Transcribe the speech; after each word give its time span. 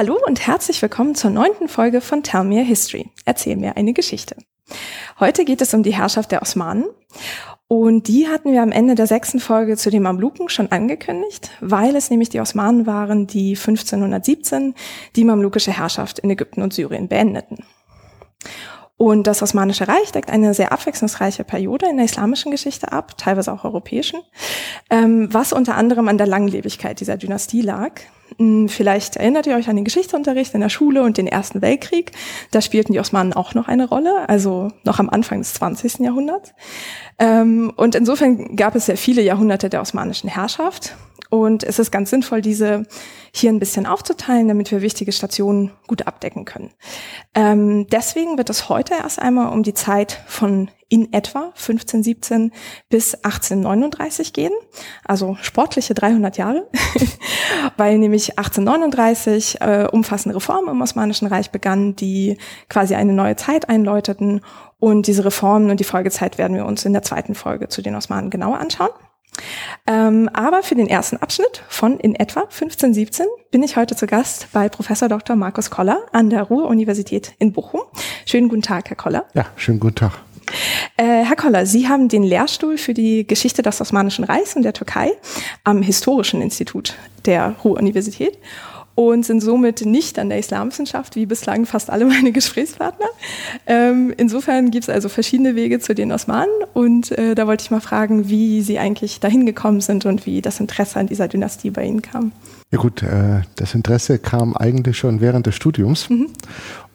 Hallo 0.00 0.16
und 0.26 0.46
herzlich 0.46 0.80
willkommen 0.80 1.14
zur 1.14 1.28
neunten 1.28 1.68
Folge 1.68 2.00
von 2.00 2.22
Tell 2.22 2.42
Me 2.42 2.58
a 2.58 2.64
History. 2.64 3.10
Erzähl 3.26 3.56
mir 3.56 3.76
eine 3.76 3.92
Geschichte. 3.92 4.34
Heute 5.18 5.44
geht 5.44 5.60
es 5.60 5.74
um 5.74 5.82
die 5.82 5.92
Herrschaft 5.92 6.32
der 6.32 6.40
Osmanen. 6.40 6.86
Und 7.68 8.08
die 8.08 8.26
hatten 8.26 8.50
wir 8.50 8.62
am 8.62 8.72
Ende 8.72 8.94
der 8.94 9.06
sechsten 9.06 9.40
Folge 9.40 9.76
zu 9.76 9.90
den 9.90 10.02
Mamluken 10.02 10.48
schon 10.48 10.72
angekündigt, 10.72 11.50
weil 11.60 11.94
es 11.96 12.08
nämlich 12.08 12.30
die 12.30 12.40
Osmanen 12.40 12.86
waren, 12.86 13.26
die 13.26 13.50
1517 13.50 14.74
die 15.16 15.24
mamlukische 15.24 15.76
Herrschaft 15.76 16.20
in 16.20 16.30
Ägypten 16.30 16.62
und 16.62 16.72
Syrien 16.72 17.06
beendeten. 17.06 17.58
Und 19.00 19.26
das 19.26 19.42
Osmanische 19.42 19.88
Reich 19.88 20.12
deckt 20.12 20.30
eine 20.30 20.52
sehr 20.52 20.72
abwechslungsreiche 20.72 21.42
Periode 21.42 21.86
in 21.88 21.96
der 21.96 22.04
islamischen 22.04 22.52
Geschichte 22.52 22.92
ab, 22.92 23.16
teilweise 23.16 23.50
auch 23.50 23.64
europäischen, 23.64 24.20
ähm, 24.90 25.32
was 25.32 25.54
unter 25.54 25.74
anderem 25.74 26.06
an 26.08 26.18
der 26.18 26.26
Langlebigkeit 26.26 27.00
dieser 27.00 27.16
Dynastie 27.16 27.62
lag. 27.62 27.92
Hm, 28.36 28.68
vielleicht 28.68 29.16
erinnert 29.16 29.46
ihr 29.46 29.56
euch 29.56 29.70
an 29.70 29.76
den 29.76 29.86
Geschichtsunterricht 29.86 30.52
in 30.52 30.60
der 30.60 30.68
Schule 30.68 31.02
und 31.02 31.16
den 31.16 31.26
Ersten 31.26 31.62
Weltkrieg. 31.62 32.12
Da 32.50 32.60
spielten 32.60 32.92
die 32.92 33.00
Osmanen 33.00 33.32
auch 33.32 33.54
noch 33.54 33.68
eine 33.68 33.88
Rolle, 33.88 34.28
also 34.28 34.70
noch 34.84 34.98
am 34.98 35.08
Anfang 35.08 35.38
des 35.38 35.54
20. 35.54 36.00
Jahrhunderts. 36.00 36.52
Ähm, 37.18 37.72
und 37.76 37.94
insofern 37.94 38.54
gab 38.54 38.74
es 38.74 38.84
sehr 38.84 38.98
viele 38.98 39.22
Jahrhunderte 39.22 39.70
der 39.70 39.80
osmanischen 39.80 40.28
Herrschaft. 40.28 40.94
Und 41.30 41.64
es 41.64 41.78
ist 41.78 41.90
ganz 41.90 42.10
sinnvoll, 42.10 42.42
diese 42.42 42.82
hier 43.32 43.50
ein 43.50 43.58
bisschen 43.58 43.86
aufzuteilen, 43.86 44.48
damit 44.48 44.70
wir 44.70 44.82
wichtige 44.82 45.12
Stationen 45.12 45.72
gut 45.86 46.06
abdecken 46.06 46.44
können. 46.44 46.70
Ähm, 47.34 47.86
deswegen 47.88 48.38
wird 48.38 48.50
es 48.50 48.68
heute 48.68 48.94
erst 48.94 49.20
einmal 49.20 49.52
um 49.52 49.62
die 49.62 49.74
Zeit 49.74 50.22
von 50.26 50.70
in 50.90 51.12
etwa 51.12 51.52
1517 51.54 52.52
bis 52.88 53.14
1839 53.14 54.32
gehen, 54.32 54.52
also 55.04 55.36
sportliche 55.40 55.94
300 55.94 56.36
Jahre, 56.36 56.68
weil 57.76 57.96
nämlich 57.98 58.38
1839 58.38 59.60
äh, 59.60 59.86
umfassende 59.90 60.34
Reformen 60.34 60.74
im 60.74 60.82
Osmanischen 60.82 61.28
Reich 61.28 61.52
begannen, 61.52 61.94
die 61.94 62.38
quasi 62.68 62.96
eine 62.96 63.12
neue 63.12 63.36
Zeit 63.36 63.68
einläuteten. 63.68 64.40
Und 64.80 65.06
diese 65.06 65.24
Reformen 65.24 65.70
und 65.70 65.78
die 65.78 65.84
Folgezeit 65.84 66.38
werden 66.38 66.56
wir 66.56 66.66
uns 66.66 66.84
in 66.84 66.92
der 66.92 67.02
zweiten 67.02 67.36
Folge 67.36 67.68
zu 67.68 67.82
den 67.82 67.94
Osmanen 67.94 68.30
genauer 68.30 68.58
anschauen. 68.58 68.90
Ähm, 69.86 70.28
aber 70.32 70.62
für 70.62 70.74
den 70.74 70.88
ersten 70.88 71.16
Abschnitt 71.16 71.62
von 71.68 71.98
in 71.98 72.14
etwa 72.14 72.40
1517 72.40 73.26
bin 73.50 73.62
ich 73.62 73.76
heute 73.76 73.96
zu 73.96 74.06
Gast 74.06 74.48
bei 74.52 74.68
Professor 74.68 75.08
Dr. 75.08 75.36
Markus 75.36 75.70
Koller 75.70 76.00
an 76.12 76.30
der 76.30 76.42
Ruhr-Universität 76.42 77.32
in 77.38 77.52
Bochum. 77.52 77.80
Schönen 78.26 78.48
guten 78.48 78.62
Tag, 78.62 78.88
Herr 78.88 78.96
Koller. 78.96 79.26
Ja, 79.34 79.46
schönen 79.56 79.80
guten 79.80 79.96
Tag. 79.96 80.12
Äh, 80.96 81.24
Herr 81.24 81.36
Koller, 81.36 81.66
Sie 81.66 81.88
haben 81.88 82.08
den 82.08 82.22
Lehrstuhl 82.22 82.76
für 82.76 82.94
die 82.94 83.26
Geschichte 83.26 83.62
des 83.62 83.80
Osmanischen 83.80 84.24
Reichs 84.24 84.56
und 84.56 84.62
der 84.62 84.72
Türkei 84.72 85.12
am 85.64 85.82
Historischen 85.82 86.42
Institut 86.42 86.96
der 87.24 87.54
Ruhr-Universität 87.64 88.38
und 89.08 89.24
sind 89.24 89.40
somit 89.40 89.84
nicht 89.86 90.18
an 90.18 90.28
der 90.28 90.38
Islamwissenschaft, 90.38 91.16
wie 91.16 91.26
bislang 91.26 91.64
fast 91.64 91.90
alle 91.90 92.04
meine 92.04 92.32
Gesprächspartner. 92.32 93.06
Ähm, 93.66 94.12
insofern 94.16 94.70
gibt 94.70 94.84
es 94.84 94.90
also 94.90 95.08
verschiedene 95.08 95.54
Wege 95.54 95.80
zu 95.80 95.94
den 95.94 96.12
Osmanen 96.12 96.52
und 96.74 97.10
äh, 97.12 97.34
da 97.34 97.46
wollte 97.46 97.64
ich 97.64 97.70
mal 97.70 97.80
fragen, 97.80 98.28
wie 98.28 98.60
Sie 98.60 98.78
eigentlich 98.78 99.20
dahin 99.20 99.46
gekommen 99.46 99.80
sind 99.80 100.04
und 100.04 100.26
wie 100.26 100.42
das 100.42 100.60
Interesse 100.60 100.98
an 100.98 101.06
dieser 101.06 101.28
Dynastie 101.28 101.70
bei 101.70 101.84
Ihnen 101.84 102.02
kam. 102.02 102.32
Ja 102.70 102.78
gut, 102.78 103.02
äh, 103.02 103.42
das 103.56 103.74
Interesse 103.74 104.18
kam 104.18 104.56
eigentlich 104.56 104.98
schon 104.98 105.20
während 105.20 105.46
des 105.46 105.54
Studiums. 105.54 106.10
Mhm. 106.10 106.28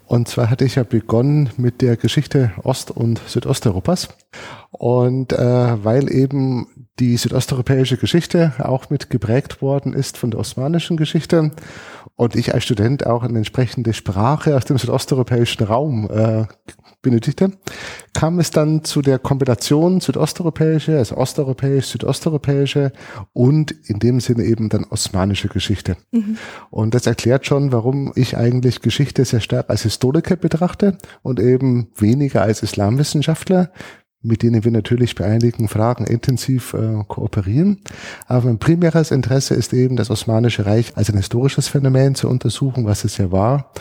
Und 0.07 0.27
zwar 0.27 0.51
hatte 0.51 0.65
ich 0.65 0.75
ja 0.75 0.83
begonnen 0.83 1.49
mit 1.57 1.81
der 1.81 1.97
Geschichte 1.97 2.51
Ost- 2.63 2.91
und 2.91 3.19
Südosteuropas. 3.25 4.09
Und 4.69 5.33
äh, 5.33 5.83
weil 5.83 6.11
eben 6.13 6.67
die 6.99 7.17
südosteuropäische 7.17 7.97
Geschichte 7.97 8.53
auch 8.59 8.89
mit 8.89 9.09
geprägt 9.09 9.61
worden 9.61 9.93
ist 9.93 10.17
von 10.17 10.31
der 10.31 10.39
osmanischen 10.39 10.95
Geschichte 10.95 11.51
und 12.15 12.35
ich 12.35 12.53
als 12.53 12.63
Student 12.63 13.05
auch 13.05 13.23
eine 13.23 13.37
entsprechende 13.37 13.93
Sprache 13.93 14.55
aus 14.55 14.65
dem 14.65 14.77
südosteuropäischen 14.77 15.65
Raum 15.65 16.09
äh, 16.09 16.45
benötigte, 17.01 17.51
kam 18.13 18.39
es 18.39 18.49
dann 18.49 18.83
zu 18.83 19.01
der 19.01 19.19
Kombination 19.19 20.01
südosteuropäische, 20.01 20.97
also 20.97 21.17
osteuropäisch, 21.17 21.87
südosteuropäische 21.87 22.93
und 23.33 23.71
in 23.71 23.99
dem 23.99 24.19
Sinne 24.19 24.43
eben 24.43 24.69
dann 24.69 24.85
osmanische 24.85 25.47
Geschichte. 25.47 25.97
Mhm. 26.11 26.37
Und 26.71 26.95
das 26.95 27.05
erklärt 27.05 27.45
schon, 27.45 27.71
warum 27.71 28.11
ich 28.15 28.37
eigentlich 28.37 28.81
Geschichte 28.81 29.23
sehr 29.23 29.41
stark 29.41 29.69
als 29.69 29.83
Historiker 29.83 30.35
betrachte 30.35 30.97
und 31.21 31.39
eben 31.39 31.89
weniger 31.95 32.41
als 32.41 32.63
Islamwissenschaftler, 32.63 33.71
mit 34.25 34.43
denen 34.43 34.63
wir 34.63 34.71
natürlich 34.71 35.15
bei 35.15 35.25
einigen 35.25 35.67
Fragen 35.67 36.05
intensiv 36.05 36.73
äh, 36.73 37.03
kooperieren. 37.07 37.79
Aber 38.27 38.45
mein 38.45 38.59
primäres 38.59 39.11
Interesse 39.11 39.55
ist 39.55 39.73
eben, 39.73 39.95
das 39.95 40.09
Osmanische 40.09 40.65
Reich 40.65 40.95
als 40.95 41.09
ein 41.09 41.17
historisches 41.17 41.67
Phänomen 41.67 42.15
zu 42.15 42.27
untersuchen, 42.27 42.85
was 42.85 43.03
es 43.03 43.17
ja 43.17 43.31
war 43.31 43.71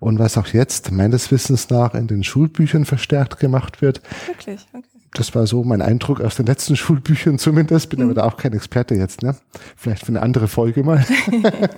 und 0.00 0.18
was 0.18 0.38
auch 0.38 0.48
jetzt 0.48 0.92
meines 0.92 1.30
Wissens 1.30 1.70
nach 1.70 1.94
in 1.94 2.06
den 2.06 2.24
Schulbüchern 2.24 2.84
verstärkt 2.84 3.38
gemacht 3.38 3.82
wird. 3.82 4.02
Wirklich? 4.26 4.66
Okay. 4.72 4.93
Das 5.14 5.34
war 5.34 5.46
so 5.46 5.62
mein 5.64 5.80
Eindruck 5.80 6.20
aus 6.20 6.34
den 6.34 6.46
letzten 6.46 6.76
Schulbüchern 6.76 7.38
zumindest. 7.38 7.88
Bin 7.88 8.00
mhm. 8.00 8.06
aber 8.06 8.14
da 8.14 8.24
auch 8.24 8.36
kein 8.36 8.52
Experte 8.52 8.94
jetzt, 8.94 9.22
ne? 9.22 9.34
Vielleicht 9.76 10.04
für 10.04 10.12
eine 10.12 10.22
andere 10.22 10.48
Folge 10.48 10.82
mal. 10.82 11.04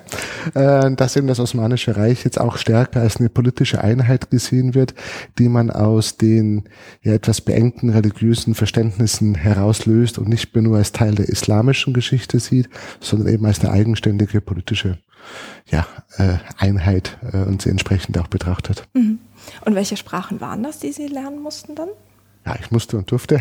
Äh, 0.55 0.95
dass 0.95 1.17
eben 1.17 1.27
das 1.27 1.41
Osmanische 1.41 1.97
Reich 1.97 2.23
jetzt 2.23 2.41
auch 2.41 2.57
stärker 2.57 3.01
als 3.01 3.17
eine 3.17 3.29
politische 3.29 3.81
Einheit 3.81 4.31
gesehen 4.31 4.75
wird, 4.75 4.95
die 5.41 5.49
man 5.49 5.73
aus 5.73 6.19
den 6.19 6.69
ja 7.03 7.15
etwas 7.15 7.41
beengten 7.41 7.91
religiösen 7.91 8.55
Verständnissen 8.55 9.35
herauslöst 9.35 10.19
und 10.19 10.29
nicht 10.29 10.55
mehr 10.55 10.63
nur 10.63 10.77
als 10.77 10.93
Teil 10.93 11.17
der 11.17 11.29
islamischen 11.29 11.95
Geschichte 11.95 12.39
sieht, 12.39 12.69
sondern 13.01 13.27
eben 13.35 13.45
als 13.45 13.59
eine 13.59 13.73
eigenständige 13.73 14.41
politische 14.41 14.99
ja, 15.69 15.87
äh, 16.17 16.37
Einheit 16.59 17.19
äh, 17.33 17.39
und 17.39 17.63
sie 17.63 17.71
entsprechend 17.71 18.17
auch 18.19 18.29
betrachtet. 18.29 18.85
Mhm. 18.95 19.19
Und 19.65 19.75
welche 19.75 19.97
Sprachen 19.97 20.41
waren 20.41 20.63
das, 20.63 20.79
die 20.79 20.93
Sie 20.93 21.09
lernen 21.09 21.41
mussten 21.43 21.75
dann? 21.75 21.89
Ja, 22.47 22.55
ich 22.61 22.71
musste 22.71 22.97
und 22.97 23.11
durfte, 23.11 23.41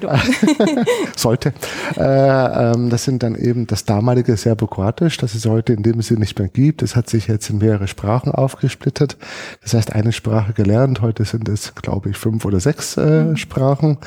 sollte. 1.16 1.52
Äh, 1.96 2.72
ähm, 2.72 2.90
das 2.90 3.04
sind 3.04 3.24
dann 3.24 3.34
eben 3.34 3.66
das 3.66 3.84
damalige 3.84 4.36
Serbo-Kroatisch, 4.36 5.16
das 5.16 5.34
es 5.34 5.46
heute 5.46 5.72
in 5.72 5.82
dem 5.82 6.00
Sinne 6.00 6.20
nicht 6.20 6.38
mehr 6.38 6.48
gibt. 6.48 6.82
Es 6.82 6.94
hat 6.94 7.10
sich 7.10 7.26
jetzt 7.26 7.50
in 7.50 7.58
mehrere 7.58 7.88
Sprachen 7.88 8.30
aufgesplittet. 8.30 9.16
Das 9.62 9.74
heißt, 9.74 9.92
eine 9.94 10.12
Sprache 10.12 10.52
gelernt. 10.52 11.00
Heute 11.00 11.24
sind 11.24 11.48
es, 11.48 11.74
glaube 11.74 12.10
ich, 12.10 12.16
fünf 12.16 12.44
oder 12.44 12.60
sechs 12.60 12.96
äh, 12.96 13.24
mhm. 13.24 13.36
Sprachen. 13.36 13.98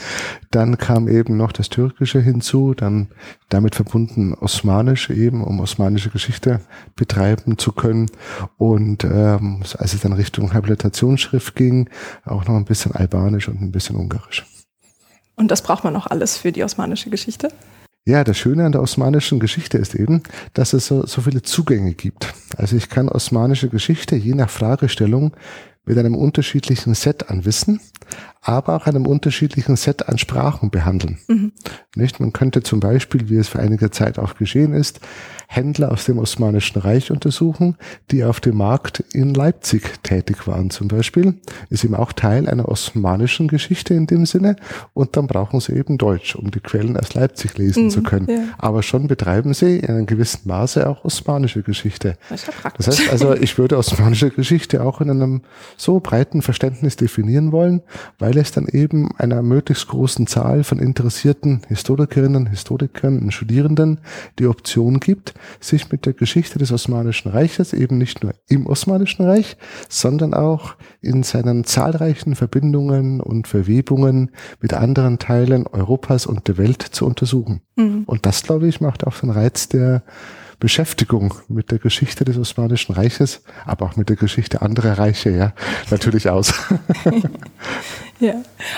Dann 0.51 0.77
kam 0.77 1.09
eben 1.09 1.35
noch 1.35 1.51
das 1.51 1.67
Türkische 1.69 2.21
hinzu, 2.21 2.73
dann 2.73 3.07
damit 3.49 3.75
verbunden 3.75 4.33
Osmanisch 4.33 5.09
eben, 5.09 5.43
um 5.43 5.59
osmanische 5.59 6.09
Geschichte 6.09 6.61
betreiben 6.95 7.57
zu 7.57 7.73
können. 7.73 8.09
Und 8.57 9.03
ähm, 9.03 9.61
als 9.77 9.93
es 9.93 10.01
dann 10.01 10.13
Richtung 10.13 10.53
Habilitationsschrift 10.53 11.55
ging, 11.55 11.89
auch 12.25 12.45
noch 12.45 12.55
ein 12.55 12.65
bisschen 12.65 12.93
Albanisch 12.93 13.49
und 13.49 13.61
ein 13.61 13.71
bisschen 13.71 13.80
Ungarisch. 13.89 14.45
Und 15.35 15.49
das 15.49 15.61
braucht 15.63 15.83
man 15.83 15.95
auch 15.95 16.07
alles 16.07 16.37
für 16.37 16.51
die 16.51 16.63
osmanische 16.63 17.09
Geschichte? 17.09 17.49
Ja, 18.05 18.23
das 18.23 18.37
Schöne 18.37 18.65
an 18.65 18.71
der 18.71 18.81
osmanischen 18.81 19.39
Geschichte 19.39 19.77
ist 19.77 19.93
eben, 19.93 20.23
dass 20.53 20.73
es 20.73 20.87
so, 20.87 21.05
so 21.05 21.21
viele 21.21 21.43
Zugänge 21.43 21.93
gibt. 21.93 22.33
Also 22.57 22.75
ich 22.75 22.89
kann 22.89 23.09
osmanische 23.09 23.69
Geschichte 23.69 24.15
je 24.15 24.33
nach 24.33 24.49
Fragestellung 24.49 25.35
mit 25.85 25.97
einem 25.97 26.15
unterschiedlichen 26.15 26.93
Set 26.93 27.29
an 27.29 27.45
Wissen, 27.45 27.79
aber 28.41 28.75
auch 28.75 28.87
einem 28.87 29.05
unterschiedlichen 29.05 29.75
Set 29.75 30.07
an 30.09 30.17
Sprachen 30.17 30.69
behandeln. 30.69 31.19
Mhm. 31.27 31.51
Nicht? 31.95 32.19
Man 32.19 32.33
könnte 32.33 32.63
zum 32.63 32.79
Beispiel, 32.79 33.29
wie 33.29 33.37
es 33.37 33.49
vor 33.49 33.61
einiger 33.61 33.91
Zeit 33.91 34.19
auch 34.19 34.35
geschehen 34.35 34.73
ist, 34.73 34.99
Händler 35.53 35.91
aus 35.91 36.05
dem 36.05 36.17
Osmanischen 36.17 36.79
Reich 36.79 37.11
untersuchen, 37.11 37.75
die 38.09 38.23
auf 38.23 38.39
dem 38.39 38.55
Markt 38.55 39.03
in 39.11 39.33
Leipzig 39.33 40.01
tätig 40.01 40.47
waren 40.47 40.69
zum 40.69 40.87
Beispiel. 40.87 41.33
Ist 41.69 41.83
eben 41.83 41.95
auch 41.95 42.13
Teil 42.13 42.47
einer 42.47 42.69
osmanischen 42.69 43.49
Geschichte 43.49 43.93
in 43.93 44.07
dem 44.07 44.25
Sinne. 44.25 44.55
Und 44.93 45.17
dann 45.17 45.27
brauchen 45.27 45.59
sie 45.59 45.73
eben 45.73 45.97
Deutsch, 45.97 46.35
um 46.35 46.51
die 46.51 46.61
Quellen 46.61 46.95
aus 46.95 47.13
Leipzig 47.15 47.57
lesen 47.57 47.85
mhm, 47.85 47.89
zu 47.89 48.01
können. 48.01 48.27
Ja. 48.29 48.43
Aber 48.59 48.81
schon 48.81 49.07
betreiben 49.07 49.53
sie 49.53 49.79
in 49.79 49.89
einem 49.89 50.05
gewissen 50.05 50.47
Maße 50.47 50.87
auch 50.87 51.03
osmanische 51.03 51.63
Geschichte. 51.63 52.15
Das, 52.29 52.43
ist 52.43 52.47
ja 52.47 52.71
das 52.77 52.87
heißt 52.87 53.11
also, 53.11 53.35
ich 53.35 53.57
würde 53.57 53.77
osmanische 53.77 54.29
Geschichte 54.29 54.81
auch 54.81 55.01
in 55.01 55.09
einem 55.09 55.41
so 55.75 55.99
breiten 55.99 56.41
Verständnis 56.41 56.95
definieren 56.95 57.51
wollen, 57.51 57.81
weil 58.19 58.37
es 58.37 58.53
dann 58.53 58.67
eben 58.67 59.13
einer 59.17 59.41
möglichst 59.41 59.89
großen 59.89 60.27
Zahl 60.27 60.63
von 60.63 60.79
interessierten 60.79 61.63
Historikerinnen, 61.67 62.47
Historikern 62.47 63.19
und 63.19 63.33
Studierenden 63.33 63.99
die 64.39 64.47
Option 64.47 65.01
gibt, 65.01 65.33
sich 65.59 65.91
mit 65.91 66.05
der 66.05 66.13
Geschichte 66.13 66.59
des 66.59 66.71
Osmanischen 66.71 67.31
Reiches 67.31 67.73
eben 67.73 67.97
nicht 67.97 68.23
nur 68.23 68.33
im 68.47 68.65
Osmanischen 68.65 69.25
Reich, 69.25 69.57
sondern 69.89 70.33
auch 70.33 70.75
in 71.01 71.23
seinen 71.23 71.63
zahlreichen 71.63 72.35
Verbindungen 72.35 73.21
und 73.21 73.47
Verwebungen 73.47 74.31
mit 74.59 74.73
anderen 74.73 75.19
Teilen 75.19 75.67
Europas 75.67 76.25
und 76.25 76.47
der 76.47 76.57
Welt 76.57 76.81
zu 76.81 77.05
untersuchen. 77.05 77.61
Mhm. 77.75 78.03
Und 78.05 78.25
das, 78.25 78.43
glaube 78.43 78.67
ich, 78.67 78.81
macht 78.81 79.05
auch 79.05 79.17
den 79.19 79.29
Reiz 79.29 79.69
der 79.69 80.03
Beschäftigung 80.59 81.33
mit 81.49 81.71
der 81.71 81.79
Geschichte 81.79 82.23
des 82.23 82.37
Osmanischen 82.37 82.93
Reiches, 82.93 83.41
aber 83.65 83.87
auch 83.87 83.95
mit 83.95 84.09
der 84.09 84.15
Geschichte 84.15 84.61
anderer 84.61 84.97
Reiche, 84.97 85.31
ja, 85.31 85.53
natürlich 85.89 86.29
aus. 86.29 86.53
Ja. 88.21 88.35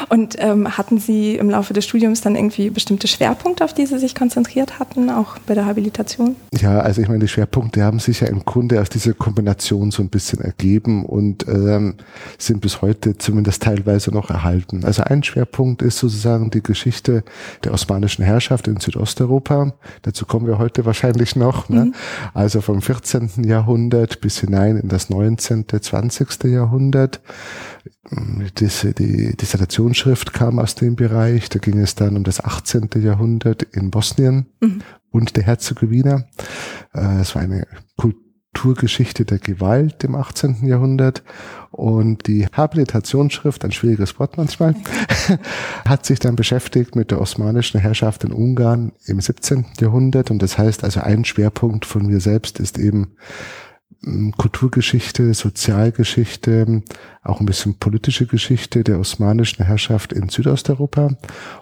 Und 0.07 0.37
ähm, 0.39 0.77
hatten 0.77 0.99
Sie 0.99 1.35
im 1.35 1.49
Laufe 1.49 1.73
des 1.73 1.85
Studiums 1.85 2.21
dann 2.21 2.35
irgendwie 2.35 2.69
bestimmte 2.69 3.09
Schwerpunkte, 3.09 3.65
auf 3.65 3.73
die 3.73 3.85
Sie 3.85 3.99
sich 3.99 4.15
konzentriert 4.15 4.79
hatten, 4.79 5.09
auch 5.09 5.37
bei 5.39 5.53
der 5.53 5.65
Habilitation? 5.65 6.37
Ja, 6.57 6.79
also 6.79 7.01
ich 7.01 7.09
meine, 7.09 7.19
die 7.19 7.27
Schwerpunkte 7.27 7.83
haben 7.83 7.99
sich 7.99 8.21
ja 8.21 8.27
im 8.27 8.45
Grunde 8.45 8.79
aus 8.79 8.89
dieser 8.89 9.13
Kombination 9.13 9.91
so 9.91 10.01
ein 10.01 10.07
bisschen 10.07 10.39
ergeben 10.39 11.05
und 11.05 11.45
ähm, 11.49 11.95
sind 12.37 12.61
bis 12.61 12.81
heute 12.81 13.17
zumindest 13.17 13.63
teilweise 13.63 14.11
noch 14.11 14.29
erhalten. 14.29 14.85
Also 14.85 15.03
ein 15.03 15.23
Schwerpunkt 15.23 15.81
ist 15.81 15.97
sozusagen 15.97 16.49
die 16.49 16.63
Geschichte 16.63 17.23
der 17.65 17.73
osmanischen 17.73 18.23
Herrschaft 18.23 18.69
in 18.69 18.79
Südosteuropa. 18.79 19.73
Dazu 20.03 20.25
kommen 20.25 20.47
wir 20.47 20.57
heute 20.57 20.85
wahrscheinlich 20.85 21.35
noch. 21.35 21.67
Ne? 21.67 21.85
Mhm. 21.85 21.95
Also 22.33 22.61
vom 22.61 22.81
14. 22.81 23.43
Jahrhundert 23.43 24.21
bis 24.21 24.39
hinein 24.39 24.77
in 24.77 24.87
das 24.87 25.09
19., 25.09 25.65
20. 25.81 26.45
Jahrhundert. 26.45 27.19
Diese, 28.57 28.93
die 28.93 29.35
Dissertationsschrift 29.35 30.33
kam 30.33 30.59
aus 30.59 30.75
dem 30.75 30.95
Bereich. 30.95 31.49
Da 31.49 31.59
ging 31.59 31.79
es 31.79 31.95
dann 31.95 32.15
um 32.15 32.23
das 32.23 32.43
18. 32.43 32.89
Jahrhundert 32.95 33.63
in 33.63 33.91
Bosnien 33.91 34.47
mhm. 34.61 34.81
und 35.11 35.35
der 35.35 35.43
Herzegowina. 35.43 36.25
Äh, 36.93 37.21
es 37.21 37.35
war 37.35 37.41
eine 37.41 37.67
Kulturgeschichte 37.97 39.25
der 39.25 39.39
Gewalt 39.39 40.03
im 40.03 40.15
18. 40.15 40.65
Jahrhundert. 40.65 41.23
Und 41.71 42.27
die 42.27 42.45
Habilitationsschrift, 42.47 43.65
ein 43.65 43.71
schwieriges 43.71 44.19
Wort 44.19 44.37
manchmal, 44.37 44.75
hat 45.85 46.05
sich 46.05 46.19
dann 46.19 46.35
beschäftigt 46.35 46.95
mit 46.95 47.11
der 47.11 47.19
osmanischen 47.19 47.79
Herrschaft 47.79 48.23
in 48.23 48.31
Ungarn 48.31 48.93
im 49.05 49.19
17. 49.19 49.65
Jahrhundert. 49.79 50.31
Und 50.31 50.41
das 50.41 50.57
heißt 50.57 50.83
also, 50.83 51.01
ein 51.01 51.25
Schwerpunkt 51.25 51.85
von 51.85 52.05
mir 52.05 52.19
selbst 52.19 52.59
ist 52.59 52.77
eben 52.77 53.15
Kulturgeschichte, 54.37 55.33
Sozialgeschichte, 55.33 56.83
auch 57.21 57.39
ein 57.39 57.45
bisschen 57.45 57.79
politische 57.79 58.25
Geschichte 58.25 58.83
der 58.83 58.99
osmanischen 58.99 59.65
Herrschaft 59.65 60.11
in 60.11 60.29
Südosteuropa. 60.29 61.15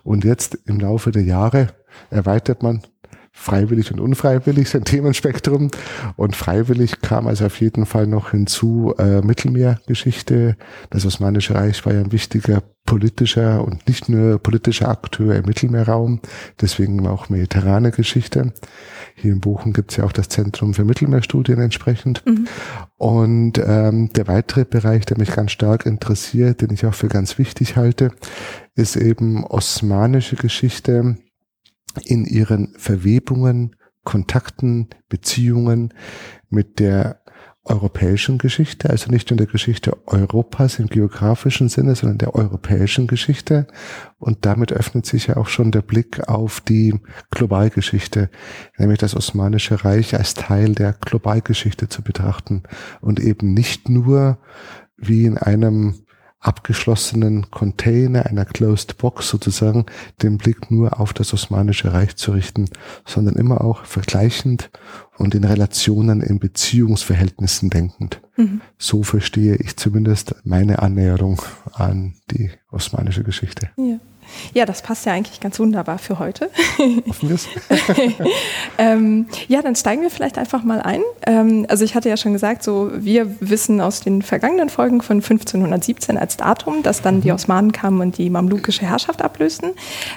Und 0.04 0.24
jetzt 0.26 0.58
im 0.66 0.80
Laufe 0.80 1.12
der 1.12 1.24
Jahre 1.24 1.68
erweitert 2.10 2.64
man 2.64 2.82
freiwillig 3.32 3.92
und 3.92 4.00
unfreiwillig 4.00 4.70
sein 4.70 4.84
Themenspektrum. 4.86 5.72
Und 6.16 6.36
freiwillig 6.36 7.02
kam 7.02 7.28
also 7.28 7.46
auf 7.46 7.60
jeden 7.60 7.86
Fall 7.86 8.08
noch 8.08 8.32
hinzu 8.32 8.94
äh, 8.98 9.22
Mittelmeergeschichte. 9.22 10.58
Das 10.90 11.06
Osmanische 11.06 11.56
Reich 11.56 11.86
war 11.86 11.94
ja 11.94 12.02
ein 12.02 12.12
wichtiger 12.12 12.62
politischer 12.86 13.64
und 13.64 13.88
nicht 13.88 14.10
nur 14.10 14.40
politischer 14.40 14.90
Akteur 14.90 15.36
im 15.36 15.46
Mittelmeerraum, 15.46 16.20
deswegen 16.60 17.06
auch 17.08 17.30
mediterrane 17.30 17.92
Geschichte. 17.92 18.54
Hier 19.16 19.34
in 19.34 19.40
Bochum 19.40 19.72
gibt 19.72 19.92
es 19.92 19.98
ja 19.98 20.04
auch 20.04 20.12
das 20.12 20.30
Zentrum 20.30 20.74
für 20.74 20.84
Mittelmeerstudien 20.84 21.62
entsprechend. 21.62 22.24
Mhm. 22.26 22.48
Und 22.98 23.62
ähm, 23.64 24.12
der 24.14 24.28
weitere 24.28 24.66
Bereich, 24.66 25.06
der 25.06 25.18
mich 25.18 25.32
ganz 25.32 25.52
stark 25.52 25.86
interessiert, 25.86 26.62
den 26.62 26.72
ich 26.72 26.86
auch 26.86 26.94
für 26.94 27.08
ganz 27.08 27.38
wichtig 27.38 27.76
halte, 27.76 28.12
ist 28.76 28.96
eben 28.96 29.46
osmanische 29.46 30.36
Geschichte 30.36 31.18
in 32.04 32.26
ihren 32.26 32.74
Verwebungen, 32.78 33.76
Kontakten, 34.04 34.90
Beziehungen 35.10 35.94
mit 36.50 36.80
der 36.80 37.22
europäischen 37.64 38.40
Geschichte, 38.40 38.90
also 38.90 39.12
nicht 39.12 39.30
nur 39.30 39.38
der 39.38 39.46
Geschichte 39.46 39.96
Europas 40.08 40.80
im 40.80 40.88
geografischen 40.88 41.70
Sinne, 41.70 41.96
sondern 41.96 42.18
der 42.18 42.34
europäischen 42.34 43.06
Geschichte. 43.06 43.68
Und 44.18 44.46
damit 44.46 44.72
öffnet 44.72 45.06
sich 45.06 45.28
ja 45.28 45.38
auch 45.38 45.48
schon 45.48 45.72
der 45.72 45.84
Blick 45.84 46.28
auf 46.28 46.60
die 46.62 47.00
Globalgeschichte, 47.30 48.32
nämlich 48.78 48.98
das 48.98 49.16
Osmanische 49.16 49.86
Reich 49.86 50.16
als 50.16 50.34
Teil 50.34 50.74
der 50.74 50.94
Globalgeschichte 50.94 51.88
zu 51.88 52.02
betrachten 52.02 52.64
und 53.00 53.20
eben 53.20 53.54
nicht 53.54 53.90
nur 53.90 54.40
wie 54.98 55.26
in 55.26 55.38
einem 55.38 56.04
abgeschlossenen 56.42 57.52
Container, 57.52 58.26
einer 58.26 58.46
Closed 58.46 58.98
Box 58.98 59.30
sozusagen, 59.30 59.86
den 60.24 60.38
Blick 60.38 60.72
nur 60.72 61.00
auf 61.00 61.14
das 61.14 61.34
Osmanische 61.34 61.94
Reich 61.94 62.16
zu 62.16 62.32
richten, 62.32 62.66
sondern 63.06 63.36
immer 63.36 63.62
auch 63.64 63.86
vergleichend 63.86 64.72
und 65.18 65.36
in 65.36 65.44
Relationen, 65.44 66.22
in 66.22 66.40
Beziehungsverhältnissen 66.40 67.70
denkend. 67.70 68.22
Mhm. 68.38 68.62
So 68.80 69.04
verstehe 69.04 69.56
ich 69.56 69.78
zumindest 69.78 70.36
meine 70.44 70.80
Annäherung 70.80 71.42
an 71.74 72.16
die 72.32 72.50
osmanische 72.72 73.24
Geschichte. 73.24 73.70
Ja. 73.78 74.00
Ja, 74.54 74.66
das 74.66 74.82
passt 74.82 75.06
ja 75.06 75.14
eigentlich 75.14 75.40
ganz 75.40 75.60
wunderbar 75.60 75.98
für 75.98 76.20
heute. 76.20 76.50
Ähm, 78.78 79.28
ja, 79.48 79.62
dann 79.62 79.76
steigen 79.76 80.02
wir 80.02 80.10
vielleicht 80.10 80.38
einfach 80.38 80.64
mal 80.64 80.82
ein. 80.82 81.02
Ähm, 81.28 81.66
also 81.70 81.84
ich 81.84 81.94
hatte 81.94 82.10
ja 82.10 82.18
schon 82.18 82.34
gesagt, 82.34 82.64
so 82.64 82.90
wir 82.94 83.36
wissen 83.40 83.80
aus 83.80 84.00
den 84.00 84.22
vergangenen 84.22 84.70
Folgen 84.70 85.02
von 85.02 85.18
1517 85.18 86.18
als 86.18 86.38
Datum, 86.38 86.82
dass 86.82 87.02
dann 87.02 87.22
die 87.22 87.30
mhm. 87.30 87.36
Osmanen 87.36 87.72
kamen 87.72 88.02
und 88.02 88.18
die 88.18 88.30
mamlukische 88.30 88.84
Herrschaft 88.84 89.22
ablösten. 89.22 89.72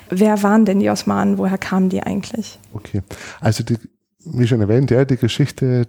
Wer 0.08 0.42
waren 0.42 0.64
denn 0.64 0.80
die 0.80 0.88
Osmanen? 0.88 1.36
Woher 1.36 1.58
kamen 1.58 1.90
die 1.90 2.02
eigentlich? 2.02 2.58
Okay, 2.72 3.02
also 3.40 3.62
die, 3.64 3.76
wie 4.24 4.46
schon 4.46 4.60
erwähnt, 4.60 4.90
ja, 4.90 5.04
die 5.04 5.16
Geschichte 5.16 5.88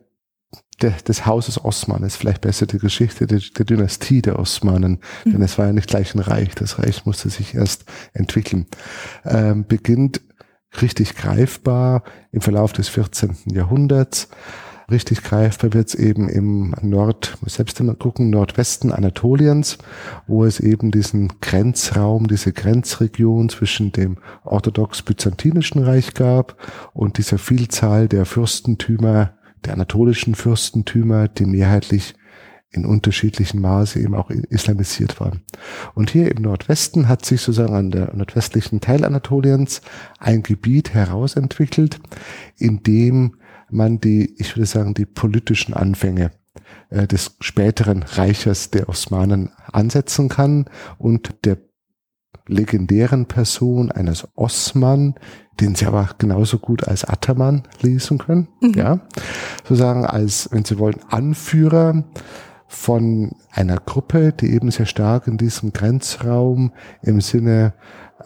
der, 0.82 0.92
des 0.92 1.26
Hauses 1.26 1.64
Osman 1.64 2.04
ist 2.04 2.18
vielleicht 2.18 2.42
besser 2.42 2.66
die 2.66 2.80
Geschichte 2.80 3.28
der, 3.28 3.40
der 3.40 3.66
Dynastie 3.66 4.22
der 4.22 4.40
Osmanen, 4.40 5.00
mhm. 5.24 5.32
denn 5.32 5.42
es 5.42 5.58
war 5.58 5.68
ja 5.68 5.74
nicht 5.74 5.90
gleich 5.90 6.14
ein 6.14 6.20
Reich, 6.20 6.56
das 6.56 6.80
Reich 6.80 7.06
musste 7.06 7.30
sich 7.30 7.56
erst 7.56 7.86
entwickeln. 8.14 8.68
Ähm, 9.24 9.66
beginnt 9.66 10.22
richtig 10.82 11.16
greifbar 11.16 12.04
im 12.32 12.42
Verlauf 12.42 12.74
des 12.74 12.90
14. 12.90 13.36
Jahrhunderts. 13.46 14.28
Richtig 14.92 15.24
greifbar 15.24 15.74
wird 15.74 15.88
es 15.88 15.96
eben 15.96 16.30
im 16.30 16.76
Nord, 16.82 17.40
selbst 17.48 17.80
immer 17.80 17.96
gucken, 17.96 18.30
Nordwesten 18.30 18.92
Anatoliens, 18.92 19.80
wo 20.28 20.46
es 20.46 20.60
eben 20.60 20.92
diesen 20.92 21.34
Grenzraum, 21.42 22.28
diese 22.28 22.54
Grenzregion 22.54 23.50
zwischen 23.50 23.92
dem 23.94 24.18
orthodox-byzantinischen 24.44 25.82
Reich 25.82 26.14
gab 26.14 26.58
und 26.94 27.18
dieser 27.18 27.40
Vielzahl 27.40 28.08
der 28.08 28.26
Fürstentümer 28.26 29.34
der 29.66 29.74
anatolischen 29.74 30.36
Fürstentümer, 30.36 31.28
die 31.28 31.46
mehrheitlich 31.46 32.16
in 32.70 32.86
unterschiedlichem 32.86 33.62
Maße 33.62 34.00
eben 34.00 34.16
auch 34.16 34.30
islamisiert 34.30 35.20
waren. 35.20 35.42
Und 35.94 36.10
hier 36.10 36.30
im 36.32 36.42
Nordwesten 36.42 37.08
hat 37.08 37.26
sich 37.26 37.42
sozusagen 37.42 37.74
an 37.74 37.92
der 37.92 38.14
nordwestlichen 38.16 38.82
Teil 38.82 39.06
Anatoliens 39.06 39.82
ein 40.20 40.44
Gebiet 40.44 40.94
herausentwickelt, 40.94 42.00
in 42.58 42.84
dem 42.84 43.38
man 43.70 44.00
die, 44.00 44.36
ich 44.38 44.56
würde 44.56 44.66
sagen, 44.66 44.94
die 44.94 45.06
politischen 45.06 45.74
Anfänge 45.74 46.32
äh, 46.90 47.08
des 47.08 47.38
späteren 47.40 48.04
Reiches 48.04 48.72
der 48.72 48.90
Osmanen 48.90 49.52
ansetzen 49.72 50.30
kann 50.30 50.66
und 50.98 51.46
der 51.46 51.58
legendären 52.48 53.26
Person 53.26 53.92
eines 53.92 54.28
Osman, 54.36 55.16
den 55.60 55.76
Sie 55.76 55.86
aber 55.86 56.10
genauso 56.18 56.60
gut 56.60 56.88
als 56.88 57.06
Ataman 57.06 57.64
lesen 57.82 58.18
können, 58.18 58.48
mhm. 58.62 58.74
ja, 58.74 59.00
sozusagen 59.64 60.06
als, 60.06 60.50
wenn 60.52 60.66
Sie 60.66 60.78
wollen, 60.80 61.00
Anführer 61.10 62.04
von 62.68 63.36
einer 63.52 63.78
Gruppe, 63.78 64.34
die 64.34 64.52
eben 64.54 64.72
sehr 64.72 64.86
stark 64.86 65.28
in 65.28 65.38
diesem 65.38 65.72
Grenzraum 65.72 66.72
im 67.02 67.22
Sinne 67.22 67.74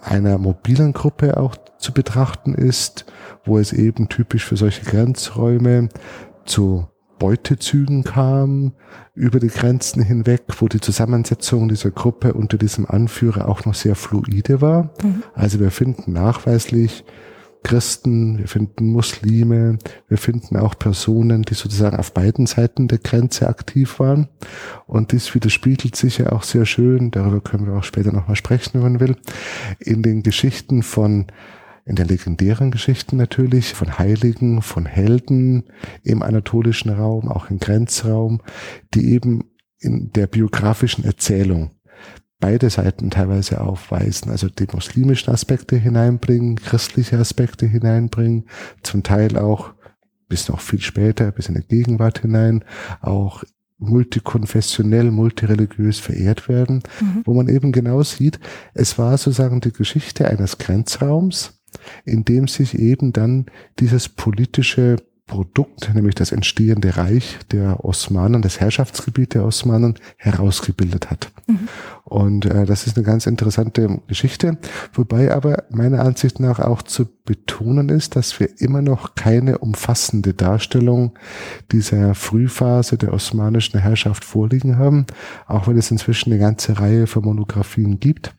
einer 0.02 0.38
mobilen 0.38 0.94
Gruppe 0.94 1.38
auch 1.38 1.56
zu 1.78 1.94
betrachten 1.94 2.54
ist, 2.54 3.06
wo 3.44 3.58
es 3.58 3.74
eben 3.74 4.10
typisch 4.10 4.46
für 4.46 4.58
solche 4.58 4.86
Grenzräume 4.86 5.90
zu 6.46 6.88
Beutezügen 7.20 8.04
kam 8.04 8.74
über 9.14 9.40
die 9.40 9.50
Grenzen 9.50 10.02
hinweg, 10.02 10.42
wo 10.60 10.68
die 10.68 10.80
Zusammensetzung 10.80 11.68
dieser 11.68 11.92
Gruppe 11.92 12.34
unter 12.34 12.58
diesem 12.58 12.86
Anführer 12.86 13.48
auch 13.48 13.66
noch 13.66 13.76
sehr 13.76 13.96
fluide 13.96 14.62
war. 14.62 14.92
Mhm. 15.04 15.24
Also 15.36 15.60
wir 15.60 15.72
finden 15.72 16.14
nachweislich 16.14 17.04
Christen, 17.64 18.38
wir 18.38 18.48
finden 18.48 18.88
Muslime, 18.88 19.78
wir 20.08 20.18
finden 20.18 20.56
auch 20.56 20.80
Personen, 20.80 21.44
die 21.44 21.56
sozusagen 21.56 21.98
auf 21.98 22.14
beiden 22.14 22.46
Seiten 22.46 22.88
der 22.88 23.00
Grenze 23.00 23.50
aktiv 23.50 24.00
waren. 24.00 24.30
Und 24.88 25.12
dies 25.12 25.36
widerspiegelt 25.36 25.96
sich 25.96 26.20
ja 26.20 26.32
auch 26.32 26.44
sehr 26.44 26.66
schön, 26.66 27.12
darüber 27.12 27.42
können 27.42 27.68
wir 27.68 27.74
auch 27.74 27.84
später 27.84 28.14
nochmal 28.14 28.38
sprechen, 28.38 28.72
wenn 28.76 28.94
man 28.94 29.00
will, 29.02 29.18
in 29.80 30.02
den 30.02 30.24
Geschichten 30.24 30.84
von 30.84 31.28
in 31.90 31.96
den 31.96 32.08
legendären 32.08 32.70
Geschichten 32.70 33.18
natürlich, 33.18 33.74
von 33.74 33.98
Heiligen, 33.98 34.62
von 34.62 34.86
Helden 34.86 35.64
im 36.04 36.22
anatolischen 36.22 36.92
Raum, 36.92 37.28
auch 37.28 37.50
im 37.50 37.58
Grenzraum, 37.58 38.42
die 38.94 39.12
eben 39.12 39.46
in 39.80 40.12
der 40.14 40.28
biografischen 40.28 41.04
Erzählung 41.04 41.72
beide 42.40 42.70
Seiten 42.70 43.10
teilweise 43.10 43.60
aufweisen, 43.60 44.30
also 44.30 44.50
die 44.50 44.68
muslimischen 44.72 45.34
Aspekte 45.34 45.78
hineinbringen, 45.78 46.58
christliche 46.58 47.18
Aspekte 47.18 47.66
hineinbringen, 47.66 48.48
zum 48.84 49.02
Teil 49.02 49.36
auch 49.38 49.74
bis 50.28 50.48
noch 50.48 50.62
viel 50.62 50.82
später, 50.82 51.32
bis 51.32 51.50
in 51.50 51.56
die 51.56 51.68
Gegenwart 51.68 52.20
hinein, 52.20 52.64
auch 53.02 53.44
multikonfessionell, 53.80 55.10
multireligiös 55.10 56.00
verehrt 56.00 56.50
werden, 56.50 56.84
mhm. 57.02 57.24
wo 57.26 57.34
man 57.34 57.48
eben 57.48 57.72
genau 57.72 58.04
sieht, 58.04 58.40
es 58.76 59.00
war 59.00 59.18
sozusagen 59.18 59.60
die 59.60 59.74
Geschichte 59.74 60.28
eines 60.28 60.60
Grenzraums, 60.60 61.59
in 62.06 62.26
dem 62.26 62.48
sich 62.48 62.78
eben 62.78 63.14
dann 63.14 63.46
dieses 63.80 64.10
politische 64.10 64.98
Produkt, 65.30 65.94
nämlich 65.94 66.16
das 66.16 66.32
entstehende 66.32 66.98
Reich 66.98 67.38
der 67.52 67.86
Osmanen, 67.86 68.42
das 68.42 68.60
Herrschaftsgebiet 68.60 69.36
der 69.36 69.46
Osmanen 69.46 69.94
herausgebildet 70.18 71.12
hat. 71.12 71.32
Mhm. 71.46 71.68
Und 72.04 72.46
äh, 72.46 72.66
das 72.66 72.88
ist 72.88 72.98
eine 72.98 73.06
ganz 73.06 73.28
interessante 73.28 74.02
Geschichte, 74.08 74.58
wobei 74.92 75.32
aber 75.32 75.66
meiner 75.70 76.02
Ansicht 76.02 76.40
nach 76.40 76.58
auch 76.60 76.82
zu 76.82 77.06
betonen 77.26 77.90
ist, 77.90 78.16
dass 78.16 78.40
wir 78.40 78.60
immer 78.60 78.82
noch 78.82 79.14
keine 79.14 79.60
umfassende 79.60 80.34
Darstellung 80.34 81.12
dieser 81.72 82.16
Frühphase 82.16 82.98
der 82.98 83.14
osmanischen 83.14 83.80
Herrschaft 83.80 84.26
vorliegen 84.26 84.80
haben, 84.80 85.06
auch 85.46 85.68
wenn 85.68 85.78
es 85.78 85.92
inzwischen 85.92 86.32
eine 86.32 86.42
ganze 86.42 86.80
Reihe 86.80 87.06
von 87.06 87.24
Monographien 87.24 88.00
gibt. 88.00 88.34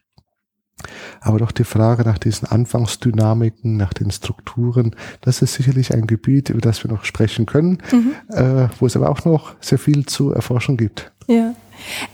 Aber 1.21 1.39
doch 1.39 1.53
die 1.53 1.65
Frage 1.65 2.03
nach 2.03 2.19
diesen 2.19 2.49
Anfangsdynamiken, 2.49 3.77
nach 3.77 3.93
den 3.93 4.11
Strukturen, 4.11 4.97
das 5.21 5.43
ist 5.43 5.55
sicherlich 5.55 5.93
ein 5.93 6.07
Gebiet, 6.07 6.49
über 6.49 6.61
das 6.61 6.83
wir 6.83 6.91
noch 6.91 7.05
sprechen 7.05 7.47
können, 7.47 7.79
mhm. 7.93 8.13
äh, 8.35 8.69
wo 8.79 8.87
es 8.87 8.97
aber 8.97 9.11
auch 9.11 9.25
noch 9.25 9.55
sehr 9.61 9.79
viel 9.79 10.07
zu 10.07 10.33
erforschen 10.33 10.77
gibt. 10.77 11.13
Ja. 11.27 11.55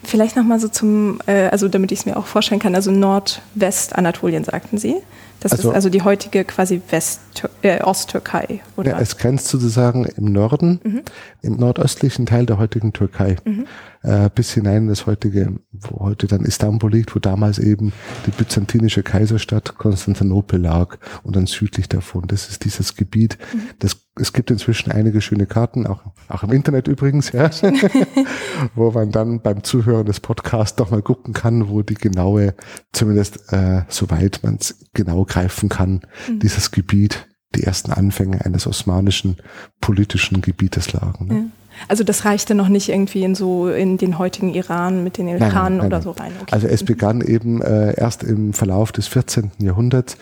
Vielleicht 0.05 0.37
nochmal 0.37 0.61
so 0.61 0.69
zum, 0.69 1.19
äh, 1.27 1.49
also 1.49 1.69
damit 1.69 1.91
ich 1.91 2.01
es 2.01 2.07
mir 2.07 2.17
auch 2.17 2.27
vorstellen 2.27 2.61
kann, 2.61 2.75
also 2.75 2.91
Nordwestanatolien 2.91 4.45
sagten 4.45 4.79
Sie. 4.79 4.97
Das 5.41 5.53
also, 5.53 5.71
ist 5.71 5.75
also 5.75 5.91
die 5.91 6.03
heutige 6.03 6.45
quasi 6.45 6.81
West 6.91 7.21
äh, 7.63 7.83
Osttürkei, 7.83 8.61
oder? 8.77 8.93
Ja, 8.93 9.01
es 9.01 9.19
grenzt 9.19 9.49
sozusagen 9.49 10.05
im 10.05 10.33
Norden, 10.33 10.81
mhm. 10.83 11.03
im 11.43 11.57
nordöstlichen 11.57 12.27
Teil 12.27 12.47
der 12.47 12.59
heutigen 12.59 12.93
Türkei, 12.93 13.37
mhm. 13.45 13.67
Äh, 14.03 14.31
bis 14.35 14.53
hinein 14.53 14.83
in 14.83 14.88
das 14.88 15.07
heutige, 15.07 15.59
wo 15.73 16.00
heute 16.00 16.26
dann 16.26 16.45
Istanbul 16.45 16.91
liegt, 16.91 17.15
wo 17.15 17.19
damals 17.19 17.59
eben 17.59 17.93
die 18.26 18.31
byzantinische 18.31 19.03
Kaiserstadt 19.03 19.76
Konstantinopel 19.79 20.61
lag 20.61 20.99
und 21.23 21.37
dann 21.37 21.47
südlich 21.47 21.88
davon. 21.88 22.26
Das 22.26 22.49
ist 22.49 22.65
dieses 22.65 22.97
Gebiet. 22.97 23.38
Mhm. 23.53 23.61
Das, 23.79 23.97
es 24.17 24.33
gibt 24.33 24.50
inzwischen 24.50 24.91
einige 24.93 25.21
schöne 25.21 25.47
Karten, 25.47 25.87
auch, 25.87 26.03
auch 26.29 26.43
im 26.43 26.53
Internet 26.53 26.88
übrigens, 26.88 27.33
ja, 27.33 27.50
wo 28.75 28.91
man 28.91 29.11
dann 29.11 29.41
beim 29.41 29.65
Zuhören 29.65 30.07
des 30.07 30.21
Podcasts 30.21 30.76
doch 30.76 30.91
mal 30.91 31.03
gucken 31.03 31.35
kann, 31.35 31.69
wo 31.69 31.83
die 31.83 31.95
genaue, 31.95 32.55
zumindest 32.93 33.53
äh, 33.53 33.83
soweit 33.88 34.41
man 34.43 34.57
es 34.57 34.87
genau 34.95 35.25
greifen 35.25 35.69
kann, 35.69 36.03
mhm. 36.29 36.41
dieses 36.41 36.71
Gebiet 36.71 37.29
die 37.55 37.65
ersten 37.65 37.93
Anfänge 37.93 38.45
eines 38.45 38.67
osmanischen 38.67 39.37
politischen 39.81 40.43
Gebietes 40.43 40.93
lagen. 40.93 41.26
Ne? 41.26 41.35
Ja. 41.35 41.66
Also 41.88 42.04
das 42.04 42.25
reichte 42.25 42.54
noch 42.54 42.68
nicht 42.68 42.88
irgendwie 42.88 43.23
in 43.23 43.35
so 43.35 43.68
in 43.68 43.99
den 43.99 44.18
heutigen 44.18 44.54
Iran 44.54 45.04
mit 45.04 45.18
den 45.18 45.28
Ilkhanen 45.28 45.80
oder 45.80 46.02
so 46.02 46.12
rein. 46.12 46.33
Okay. 46.42 46.52
Also 46.52 46.66
es 46.66 46.83
mhm. 46.83 46.87
begann 46.87 47.21
eben 47.21 47.62
äh, 47.62 47.99
erst 47.99 48.23
im 48.23 48.52
Verlauf 48.52 48.92
des 48.92 49.06
14. 49.09 49.52
Jahrhunderts 49.59 50.16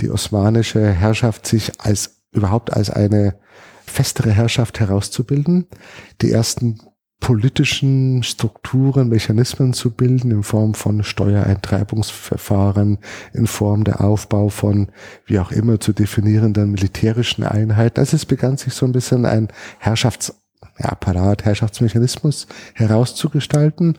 die 0.00 0.10
osmanische 0.10 0.92
Herrschaft 0.92 1.46
sich 1.46 1.80
als 1.80 2.20
überhaupt 2.32 2.72
als 2.72 2.90
eine 2.90 3.36
festere 3.86 4.30
Herrschaft 4.30 4.80
herauszubilden. 4.80 5.66
Die 6.22 6.30
ersten 6.30 6.80
politischen 7.20 8.22
Strukturen, 8.22 9.08
Mechanismen 9.08 9.74
zu 9.74 9.90
bilden 9.90 10.30
in 10.30 10.42
Form 10.42 10.74
von 10.74 11.04
Steuereintreibungsverfahren, 11.04 12.98
in 13.34 13.46
Form 13.46 13.84
der 13.84 14.00
Aufbau 14.00 14.48
von, 14.48 14.88
wie 15.26 15.38
auch 15.38 15.52
immer, 15.52 15.78
zu 15.78 15.92
definierenden 15.92 16.72
militärischen 16.72 17.44
Einheiten. 17.44 18.00
Also 18.00 18.16
es 18.16 18.24
begann 18.24 18.56
sich 18.56 18.72
so 18.72 18.86
ein 18.86 18.92
bisschen 18.92 19.26
ein 19.26 19.48
Herrschaftsapparat, 20.80 21.44
Herrschaftsmechanismus 21.44 22.46
herauszugestalten. 22.74 23.98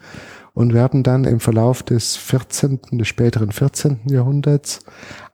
Und 0.54 0.74
wir 0.74 0.82
haben 0.82 1.04
dann 1.04 1.24
im 1.24 1.40
Verlauf 1.40 1.84
des 1.84 2.18
14., 2.18 2.82
des 2.92 3.08
späteren 3.08 3.52
14. 3.52 4.02
Jahrhunderts 4.06 4.80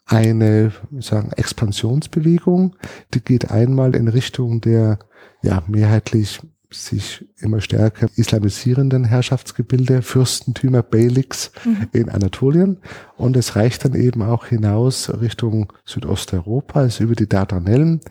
eine, 0.05 0.71
sagen, 0.99 1.31
Expansionsbewegung, 1.35 2.75
die 3.13 3.21
geht 3.21 3.51
einmal 3.51 3.95
in 3.95 4.07
Richtung 4.07 4.61
der, 4.61 4.99
ja, 5.41 5.63
mehrheitlich 5.67 6.39
sich 6.69 7.25
immer 7.37 7.61
stärker 7.61 8.09
islamisierenden 8.15 9.05
Herrschaftsgebilde, 9.05 10.01
Fürstentümer, 10.01 10.83
Beyliks 10.83 11.51
mhm. 11.63 11.87
in 11.93 12.09
Anatolien. 12.09 12.77
Und 13.15 13.37
es 13.37 13.55
reicht 13.55 13.85
dann 13.85 13.95
eben 13.95 14.21
auch 14.21 14.47
hinaus 14.47 15.09
Richtung 15.21 15.71
Südosteuropa, 15.85 16.81
also 16.81 17.05
über 17.05 17.15
die 17.15 17.29
Dardanellen 17.29 18.01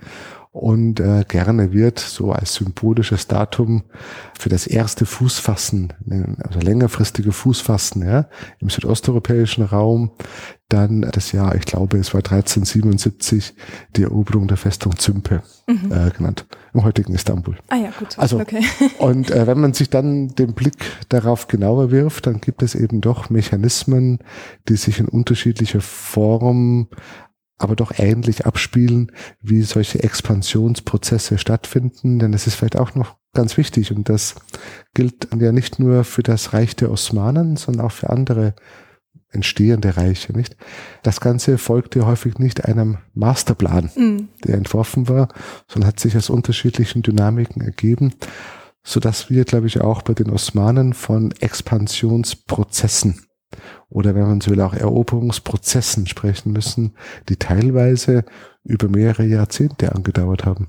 und 0.56 1.00
äh, 1.00 1.24
gerne 1.28 1.72
wird 1.72 1.98
so 1.98 2.32
als 2.32 2.54
symbolisches 2.54 3.26
Datum 3.26 3.84
für 4.38 4.48
das 4.48 4.66
erste 4.66 5.04
Fußfassen, 5.04 5.92
also 6.42 6.60
längerfristige 6.60 7.32
Fußfassen 7.32 8.02
ja, 8.02 8.28
im 8.60 8.70
südosteuropäischen 8.70 9.64
Raum, 9.64 10.12
dann 10.70 11.02
das 11.12 11.32
Jahr, 11.32 11.54
ich 11.54 11.66
glaube, 11.66 11.98
es 11.98 12.14
war 12.14 12.20
1377, 12.20 13.54
die 13.96 14.02
Eroberung 14.04 14.48
der 14.48 14.56
Festung 14.56 14.96
Zümpe 14.96 15.42
mhm. 15.66 15.92
äh, 15.92 16.10
genannt, 16.10 16.46
im 16.72 16.82
heutigen 16.82 17.14
Istanbul. 17.14 17.56
Ah 17.68 17.76
ja, 17.76 17.90
gut. 17.96 18.18
Also, 18.18 18.40
okay. 18.40 18.64
und 18.98 19.30
äh, 19.30 19.46
wenn 19.46 19.60
man 19.60 19.74
sich 19.74 19.90
dann 19.90 20.28
den 20.28 20.54
Blick 20.54 20.76
darauf 21.10 21.48
genauer 21.48 21.90
wirft, 21.90 22.26
dann 22.26 22.40
gibt 22.40 22.62
es 22.62 22.74
eben 22.74 23.02
doch 23.02 23.28
Mechanismen, 23.28 24.20
die 24.68 24.76
sich 24.76 24.98
in 25.00 25.08
unterschiedlicher 25.08 25.82
Form 25.82 26.88
aber 27.58 27.76
doch 27.76 27.92
ähnlich 27.98 28.46
abspielen, 28.46 29.12
wie 29.40 29.62
solche 29.62 30.02
Expansionsprozesse 30.02 31.38
stattfinden. 31.38 32.18
Denn 32.18 32.34
es 32.34 32.46
ist 32.46 32.54
vielleicht 32.54 32.76
auch 32.76 32.94
noch 32.94 33.16
ganz 33.32 33.56
wichtig 33.56 33.92
und 33.92 34.08
das 34.08 34.34
gilt 34.94 35.28
ja 35.38 35.52
nicht 35.52 35.78
nur 35.78 36.04
für 36.04 36.22
das 36.22 36.52
Reich 36.52 36.74
der 36.76 36.90
Osmanen, 36.90 37.56
sondern 37.56 37.86
auch 37.86 37.92
für 37.92 38.10
andere 38.10 38.54
entstehende 39.30 39.96
Reiche, 39.96 40.32
nicht? 40.32 40.56
Das 41.02 41.20
Ganze 41.20 41.58
folgte 41.58 42.06
häufig 42.06 42.38
nicht 42.38 42.64
einem 42.64 42.98
Masterplan, 43.14 43.90
mhm. 43.94 44.28
der 44.44 44.54
entworfen 44.54 45.08
war, 45.08 45.28
sondern 45.68 45.88
hat 45.88 46.00
sich 46.00 46.16
aus 46.16 46.30
unterschiedlichen 46.30 47.02
Dynamiken 47.02 47.60
ergeben, 47.62 48.14
so 48.82 49.00
dass 49.00 49.30
wir, 49.30 49.44
glaube 49.44 49.66
ich, 49.66 49.80
auch 49.80 50.02
bei 50.02 50.14
den 50.14 50.30
Osmanen 50.30 50.94
von 50.94 51.32
Expansionsprozessen 51.32 53.20
oder 53.88 54.14
wenn 54.14 54.26
man 54.26 54.40
so 54.40 54.50
will, 54.50 54.60
auch 54.60 54.74
Eroberungsprozessen 54.74 56.06
sprechen 56.06 56.52
müssen, 56.52 56.94
die 57.28 57.36
teilweise 57.36 58.24
über 58.64 58.88
mehrere 58.88 59.24
Jahrzehnte 59.24 59.94
angedauert 59.94 60.44
haben. 60.44 60.68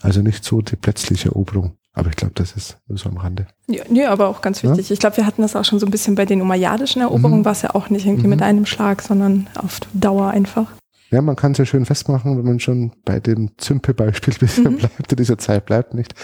Also 0.00 0.22
nicht 0.22 0.44
so 0.44 0.60
die 0.60 0.76
plötzliche 0.76 1.28
Eroberung. 1.28 1.76
Aber 1.92 2.10
ich 2.10 2.16
glaube, 2.16 2.34
das 2.34 2.52
ist 2.52 2.78
nur 2.86 2.96
so 2.96 3.08
am 3.08 3.16
Rande. 3.16 3.48
Ja, 3.66 3.82
nee, 3.88 4.04
aber 4.04 4.28
auch 4.28 4.40
ganz 4.40 4.62
wichtig. 4.62 4.88
Ja? 4.88 4.92
Ich 4.92 5.00
glaube, 5.00 5.16
wir 5.16 5.26
hatten 5.26 5.42
das 5.42 5.56
auch 5.56 5.64
schon 5.64 5.80
so 5.80 5.86
ein 5.86 5.90
bisschen 5.90 6.14
bei 6.14 6.26
den 6.26 6.40
umayyadischen 6.40 7.02
Eroberungen, 7.02 7.40
mhm. 7.40 7.44
war 7.44 7.52
es 7.52 7.62
ja 7.62 7.74
auch 7.74 7.90
nicht 7.90 8.06
irgendwie 8.06 8.24
mhm. 8.24 8.30
mit 8.30 8.42
einem 8.42 8.66
Schlag, 8.66 9.02
sondern 9.02 9.48
auf 9.56 9.80
Dauer 9.94 10.28
einfach. 10.28 10.68
Ja, 11.10 11.22
man 11.22 11.36
kann 11.36 11.52
es 11.52 11.58
ja 11.58 11.64
schön 11.64 11.86
festmachen, 11.86 12.36
wenn 12.36 12.44
man 12.44 12.60
schon 12.60 12.92
bei 13.04 13.18
dem 13.18 13.52
Zümpe-Beispiel 13.56 14.34
bisher 14.40 14.70
mhm. 14.70 14.76
bleibt, 14.76 15.10
in 15.12 15.16
dieser 15.16 15.38
Zeit 15.38 15.64
bleibt, 15.66 15.94
nicht? 15.94 16.14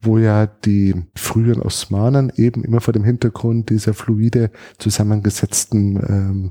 Wo 0.00 0.18
ja 0.18 0.46
die 0.46 0.94
frühen 1.14 1.62
Osmanen 1.62 2.32
eben 2.36 2.64
immer 2.64 2.80
vor 2.80 2.92
dem 2.92 3.04
Hintergrund 3.04 3.70
dieser 3.70 3.94
fluide 3.94 4.50
zusammengesetzten 4.78 5.96
ähm, 5.96 6.50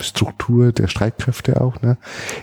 Struktur 0.00 0.72
der 0.72 0.86
Streitkräfte 0.86 1.60
auch, 1.60 1.80
ne, 1.82 1.98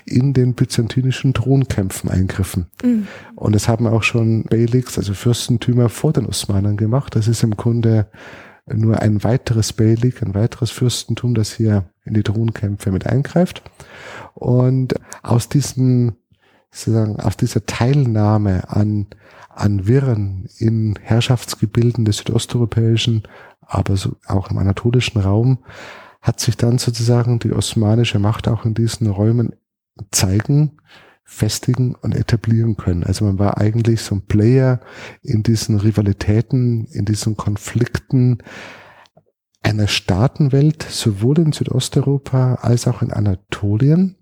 in 0.06 0.34
den 0.34 0.54
byzantinischen 0.54 1.34
Thronkämpfen 1.34 2.10
eingriffen. 2.10 2.68
Mhm. 2.84 3.08
Und 3.36 3.56
das 3.56 3.68
haben 3.68 3.88
auch 3.88 4.04
schon 4.04 4.44
Beyliks, 4.44 4.98
also 4.98 5.14
Fürstentümer 5.14 5.90
vor 5.90 6.12
den 6.12 6.26
Osmanen 6.26 6.76
gemacht. 6.76 7.16
Das 7.16 7.28
ist 7.28 7.44
im 7.44 7.56
Grunde 7.56 8.08
nur 8.66 9.00
ein 9.00 9.24
weiteres 9.24 9.74
Beylik, 9.74 10.22
ein 10.22 10.34
weiteres 10.34 10.72
Fürstentum, 10.72 11.36
das 11.36 11.54
hier 11.54 11.86
in 12.08 12.14
die 12.14 12.24
Thronkämpfe 12.24 12.92
mit 12.92 13.06
eingreift. 13.06 13.62
Und 14.34 14.96
aus 15.24 15.50
diesem, 15.50 16.16
sozusagen, 16.72 17.20
aus 17.20 17.38
dieser 17.38 17.66
Teilnahme 17.66 18.70
an, 18.70 19.08
an 19.50 19.88
Wirren 19.88 20.48
in 20.58 20.98
Herrschaftsgebilden 21.02 22.06
des 22.06 22.18
südosteuropäischen, 22.18 23.24
aber 23.62 23.98
so 23.98 24.16
auch 24.28 24.50
im 24.52 24.58
anatolischen 24.58 25.20
Raum, 25.20 25.60
hat 26.22 26.40
sich 26.40 26.58
dann 26.58 26.78
sozusagen 26.78 27.40
die 27.40 27.54
osmanische 27.54 28.20
Macht 28.20 28.48
auch 28.48 28.66
in 28.66 28.74
diesen 28.74 29.08
Räumen 29.08 29.54
zeigen, 30.12 30.78
festigen 31.24 31.96
und 31.96 32.16
etablieren 32.16 32.78
können. 32.78 33.04
Also 33.04 33.26
man 33.26 33.38
war 33.38 33.58
eigentlich 33.58 34.02
so 34.02 34.16
ein 34.16 34.22
Player 34.22 34.80
in 35.22 35.44
diesen 35.44 35.78
Rivalitäten, 35.78 36.86
in 36.86 37.06
diesen 37.06 37.36
Konflikten, 37.36 38.40
einer 39.64 39.88
Staatenwelt, 39.88 40.84
sowohl 40.84 41.40
in 41.40 41.52
Südosteuropa 41.52 42.56
als 42.56 42.88
auch 42.88 43.02
in 43.02 43.12
Anatolien, 43.12 44.16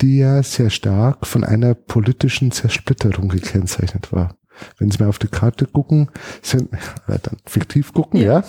die 0.00 0.18
ja 0.18 0.42
sehr 0.42 0.70
stark 0.70 1.26
von 1.26 1.44
einer 1.44 1.74
politischen 1.74 2.50
Zersplitterung 2.50 3.28
gekennzeichnet 3.28 4.12
war. 4.12 4.36
Wenn 4.78 4.90
Sie 4.90 4.98
mal 4.98 5.08
auf 5.08 5.18
die 5.18 5.28
Karte 5.28 5.66
gucken, 5.66 6.10
sind, 6.42 6.72
äh, 7.08 7.18
dann 7.22 7.36
fiktiv 7.46 7.92
gucken, 7.92 8.20
ja, 8.20 8.44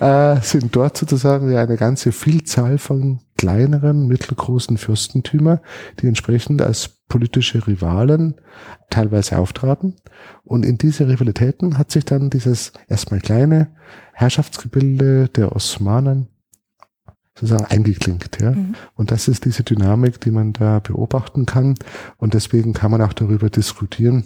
ja 0.00 0.34
äh, 0.34 0.40
sind 0.40 0.74
dort 0.74 0.96
sozusagen 0.96 1.50
ja 1.50 1.62
eine 1.62 1.76
ganze 1.76 2.12
Vielzahl 2.12 2.78
von 2.78 3.20
kleineren, 3.36 4.06
mittelgroßen 4.06 4.78
Fürstentümer, 4.78 5.60
die 6.00 6.08
entsprechend 6.08 6.60
als 6.60 6.88
politische 7.08 7.66
Rivalen 7.66 8.34
teilweise 8.90 9.38
auftraten. 9.38 9.96
Und 10.44 10.66
in 10.66 10.76
diese 10.76 11.08
Rivalitäten 11.08 11.78
hat 11.78 11.90
sich 11.90 12.04
dann 12.04 12.30
dieses 12.30 12.72
erstmal 12.88 13.20
kleine 13.20 13.68
Herrschaftsgebilde 14.18 15.28
der 15.28 15.54
Osmanen 15.54 16.26
sozusagen 17.34 17.66
eingeklinkt. 17.66 18.40
Ja? 18.40 18.50
Mhm. 18.50 18.74
Und 18.94 19.12
das 19.12 19.28
ist 19.28 19.44
diese 19.44 19.62
Dynamik, 19.62 20.20
die 20.20 20.32
man 20.32 20.52
da 20.52 20.80
beobachten 20.80 21.46
kann. 21.46 21.74
Und 22.16 22.34
deswegen 22.34 22.72
kann 22.72 22.90
man 22.90 23.00
auch 23.00 23.12
darüber 23.12 23.48
diskutieren, 23.48 24.24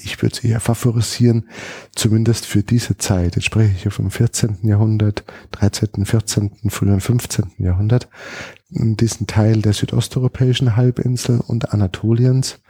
Ich 0.00 0.22
würde 0.22 0.34
sie 0.34 0.48
eher 0.48 0.60
favorisieren, 0.60 1.48
zumindest 1.94 2.46
für 2.46 2.62
diese 2.62 2.96
Zeit. 2.96 3.36
Jetzt 3.36 3.44
spreche 3.44 3.74
ich 3.74 3.82
hier 3.82 3.90
vom 3.90 4.10
14. 4.10 4.58
Jahrhundert, 4.62 5.24
13., 5.52 6.06
14., 6.06 6.70
frühen 6.70 7.00
15. 7.00 7.52
Jahrhundert, 7.58 8.08
diesen 8.70 9.26
Teil 9.26 9.60
der 9.60 9.72
südosteuropäischen 9.72 10.76
Halbinsel 10.76 11.40
und 11.40 11.72
Anatoliens 11.72 12.60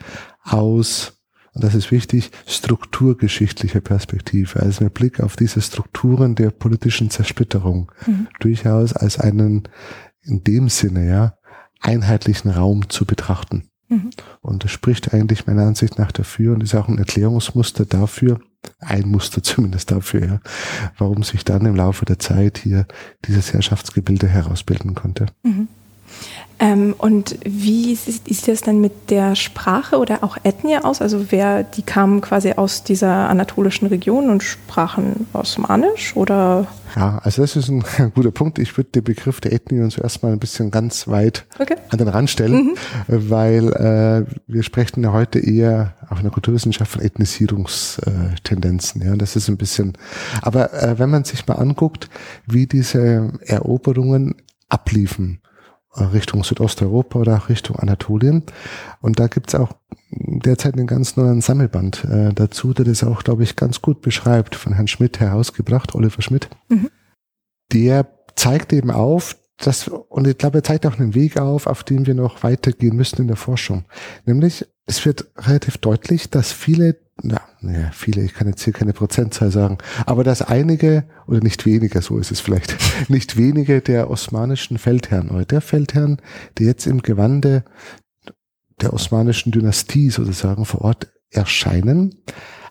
aus, 0.43 1.22
und 1.55 1.65
das 1.65 1.75
ist 1.75 1.91
wichtig, 1.91 2.31
strukturgeschichtlicher 2.47 3.81
Perspektive, 3.81 4.61
also 4.61 4.85
mit 4.85 4.95
Blick 4.95 5.21
auf 5.21 5.37
diese 5.37 5.61
Strukturen 5.61 6.35
der 6.35 6.51
politischen 6.51 7.11
Zersplitterung, 7.11 7.93
mhm. 8.07 8.29
durchaus 8.41 8.95
als 8.95 9.19
einen, 9.19 9.69
in 10.23 10.43
dem 10.45 10.69
Sinne, 10.69 11.07
ja, 11.07 11.37
einheitlichen 11.81 12.51
Raum 12.51 12.89
zu 12.89 13.05
betrachten. 13.05 13.69
Mhm. 13.89 14.11
Und 14.41 14.65
das 14.65 14.71
spricht 14.71 15.13
eigentlich 15.13 15.47
meiner 15.47 15.67
Ansicht 15.67 15.99
nach 15.99 16.13
dafür 16.13 16.55
und 16.55 16.63
ist 16.63 16.75
auch 16.75 16.89
ein 16.89 16.99
Erklärungsmuster 16.99 17.85
dafür, 17.85 18.41
ein 18.79 19.09
Muster 19.09 19.43
zumindest 19.43 19.91
dafür, 19.91 20.25
ja, 20.25 20.41
warum 20.97 21.23
sich 21.23 21.45
dann 21.45 21.67
im 21.67 21.77
Laufe 21.77 22.07
der 22.07 22.19
Zeit 22.19 22.57
hier 22.59 22.87
dieses 23.27 23.53
Herrschaftsgebilde 23.53 24.27
herausbilden 24.27 24.95
konnte. 24.95 25.27
Mhm. 25.43 25.69
Ähm, 26.63 26.95
und 26.97 27.37
wie 27.45 27.97
sieht 27.97 28.47
das 28.47 28.61
dann 28.61 28.81
mit 28.81 29.11
der 29.11 29.35
Sprache 29.35 29.99
oder 29.99 30.23
auch 30.23 30.37
Ethnie 30.45 30.79
aus? 30.79 31.03
Also 31.03 31.27
wer, 31.31 31.65
die 31.65 31.83
kamen 31.83 32.21
quasi 32.21 32.53
aus 32.53 32.85
dieser 32.85 33.29
anatolischen 33.29 33.89
Region 33.89 34.31
und 34.31 34.45
sprachen 34.45 35.27
Osmanisch 35.33 36.15
oder? 36.15 36.69
Ja, 36.95 37.19
also 37.25 37.43
das 37.43 37.57
ist 37.57 37.69
ein, 37.69 37.85
ein 37.99 38.13
guter 38.15 38.31
Punkt. 38.31 38.61
Ich 38.61 38.77
würde 38.77 38.91
den 38.91 39.03
Begriff 39.03 39.41
der 39.41 39.53
Ethnie 39.53 39.81
uns 39.81 39.99
erstmal 39.99 40.31
ein 40.31 40.39
bisschen 40.39 40.71
ganz 40.71 41.09
weit 41.09 41.47
okay. 41.59 41.75
an 41.89 41.99
den 41.99 42.07
Rand 42.07 42.31
stellen, 42.31 42.55
mhm. 42.55 42.77
weil 43.09 43.73
äh, 43.73 44.25
wir 44.47 44.63
sprechen 44.63 45.03
ja 45.03 45.13
heute 45.13 45.41
eher 45.41 45.95
auch 46.11 46.19
in 46.19 46.23
der 46.23 46.33
Kulturwissenschaft 46.33 46.93
von 46.93 47.03
Ethnisierungstendenzen. 47.03 49.03
Ja, 49.03 49.17
das 49.17 49.35
ist 49.35 49.49
ein 49.49 49.57
bisschen. 49.57 49.95
Aber 50.43 50.73
äh, 50.75 50.97
wenn 51.01 51.11
man 51.11 51.25
sich 51.25 51.45
mal 51.49 51.55
anguckt, 51.55 52.09
wie 52.47 52.69
diese 52.69 53.33
Eroberungen 53.47 54.37
abliefen, 54.69 55.41
Richtung 55.95 56.45
Südosteuropa 56.45 57.19
oder 57.19 57.49
Richtung 57.49 57.77
Anatolien. 57.77 58.45
Und 59.01 59.19
da 59.21 59.27
gibt's 59.27 59.55
auch 59.55 59.73
derzeit 60.11 60.75
einen 60.75 60.87
ganz 60.87 61.17
neuen 61.17 61.41
Sammelband 61.41 62.05
äh, 62.05 62.33
dazu, 62.33 62.73
der 62.73 62.85
das 62.85 63.05
auch, 63.05 63.23
glaube 63.23 63.43
ich, 63.43 63.57
ganz 63.57 63.83
gut 63.83 64.01
beschreibt, 64.01 64.55
von 64.55 64.73
Herrn 64.73 64.89
Schmidt 64.89 65.21
herausgebracht, 65.21 65.95
Oliver 65.95 66.23
Schmidt. 66.23 66.49
Mhm. 66.69 66.91
Der 67.73 68.07
zeigt 68.35 68.73
eben 68.73 68.91
auf, 68.91 69.37
dass, 69.59 69.89
und 69.89 70.27
ich 70.27 70.39
glaube, 70.39 70.59
er 70.59 70.65
zeigt 70.65 70.87
auch 70.87 70.99
einen 70.99 71.15
Weg 71.15 71.39
auf, 71.39 71.67
auf 71.67 71.85
den 71.85 72.07
wir 72.07 72.15
noch 72.15 72.43
weitergehen 72.43 72.97
müssen 72.97 73.23
in 73.23 73.29
der 73.29 73.37
Forschung. 73.37 73.85
Nämlich, 74.25 74.67
es 74.87 75.05
wird 75.07 75.31
relativ 75.37 75.79
deutlich, 75.79 76.31
dass 76.31 76.53
viele 76.53 76.97
ja, 77.23 77.41
ja, 77.63 77.91
viele, 77.93 78.23
ich 78.23 78.35
kann 78.35 78.49
jetzt 78.49 78.63
hier 78.63 78.73
keine 78.73 78.93
Prozentzahl 78.93 79.51
sagen, 79.51 79.79
aber 80.07 80.25
dass 80.25 80.43
einige, 80.43 81.05
oder 81.27 81.41
nicht 81.41 81.65
wenige, 81.67 82.03
so 82.03 82.19
ist 82.19 82.33
es 82.33 82.41
vielleicht, 82.41 82.77
nicht 83.09 83.37
wenige 83.37 83.81
der 83.81 84.11
osmanischen 84.11 84.79
Feldherren 84.79 85.31
oder 85.31 85.45
der 85.45 85.61
Feldherren, 85.61 86.21
die 86.59 86.65
jetzt 86.65 86.87
im 86.87 87.03
Gewande 87.03 87.65
der 88.81 88.93
osmanischen 88.93 89.53
Dynastie 89.53 90.11
sozusagen 90.11 90.65
vor 90.65 90.83
Ort 90.83 91.13
erscheinen, 91.31 92.17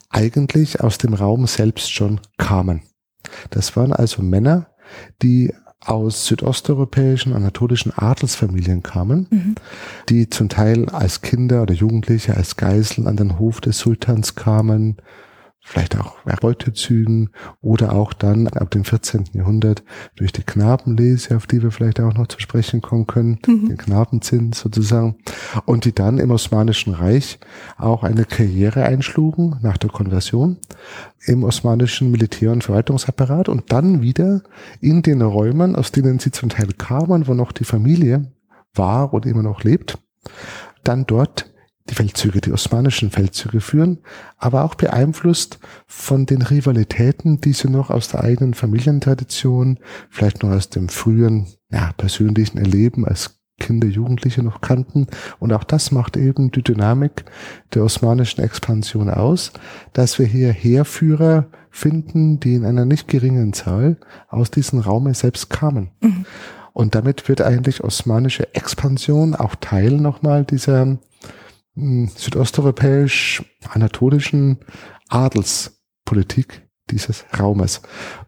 eigentlich 0.09 0.81
aus 0.81 0.97
dem 0.97 1.13
Raum 1.13 1.47
selbst 1.47 1.91
schon 1.91 2.19
kamen. 2.37 2.83
Das 3.49 3.75
waren 3.75 3.93
also 3.93 4.21
Männer, 4.21 4.67
die 5.21 5.53
aus 5.83 6.25
südosteuropäischen, 6.27 7.33
anatolischen 7.33 7.91
Adelsfamilien 7.95 8.83
kamen, 8.83 9.27
mhm. 9.29 9.55
die 10.09 10.29
zum 10.29 10.47
Teil 10.47 10.87
als 10.89 11.21
Kinder 11.21 11.63
oder 11.63 11.73
Jugendliche 11.73 12.37
als 12.37 12.55
Geiseln 12.55 13.07
an 13.07 13.17
den 13.17 13.39
Hof 13.39 13.61
des 13.61 13.79
Sultans 13.79 14.35
kamen, 14.35 14.97
vielleicht 15.63 15.97
auch 15.97 16.17
Beutezügen 16.41 17.29
oder 17.61 17.93
auch 17.93 18.13
dann 18.13 18.47
ab 18.47 18.71
dem 18.71 18.83
14. 18.83 19.25
Jahrhundert 19.33 19.83
durch 20.15 20.31
die 20.31 20.43
Knabenlese, 20.43 21.37
auf 21.37 21.45
die 21.45 21.61
wir 21.61 21.71
vielleicht 21.71 21.99
auch 21.99 22.13
noch 22.13 22.27
zu 22.27 22.39
sprechen 22.39 22.81
kommen 22.81 23.05
können, 23.07 23.39
mhm. 23.45 23.67
den 23.67 23.77
Knabenzins 23.77 24.59
sozusagen, 24.59 25.17
und 25.65 25.85
die 25.85 25.93
dann 25.93 26.17
im 26.17 26.31
Osmanischen 26.31 26.93
Reich 26.93 27.39
auch 27.77 28.03
eine 28.03 28.25
Karriere 28.25 28.83
einschlugen 28.83 29.57
nach 29.61 29.77
der 29.77 29.91
Konversion 29.91 30.57
im 31.25 31.43
osmanischen 31.43 32.11
Militär- 32.11 32.51
und 32.51 32.63
Verwaltungsapparat 32.63 33.47
und 33.47 33.71
dann 33.71 34.01
wieder 34.01 34.41
in 34.79 35.03
den 35.03 35.21
Räumen, 35.21 35.75
aus 35.75 35.91
denen 35.91 36.19
sie 36.19 36.31
zum 36.31 36.49
Teil 36.49 36.69
kamen, 36.77 37.27
wo 37.27 37.33
noch 37.33 37.51
die 37.51 37.65
Familie 37.65 38.31
war 38.73 39.13
oder 39.13 39.29
immer 39.29 39.43
noch 39.43 39.63
lebt, 39.63 39.99
dann 40.83 41.05
dort 41.05 41.50
die 41.89 41.95
Feldzüge, 41.95 42.41
die 42.41 42.51
osmanischen 42.51 43.11
Feldzüge 43.11 43.61
führen, 43.61 43.99
aber 44.37 44.63
auch 44.63 44.75
beeinflusst 44.75 45.59
von 45.87 46.25
den 46.25 46.41
Rivalitäten, 46.41 47.41
die 47.41 47.53
sie 47.53 47.69
noch 47.69 47.89
aus 47.89 48.07
der 48.09 48.23
eigenen 48.23 48.53
Familientradition, 48.53 49.79
vielleicht 50.09 50.43
noch 50.43 50.51
aus 50.51 50.69
dem 50.69 50.89
frühen, 50.89 51.47
ja, 51.71 51.91
persönlichen 51.97 52.57
Erleben 52.57 53.05
als 53.05 53.41
Kinder, 53.59 53.87
Jugendliche 53.87 54.43
noch 54.43 54.61
kannten. 54.61 55.07
Und 55.39 55.53
auch 55.53 55.63
das 55.63 55.91
macht 55.91 56.17
eben 56.17 56.51
die 56.51 56.63
Dynamik 56.63 57.25
der 57.73 57.83
osmanischen 57.83 58.41
Expansion 58.41 59.09
aus, 59.09 59.53
dass 59.93 60.17
wir 60.19 60.25
hier 60.25 60.51
Heerführer 60.51 61.45
finden, 61.69 62.39
die 62.39 62.55
in 62.55 62.65
einer 62.65 62.85
nicht 62.85 63.07
geringen 63.07 63.53
Zahl 63.53 63.97
aus 64.29 64.51
diesem 64.51 64.79
Raume 64.79 65.13
selbst 65.13 65.49
kamen. 65.49 65.91
Mhm. 66.01 66.25
Und 66.73 66.95
damit 66.95 67.29
wird 67.29 67.41
eigentlich 67.41 67.83
osmanische 67.83 68.53
Expansion 68.55 69.35
auch 69.35 69.55
Teil 69.55 69.91
nochmal 69.91 70.43
dieser 70.43 70.97
südosteuropäisch-anatolischen 72.15 74.59
Adelspolitik 75.09 76.65
dieses 76.89 77.25
Raumes. 77.37 77.81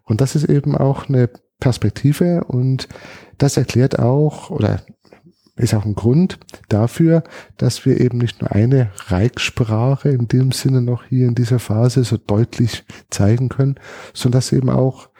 Und 0.04 0.20
das 0.20 0.34
ist 0.34 0.44
eben 0.44 0.76
auch 0.76 1.08
eine 1.08 1.30
Perspektive 1.60 2.44
und 2.44 2.88
das 3.38 3.56
erklärt 3.56 3.98
auch 3.98 4.50
oder 4.50 4.82
ist 5.56 5.74
auch 5.74 5.84
ein 5.84 5.94
Grund 5.94 6.40
dafür, 6.68 7.22
dass 7.56 7.86
wir 7.86 8.00
eben 8.00 8.18
nicht 8.18 8.40
nur 8.40 8.50
eine 8.52 8.90
Reichssprache 9.06 10.08
in 10.08 10.26
dem 10.26 10.50
Sinne 10.50 10.82
noch 10.82 11.04
hier 11.04 11.28
in 11.28 11.36
dieser 11.36 11.60
Phase 11.60 12.02
so 12.02 12.16
deutlich 12.16 12.84
zeigen 13.10 13.48
können, 13.48 13.78
sondern 14.12 14.38
dass 14.38 14.52
eben 14.52 14.68
auch 14.68 15.10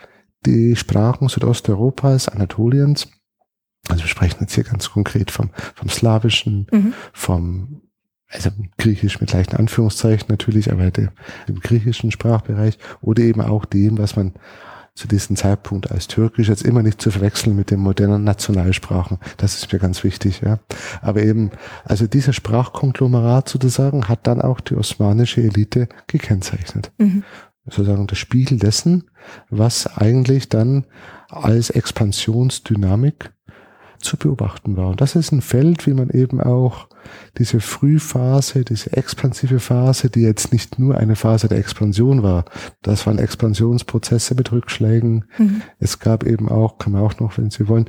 die 0.45 0.75
Sprachen 0.77 1.29
Südosteuropas, 1.29 2.29
Anatoliens, 2.29 3.09
also 3.89 4.03
wir 4.03 4.09
sprechen 4.09 4.39
jetzt 4.41 4.55
hier 4.55 4.65
ganz 4.65 4.91
konkret 4.91 5.31
vom, 5.31 5.51
vom 5.75 5.89
Slawischen, 5.89 6.67
mhm. 6.73 6.95
vom 7.13 7.83
also 8.35 8.51
Griechisch 8.79 9.21
mit 9.21 9.33
leichten 9.33 9.57
Anführungszeichen 9.57 10.27
natürlich, 10.29 10.73
aber 10.73 10.91
der, 10.91 11.13
im 11.47 11.61
griechischen 11.61 12.11
Sprachbereich 12.11 12.79
oder 13.01 13.23
eben 13.23 13.41
auch 13.41 13.65
dem, 13.65 13.99
was 13.99 14.17
man 14.17 14.33
zu 14.95 15.09
diesem 15.09 15.35
Zeitpunkt 15.35 15.91
als 15.91 16.07
Türkisch 16.07 16.49
jetzt 16.49 16.63
immer 16.63 16.83
nicht 16.83 17.03
zu 17.03 17.11
verwechseln 17.11 17.57
mit 17.57 17.71
den 17.71 17.81
modernen 17.81 18.23
Nationalsprachen. 18.23 19.19
Das 19.39 19.57
ist 19.57 19.73
mir 19.73 19.81
ganz 19.81 20.05
wichtig, 20.05 20.41
ja. 20.45 20.61
Aber 21.03 21.23
eben, 21.23 21.51
also 21.85 22.07
dieser 22.07 22.33
Sprachkonglomerat 22.33 23.49
sozusagen 23.49 24.09
hat 24.09 24.27
dann 24.27 24.41
auch 24.41 24.61
die 24.61 24.77
osmanische 24.77 25.43
Elite 25.43 25.89
gekennzeichnet. 26.07 26.93
Mhm. 26.99 27.25
Sozusagen 27.65 28.07
der 28.07 28.15
Spiegel 28.15 28.59
dessen, 28.59 29.11
was 29.51 29.87
eigentlich 29.97 30.49
dann 30.49 30.85
als 31.29 31.71
Expansionsdynamik 31.71 33.33
zu 33.99 34.17
beobachten 34.17 34.77
war. 34.77 34.91
Und 34.91 35.01
das 35.01 35.17
ist 35.17 35.33
ein 35.33 35.41
Feld, 35.41 35.87
wie 35.87 35.95
man 35.95 36.11
eben 36.11 36.41
auch 36.41 36.89
diese 37.39 37.61
Frühphase, 37.61 38.65
diese 38.65 38.93
expansive 38.97 39.61
Phase, 39.61 40.11
die 40.11 40.23
jetzt 40.23 40.53
nicht 40.53 40.79
nur 40.79 40.97
eine 40.97 41.17
Phase 41.17 41.49
der 41.49 41.59
Expansion 41.59 42.23
war. 42.23 42.45
Das 42.83 43.07
waren 43.07 43.19
Expansionsprozesse 43.19 44.35
mit 44.35 44.53
Rückschlägen. 44.53 45.25
Mhm. 45.39 45.63
Es 45.79 45.99
gab 45.99 46.25
eben 46.25 46.49
auch, 46.49 46.79
kann 46.79 46.93
man 46.93 47.03
auch 47.03 47.19
noch, 47.21 47.39
wenn 47.39 47.51
Sie 47.51 47.69
wollen, 47.69 47.89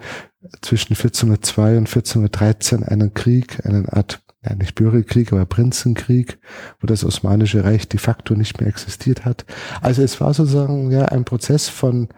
zwischen 0.61 0.93
1402 0.93 1.77
und 1.77 1.87
1413 1.87 2.83
einen 2.83 3.13
Krieg, 3.13 3.65
einen 3.65 3.89
Art 3.89 4.21
ja, 4.47 4.55
nicht 4.55 4.75
Bürgerkrieg, 4.75 5.33
aber 5.33 5.45
Prinzenkrieg, 5.45 6.37
wo 6.79 6.87
das 6.87 7.03
Osmanische 7.03 7.63
Reich 7.63 7.87
de 7.87 7.99
facto 7.99 8.35
nicht 8.35 8.59
mehr 8.59 8.69
existiert 8.69 9.25
hat. 9.25 9.45
Also 9.81 10.03
es 10.03 10.21
war 10.21 10.33
sozusagen 10.33 10.91
ja 10.91 11.05
ein 11.05 11.25
Prozess 11.25 11.67
von 11.67 12.09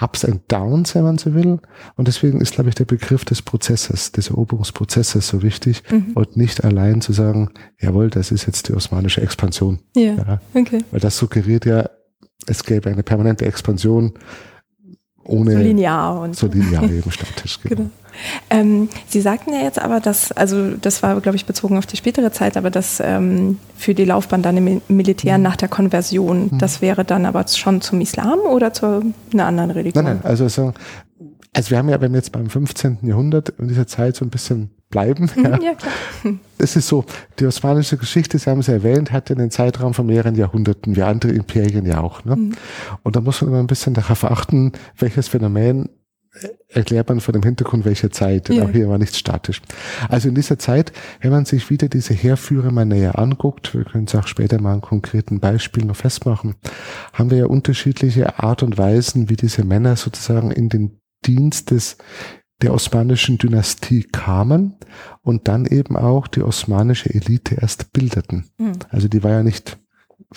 Ups 0.00 0.24
and 0.24 0.40
Downs, 0.48 0.94
wenn 0.94 1.02
man 1.02 1.18
so 1.18 1.34
will. 1.34 1.58
Und 1.96 2.08
deswegen 2.08 2.40
ist, 2.40 2.54
glaube 2.54 2.68
ich, 2.68 2.74
der 2.74 2.84
Begriff 2.84 3.24
des 3.24 3.42
Prozesses, 3.42 4.12
des 4.12 4.30
Eroberungsprozesses 4.30 5.28
so 5.28 5.42
wichtig 5.42 5.82
mhm. 5.90 6.12
und 6.14 6.36
nicht 6.36 6.64
allein 6.64 7.00
zu 7.00 7.12
sagen, 7.12 7.50
jawohl, 7.80 8.10
das 8.10 8.30
ist 8.30 8.46
jetzt 8.46 8.68
die 8.68 8.74
osmanische 8.74 9.20
Expansion. 9.20 9.80
Ja, 9.94 10.14
ja. 10.14 10.40
okay. 10.54 10.84
Weil 10.90 11.00
das 11.00 11.16
suggeriert 11.16 11.64
ja, 11.64 11.88
es 12.46 12.64
gäbe 12.64 12.90
eine 12.90 13.02
permanente 13.02 13.44
Expansion 13.44 14.14
ohne 15.24 15.52
so 15.52 15.58
linear 15.58 16.20
und 16.20 16.36
so 16.36 16.46
linear 16.46 16.84
eben 16.84 17.10
statisch. 17.10 17.58
Genau. 17.70 17.74
genau. 17.76 17.90
Ähm, 18.50 18.88
Sie 19.06 19.20
sagten 19.20 19.52
ja 19.52 19.60
jetzt 19.60 19.80
aber, 19.80 20.00
dass, 20.00 20.32
also 20.32 20.72
das 20.72 21.02
war, 21.02 21.20
glaube 21.20 21.36
ich, 21.36 21.46
bezogen 21.46 21.78
auf 21.78 21.86
die 21.86 21.96
spätere 21.96 22.32
Zeit, 22.32 22.56
aber 22.56 22.70
dass 22.70 23.00
ähm, 23.00 23.58
für 23.76 23.94
die 23.94 24.04
Laufbahn 24.04 24.42
dann 24.42 24.56
im 24.56 24.82
Militär 24.88 25.38
mhm. 25.38 25.44
nach 25.44 25.56
der 25.56 25.68
Konversion, 25.68 26.50
mhm. 26.50 26.58
das 26.58 26.82
wäre 26.82 27.04
dann 27.04 27.26
aber 27.26 27.46
schon 27.48 27.80
zum 27.80 28.00
Islam 28.00 28.40
oder 28.40 28.72
zu 28.72 29.14
einer 29.32 29.46
anderen 29.46 29.70
Religion? 29.70 30.04
Nein, 30.04 30.20
nein, 30.22 30.30
also, 30.30 30.48
so, 30.48 30.72
also 31.52 31.70
wir 31.70 31.78
haben 31.78 31.88
ja, 31.88 32.00
wenn 32.00 32.12
wir 32.12 32.18
jetzt 32.18 32.32
beim 32.32 32.48
15. 32.48 32.98
Jahrhundert 33.02 33.50
in 33.58 33.68
dieser 33.68 33.86
Zeit 33.86 34.16
so 34.16 34.24
ein 34.24 34.30
bisschen 34.30 34.70
bleiben. 34.90 35.30
Mhm, 35.34 35.44
ja. 35.44 35.58
ja, 35.60 35.74
klar. 35.74 35.92
Es 36.58 36.76
ist 36.76 36.88
so, 36.88 37.06
die 37.38 37.46
osmanische 37.46 37.96
Geschichte, 37.96 38.38
Sie 38.38 38.50
haben 38.50 38.60
es 38.60 38.68
erwähnt, 38.68 39.12
hat 39.12 39.30
einen 39.30 39.50
Zeitraum 39.50 39.94
von 39.94 40.06
mehreren 40.06 40.34
Jahrhunderten, 40.34 40.94
wie 40.94 41.02
andere 41.02 41.32
Imperien 41.32 41.86
ja 41.86 42.00
auch. 42.00 42.24
Ne? 42.24 42.36
Mhm. 42.36 42.52
Und 43.02 43.16
da 43.16 43.20
muss 43.20 43.40
man 43.40 43.50
immer 43.50 43.60
ein 43.60 43.66
bisschen 43.66 43.94
darauf 43.94 44.24
achten, 44.24 44.72
welches 44.98 45.28
Phänomen 45.28 45.88
erklärt 46.68 47.08
man 47.08 47.20
vor 47.20 47.32
dem 47.32 47.42
Hintergrund 47.42 47.84
welcher 47.84 48.10
Zeit. 48.10 48.48
Denn 48.48 48.56
ja. 48.56 48.64
auch 48.64 48.70
hier 48.70 48.88
war 48.88 48.98
nichts 48.98 49.18
statisch. 49.18 49.60
Also 50.08 50.28
in 50.28 50.34
dieser 50.34 50.58
Zeit, 50.58 50.92
wenn 51.20 51.30
man 51.32 51.44
sich 51.44 51.70
wieder 51.70 51.88
diese 51.88 52.14
Heerführer 52.14 52.70
mal 52.70 52.84
näher 52.84 53.18
anguckt, 53.18 53.74
wir 53.74 53.84
können 53.84 54.04
es 54.04 54.14
auch 54.14 54.26
später 54.26 54.60
mal 54.60 54.74
an 54.74 54.80
konkreten 54.80 55.40
Beispielen 55.40 55.88
noch 55.88 55.96
festmachen, 55.96 56.54
haben 57.12 57.30
wir 57.30 57.38
ja 57.38 57.46
unterschiedliche 57.46 58.38
Art 58.38 58.62
und 58.62 58.78
Weisen, 58.78 59.28
wie 59.28 59.36
diese 59.36 59.64
Männer 59.64 59.96
sozusagen 59.96 60.50
in 60.50 60.68
den 60.68 60.99
Dienst 61.26 61.70
des 61.70 61.96
der 62.62 62.74
osmanischen 62.74 63.38
Dynastie 63.38 64.02
kamen 64.02 64.74
und 65.22 65.48
dann 65.48 65.64
eben 65.64 65.96
auch 65.96 66.26
die 66.26 66.42
osmanische 66.42 67.08
Elite 67.08 67.54
erst 67.54 67.92
bildeten. 67.92 68.50
Mhm. 68.58 68.72
Also 68.90 69.08
die 69.08 69.22
war 69.22 69.30
ja 69.30 69.42
nicht 69.42 69.78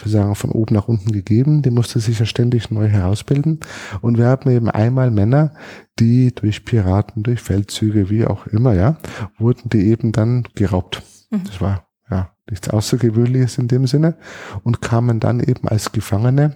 wir 0.01 0.11
sagen, 0.11 0.35
von 0.35 0.51
oben 0.51 0.75
nach 0.75 0.87
unten 0.87 1.11
gegeben. 1.11 1.61
Die 1.61 1.69
musste 1.69 1.99
sich 1.99 2.19
ja 2.19 2.25
ständig 2.25 2.71
neu 2.71 2.87
herausbilden. 2.87 3.59
Und 4.01 4.17
wir 4.17 4.25
haben 4.25 4.49
eben 4.49 4.69
einmal 4.69 5.11
Männer, 5.11 5.53
die 5.99 6.33
durch 6.33 6.65
Piraten, 6.65 7.23
durch 7.23 7.41
Feldzüge, 7.41 8.09
wie 8.09 8.25
auch 8.25 8.47
immer, 8.47 8.73
ja, 8.73 8.97
wurden 9.37 9.69
die 9.69 9.87
eben 9.87 10.11
dann 10.11 10.47
geraubt. 10.55 11.03
Mhm. 11.29 11.43
Das 11.43 11.61
war 11.61 11.87
ja 12.09 12.31
nichts 12.49 12.69
Außergewöhnliches 12.69 13.57
in 13.57 13.67
dem 13.67 13.85
Sinne 13.85 14.17
und 14.63 14.81
kamen 14.81 15.19
dann 15.19 15.39
eben 15.39 15.67
als 15.67 15.91
Gefangene 15.91 16.55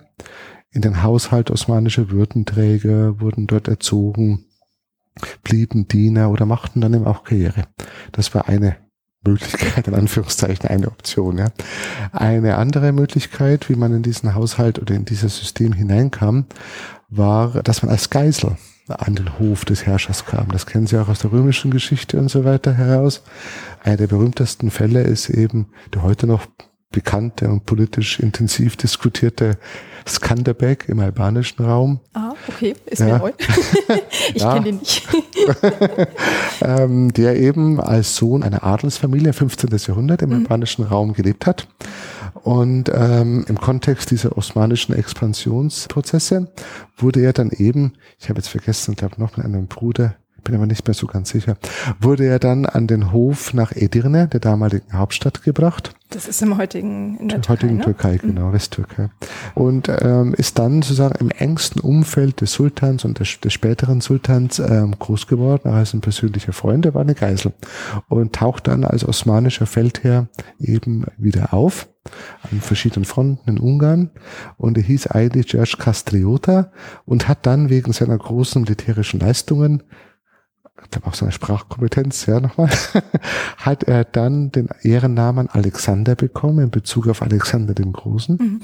in 0.77 0.83
den 0.83 1.01
Haushalt 1.01 1.49
osmanischer 1.49 2.11
Würdenträger, 2.11 3.19
wurden 3.19 3.47
dort 3.47 3.67
erzogen, 3.67 4.45
blieben 5.41 5.87
Diener 5.87 6.29
oder 6.29 6.45
machten 6.45 6.81
dann 6.81 6.93
eben 6.93 7.07
auch 7.07 7.23
Karriere. 7.23 7.63
Das 8.11 8.35
war 8.35 8.47
eine 8.47 8.77
Möglichkeit, 9.25 9.87
in 9.87 9.95
Anführungszeichen 9.95 10.69
eine 10.69 10.85
Option. 10.85 11.39
Ja. 11.39 11.47
Eine 12.11 12.57
andere 12.57 12.91
Möglichkeit, 12.91 13.69
wie 13.69 13.75
man 13.75 13.91
in 13.91 14.03
diesen 14.03 14.35
Haushalt 14.35 14.77
oder 14.77 14.93
in 14.93 15.03
dieses 15.03 15.35
System 15.39 15.73
hineinkam, 15.73 16.45
war, 17.09 17.63
dass 17.63 17.81
man 17.81 17.89
als 17.89 18.11
Geisel 18.11 18.55
an 18.87 19.15
den 19.15 19.39
Hof 19.39 19.65
des 19.65 19.87
Herrschers 19.87 20.27
kam. 20.27 20.49
Das 20.51 20.67
kennen 20.67 20.85
Sie 20.85 20.99
auch 20.99 21.09
aus 21.09 21.19
der 21.19 21.31
römischen 21.31 21.71
Geschichte 21.71 22.19
und 22.19 22.29
so 22.29 22.45
weiter 22.45 22.75
heraus. 22.75 23.23
Einer 23.83 23.97
der 23.97 24.07
berühmtesten 24.07 24.69
Fälle 24.69 25.01
ist 25.01 25.27
eben 25.31 25.69
der 25.95 26.03
heute 26.03 26.27
noch 26.27 26.45
bekannte 26.91 27.49
und 27.49 27.65
politisch 27.65 28.19
intensiv 28.19 28.77
diskutierte 28.77 29.57
Skanderbeg 30.07 30.85
im 30.87 30.99
albanischen 30.99 31.65
Raum. 31.65 31.99
Ah, 32.13 32.33
okay, 32.47 32.75
ist 32.85 32.99
ja. 32.99 33.05
mir 33.05 33.17
neu. 33.19 33.31
ich 34.33 34.41
ja. 34.41 34.53
kenne 34.53 34.69
ihn 34.69 34.77
nicht. 34.77 35.07
ähm, 36.61 37.11
der 37.13 37.37
eben 37.37 37.81
als 37.81 38.15
Sohn 38.15 38.41
einer 38.41 38.63
Adelsfamilie 38.63 39.33
15. 39.33 39.69
Jahrhundert 39.85 40.21
im 40.21 40.29
mhm. 40.29 40.35
albanischen 40.35 40.85
Raum 40.85 41.13
gelebt 41.13 41.45
hat. 41.45 41.67
Und 42.43 42.89
ähm, 42.93 43.45
im 43.49 43.59
Kontext 43.59 44.11
dieser 44.11 44.37
osmanischen 44.37 44.93
Expansionsprozesse 44.93 46.51
wurde 46.95 47.21
er 47.21 47.33
dann 47.33 47.49
eben, 47.49 47.93
ich 48.19 48.29
habe 48.29 48.39
jetzt 48.39 48.49
vergessen, 48.49 48.91
ich 48.91 48.97
glaube 48.97 49.19
noch 49.19 49.35
mit 49.35 49.45
einem 49.45 49.67
Bruder, 49.67 50.15
bin 50.47 50.55
aber 50.55 50.65
nicht 50.65 50.87
mehr 50.87 50.93
so 50.93 51.07
ganz 51.07 51.29
sicher, 51.29 51.57
wurde 51.99 52.25
er 52.25 52.39
dann 52.39 52.65
an 52.65 52.87
den 52.87 53.11
Hof 53.11 53.53
nach 53.53 53.73
Edirne, 53.75 54.29
der 54.29 54.39
damaligen 54.39 54.93
Hauptstadt, 54.93 55.43
gebracht. 55.43 55.93
Das 56.09 56.25
ist 56.25 56.41
im 56.41 56.57
heutigen, 56.57 57.17
in 57.17 57.27
der 57.27 57.41
Türkei, 57.41 57.53
heutigen 57.53 57.77
ne? 57.77 57.83
Türkei, 57.83 58.13
mhm. 58.13 58.27
genau, 58.27 58.53
Westtürkei. 58.53 59.09
Und 59.55 59.89
ähm, 59.89 60.33
ist 60.35 60.57
dann 60.57 60.81
sozusagen 60.81 61.15
im 61.19 61.31
engsten 61.31 61.81
Umfeld 61.81 62.39
des 62.39 62.53
Sultans 62.53 63.03
und 63.03 63.19
des, 63.19 63.41
des 63.41 63.51
späteren 63.51 63.99
Sultans 63.99 64.59
ähm, 64.59 64.95
groß 64.97 65.27
geworden, 65.27 65.69
als 65.69 65.93
ein 65.93 65.99
persönlicher 65.99 66.53
Freund, 66.53 66.85
der 66.85 66.93
war 66.93 67.01
eine 67.01 67.13
Geisel. 67.13 67.51
Und 68.07 68.33
taucht 68.33 68.67
dann 68.67 68.85
als 68.85 69.05
osmanischer 69.05 69.65
Feldherr 69.65 70.29
eben 70.59 71.05
wieder 71.17 71.53
auf 71.53 71.89
an 72.51 72.61
verschiedenen 72.61 73.05
Fronten 73.05 73.49
in 73.49 73.59
Ungarn 73.59 74.11
und 74.57 74.77
er 74.77 74.83
hieß 74.83 75.07
eigentlich 75.07 75.47
George 75.47 75.75
Castriota 75.77 76.71
und 77.05 77.27
hat 77.27 77.45
dann 77.45 77.69
wegen 77.69 77.91
seiner 77.93 78.17
großen 78.17 78.61
militärischen 78.61 79.19
Leistungen 79.19 79.83
ich 80.83 80.91
glaube 80.91 81.07
auch 81.07 81.13
seine 81.13 81.31
Sprachkompetenz, 81.31 82.25
ja 82.25 82.39
nochmal, 82.39 82.69
hat 83.57 83.83
er 83.83 84.03
dann 84.03 84.51
den 84.51 84.69
Ehrennamen 84.81 85.49
Alexander 85.49 86.15
bekommen 86.15 86.59
in 86.59 86.69
Bezug 86.71 87.07
auf 87.07 87.21
Alexander 87.21 87.73
den 87.73 87.93
Großen. 87.93 88.37
Mhm. 88.39 88.61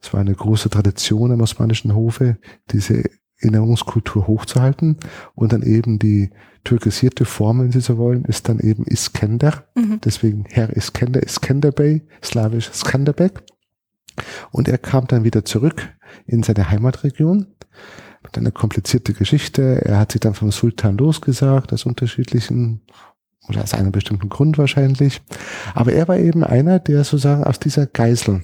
Es 0.00 0.12
war 0.12 0.20
eine 0.20 0.34
große 0.34 0.68
Tradition 0.68 1.30
im 1.30 1.40
osmanischen 1.40 1.94
Hofe, 1.94 2.36
diese 2.70 3.04
Erinnerungskultur 3.38 4.26
hochzuhalten 4.26 4.98
und 5.34 5.52
dann 5.52 5.62
eben 5.62 5.98
die 5.98 6.30
türkisierte 6.64 7.24
Form, 7.24 7.60
wenn 7.60 7.72
Sie 7.72 7.80
so 7.80 7.98
wollen, 7.98 8.24
ist 8.24 8.48
dann 8.48 8.58
eben 8.58 8.84
Iskender. 8.84 9.64
Mhm. 9.74 10.00
Deswegen 10.02 10.44
Herr 10.48 10.74
Iskender, 10.76 11.22
Iskender 11.22 11.72
Bey, 11.72 12.02
slawisch 12.22 12.70
Skanderbeg. 12.72 13.42
Und 14.50 14.68
er 14.68 14.78
kam 14.78 15.06
dann 15.06 15.24
wieder 15.24 15.44
zurück 15.44 15.88
in 16.26 16.42
seine 16.42 16.70
Heimatregion 16.70 17.46
hat 18.24 18.38
eine 18.38 18.52
komplizierte 18.52 19.12
Geschichte. 19.12 19.84
Er 19.84 19.98
hat 19.98 20.12
sich 20.12 20.20
dann 20.20 20.34
vom 20.34 20.50
Sultan 20.50 20.96
losgesagt, 20.96 21.72
aus 21.72 21.84
unterschiedlichen 21.84 22.82
oder 23.48 23.62
aus 23.62 23.74
einem 23.74 23.92
bestimmten 23.92 24.28
Grund 24.28 24.58
wahrscheinlich. 24.58 25.22
Aber 25.74 25.92
er 25.92 26.08
war 26.08 26.16
eben 26.16 26.42
einer, 26.44 26.78
der 26.78 27.04
sozusagen 27.04 27.44
aus 27.44 27.60
dieser 27.60 27.86
Geisel 27.86 28.42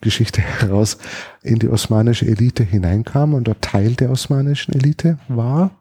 Geschichte 0.00 0.42
heraus 0.42 0.98
in 1.42 1.58
die 1.58 1.68
osmanische 1.68 2.26
Elite 2.26 2.62
hineinkam 2.64 3.34
und 3.34 3.44
dort 3.48 3.62
Teil 3.62 3.94
der 3.94 4.10
osmanischen 4.10 4.74
Elite 4.74 5.18
war. 5.28 5.78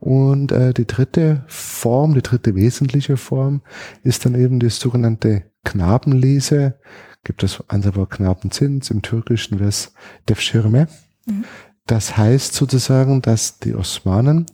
Und 0.00 0.52
äh, 0.52 0.74
die 0.74 0.86
dritte 0.86 1.44
Form, 1.46 2.14
die 2.14 2.22
dritte 2.22 2.54
wesentliche 2.54 3.16
Form 3.16 3.62
ist 4.02 4.24
dann 4.24 4.34
eben 4.34 4.60
das 4.60 4.78
sogenannte 4.80 5.44
Knabenlese. 5.64 6.78
Gibt 7.22 7.42
es 7.42 7.62
andere 7.68 8.06
Knabenzins, 8.06 8.90
im 8.90 9.02
Türkischen 9.02 9.58
wäre 9.58 9.70
es 9.70 9.94
Defşirme. 10.28 10.88
Mhm. 11.26 11.44
Das 11.86 12.16
heißt 12.16 12.54
sozusagen, 12.54 13.20
dass 13.22 13.58
die 13.58 13.74
Osmanen 13.74 14.46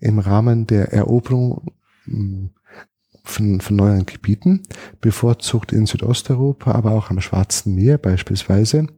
im 0.00 0.18
Rahmen 0.18 0.66
der 0.66 0.92
Eroberung 0.92 1.72
hm, 2.04 2.50
von, 3.24 3.60
von 3.60 3.76
neuen 3.76 4.06
Gebieten, 4.06 4.62
bevorzugt 5.00 5.72
in 5.72 5.86
Südosteuropa, 5.86 6.72
aber 6.72 6.92
auch 6.92 7.10
am 7.10 7.20
Schwarzen 7.20 7.74
Meer 7.74 7.98
beispielsweise, 7.98 8.88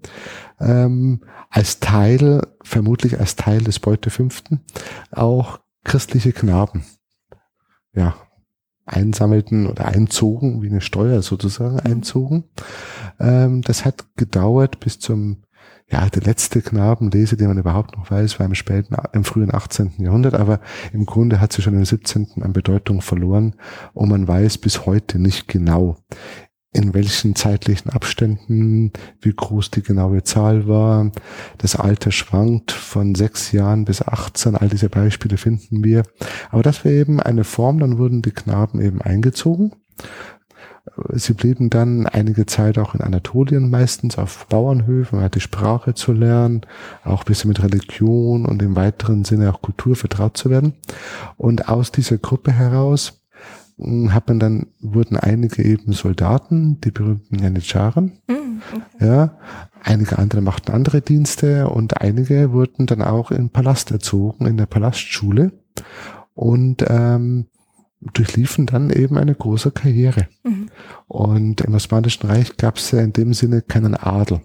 ähm, 0.60 1.20
als 1.50 1.80
Teil, 1.80 2.40
vermutlich 2.62 3.20
als 3.20 3.36
Teil 3.36 3.60
des 3.60 3.78
Beutefünften, 3.80 4.60
auch 5.10 5.60
christliche 5.84 6.32
Knaben, 6.32 6.84
ja, 7.94 8.16
einsammelten 8.86 9.66
oder 9.66 9.86
einzogen, 9.86 10.62
wie 10.62 10.68
eine 10.68 10.80
Steuer 10.80 11.22
sozusagen 11.22 11.80
einzogen. 11.80 12.44
Ähm, 13.18 13.62
das 13.62 13.84
hat 13.84 14.06
gedauert 14.16 14.80
bis 14.80 14.98
zum 14.98 15.44
ja, 15.90 16.08
der 16.08 16.22
letzte 16.22 16.62
Knabenlese, 16.62 17.36
den 17.36 17.48
man 17.48 17.58
überhaupt 17.58 17.96
noch 17.96 18.10
weiß, 18.10 18.38
war 18.38 18.46
im 18.46 18.54
späten, 18.54 18.96
im 19.12 19.24
frühen 19.24 19.54
18. 19.54 19.92
Jahrhundert, 19.98 20.34
aber 20.34 20.60
im 20.92 21.04
Grunde 21.04 21.40
hat 21.40 21.52
sie 21.52 21.62
schon 21.62 21.74
im 21.74 21.84
17. 21.84 22.42
an 22.42 22.52
Bedeutung 22.52 23.02
verloren 23.02 23.54
und 23.92 24.08
man 24.08 24.26
weiß 24.26 24.58
bis 24.58 24.86
heute 24.86 25.18
nicht 25.18 25.46
genau, 25.46 25.96
in 26.72 26.94
welchen 26.94 27.36
zeitlichen 27.36 27.90
Abständen, 27.90 28.92
wie 29.20 29.32
groß 29.32 29.70
die 29.70 29.82
genaue 29.82 30.24
Zahl 30.24 30.66
war. 30.66 31.12
Das 31.58 31.76
Alter 31.76 32.10
schwankt 32.10 32.72
von 32.72 33.14
sechs 33.14 33.52
Jahren 33.52 33.84
bis 33.84 34.02
18. 34.02 34.56
All 34.56 34.68
diese 34.68 34.88
Beispiele 34.88 35.36
finden 35.36 35.84
wir. 35.84 36.02
Aber 36.50 36.62
das 36.62 36.84
wäre 36.84 36.96
eben 36.96 37.20
eine 37.20 37.44
Form, 37.44 37.78
dann 37.78 37.98
wurden 37.98 38.22
die 38.22 38.32
Knaben 38.32 38.80
eben 38.80 39.00
eingezogen 39.00 39.72
Sie 41.12 41.32
blieben 41.32 41.70
dann 41.70 42.06
einige 42.06 42.46
Zeit 42.46 42.78
auch 42.78 42.94
in 42.94 43.00
Anatolien, 43.00 43.68
meistens 43.68 44.16
auf 44.16 44.46
Bauernhöfen, 44.46 45.18
um 45.18 45.30
die 45.30 45.40
Sprache 45.40 45.94
zu 45.94 46.12
lernen, 46.12 46.62
auch 47.04 47.22
ein 47.22 47.26
bisschen 47.26 47.48
mit 47.48 47.62
Religion 47.62 48.46
und 48.46 48.62
im 48.62 48.76
weiteren 48.76 49.24
Sinne 49.24 49.52
auch 49.52 49.60
Kultur 49.60 49.96
vertraut 49.96 50.36
zu 50.36 50.50
werden. 50.50 50.74
Und 51.36 51.68
aus 51.68 51.90
dieser 51.90 52.18
Gruppe 52.18 52.52
heraus 52.52 53.22
hm, 53.76 54.14
hat 54.14 54.28
man 54.28 54.38
dann, 54.38 54.66
wurden 54.80 55.16
einige 55.16 55.64
eben 55.64 55.92
Soldaten, 55.92 56.80
die 56.80 56.92
berühmten 56.92 57.40
Janitscharen, 57.40 58.12
mhm. 58.28 58.60
ja, 59.00 59.36
einige 59.82 60.18
andere 60.18 60.42
machten 60.42 60.70
andere 60.70 61.02
Dienste 61.02 61.68
und 61.68 62.00
einige 62.00 62.52
wurden 62.52 62.86
dann 62.86 63.02
auch 63.02 63.32
im 63.32 63.50
Palast 63.50 63.90
erzogen, 63.90 64.46
in 64.46 64.56
der 64.56 64.66
Palastschule. 64.66 65.52
Und 66.34 66.84
ähm, 66.88 67.46
durchliefen 68.12 68.66
dann 68.66 68.90
eben 68.90 69.16
eine 69.16 69.34
große 69.34 69.70
Karriere. 69.70 70.28
Mhm. 70.42 70.68
Und 71.08 71.60
im 71.62 71.74
Osmanischen 71.74 72.26
Reich 72.26 72.56
gab 72.56 72.76
es 72.76 72.90
ja 72.90 73.00
in 73.00 73.12
dem 73.12 73.34
Sinne 73.34 73.62
keinen 73.62 73.94
Adel, 73.94 74.42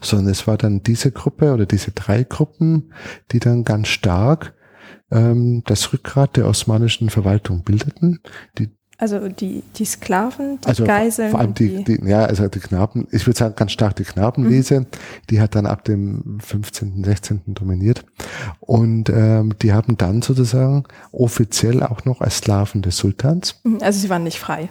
sondern 0.00 0.32
es 0.32 0.46
war 0.46 0.56
dann 0.56 0.82
diese 0.82 1.12
Gruppe 1.12 1.52
oder 1.52 1.66
diese 1.66 1.92
drei 1.92 2.24
Gruppen, 2.24 2.92
die 3.32 3.40
dann 3.40 3.64
ganz 3.64 3.88
stark 3.88 4.54
ähm, 5.10 5.62
das 5.66 5.92
Rückgrat 5.92 6.36
der 6.36 6.46
osmanischen 6.46 7.10
Verwaltung 7.10 7.62
bildeten, 7.62 8.20
die 8.58 8.70
Also 8.98 9.28
die, 9.28 9.62
die 9.76 9.84
Sklaven, 9.84 10.58
die 10.62 10.68
also 10.68 10.84
Geiseln. 10.84 11.30
Vor 11.30 11.40
allem 11.40 11.54
die, 11.54 11.84
die, 11.84 12.00
ja, 12.04 12.24
also 12.24 12.48
die 12.48 12.60
Knaben, 12.60 13.06
ich 13.10 13.26
würde 13.26 13.38
sagen 13.38 13.54
ganz 13.54 13.72
stark 13.72 13.96
die 13.96 14.04
Knabenlese, 14.04 14.80
mhm. 14.80 14.86
die 15.28 15.40
hat 15.40 15.54
dann 15.54 15.66
ab 15.66 15.84
dem 15.84 16.38
15., 16.40 17.04
16. 17.04 17.42
dominiert. 17.48 18.06
Und 18.60 19.10
ähm, 19.10 19.54
die 19.60 19.74
haben 19.74 19.98
dann 19.98 20.22
sozusagen 20.22 20.84
offiziell 21.12 21.82
auch 21.82 22.06
noch 22.06 22.22
als 22.22 22.38
Sklaven 22.38 22.80
des 22.80 22.96
Sultans. 22.96 23.60
Mhm, 23.64 23.78
also 23.82 24.00
sie 24.00 24.08
waren 24.08 24.24
nicht 24.24 24.38
frei, 24.38 24.70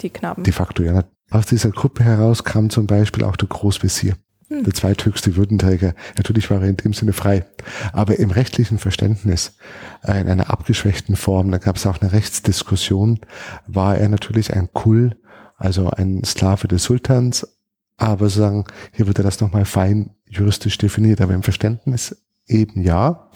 die 0.00 0.10
Knaben. 0.10 0.44
De 0.44 0.52
facto, 0.52 0.84
ja. 0.84 1.02
Aus 1.30 1.46
dieser 1.46 1.70
Gruppe 1.70 2.04
heraus 2.04 2.44
kam 2.44 2.70
zum 2.70 2.86
Beispiel 2.86 3.24
auch 3.24 3.36
der 3.36 3.48
Großvezier. 3.48 4.14
Hm. 4.48 4.64
Der 4.64 4.74
zweithöchste 4.74 5.36
Würdenträger. 5.36 5.94
Natürlich 6.16 6.50
war 6.50 6.62
er 6.62 6.68
in 6.68 6.76
dem 6.76 6.92
Sinne 6.92 7.12
frei. 7.12 7.46
Aber 7.92 8.18
im 8.18 8.30
rechtlichen 8.30 8.78
Verständnis, 8.78 9.56
äh, 10.04 10.20
in 10.20 10.28
einer 10.28 10.50
abgeschwächten 10.50 11.16
Form, 11.16 11.50
da 11.50 11.58
gab 11.58 11.76
es 11.76 11.86
auch 11.86 12.00
eine 12.00 12.12
Rechtsdiskussion, 12.12 13.20
war 13.66 13.98
er 13.98 14.08
natürlich 14.08 14.54
ein 14.54 14.68
Kull, 14.72 15.16
also 15.56 15.90
ein 15.90 16.22
Sklave 16.24 16.68
des 16.68 16.84
Sultans. 16.84 17.48
Aber 17.96 18.28
sozusagen, 18.28 18.64
hier 18.92 19.06
wird 19.06 19.18
er 19.18 19.24
das 19.24 19.40
nochmal 19.40 19.64
fein 19.64 20.10
juristisch 20.26 20.78
definiert. 20.78 21.20
Aber 21.20 21.34
im 21.34 21.42
Verständnis 21.42 22.16
eben 22.46 22.82
ja. 22.82 23.30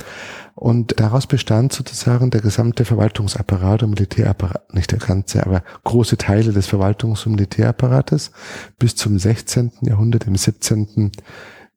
Und 0.61 1.01
daraus 1.01 1.27
bestand 1.27 1.73
sozusagen 1.73 2.29
der 2.29 2.43
gesamte 2.43 2.85
Verwaltungsapparat 2.85 3.83
und 3.83 3.91
Militärapparat, 3.91 4.75
nicht 4.75 4.93
der 4.93 4.99
ganze, 4.99 5.43
aber 5.47 5.63
große 5.85 6.19
Teile 6.19 6.53
des 6.53 6.69
Verwaltungs- 6.69 7.25
und 7.25 7.33
Militärapparates. 7.33 8.31
Bis 8.79 8.95
zum 8.95 9.19
16. 9.19 9.73
Jahrhundert, 9.81 10.27
im 10.27 10.37
17. 10.37 11.13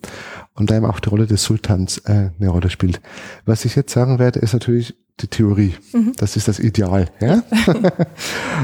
und 0.53 0.69
da 0.69 0.75
eben 0.75 0.85
auch 0.85 0.99
die 0.99 1.07
Rolle 1.07 1.27
des 1.27 1.43
Sultans 1.43 1.99
äh, 1.99 2.31
eine 2.37 2.49
Rolle 2.49 2.69
spielt. 2.69 2.99
Was 3.45 3.63
ich 3.63 3.75
jetzt 3.75 3.93
sagen 3.93 4.19
werde, 4.19 4.39
ist 4.39 4.51
natürlich 4.51 4.97
die 5.21 5.27
Theorie. 5.27 5.73
Mhm. 5.93 6.11
Das 6.17 6.35
ist 6.35 6.49
das 6.49 6.59
Ideal, 6.59 7.09
ja. 7.21 7.43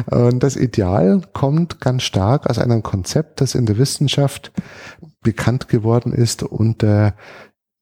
und 0.12 0.44
das 0.44 0.58
Ideal 0.58 1.22
kommt 1.32 1.80
ganz 1.80 2.04
stark 2.04 2.50
aus 2.50 2.60
einem 2.60 2.84
Konzept, 2.84 3.40
das 3.40 3.56
in 3.56 3.66
der 3.66 3.78
Wissenschaft 3.78 4.52
bekannt 5.22 5.70
geworden 5.70 6.12
ist 6.12 6.44
unter 6.44 7.16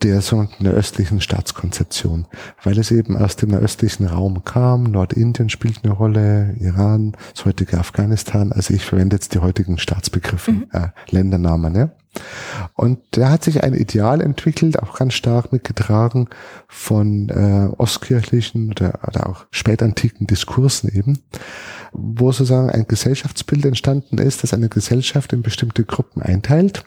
der 0.03 0.21
sogenannten 0.21 0.67
östlichen 0.67 1.21
Staatskonzeption, 1.21 2.25
weil 2.63 2.77
es 2.79 2.91
eben 2.91 3.17
aus 3.17 3.35
dem 3.35 3.53
östlichen 3.53 4.07
Raum 4.07 4.43
kam. 4.43 4.83
Nordindien 4.83 5.49
spielt 5.49 5.83
eine 5.83 5.93
Rolle, 5.93 6.55
Iran, 6.59 7.15
das 7.33 7.45
heutige 7.45 7.77
Afghanistan. 7.77 8.51
Also 8.51 8.73
ich 8.73 8.83
verwende 8.83 9.15
jetzt 9.15 9.33
die 9.33 9.39
heutigen 9.39 9.77
Staatsbegriffe, 9.77 10.51
mhm. 10.51 10.67
äh, 10.71 10.87
Ländernamen. 11.09 11.75
Ja? 11.75 11.91
Und 12.73 12.99
da 13.11 13.29
hat 13.29 13.43
sich 13.43 13.63
ein 13.63 13.73
Ideal 13.73 14.21
entwickelt, 14.21 14.79
auch 14.79 14.97
ganz 14.97 15.13
stark 15.13 15.53
mitgetragen 15.53 16.27
von 16.67 17.29
äh, 17.29 17.69
ostkirchlichen 17.77 18.71
oder, 18.71 18.99
oder 19.07 19.29
auch 19.29 19.45
spätantiken 19.51 20.27
Diskursen 20.27 20.89
eben, 20.89 21.19
wo 21.93 22.31
sozusagen 22.31 22.69
ein 22.69 22.87
Gesellschaftsbild 22.87 23.65
entstanden 23.65 24.17
ist, 24.17 24.43
das 24.43 24.53
eine 24.53 24.69
Gesellschaft 24.69 25.31
in 25.31 25.41
bestimmte 25.41 25.85
Gruppen 25.85 26.21
einteilt. 26.21 26.83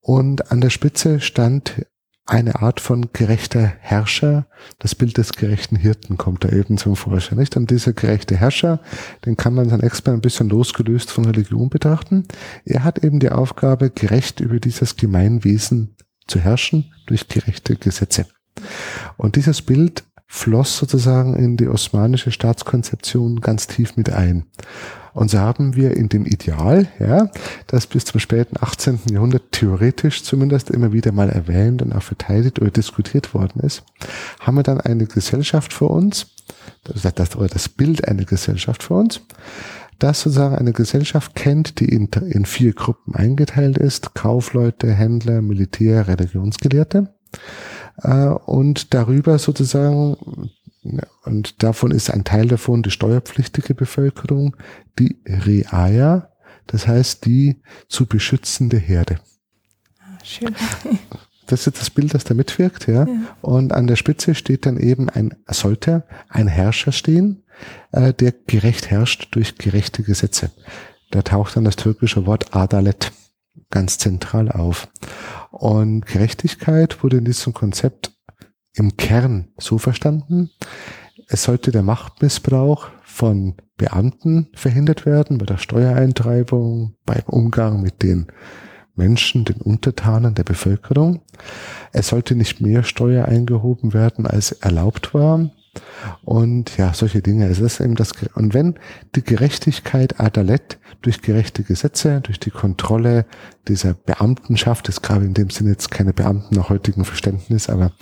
Und 0.00 0.52
an 0.52 0.60
der 0.60 0.70
Spitze 0.70 1.20
stand 1.20 1.86
eine 2.26 2.62
Art 2.62 2.80
von 2.80 3.10
gerechter 3.12 3.60
Herrscher. 3.80 4.46
Das 4.78 4.94
Bild 4.94 5.18
des 5.18 5.32
gerechten 5.32 5.76
Hirten 5.76 6.16
kommt 6.16 6.44
da 6.44 6.48
eben 6.48 6.78
zum 6.78 6.96
Vorschein, 6.96 7.38
nicht? 7.38 7.56
Und 7.56 7.70
dieser 7.70 7.92
gerechte 7.92 8.36
Herrscher, 8.36 8.80
den 9.26 9.36
kann 9.36 9.54
man 9.54 9.68
dann 9.68 9.80
extra 9.80 10.12
ein 10.12 10.22
bisschen 10.22 10.48
losgelöst 10.48 11.10
von 11.10 11.26
Religion 11.26 11.68
betrachten. 11.68 12.26
Er 12.64 12.82
hat 12.82 13.04
eben 13.04 13.20
die 13.20 13.30
Aufgabe, 13.30 13.90
gerecht 13.90 14.40
über 14.40 14.58
dieses 14.58 14.96
Gemeinwesen 14.96 15.96
zu 16.26 16.40
herrschen 16.40 16.92
durch 17.06 17.28
gerechte 17.28 17.76
Gesetze. 17.76 18.26
Und 19.16 19.36
dieses 19.36 19.60
Bild 19.60 20.04
floss 20.26 20.78
sozusagen 20.78 21.36
in 21.36 21.56
die 21.56 21.68
osmanische 21.68 22.30
Staatskonzeption 22.30 23.40
ganz 23.40 23.66
tief 23.66 23.96
mit 23.96 24.10
ein. 24.10 24.46
Und 25.14 25.30
so 25.30 25.38
haben 25.38 25.76
wir 25.76 25.96
in 25.96 26.08
dem 26.08 26.26
Ideal, 26.26 26.88
ja, 26.98 27.30
das 27.68 27.86
bis 27.86 28.04
zum 28.04 28.18
späten 28.18 28.56
18. 28.60 28.98
Jahrhundert 29.10 29.52
theoretisch 29.52 30.24
zumindest 30.24 30.70
immer 30.70 30.92
wieder 30.92 31.12
mal 31.12 31.30
erwähnt 31.30 31.82
und 31.82 31.92
auch 31.92 32.02
verteidigt 32.02 32.60
oder 32.60 32.72
diskutiert 32.72 33.32
worden 33.32 33.60
ist, 33.60 33.84
haben 34.40 34.56
wir 34.56 34.64
dann 34.64 34.80
eine 34.80 35.06
Gesellschaft 35.06 35.72
vor 35.72 35.90
uns, 35.90 36.26
das, 36.82 37.14
das, 37.14 37.36
oder 37.36 37.46
das 37.46 37.68
Bild 37.68 38.08
einer 38.08 38.24
Gesellschaft 38.24 38.82
vor 38.82 38.98
uns, 38.98 39.20
das 40.00 40.20
sozusagen 40.20 40.56
eine 40.56 40.72
Gesellschaft 40.72 41.36
kennt, 41.36 41.78
die 41.78 41.88
in, 41.88 42.08
in 42.28 42.44
vier 42.44 42.72
Gruppen 42.72 43.14
eingeteilt 43.14 43.78
ist, 43.78 44.14
Kaufleute, 44.14 44.92
Händler, 44.92 45.42
Militär, 45.42 46.08
Religionsgelehrte 46.08 47.14
äh, 48.02 48.26
und 48.26 48.92
darüber 48.94 49.38
sozusagen 49.38 50.50
und 51.24 51.62
davon 51.62 51.90
ist 51.90 52.10
ein 52.10 52.24
Teil 52.24 52.46
davon 52.46 52.82
die 52.82 52.90
steuerpflichtige 52.90 53.74
Bevölkerung, 53.74 54.56
die 54.98 55.18
Reaya, 55.26 56.30
das 56.66 56.86
heißt 56.86 57.24
die 57.24 57.62
zu 57.88 58.06
beschützende 58.06 58.76
Herde. 58.76 59.20
Ah, 60.00 60.24
schön. 60.24 60.54
Das 61.46 61.66
ist 61.66 61.78
das 61.78 61.90
Bild, 61.90 62.14
das 62.14 62.24
da 62.24 62.32
mitwirkt, 62.32 62.86
ja. 62.86 63.06
ja. 63.06 63.36
Und 63.42 63.74
an 63.74 63.86
der 63.86 63.96
Spitze 63.96 64.34
steht 64.34 64.64
dann 64.64 64.78
eben 64.78 65.10
ein, 65.10 65.34
sollte 65.46 66.04
ein 66.30 66.48
Herrscher 66.48 66.90
stehen, 66.90 67.42
äh, 67.92 68.14
der 68.14 68.32
gerecht 68.46 68.90
herrscht 68.90 69.28
durch 69.32 69.56
gerechte 69.58 70.02
Gesetze. 70.02 70.50
Da 71.10 71.20
taucht 71.20 71.56
dann 71.56 71.64
das 71.64 71.76
türkische 71.76 72.24
Wort 72.24 72.56
Adalet 72.56 73.12
ganz 73.70 73.98
zentral 73.98 74.50
auf. 74.50 74.88
Und 75.50 76.06
Gerechtigkeit 76.06 77.02
wurde 77.02 77.18
in 77.18 77.24
diesem 77.24 77.52
Konzept 77.52 78.13
im 78.74 78.96
Kern 78.96 79.48
so 79.58 79.78
verstanden, 79.78 80.50
es 81.28 81.44
sollte 81.44 81.70
der 81.70 81.82
Machtmissbrauch 81.82 82.88
von 83.02 83.54
Beamten 83.76 84.48
verhindert 84.54 85.06
werden, 85.06 85.38
bei 85.38 85.46
der 85.46 85.58
Steuereintreibung, 85.58 86.96
beim 87.06 87.22
Umgang 87.26 87.80
mit 87.80 88.02
den 88.02 88.26
Menschen, 88.94 89.44
den 89.44 89.60
Untertanen 89.60 90.34
der 90.34 90.44
Bevölkerung. 90.44 91.22
Es 91.92 92.08
sollte 92.08 92.36
nicht 92.36 92.60
mehr 92.60 92.82
Steuer 92.82 93.26
eingehoben 93.26 93.92
werden, 93.92 94.26
als 94.26 94.52
erlaubt 94.52 95.14
war. 95.14 95.50
Und 96.22 96.76
ja, 96.76 96.92
solche 96.94 97.22
Dinge. 97.22 97.46
Also 97.46 97.62
das 97.62 97.74
ist 97.74 97.80
eben 97.80 97.94
das, 97.94 98.12
und 98.34 98.54
wenn 98.54 98.78
die 99.14 99.22
Gerechtigkeit 99.22 100.20
Adalet 100.20 100.78
durch 101.02 101.22
gerechte 101.22 101.62
Gesetze, 101.62 102.20
durch 102.22 102.40
die 102.40 102.50
Kontrolle 102.50 103.26
dieser 103.68 103.94
Beamtenschaft, 103.94 104.88
das 104.88 105.02
gerade 105.02 105.24
in 105.24 105.34
dem 105.34 105.50
Sinne 105.50 105.70
jetzt 105.70 105.90
keine 105.90 106.12
Beamten 106.12 106.54
nach 106.54 106.70
heutigem 106.70 107.04
Verständnis, 107.04 107.68
aber 107.68 107.92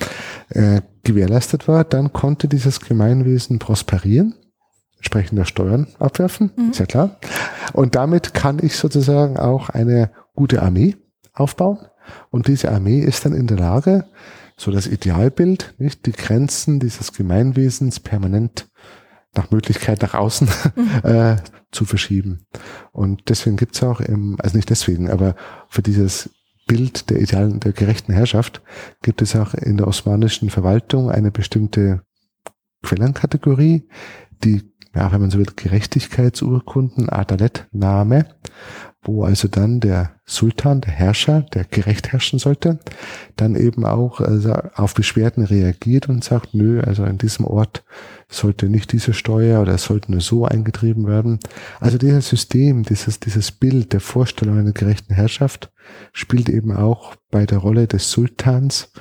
äh, 0.49 0.81
gewährleistet 1.03 1.67
war, 1.67 1.83
dann 1.83 2.13
konnte 2.13 2.47
dieses 2.47 2.79
Gemeinwesen 2.79 3.59
prosperieren, 3.59 4.35
entsprechender 4.97 5.45
Steuern 5.45 5.87
abwerfen, 5.99 6.51
mhm. 6.55 6.71
ist 6.71 6.79
ja 6.79 6.85
klar. 6.85 7.17
Und 7.73 7.95
damit 7.95 8.33
kann 8.33 8.59
ich 8.61 8.77
sozusagen 8.77 9.37
auch 9.37 9.69
eine 9.69 10.11
gute 10.33 10.61
Armee 10.61 10.95
aufbauen. 11.33 11.79
Und 12.29 12.47
diese 12.47 12.71
Armee 12.71 12.99
ist 12.99 13.25
dann 13.25 13.33
in 13.33 13.47
der 13.47 13.57
Lage, 13.57 14.05
so 14.57 14.71
das 14.71 14.87
Idealbild, 14.87 15.73
nicht 15.77 16.05
die 16.05 16.11
Grenzen 16.11 16.79
dieses 16.79 17.13
Gemeinwesens 17.13 17.99
permanent 17.99 18.69
nach 19.35 19.51
Möglichkeit 19.51 20.01
nach 20.01 20.13
außen 20.13 20.47
mhm. 20.75 20.89
äh, 21.03 21.35
zu 21.71 21.85
verschieben. 21.85 22.45
Und 22.91 23.29
deswegen 23.29 23.57
gibt's 23.57 23.81
auch 23.83 23.99
im, 23.99 24.37
also 24.39 24.55
nicht 24.55 24.69
deswegen, 24.69 25.09
aber 25.09 25.35
für 25.69 25.81
dieses 25.81 26.29
Bild 26.67 27.09
der 27.09 27.19
idealen, 27.19 27.59
der 27.59 27.73
gerechten 27.73 28.13
Herrschaft 28.13 28.61
gibt 29.01 29.21
es 29.21 29.35
auch 29.35 29.53
in 29.53 29.77
der 29.77 29.87
osmanischen 29.87 30.49
Verwaltung 30.49 31.11
eine 31.11 31.31
bestimmte 31.31 32.03
Quellenkategorie, 32.83 33.87
die, 34.43 34.63
ja, 34.95 35.11
wenn 35.11 35.21
man 35.21 35.31
so 35.31 35.39
will, 35.39 35.47
Gerechtigkeitsurkunden, 35.55 37.09
Adalet-Name, 37.09 38.27
wo 39.03 39.23
also 39.23 39.47
dann 39.47 39.79
der 39.79 40.11
Sultan, 40.25 40.81
der 40.81 40.93
Herrscher, 40.93 41.41
der 41.53 41.65
gerecht 41.65 42.11
herrschen 42.11 42.39
sollte, 42.39 42.79
dann 43.35 43.55
eben 43.55 43.85
auch 43.85 44.21
also 44.21 44.53
auf 44.75 44.93
Beschwerden 44.93 45.43
reagiert 45.43 46.07
und 46.09 46.23
sagt, 46.23 46.53
nö, 46.53 46.81
also 46.81 47.03
in 47.03 47.17
diesem 47.17 47.45
Ort 47.45 47.83
sollte 48.29 48.69
nicht 48.69 48.91
diese 48.93 49.13
Steuer 49.13 49.61
oder 49.61 49.73
es 49.73 49.83
sollte 49.83 50.11
nur 50.11 50.21
so 50.21 50.45
eingetrieben 50.45 51.07
werden. 51.07 51.39
Also 51.79 51.97
dieses 51.97 52.29
System, 52.29 52.83
dieses, 52.83 53.19
dieses 53.19 53.51
Bild 53.51 53.93
der 53.93 53.99
Vorstellung 53.99 54.57
einer 54.57 54.71
gerechten 54.71 55.13
Herrschaft 55.13 55.71
spielt 56.13 56.49
eben 56.49 56.71
auch 56.75 57.15
bei 57.29 57.45
der 57.45 57.57
Rolle 57.57 57.87
des 57.87 58.11
Sultans 58.11 58.91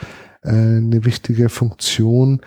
äh, 0.43 0.51
eine 0.51 1.05
wichtige 1.05 1.49
Funktion, 1.49 2.41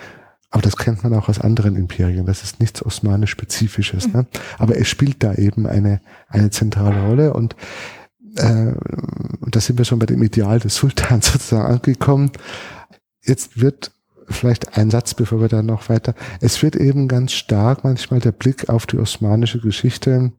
aber 0.55 0.61
das 0.61 0.77
kennt 0.77 1.03
man 1.03 1.13
auch 1.13 1.27
aus 1.27 1.41
anderen 1.41 1.75
Imperien. 1.75 2.25
Das 2.25 2.41
ist 2.41 2.61
nichts 2.61 2.81
Osmanisch-Spezifisches. 2.81 4.13
Ne? 4.13 4.25
Aber 4.57 4.77
es 4.77 4.87
spielt 4.87 5.21
da 5.21 5.33
eben 5.33 5.67
eine, 5.67 5.99
eine 6.29 6.49
zentrale 6.49 7.05
Rolle. 7.05 7.33
Und 7.33 7.57
äh, 8.37 8.71
da 9.51 9.59
sind 9.59 9.77
wir 9.77 9.83
schon 9.83 9.99
bei 9.99 10.05
dem 10.05 10.23
Ideal 10.23 10.61
des 10.61 10.75
Sultans 10.75 11.25
sozusagen 11.33 11.65
angekommen. 11.65 12.31
Jetzt 13.21 13.59
wird 13.59 13.91
vielleicht 14.29 14.77
ein 14.77 14.91
Satz, 14.91 15.13
bevor 15.13 15.41
wir 15.41 15.49
dann 15.49 15.65
noch 15.65 15.89
weiter. 15.89 16.15
Es 16.39 16.63
wird 16.63 16.77
eben 16.77 17.09
ganz 17.09 17.33
stark 17.33 17.83
manchmal 17.83 18.21
der 18.21 18.31
Blick 18.31 18.69
auf 18.69 18.85
die 18.85 18.97
osmanische 18.97 19.59
Geschichte 19.59 20.31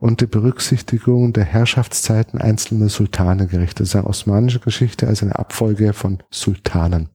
und 0.00 0.20
die 0.20 0.26
Berücksichtigung 0.26 1.32
der 1.32 1.44
Herrschaftszeiten 1.44 2.40
einzelner 2.40 2.88
Sultane 2.88 3.46
gerichtet. 3.46 3.82
Das 3.82 3.90
ist 3.90 3.94
eine 3.94 4.08
osmanische 4.08 4.58
Geschichte 4.58 5.06
als 5.06 5.22
eine 5.22 5.38
Abfolge 5.38 5.92
von 5.92 6.24
Sultanen. 6.32 7.13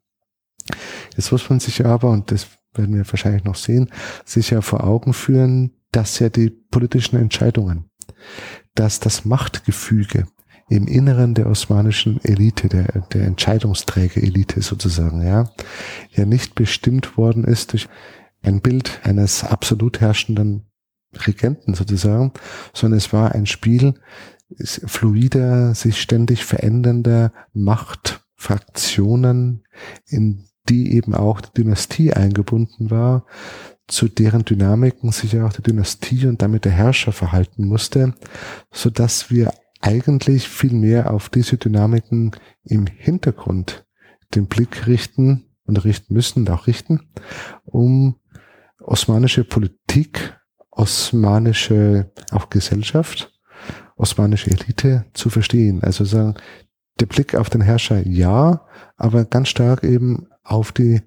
Jetzt 1.20 1.34
muss 1.34 1.50
man 1.50 1.60
sich 1.60 1.86
aber, 1.86 2.12
und 2.12 2.32
das 2.32 2.48
werden 2.74 2.96
wir 2.96 3.06
wahrscheinlich 3.06 3.44
noch 3.44 3.56
sehen, 3.56 3.90
sich 4.24 4.52
ja 4.52 4.62
vor 4.62 4.86
Augen 4.86 5.12
führen, 5.12 5.74
dass 5.92 6.18
ja 6.20 6.30
die 6.30 6.50
politischen 6.50 7.18
Entscheidungen, 7.18 7.90
dass 8.74 9.02
das 9.02 9.26
Machtgefüge 9.26 10.28
im 10.70 10.88
Inneren 10.88 11.34
der 11.34 11.48
osmanischen 11.48 12.24
Elite, 12.24 12.70
der, 12.70 13.02
der 13.12 13.26
Entscheidungsträger-Elite 13.26 14.62
sozusagen, 14.62 15.22
ja, 15.22 15.52
ja 16.12 16.24
nicht 16.24 16.56
bestimmt 16.56 17.18
worden 17.18 17.44
ist 17.44 17.74
durch 17.74 17.90
ein 18.42 18.62
Bild 18.62 19.02
eines 19.04 19.44
absolut 19.44 20.00
herrschenden 20.00 20.70
Regenten 21.14 21.74
sozusagen, 21.74 22.32
sondern 22.72 22.98
es 22.98 23.12
war 23.12 23.34
ein 23.34 23.46
Spiel 23.46 23.96
fluider, 24.64 25.76
sich 25.76 26.02
ständig 26.02 26.46
verändernder 26.46 27.34
Machtfraktionen, 27.52 29.66
in 30.08 30.46
die 30.70 30.94
eben 30.94 31.14
auch 31.14 31.42
die 31.42 31.64
Dynastie 31.64 32.14
eingebunden 32.14 32.92
war, 32.92 33.26
zu 33.88 34.08
deren 34.08 34.46
Dynamiken 34.46 35.12
sich 35.12 35.40
auch 35.40 35.52
die 35.52 35.64
Dynastie 35.64 36.28
und 36.28 36.42
damit 36.42 36.66
der 36.66 36.72
Herrscher 36.72 37.12
verhalten 37.12 37.66
musste, 37.66 38.14
so 38.72 38.90
dass 38.90 39.32
wir 39.32 39.52
eigentlich 39.82 40.48
viel 40.48 40.74
mehr 40.74 41.12
auf 41.12 41.30
diese 41.30 41.58
Dynamiken 41.58 42.32
im 42.64 42.86
Hintergrund 42.86 43.86
den 44.36 44.46
Blick 44.46 44.86
richten 44.86 45.46
und 45.66 45.84
richten 45.84 46.14
müssen 46.14 46.40
und 46.40 46.50
auch 46.52 46.68
richten, 46.68 47.02
um 47.66 48.16
osmanische 48.80 49.44
Politik, 49.44 50.38
osmanische 50.72 52.12
auch 52.32 52.50
Gesellschaft, 52.50 53.32
osmanische 53.96 54.52
Elite 54.52 55.06
zu 55.14 55.30
verstehen. 55.30 55.82
Also 55.84 56.06
sagen, 56.06 56.36
der 57.00 57.06
Blick 57.06 57.36
auf 57.36 57.50
den 57.50 57.62
Herrscher 57.62 58.06
ja, 58.06 58.66
aber 58.98 59.26
ganz 59.26 59.50
stark 59.50 59.84
eben 59.84 60.29
auf 60.50 60.72
die 60.72 61.02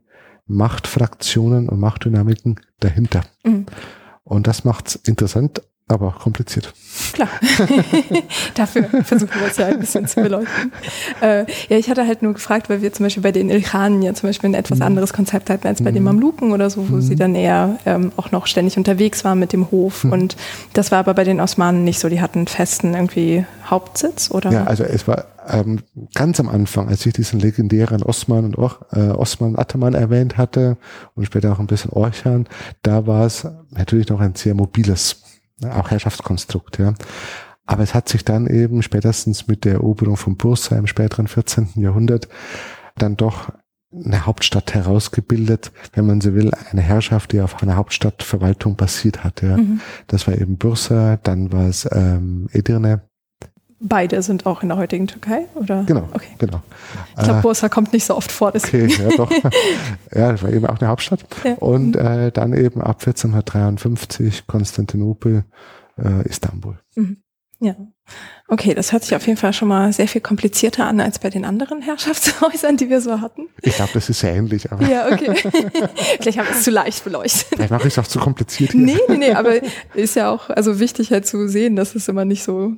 Machtfraktionen 0.46 1.68
und 1.68 1.80
Machtdynamiken 1.80 2.60
dahinter. 2.80 3.22
Mhm. 3.44 3.66
Und 4.24 4.46
das 4.46 4.64
macht's 4.64 4.94
interessant, 4.94 5.62
aber 5.88 6.12
kompliziert. 6.12 6.72
Klar. 7.12 7.28
Dafür 8.54 8.84
versuchen 9.04 9.40
wir 9.40 9.48
es 9.48 9.56
ja 9.56 9.66
ein 9.66 9.80
bisschen 9.80 10.06
zu 10.06 10.22
beleuchten. 10.22 10.72
Äh, 11.20 11.44
ja, 11.68 11.76
ich 11.76 11.90
hatte 11.90 12.06
halt 12.06 12.22
nur 12.22 12.32
gefragt, 12.32 12.70
weil 12.70 12.82
wir 12.82 12.92
zum 12.92 13.04
Beispiel 13.04 13.22
bei 13.22 13.32
den 13.32 13.50
Ilkhanen 13.50 14.02
ja 14.02 14.14
zum 14.14 14.28
Beispiel 14.28 14.50
ein 14.50 14.54
etwas 14.54 14.78
mhm. 14.78 14.86
anderes 14.86 15.12
Konzept 15.12 15.50
hatten 15.50 15.66
als 15.66 15.82
bei 15.82 15.90
mhm. 15.90 15.94
den 15.94 16.04
Mamluken 16.04 16.52
oder 16.52 16.70
so, 16.70 16.88
wo 16.88 16.96
mhm. 16.96 17.00
sie 17.02 17.16
dann 17.16 17.34
eher 17.34 17.78
ähm, 17.84 18.12
auch 18.16 18.30
noch 18.30 18.46
ständig 18.46 18.76
unterwegs 18.76 19.24
waren 19.24 19.38
mit 19.38 19.52
dem 19.52 19.70
Hof. 19.70 20.04
Mhm. 20.04 20.12
Und 20.12 20.36
das 20.72 20.90
war 20.90 20.98
aber 20.98 21.14
bei 21.14 21.24
den 21.24 21.40
Osmanen 21.40 21.84
nicht 21.84 21.98
so. 21.98 22.08
Die 22.08 22.20
hatten 22.20 22.46
festen 22.46 22.94
irgendwie 22.94 23.44
Hauptsitz 23.66 24.30
oder? 24.30 24.50
Ja, 24.50 24.64
also 24.64 24.84
es 24.84 25.06
war 25.06 25.26
ähm, 25.48 25.80
ganz 26.14 26.40
am 26.40 26.48
Anfang, 26.48 26.88
als 26.88 27.04
ich 27.06 27.12
diesen 27.12 27.40
legendären 27.40 28.02
Osman 28.02 28.44
und 28.44 28.58
auch, 28.58 28.80
äh, 28.92 29.10
Osman 29.10 29.58
Ataman 29.58 29.94
erwähnt 29.94 30.36
hatte 30.38 30.76
und 31.14 31.24
später 31.24 31.52
auch 31.52 31.58
ein 31.58 31.66
bisschen 31.66 31.90
Orchan, 31.90 32.48
da 32.82 33.06
war 33.06 33.26
es 33.26 33.46
natürlich 33.70 34.08
noch 34.08 34.20
ein 34.20 34.34
sehr 34.34 34.54
mobiles 34.54 35.21
Ne, 35.62 35.74
auch 35.74 35.90
Herrschaftskonstrukt, 35.90 36.78
ja. 36.78 36.94
Aber 37.64 37.82
es 37.82 37.94
hat 37.94 38.08
sich 38.08 38.24
dann 38.24 38.46
eben 38.48 38.82
spätestens 38.82 39.46
mit 39.46 39.64
der 39.64 39.74
Eroberung 39.74 40.16
von 40.16 40.36
Bursa 40.36 40.76
im 40.76 40.86
späteren 40.86 41.28
14. 41.28 41.70
Jahrhundert 41.76 42.28
dann 42.96 43.16
doch 43.16 43.52
eine 43.92 44.26
Hauptstadt 44.26 44.74
herausgebildet, 44.74 45.70
wenn 45.92 46.06
man 46.06 46.20
so 46.20 46.34
will, 46.34 46.50
eine 46.70 46.80
Herrschaft, 46.80 47.32
die 47.32 47.40
auf 47.40 47.62
einer 47.62 47.76
Hauptstadtverwaltung 47.76 48.76
basiert 48.76 49.22
hat. 49.22 49.42
Ja. 49.42 49.56
Mhm. 49.58 49.80
Das 50.06 50.26
war 50.26 50.34
eben 50.34 50.56
Bursa, 50.56 51.18
dann 51.22 51.52
war 51.52 51.68
es 51.68 51.88
ähm, 51.92 52.48
Edirne. 52.52 53.02
Beide 53.84 54.22
sind 54.22 54.46
auch 54.46 54.62
in 54.62 54.68
der 54.68 54.78
heutigen 54.78 55.08
Türkei, 55.08 55.48
oder? 55.56 55.82
Genau, 55.84 56.08
okay. 56.12 56.34
genau. 56.38 56.62
Ich 57.16 57.24
glaube, 57.24 57.40
äh, 57.40 57.42
Bursa 57.42 57.68
kommt 57.68 57.92
nicht 57.92 58.04
so 58.04 58.16
oft 58.16 58.30
vor. 58.30 58.52
Deswegen. 58.52 58.84
Okay, 58.84 59.08
ja 59.10 59.16
doch. 59.16 59.30
ja, 60.14 60.32
das 60.32 60.42
war 60.42 60.50
eben 60.50 60.66
auch 60.66 60.78
eine 60.78 60.88
Hauptstadt. 60.88 61.24
Ja. 61.42 61.54
Und 61.54 61.96
mhm. 61.96 62.06
äh, 62.06 62.30
dann 62.30 62.52
eben 62.52 62.80
ab 62.80 62.98
1453 63.00 64.46
Konstantinopel, 64.46 65.44
äh, 65.98 66.28
Istanbul. 66.28 66.78
Mhm. 66.94 67.22
Ja. 67.62 67.76
Okay, 68.48 68.74
das 68.74 68.92
hört 68.92 69.04
sich 69.04 69.14
auf 69.14 69.24
jeden 69.26 69.38
Fall 69.38 69.52
schon 69.52 69.68
mal 69.68 69.92
sehr 69.92 70.08
viel 70.08 70.20
komplizierter 70.20 70.84
an 70.86 71.00
als 71.00 71.20
bei 71.20 71.30
den 71.30 71.44
anderen 71.44 71.80
Herrschaftshäusern, 71.80 72.76
die 72.76 72.90
wir 72.90 73.00
so 73.00 73.20
hatten. 73.20 73.48
Ich 73.62 73.76
glaube, 73.76 73.92
das 73.94 74.10
ist 74.10 74.18
sehr 74.18 74.34
ähnlich. 74.34 74.72
Aber 74.72 74.86
ja, 74.86 75.06
okay. 75.06 75.34
Vielleicht 76.20 76.38
haben 76.38 76.48
wir 76.48 76.56
es 76.56 76.64
zu 76.64 76.72
leicht 76.72 77.04
beleuchtet. 77.04 77.46
Vielleicht 77.54 77.70
mache 77.70 77.86
ich 77.86 77.94
es 77.94 77.98
auch 78.00 78.06
zu 78.08 78.18
kompliziert. 78.18 78.72
Hier. 78.72 78.80
Nee, 78.80 78.98
nee, 79.08 79.16
nee, 79.16 79.32
aber 79.32 79.60
ist 79.94 80.16
ja 80.16 80.30
auch 80.30 80.50
also 80.50 80.80
wichtig 80.80 81.12
halt 81.12 81.24
zu 81.24 81.48
sehen, 81.48 81.76
dass 81.76 81.94
es 81.94 82.08
immer 82.08 82.24
nicht 82.24 82.42
so 82.42 82.72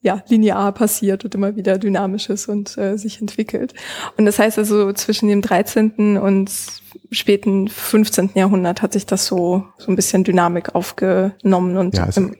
ja, 0.00 0.22
linear 0.28 0.72
passiert 0.72 1.24
und 1.24 1.34
immer 1.34 1.56
wieder 1.56 1.78
dynamisch 1.78 2.30
ist 2.30 2.48
und 2.48 2.78
äh, 2.78 2.96
sich 2.96 3.20
entwickelt. 3.20 3.74
Und 4.16 4.26
das 4.26 4.38
heißt 4.38 4.58
also, 4.58 4.92
zwischen 4.92 5.28
dem 5.28 5.42
13. 5.42 6.18
und 6.18 6.50
späten 7.10 7.68
15. 7.68 8.30
Jahrhundert 8.34 8.82
hat 8.82 8.92
sich 8.92 9.06
das 9.06 9.26
so, 9.26 9.64
so 9.78 9.90
ein 9.90 9.96
bisschen 9.96 10.24
Dynamik 10.24 10.74
aufgenommen 10.74 11.76
und 11.76 11.96
ja, 11.96 12.04
also, 12.04 12.30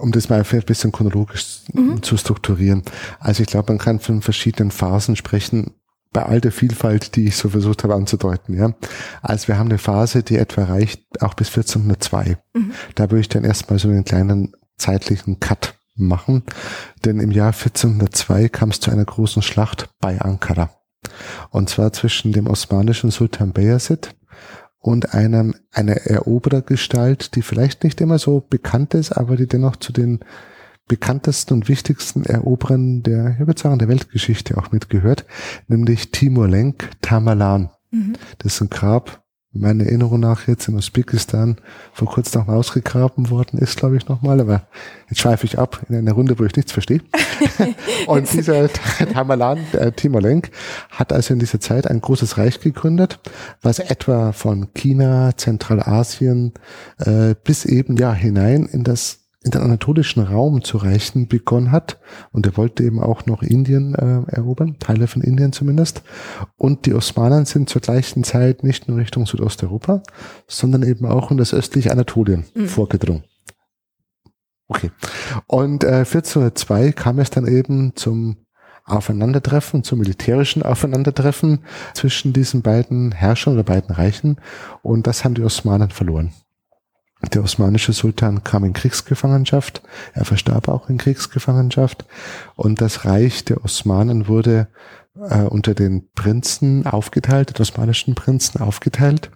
um 0.00 0.12
das 0.12 0.28
mal 0.28 0.42
ein 0.48 0.62
bisschen 0.62 0.92
chronologisch 0.92 1.62
mhm. 1.72 2.02
zu 2.02 2.16
strukturieren. 2.16 2.82
Also 3.18 3.42
ich 3.42 3.48
glaube, 3.48 3.72
man 3.72 3.78
kann 3.78 4.00
von 4.00 4.22
verschiedenen 4.22 4.70
Phasen 4.70 5.16
sprechen, 5.16 5.74
bei 6.12 6.22
all 6.22 6.40
der 6.40 6.52
Vielfalt, 6.52 7.14
die 7.16 7.26
ich 7.26 7.36
so 7.36 7.50
versucht 7.50 7.84
habe 7.84 7.94
anzudeuten, 7.94 8.56
ja. 8.56 8.72
Also 9.20 9.48
wir 9.48 9.58
haben 9.58 9.68
eine 9.68 9.76
Phase, 9.76 10.22
die 10.22 10.38
etwa 10.38 10.64
reicht 10.64 11.02
auch 11.20 11.34
bis 11.34 11.48
1402. 11.48 12.38
Mhm. 12.54 12.72
Da 12.94 13.10
würde 13.10 13.20
ich 13.20 13.28
dann 13.28 13.44
erstmal 13.44 13.78
so 13.78 13.88
einen 13.88 14.04
kleinen 14.04 14.56
zeitlichen 14.78 15.40
Cut 15.40 15.75
machen, 15.96 16.42
denn 17.04 17.20
im 17.20 17.30
Jahr 17.30 17.52
1402 17.52 18.48
kam 18.48 18.70
es 18.70 18.80
zu 18.80 18.90
einer 18.90 19.04
großen 19.04 19.42
Schlacht 19.42 19.88
bei 20.00 20.20
Ankara. 20.20 20.70
Und 21.50 21.70
zwar 21.70 21.92
zwischen 21.92 22.32
dem 22.32 22.46
osmanischen 22.46 23.10
Sultan 23.10 23.52
Bayezid 23.52 24.14
und 24.78 25.14
einem, 25.14 25.54
einer 25.72 25.96
Eroberergestalt, 25.96 27.34
die 27.34 27.42
vielleicht 27.42 27.84
nicht 27.84 28.00
immer 28.00 28.18
so 28.18 28.40
bekannt 28.40 28.94
ist, 28.94 29.12
aber 29.12 29.36
die 29.36 29.46
dennoch 29.46 29.76
zu 29.76 29.92
den 29.92 30.20
bekanntesten 30.88 31.54
und 31.54 31.68
wichtigsten 31.68 32.24
Eroberern 32.24 33.02
der, 33.02 33.36
ich 33.40 33.46
würde 33.46 33.60
sagen, 33.60 33.78
der 33.78 33.88
Weltgeschichte 33.88 34.56
auch 34.56 34.70
mitgehört, 34.70 35.26
nämlich 35.66 36.12
Timur 36.12 36.48
Lenk 36.48 36.90
Tamerlan. 37.02 37.70
Mhm. 37.90 38.14
Das 38.38 38.54
ist 38.54 38.60
ein 38.60 38.70
Grab 38.70 39.24
meiner 39.60 39.84
Erinnerung 39.84 40.20
nach 40.20 40.46
jetzt 40.48 40.68
in 40.68 40.74
Usbekistan 40.74 41.56
vor 41.92 42.08
kurzem 42.08 42.40
noch 42.40 42.48
mal 42.48 42.56
ausgegraben 42.56 43.30
worden 43.30 43.58
ist, 43.58 43.76
glaube 43.76 43.96
ich 43.96 44.08
nochmal. 44.08 44.40
Aber 44.40 44.66
jetzt 45.08 45.20
schweife 45.20 45.46
ich 45.46 45.58
ab 45.58 45.82
in 45.88 45.96
eine 45.96 46.12
Runde, 46.12 46.38
wo 46.38 46.44
ich 46.44 46.56
nichts 46.56 46.72
verstehe. 46.72 47.00
und 48.06 48.32
dieser 48.32 48.68
Tamerlan, 49.12 49.58
äh, 49.72 49.92
Timolenk, 49.92 50.50
hat 50.90 51.12
also 51.12 51.34
in 51.34 51.40
dieser 51.40 51.60
Zeit 51.60 51.86
ein 51.86 52.00
großes 52.00 52.38
Reich 52.38 52.60
gegründet, 52.60 53.18
was 53.62 53.78
etwa 53.78 54.32
von 54.32 54.72
China, 54.74 55.36
Zentralasien 55.36 56.54
äh, 56.98 57.34
bis 57.42 57.64
eben 57.64 57.96
ja 57.96 58.12
hinein 58.12 58.66
in 58.66 58.84
das 58.84 59.25
in 59.46 59.52
den 59.52 59.62
anatolischen 59.62 60.22
Raum 60.22 60.62
zu 60.62 60.76
reichen 60.76 61.28
begonnen 61.28 61.70
hat. 61.70 61.98
Und 62.32 62.46
er 62.46 62.56
wollte 62.56 62.82
eben 62.82 63.00
auch 63.00 63.26
noch 63.26 63.42
Indien 63.42 63.94
äh, 63.94 64.30
erobern, 64.30 64.78
Teile 64.80 65.06
von 65.06 65.22
Indien 65.22 65.52
zumindest. 65.52 66.02
Und 66.56 66.84
die 66.84 66.92
Osmanen 66.92 67.46
sind 67.46 67.70
zur 67.70 67.80
gleichen 67.80 68.24
Zeit 68.24 68.64
nicht 68.64 68.88
nur 68.88 68.98
Richtung 68.98 69.24
Südosteuropa, 69.24 70.02
sondern 70.48 70.82
eben 70.82 71.06
auch 71.06 71.30
in 71.30 71.36
das 71.36 71.54
östliche 71.54 71.92
Anatolien 71.92 72.44
mhm. 72.54 72.66
vorgedrungen. 72.66 73.22
Okay. 74.68 74.90
Und 75.46 75.84
äh, 75.84 75.98
1402 75.98 76.90
kam 76.90 77.20
es 77.20 77.30
dann 77.30 77.46
eben 77.46 77.94
zum 77.94 78.38
Aufeinandertreffen, 78.84 79.84
zum 79.84 80.00
militärischen 80.00 80.64
Aufeinandertreffen 80.64 81.60
zwischen 81.94 82.32
diesen 82.32 82.62
beiden 82.62 83.12
Herrschern 83.12 83.54
oder 83.54 83.62
beiden 83.62 83.94
Reichen. 83.94 84.40
Und 84.82 85.06
das 85.06 85.24
haben 85.24 85.34
die 85.34 85.42
Osmanen 85.42 85.90
verloren. 85.90 86.32
Der 87.32 87.42
osmanische 87.42 87.92
Sultan 87.92 88.44
kam 88.44 88.64
in 88.64 88.74
Kriegsgefangenschaft, 88.74 89.82
er 90.12 90.24
verstarb 90.24 90.68
auch 90.68 90.90
in 90.90 90.98
Kriegsgefangenschaft 90.98 92.04
und 92.56 92.80
das 92.80 93.04
Reich 93.04 93.44
der 93.44 93.64
Osmanen 93.64 94.28
wurde 94.28 94.68
äh, 95.18 95.42
unter 95.42 95.74
den 95.74 96.10
Prinzen 96.14 96.86
aufgeteilt, 96.86 97.56
den 97.56 97.62
osmanischen 97.62 98.14
Prinzen 98.14 98.60
aufgeteilt, 98.60 99.30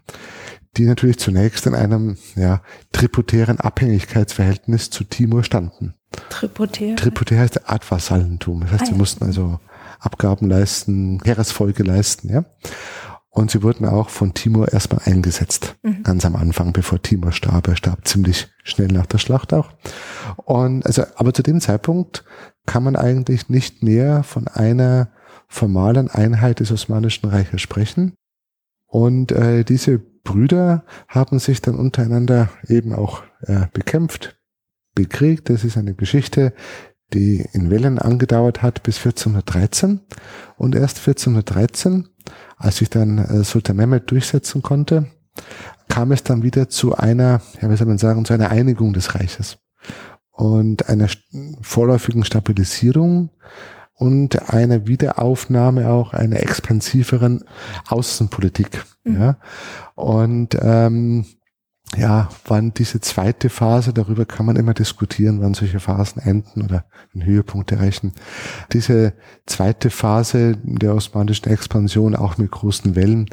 die 0.76 0.85
natürlich 0.85 1.18
zunächst 1.18 1.66
in 1.66 1.74
einem 1.74 2.16
ja, 2.37 2.62
tributären 2.93 3.59
Abhängigkeitsverhältnis 3.59 4.91
zu 4.91 5.05
Timur 5.05 5.43
standen. 5.43 5.95
Tributär? 6.28 6.97
Tributär 6.97 7.41
heißt 7.41 7.68
Art 7.68 7.91
Vasallentum. 7.91 8.61
Das 8.61 8.72
heißt, 8.72 8.83
ah, 8.83 8.87
sie 8.87 8.95
mussten 8.95 9.24
also 9.24 9.59
Abgaben 9.99 10.49
leisten, 10.49 11.20
Heeresfolge 11.24 11.83
leisten, 11.83 12.31
ja. 12.31 12.45
Und 13.33 13.53
sie 13.53 13.62
wurden 13.62 13.87
auch 13.87 14.09
von 14.09 14.35
Timur 14.35 14.72
erstmal 14.72 15.03
eingesetzt, 15.05 15.76
mhm. 15.83 16.03
ganz 16.03 16.24
am 16.24 16.35
Anfang, 16.35 16.72
bevor 16.72 17.01
Timur 17.01 17.31
starb. 17.31 17.68
Er 17.68 17.76
starb 17.76 18.07
ziemlich 18.07 18.49
schnell 18.64 18.89
nach 18.89 19.07
der 19.07 19.18
Schlacht 19.18 19.55
auch. 19.55 19.70
Und 20.37 20.85
also, 20.85 21.05
aber 21.14 21.33
zu 21.33 21.43
dem 21.43 21.61
Zeitpunkt 21.61 22.24
kann 22.66 22.83
man 22.83 22.97
eigentlich 22.97 23.49
nicht 23.49 23.83
mehr 23.83 24.24
von 24.24 24.49
einer 24.49 25.11
formalen 25.47 26.11
Einheit 26.11 26.61
des 26.61 26.72
Osmanischen 26.72 27.28
Reiches 27.28 27.61
sprechen. 27.61 28.14
Und 28.87 29.31
äh, 29.31 29.64
diese 29.64 29.99
Brüder 29.99 30.85
haben 31.09 31.39
sich 31.39 31.62
dann 31.62 31.76
untereinander 31.76 32.51
eben 32.66 32.93
auch 32.93 33.22
äh, 33.43 33.66
bekämpft, 33.72 34.39
bekriegt. 34.95 35.49
Das 35.49 35.64
ist 35.64 35.76
eine 35.76 35.95
Geschichte, 35.95 36.53
die 37.12 37.46
in 37.52 37.70
Wellen 37.70 37.98
angedauert 37.98 38.62
hat 38.62 38.82
bis 38.82 38.98
1413. 38.98 40.00
Und 40.56 40.74
erst 40.74 40.98
1413 40.98 42.08
als 42.61 42.76
sich 42.76 42.90
dann 42.90 43.18
äh, 43.18 43.42
Sultan 43.42 43.76
Mehmed 43.76 44.11
durchsetzen 44.11 44.62
konnte, 44.62 45.06
kam 45.88 46.12
es 46.12 46.22
dann 46.22 46.42
wieder 46.42 46.68
zu 46.68 46.94
einer, 46.94 47.40
ja, 47.61 47.70
wie 47.70 47.76
soll 47.76 47.86
man 47.86 47.98
sagen, 47.98 48.24
zu 48.24 48.34
einer 48.34 48.50
Einigung 48.50 48.92
des 48.92 49.14
Reiches 49.14 49.58
und 50.30 50.88
einer 50.88 51.08
vorläufigen 51.62 52.24
Stabilisierung 52.24 53.30
und 53.94 54.50
einer 54.50 54.86
Wiederaufnahme 54.86 55.90
auch 55.90 56.12
einer 56.12 56.40
expansiveren 56.40 57.44
Außenpolitik. 57.88 58.84
Mhm. 59.04 59.20
Ja. 59.20 59.36
Und 59.94 60.56
ähm, 60.61 61.26
ja, 61.97 62.28
wann 62.47 62.72
diese 62.72 63.01
zweite 63.01 63.49
Phase, 63.49 63.93
darüber 63.93 64.24
kann 64.24 64.47
man 64.47 64.57
immer 64.57 64.74
diskutieren, 64.74 65.41
wann 65.41 65.55
solche 65.55 65.80
Phasen 65.80 66.22
enden 66.22 66.62
oder 66.62 66.84
einen 67.12 67.24
Höhepunkt 67.24 67.72
erreichen. 67.72 68.12
Diese 68.72 69.12
zweite 69.47 69.91
Phase 69.91 70.57
der 70.62 70.95
osmanischen 70.95 71.51
Expansion, 71.51 72.14
auch 72.14 72.38
mit 72.38 72.53
großen 72.53 72.95
Wellen, 72.95 73.26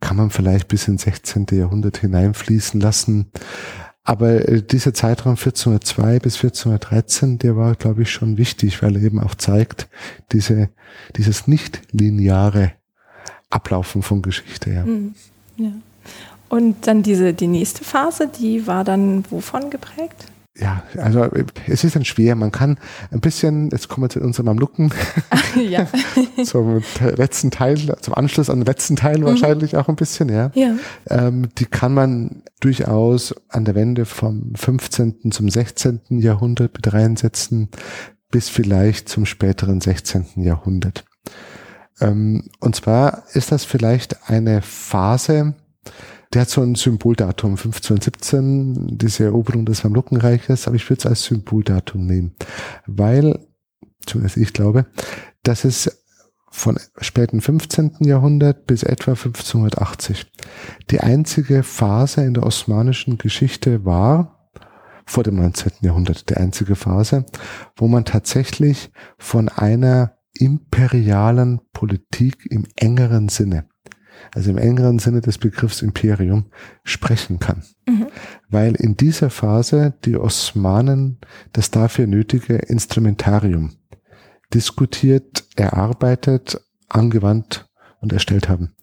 kann 0.00 0.18
man 0.18 0.30
vielleicht 0.30 0.68
bis 0.68 0.86
ins 0.86 1.02
16. 1.02 1.46
Jahrhundert 1.52 1.96
hineinfließen 1.96 2.78
lassen. 2.78 3.30
Aber 4.02 4.48
äh, 4.48 4.62
dieser 4.62 4.92
Zeitraum 4.92 5.32
1402 5.32 6.18
bis 6.18 6.36
1413, 6.36 7.38
der 7.38 7.56
war, 7.56 7.74
glaube 7.74 8.02
ich, 8.02 8.10
schon 8.10 8.36
wichtig, 8.36 8.82
weil 8.82 8.96
er 8.96 9.02
eben 9.02 9.18
auch 9.18 9.34
zeigt, 9.34 9.88
diese, 10.30 10.68
dieses 11.16 11.48
nicht 11.48 11.80
lineare 11.90 12.72
Ablaufen 13.48 14.02
von 14.02 14.20
Geschichte. 14.20 14.70
Ja. 14.70 14.84
Mhm. 14.84 15.14
ja. 15.56 15.72
Und 16.54 16.86
dann 16.86 17.02
diese, 17.02 17.34
die 17.34 17.48
nächste 17.48 17.82
Phase, 17.82 18.28
die 18.28 18.68
war 18.68 18.84
dann 18.84 19.24
wovon 19.28 19.70
geprägt? 19.70 20.26
Ja, 20.56 20.84
also 20.98 21.28
es 21.66 21.82
ist 21.82 21.96
dann 21.96 22.04
schwer. 22.04 22.36
Man 22.36 22.52
kann 22.52 22.78
ein 23.10 23.20
bisschen, 23.20 23.70
jetzt 23.70 23.88
kommen 23.88 24.04
wir 24.04 24.08
zu 24.08 24.20
unserem 24.20 24.46
Mamluken, 24.46 24.92
ja. 25.68 25.88
zum 26.44 26.80
letzten 27.00 27.50
Teil, 27.50 27.96
zum 28.00 28.14
Anschluss 28.14 28.50
an 28.50 28.60
den 28.60 28.66
letzten 28.66 28.94
Teil 28.94 29.18
mhm. 29.18 29.24
wahrscheinlich 29.24 29.76
auch 29.76 29.88
ein 29.88 29.96
bisschen, 29.96 30.28
ja. 30.28 30.52
ja. 30.54 30.76
Ähm, 31.08 31.48
die 31.58 31.66
kann 31.66 31.92
man 31.92 32.44
durchaus 32.60 33.34
an 33.48 33.64
der 33.64 33.74
Wende 33.74 34.04
vom 34.04 34.54
15. 34.54 35.32
zum 35.32 35.50
16. 35.50 36.02
Jahrhundert 36.10 36.72
mit 36.74 36.92
reinsetzen, 36.92 37.68
bis 38.30 38.48
vielleicht 38.48 39.08
zum 39.08 39.26
späteren 39.26 39.80
16. 39.80 40.26
Jahrhundert. 40.36 41.04
Ähm, 42.00 42.44
und 42.60 42.76
zwar 42.76 43.24
ist 43.32 43.50
das 43.50 43.64
vielleicht 43.64 44.30
eine 44.30 44.62
Phase, 44.62 45.54
der 46.34 46.42
hat 46.42 46.50
so 46.50 46.62
ein 46.62 46.74
Symboldatum, 46.74 47.52
1517, 47.52 48.98
diese 48.98 49.24
Eroberung 49.24 49.64
des 49.64 49.84
Mamlukenreiches, 49.84 50.66
aber 50.66 50.76
ich 50.76 50.88
würde 50.90 51.00
es 51.00 51.06
als 51.06 51.24
Symboldatum 51.24 52.06
nehmen, 52.06 52.34
weil, 52.86 53.38
zumindest 54.04 54.36
ich 54.36 54.52
glaube, 54.52 54.86
dass 55.44 55.64
es 55.64 56.02
von 56.50 56.78
späten 57.00 57.40
15. 57.40 57.96
Jahrhundert 58.00 58.66
bis 58.66 58.82
etwa 58.82 59.12
1580 59.12 60.30
die 60.90 61.00
einzige 61.00 61.62
Phase 61.62 62.24
in 62.24 62.34
der 62.34 62.44
osmanischen 62.44 63.18
Geschichte 63.18 63.84
war, 63.84 64.50
vor 65.06 65.22
dem 65.22 65.36
19. 65.36 65.72
Jahrhundert, 65.82 66.30
die 66.30 66.36
einzige 66.36 66.76
Phase, 66.76 67.26
wo 67.76 67.88
man 67.88 68.04
tatsächlich 68.04 68.90
von 69.18 69.48
einer 69.48 70.16
imperialen 70.32 71.60
Politik 71.72 72.46
im 72.50 72.66
engeren 72.76 73.28
Sinne 73.28 73.68
also 74.34 74.50
im 74.50 74.58
engeren 74.58 74.98
Sinne 74.98 75.20
des 75.20 75.38
Begriffs 75.38 75.82
Imperium, 75.82 76.46
sprechen 76.84 77.38
kann. 77.38 77.62
Mhm. 77.88 78.06
Weil 78.48 78.74
in 78.74 78.96
dieser 78.96 79.30
Phase 79.30 79.94
die 80.04 80.16
Osmanen 80.16 81.18
das 81.52 81.70
dafür 81.70 82.06
nötige 82.06 82.56
Instrumentarium 82.56 83.72
diskutiert, 84.52 85.44
erarbeitet, 85.56 86.60
angewandt 86.88 87.68
und 88.00 88.12
erstellt 88.12 88.48
haben. 88.48 88.74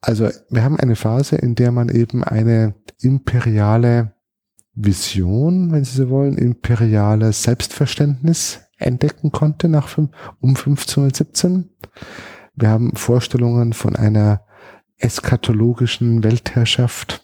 Also 0.00 0.30
wir 0.48 0.64
haben 0.64 0.78
eine 0.78 0.96
Phase, 0.96 1.36
in 1.36 1.54
der 1.54 1.72
man 1.72 1.88
eben 1.88 2.24
eine 2.24 2.74
imperiale 3.00 4.14
Vision, 4.74 5.72
wenn 5.72 5.84
Sie 5.84 5.96
so 5.96 6.10
wollen, 6.10 6.38
imperiales 6.38 7.42
Selbstverständnis 7.42 8.60
entdecken 8.78 9.30
konnte 9.30 9.68
nach 9.68 9.96
um 9.98 10.10
1517. 10.40 11.68
Wir 12.54 12.68
haben 12.68 12.96
Vorstellungen 12.96 13.72
von 13.72 13.94
einer 13.96 14.42
eskatologischen 15.00 16.22
Weltherrschaft 16.22 17.22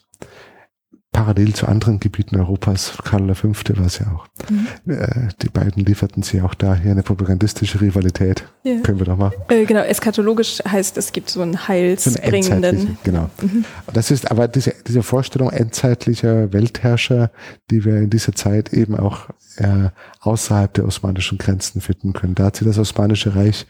parallel 1.16 1.55
zu 1.55 1.66
anderen 1.66 1.99
Gebieten 1.99 2.37
Europas. 2.37 2.93
Karl 3.03 3.35
V. 3.35 3.49
war 3.49 3.87
es 3.87 3.99
ja 3.99 4.07
auch. 4.12 4.27
Mhm. 4.51 4.93
Äh, 4.93 5.29
die 5.41 5.49
beiden 5.49 5.83
lieferten 5.83 6.22
sie 6.22 6.43
auch 6.43 6.53
daher 6.53 6.93
eine 6.93 7.03
propagandistische 7.03 7.81
Rivalität. 7.81 8.45
Ja. 8.64 8.81
Können 8.81 8.99
wir 8.99 9.07
doch 9.07 9.16
mal. 9.16 9.33
Äh, 9.49 9.64
genau, 9.64 9.81
eskatologisch 9.81 10.61
heißt, 10.68 10.99
es 10.99 11.12
gibt 11.12 11.31
so 11.31 11.41
einen 11.41 11.68
heilsbringenden. 11.68 12.81
So 12.81 12.89
genau. 13.03 13.31
Mhm. 13.41 13.64
Das 13.95 14.11
ist 14.11 14.31
aber 14.31 14.47
diese, 14.47 14.74
diese 14.87 15.03
Vorstellung 15.03 15.49
endzeitlicher 15.51 16.53
Weltherrscher, 16.53 17.31
die 17.70 17.87
wir 17.87 17.97
in 17.97 18.11
dieser 18.11 18.35
Zeit 18.35 18.74
eben 18.74 18.95
auch 18.95 19.31
äh, 19.57 19.89
außerhalb 20.20 20.74
der 20.74 20.85
osmanischen 20.85 21.39
Grenzen 21.39 21.81
finden 21.81 22.12
können. 22.12 22.35
Da 22.35 22.45
hat 22.45 22.57
sich 22.57 22.66
das 22.66 22.79
Osmanische 22.79 23.35
Reich 23.35 23.66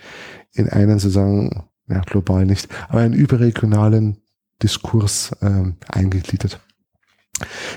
in 0.53 0.69
einen 0.69 0.99
sozusagen 0.99 1.63
ja, 1.89 2.01
global 2.01 2.45
nicht, 2.47 2.69
aber 2.89 3.01
einen 3.01 3.15
überregionalen 3.15 4.19
Diskurs 4.63 5.37
ähm, 5.43 5.77
eingegliedert. 5.89 6.61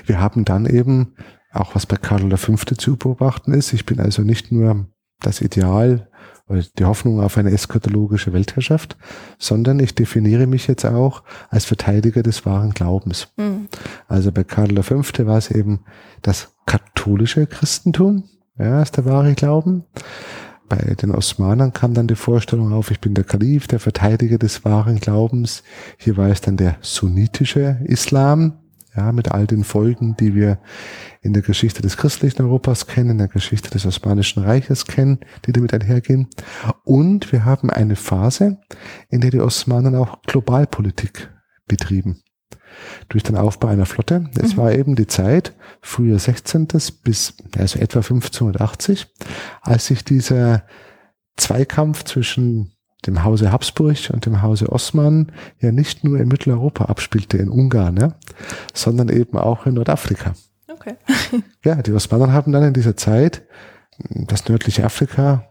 Wir 0.06 0.20
haben 0.20 0.44
dann 0.44 0.66
eben, 0.66 1.14
auch 1.52 1.74
was 1.74 1.86
bei 1.86 1.96
Karl 1.96 2.36
V. 2.36 2.56
zu 2.56 2.96
beobachten 2.96 3.52
ist, 3.52 3.72
ich 3.72 3.84
bin 3.84 4.00
also 4.00 4.22
nicht 4.22 4.52
nur 4.52 4.86
das 5.20 5.40
Ideal 5.40 6.08
oder 6.48 6.62
die 6.78 6.84
Hoffnung 6.84 7.20
auf 7.20 7.36
eine 7.38 7.50
eskatologische 7.50 8.32
Weltherrschaft, 8.32 8.96
sondern 9.38 9.78
ich 9.78 9.94
definiere 9.94 10.46
mich 10.46 10.66
jetzt 10.66 10.84
auch 10.84 11.22
als 11.48 11.64
Verteidiger 11.64 12.22
des 12.22 12.46
wahren 12.46 12.70
Glaubens. 12.70 13.28
Mhm. 13.36 13.68
Also 14.08 14.32
bei 14.32 14.44
Karl 14.44 14.82
V. 14.82 15.02
war 15.26 15.38
es 15.38 15.50
eben 15.50 15.84
das 16.22 16.54
katholische 16.66 17.46
Christentum, 17.46 18.24
ja, 18.58 18.82
ist 18.82 18.96
der 18.96 19.04
wahre 19.04 19.34
Glauben 19.34 19.84
bei 20.70 20.94
den 20.94 21.10
Osmanen 21.10 21.74
kam 21.74 21.92
dann 21.92 22.06
die 22.06 22.14
Vorstellung 22.14 22.72
auf, 22.72 22.90
ich 22.90 23.00
bin 23.00 23.12
der 23.12 23.24
Kalif, 23.24 23.66
der 23.66 23.80
Verteidiger 23.80 24.38
des 24.38 24.64
wahren 24.64 25.00
Glaubens. 25.00 25.64
Hier 25.98 26.16
war 26.16 26.28
es 26.28 26.40
dann 26.40 26.56
der 26.56 26.76
sunnitische 26.80 27.80
Islam, 27.84 28.54
ja, 28.96 29.12
mit 29.12 29.32
all 29.32 29.46
den 29.46 29.64
Folgen, 29.64 30.16
die 30.18 30.34
wir 30.34 30.58
in 31.22 31.32
der 31.32 31.42
Geschichte 31.42 31.82
des 31.82 31.96
christlichen 31.96 32.42
Europas 32.42 32.86
kennen, 32.86 33.10
in 33.10 33.18
der 33.18 33.28
Geschichte 33.28 33.68
des 33.70 33.84
Osmanischen 33.84 34.42
Reiches 34.42 34.86
kennen, 34.86 35.18
die 35.44 35.52
damit 35.52 35.74
einhergehen. 35.74 36.28
Und 36.84 37.32
wir 37.32 37.44
haben 37.44 37.68
eine 37.68 37.96
Phase, 37.96 38.58
in 39.08 39.20
der 39.20 39.30
die 39.30 39.40
Osmanen 39.40 39.96
auch 39.96 40.22
Globalpolitik 40.22 41.30
betrieben. 41.66 42.22
Durch 43.08 43.22
den 43.22 43.36
Aufbau 43.36 43.68
einer 43.68 43.86
Flotte. 43.86 44.28
Es 44.40 44.54
mhm. 44.54 44.56
war 44.58 44.72
eben 44.72 44.96
die 44.96 45.06
Zeit, 45.06 45.54
früher 45.80 46.18
16. 46.18 46.68
bis 47.02 47.34
also 47.56 47.78
etwa 47.78 48.00
1580, 48.00 49.06
als 49.62 49.86
sich 49.86 50.04
dieser 50.04 50.64
Zweikampf 51.36 52.04
zwischen 52.04 52.72
dem 53.06 53.24
Hause 53.24 53.50
Habsburg 53.50 54.10
und 54.12 54.26
dem 54.26 54.42
Hause 54.42 54.70
Osman 54.70 55.32
ja 55.58 55.72
nicht 55.72 56.04
nur 56.04 56.18
in 56.18 56.28
Mitteleuropa 56.28 56.84
abspielte, 56.84 57.38
in 57.38 57.48
Ungarn, 57.48 57.96
ja, 57.96 58.14
sondern 58.74 59.08
eben 59.08 59.38
auch 59.38 59.66
in 59.66 59.74
Nordafrika. 59.74 60.34
Okay. 60.68 60.96
ja, 61.64 61.76
die 61.76 61.92
Osmanen 61.92 62.32
haben 62.32 62.52
dann 62.52 62.62
in 62.62 62.74
dieser 62.74 62.96
Zeit 62.96 63.42
das 63.98 64.48
nördliche 64.48 64.84
Afrika, 64.84 65.46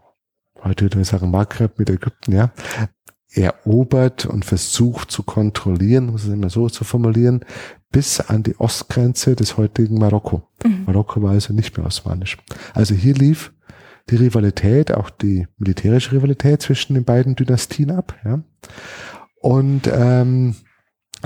heute 0.62 0.84
würde 0.84 0.96
man 0.96 1.04
sagen 1.04 1.30
Maghreb 1.30 1.78
mit 1.78 1.90
Ägypten, 1.90 2.32
ja, 2.32 2.50
erobert 3.32 4.26
und 4.26 4.44
versucht 4.44 5.10
zu 5.10 5.22
kontrollieren, 5.22 6.06
muss 6.06 6.24
es 6.24 6.32
immer 6.32 6.50
so 6.50 6.68
zu 6.68 6.84
formulieren, 6.84 7.44
bis 7.92 8.20
an 8.20 8.42
die 8.42 8.58
Ostgrenze 8.58 9.36
des 9.36 9.56
heutigen 9.56 9.98
Marokko. 9.98 10.42
Mhm. 10.64 10.84
Marokko 10.86 11.22
war 11.22 11.32
also 11.32 11.52
nicht 11.52 11.76
mehr 11.76 11.86
osmanisch. 11.86 12.38
Also 12.74 12.94
hier 12.94 13.14
lief 13.14 13.52
die 14.08 14.16
Rivalität, 14.16 14.92
auch 14.92 15.10
die 15.10 15.46
militärische 15.58 16.12
Rivalität 16.12 16.62
zwischen 16.62 16.94
den 16.94 17.04
beiden 17.04 17.36
Dynastien 17.36 17.90
ab. 17.90 18.16
Ja. 18.24 18.40
Und 19.40 19.88
ähm, 19.92 20.56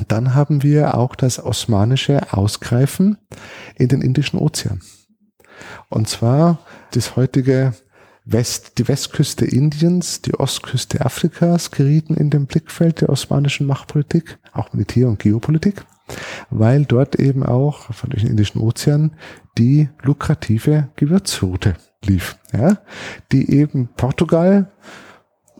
dann 0.08 0.34
haben 0.34 0.62
wir 0.62 0.96
auch 0.96 1.14
das 1.14 1.42
osmanische 1.42 2.32
Ausgreifen 2.32 3.18
in 3.76 3.88
den 3.88 4.02
Indischen 4.02 4.38
Ozean. 4.38 4.80
Und 5.88 6.08
zwar 6.08 6.58
das 6.92 7.16
heutige 7.16 7.74
West, 8.24 8.78
die 8.78 8.88
Westküste 8.88 9.44
Indiens, 9.44 10.22
die 10.22 10.34
Ostküste 10.34 11.04
Afrikas 11.04 11.70
gerieten 11.70 12.14
in 12.14 12.30
den 12.30 12.46
Blickfeld 12.46 13.02
der 13.02 13.10
osmanischen 13.10 13.66
Machtpolitik, 13.66 14.38
auch 14.52 14.72
Militär- 14.72 15.08
und 15.08 15.18
Geopolitik, 15.18 15.84
weil 16.50 16.86
dort 16.86 17.16
eben 17.16 17.44
auch 17.44 17.92
von 17.92 18.10
den 18.10 18.26
Indischen 18.26 18.60
Ozean 18.60 19.12
die 19.58 19.90
lukrative 20.02 20.88
Gewürzroute 20.96 21.74
lief, 22.02 22.36
ja, 22.52 22.78
die 23.30 23.50
eben 23.50 23.88
Portugal 23.94 24.72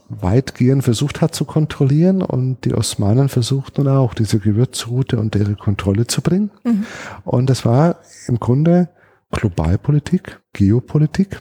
weitgehend 0.09 0.85
versucht 0.85 1.21
hat 1.21 1.35
zu 1.35 1.45
kontrollieren 1.45 2.23
und 2.23 2.65
die 2.65 2.75
Osmanen 2.75 3.29
versuchten 3.29 3.89
auch 3.89 4.15
diese 4.15 4.39
Gewürzroute 4.39 5.19
unter 5.19 5.41
ihre 5.41 5.57
Kontrolle 5.57 6.07
zu 6.07 6.23
bringen. 6.23 6.51
Mhm. 6.63 6.87
Und 7.25 7.51
das 7.51 7.65
war 7.65 7.97
im 8.27 8.39
Grunde 8.39 8.89
Globalpolitik, 9.33 10.41
Geopolitik, 10.53 11.41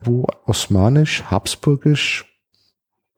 wo 0.00 0.26
osmanisch, 0.44 1.24
habsburgisch 1.30 2.24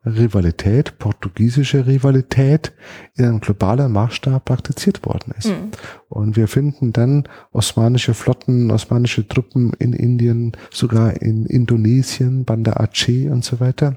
Rivalität, 0.06 0.98
portugiesische 0.98 1.86
Rivalität 1.86 2.72
in 3.16 3.24
einem 3.24 3.40
globalen 3.40 3.92
Maßstab 3.92 4.44
praktiziert 4.44 5.04
worden 5.04 5.34
ist. 5.36 5.48
Mhm. 5.48 5.70
Und 6.08 6.36
wir 6.36 6.48
finden 6.48 6.92
dann 6.92 7.28
osmanische 7.52 8.14
Flotten, 8.14 8.70
osmanische 8.70 9.26
Truppen 9.26 9.72
in 9.78 9.92
Indien, 9.92 10.52
sogar 10.70 11.20
in 11.20 11.46
Indonesien, 11.46 12.44
Banda 12.44 12.74
Aceh 12.74 13.28
und 13.28 13.44
so 13.44 13.60
weiter. 13.60 13.96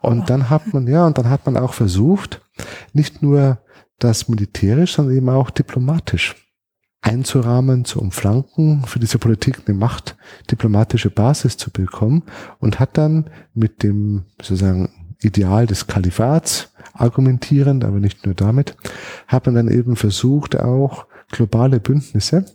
Und 0.00 0.22
oh. 0.22 0.24
dann 0.26 0.50
hat 0.50 0.74
man, 0.74 0.86
ja, 0.86 1.06
und 1.06 1.16
dann 1.16 1.30
hat 1.30 1.46
man 1.46 1.56
auch 1.56 1.74
versucht, 1.74 2.42
nicht 2.92 3.22
nur 3.22 3.58
das 3.98 4.28
militärisch, 4.28 4.94
sondern 4.94 5.16
eben 5.16 5.28
auch 5.28 5.50
diplomatisch 5.50 6.34
einzurahmen, 7.02 7.84
zu 7.84 8.00
umflanken, 8.00 8.84
für 8.84 8.98
diese 8.98 9.18
Politik 9.18 9.62
eine 9.66 9.76
Macht, 9.76 10.16
diplomatische 10.50 11.10
Basis 11.10 11.56
zu 11.56 11.70
bekommen 11.70 12.24
und 12.58 12.80
hat 12.80 12.98
dann 12.98 13.30
mit 13.54 13.82
dem 13.82 14.24
sozusagen 14.40 14.90
Ideal 15.20 15.66
des 15.66 15.86
Kalifats 15.86 16.72
argumentierend, 16.92 17.84
aber 17.84 18.00
nicht 18.00 18.26
nur 18.26 18.34
damit, 18.34 18.76
hat 19.26 19.46
man 19.46 19.54
dann 19.54 19.68
eben 19.68 19.96
versucht, 19.96 20.58
auch 20.58 21.06
globale 21.30 21.80
Bündnisse 21.80 22.46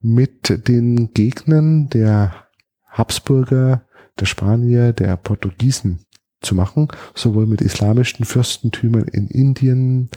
mit 0.00 0.68
den 0.68 1.12
Gegnern 1.12 1.88
der 1.88 2.46
Habsburger, 2.88 3.82
der 4.18 4.26
Spanier, 4.26 4.92
der 4.92 5.16
Portugiesen 5.16 6.06
zu 6.40 6.54
machen, 6.54 6.88
sowohl 7.14 7.46
mit 7.46 7.60
islamischen 7.60 8.24
Fürstentümern 8.24 9.08
in 9.08 9.28
Indien, 9.28 10.10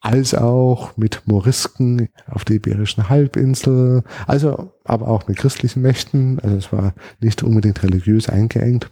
als 0.00 0.34
auch 0.34 0.96
mit 0.96 1.22
Morisken 1.26 2.08
auf 2.26 2.44
der 2.44 2.56
Iberischen 2.56 3.08
Halbinsel, 3.08 4.02
also 4.26 4.72
aber 4.84 5.08
auch 5.08 5.28
mit 5.28 5.36
christlichen 5.36 5.82
Mächten, 5.82 6.38
also 6.40 6.56
es 6.56 6.72
war 6.72 6.94
nicht 7.20 7.42
unbedingt 7.42 7.82
religiös 7.82 8.28
eingeengt, 8.28 8.90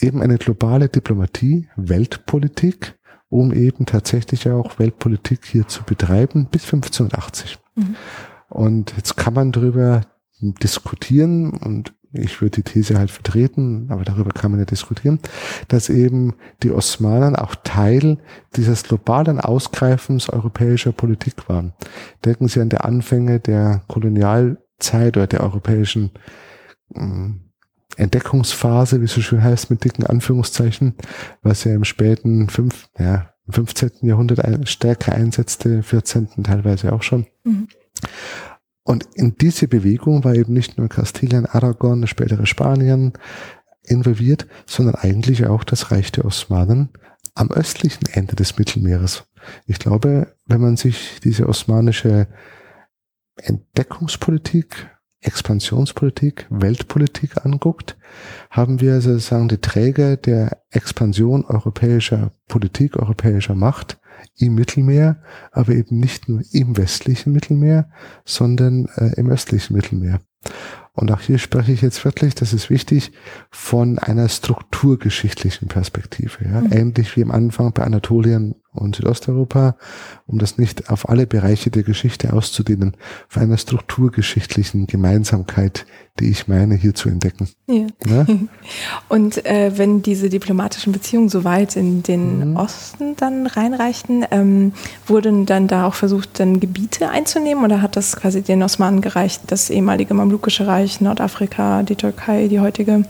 eben 0.00 0.20
eine 0.22 0.36
globale 0.36 0.88
Diplomatie, 0.88 1.68
Weltpolitik, 1.76 2.98
um 3.28 3.52
eben 3.52 3.86
tatsächlich 3.86 4.48
auch 4.48 4.78
Weltpolitik 4.78 5.46
hier 5.46 5.66
zu 5.66 5.84
betreiben 5.84 6.46
bis 6.50 6.64
1580. 6.64 7.58
Mhm. 7.74 7.96
Und 8.48 8.94
jetzt 8.96 9.16
kann 9.16 9.34
man 9.34 9.52
darüber 9.52 10.02
diskutieren 10.40 11.50
und 11.54 11.94
ich 12.12 12.40
würde 12.40 12.62
die 12.62 12.62
These 12.62 12.98
halt 12.98 13.10
vertreten, 13.10 13.86
aber 13.90 14.04
darüber 14.04 14.30
kann 14.30 14.50
man 14.50 14.60
ja 14.60 14.66
diskutieren, 14.66 15.20
dass 15.68 15.88
eben 15.88 16.34
die 16.62 16.70
Osmanen 16.70 17.36
auch 17.36 17.54
Teil 17.62 18.18
dieses 18.56 18.84
globalen 18.84 19.40
Ausgreifens 19.40 20.28
europäischer 20.28 20.92
Politik 20.92 21.48
waren. 21.48 21.72
Denken 22.24 22.48
Sie 22.48 22.60
an 22.60 22.68
die 22.68 22.78
Anfänge 22.78 23.40
der 23.40 23.82
Kolonialzeit 23.88 25.16
oder 25.16 25.26
der 25.26 25.42
europäischen 25.42 26.10
äh, 26.94 27.30
Entdeckungsphase, 27.96 29.00
wie 29.00 29.06
es 29.06 29.14
so 29.14 29.20
schön 29.20 29.42
heißt, 29.42 29.70
mit 29.70 29.84
dicken 29.84 30.04
Anführungszeichen, 30.04 30.94
was 31.42 31.64
ja 31.64 31.74
im 31.74 31.84
späten 31.84 32.48
fünf, 32.48 32.88
ja, 32.98 33.30
im 33.46 33.52
15. 33.52 33.90
Jahrhundert 34.02 34.68
stärker 34.68 35.12
einsetzte, 35.12 35.82
14. 35.82 36.42
teilweise 36.42 36.92
auch 36.92 37.02
schon. 37.02 37.26
Mhm. 37.44 37.68
Und 38.86 39.04
in 39.14 39.36
diese 39.36 39.66
Bewegung 39.66 40.22
war 40.22 40.36
eben 40.36 40.52
nicht 40.52 40.78
nur 40.78 40.88
Kastilien, 40.88 41.44
Aragon, 41.44 42.02
das 42.02 42.10
spätere 42.10 42.46
Spanien 42.46 43.14
involviert, 43.82 44.46
sondern 44.64 44.94
eigentlich 44.94 45.44
auch 45.44 45.64
das 45.64 45.90
Reich 45.90 46.12
der 46.12 46.24
Osmanen 46.24 46.90
am 47.34 47.50
östlichen 47.50 48.06
Ende 48.12 48.36
des 48.36 48.56
Mittelmeeres. 48.58 49.24
Ich 49.66 49.80
glaube, 49.80 50.34
wenn 50.46 50.60
man 50.60 50.76
sich 50.76 51.18
diese 51.24 51.48
osmanische 51.48 52.28
Entdeckungspolitik, 53.34 54.88
Expansionspolitik, 55.20 56.46
Weltpolitik 56.48 57.44
anguckt, 57.44 57.96
haben 58.50 58.80
wir 58.80 59.00
sozusagen 59.00 59.48
die 59.48 59.60
Träger 59.60 60.16
der 60.16 60.62
Expansion 60.70 61.44
europäischer 61.44 62.30
Politik, 62.46 62.96
europäischer 62.96 63.56
Macht 63.56 63.98
im 64.36 64.54
Mittelmeer, 64.54 65.22
aber 65.52 65.72
eben 65.72 65.98
nicht 65.98 66.28
nur 66.28 66.42
im 66.52 66.76
westlichen 66.76 67.32
Mittelmeer, 67.32 67.88
sondern 68.24 68.86
äh, 68.96 69.14
im 69.16 69.30
östlichen 69.30 69.74
Mittelmeer. 69.74 70.20
Und 70.92 71.12
auch 71.12 71.20
hier 71.20 71.38
spreche 71.38 71.72
ich 71.72 71.82
jetzt 71.82 72.04
wirklich, 72.04 72.34
das 72.34 72.54
ist 72.54 72.70
wichtig, 72.70 73.12
von 73.50 73.98
einer 73.98 74.28
strukturgeschichtlichen 74.28 75.68
Perspektive. 75.68 76.44
Ja? 76.44 76.62
Mhm. 76.62 76.72
Ähnlich 76.72 77.16
wie 77.16 77.22
am 77.22 77.30
Anfang 77.30 77.72
bei 77.72 77.84
Anatolien 77.84 78.54
und 78.76 78.96
Südosteuropa, 78.96 79.76
um 80.26 80.38
das 80.38 80.58
nicht 80.58 80.90
auf 80.90 81.08
alle 81.08 81.26
Bereiche 81.26 81.70
der 81.70 81.82
Geschichte 81.82 82.32
auszudehnen, 82.32 82.96
von 83.28 83.42
einer 83.42 83.56
strukturgeschichtlichen 83.56 84.86
Gemeinsamkeit, 84.86 85.86
die 86.18 86.30
ich 86.30 86.48
meine, 86.48 86.74
hier 86.74 86.94
zu 86.94 87.08
entdecken. 87.08 87.48
Ja. 87.66 87.86
ja? 88.06 88.26
Und 89.08 89.44
äh, 89.44 89.76
wenn 89.76 90.02
diese 90.02 90.28
diplomatischen 90.28 90.92
Beziehungen 90.92 91.28
so 91.28 91.44
weit 91.44 91.76
in 91.76 92.02
den 92.02 92.50
mhm. 92.50 92.56
Osten 92.56 93.16
dann 93.16 93.46
reinreichten, 93.46 94.24
ähm, 94.30 94.72
wurden 95.06 95.46
dann 95.46 95.68
da 95.68 95.86
auch 95.86 95.94
versucht, 95.94 96.40
dann 96.40 96.60
Gebiete 96.60 97.10
einzunehmen 97.10 97.64
oder 97.64 97.82
hat 97.82 97.96
das 97.96 98.16
quasi 98.16 98.42
den 98.42 98.62
Osmanen 98.62 99.00
gereicht, 99.00 99.42
das 99.48 99.70
ehemalige 99.70 100.14
Mamlukische 100.14 100.66
Reich, 100.66 101.00
Nordafrika, 101.00 101.82
die 101.82 101.96
Türkei, 101.96 102.48
die 102.48 102.60
heutige 102.60 103.04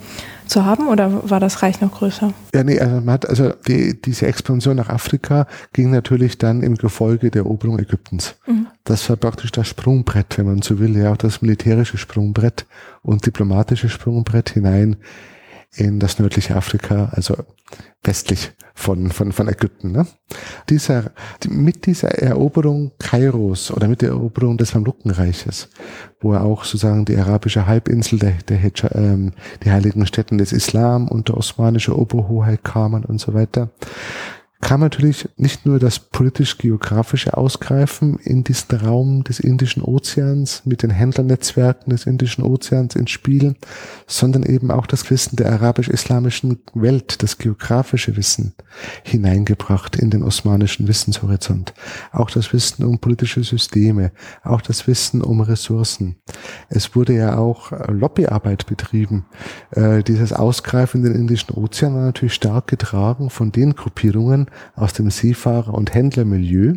zu 0.47 0.65
haben 0.65 0.89
oder 0.89 1.29
war 1.29 1.41
das 1.41 1.63
Reich 1.63 1.81
noch 1.81 1.93
größer? 1.93 2.33
Ja, 2.55 2.65
nee, 2.65 2.79
also 2.79 2.97
man 2.97 3.11
hat, 3.11 3.29
also 3.29 3.53
die, 3.67 4.01
diese 4.01 4.27
Expansion 4.27 4.77
nach 4.77 4.89
Afrika 4.89 5.47
ging 5.73 5.91
natürlich 5.91 6.39
dann 6.39 6.63
im 6.63 6.77
Gefolge 6.77 7.31
der 7.31 7.43
Eroberung 7.43 7.79
Ägyptens. 7.79 8.37
Mhm. 8.47 8.67
Das 8.85 9.09
war 9.09 9.17
praktisch 9.17 9.53
das 9.53 9.69
Sprungbrett, 9.69 10.39
wenn 10.39 10.47
man 10.47 10.63
so 10.63 10.79
will, 10.79 10.97
ja, 10.97 11.13
auch 11.13 11.17
das 11.17 11.43
militärische 11.43 11.99
Sprungbrett 11.99 12.67
und 13.03 13.27
diplomatische 13.27 13.89
Sprungbrett 13.89 14.51
hinein 14.51 14.97
in 15.77 16.01
das 16.01 16.19
nördliche 16.19 16.57
Afrika, 16.57 17.11
also 17.13 17.37
westlich 18.03 18.53
von, 18.75 19.11
von, 19.11 19.33
von 19.33 19.49
Ägypten. 19.49 19.93
Ne? 19.93 20.07
Dieser, 20.69 21.11
mit 21.49 21.87
dieser 21.87 22.09
Eroberung 22.09 22.93
Kairos 22.99 23.71
oder 23.71 23.89
mit 23.89 24.03
der 24.03 24.11
Eroberung 24.11 24.57
des 24.57 24.75
Mamlukenreiches, 24.75 25.69
wo 26.21 26.35
er 26.35 26.43
auch 26.43 26.65
sozusagen 26.65 27.05
die 27.05 27.17
arabische 27.17 27.67
Halbinsel, 27.67 28.19
der, 28.19 28.35
der, 28.49 28.61
ähm, 28.95 29.33
die 29.65 29.71
heiligen 29.71 30.07
Städten 30.07 30.39
des 30.39 30.53
Islam 30.53 31.09
unter 31.09 31.37
osmanische 31.37 31.99
Oberhoheit 31.99 32.63
kamen 32.65 33.05
und 33.05 33.21
so 33.21 33.35
weiter, 33.35 33.71
kam 34.61 34.81
natürlich 34.81 35.29
nicht 35.37 35.67
nur 35.67 35.79
das 35.79 35.99
politisch-geografische 35.99 37.37
Ausgreifen 37.37 38.19
in 38.19 38.43
diesen 38.43 38.79
Raum 38.79 39.23
des 39.23 39.39
Indischen 39.39 39.83
Ozeans 39.83 40.63
mit 40.65 40.83
den 40.83 40.91
Händlernetzwerken 40.91 41.91
des 41.91 42.07
Indischen 42.07 42.43
Ozeans 42.43 42.97
ins 42.97 43.11
Spiel, 43.11 43.55
sondern 44.07 44.45
eben 44.45 44.71
auch 44.71 44.87
das 44.87 45.11
Wissen 45.11 45.37
der 45.37 45.53
arabisch-islamischen 45.53 46.59
Welt, 46.75 47.23
das 47.23 47.39
geografische 47.39 48.17
Wissen 48.17 48.55
hineingebracht 49.05 49.97
in 49.97 50.11
den 50.11 50.23
osmanischen 50.23 50.89
Wissenshorizont. 50.89 51.75
Auch 52.13 52.31
das 52.31 52.53
Wissen 52.53 52.85
um 52.85 52.99
politische 52.99 53.45
Systeme, 53.45 54.11
auch 54.43 54.63
das 54.63 54.87
Wissen 54.87 55.23
um 55.23 55.43
Ressourcen. 55.43 56.17
Es 56.69 56.97
wurde 56.97 57.15
ja 57.15 57.37
auch 57.37 57.73
Lobbyarbeit 57.89 58.67
betrieben. 58.67 59.27
Äh, 59.71 60.03
dieses 60.03 60.33
Ausgreifen 60.33 61.05
in 61.05 61.13
den 61.13 61.21
Indischen 61.21 61.55
Ozean 61.55 61.95
war 61.95 62.03
natürlich 62.03 62.35
stark 62.35 62.69
getragen 62.69 63.31
von 63.31 63.53
den 63.53 63.75
Gruppierungen, 63.75 64.46
aus 64.75 64.93
dem 64.93 65.11
Seefahrer- 65.11 65.75
und 65.75 65.95
Händlermilieu, 65.95 66.77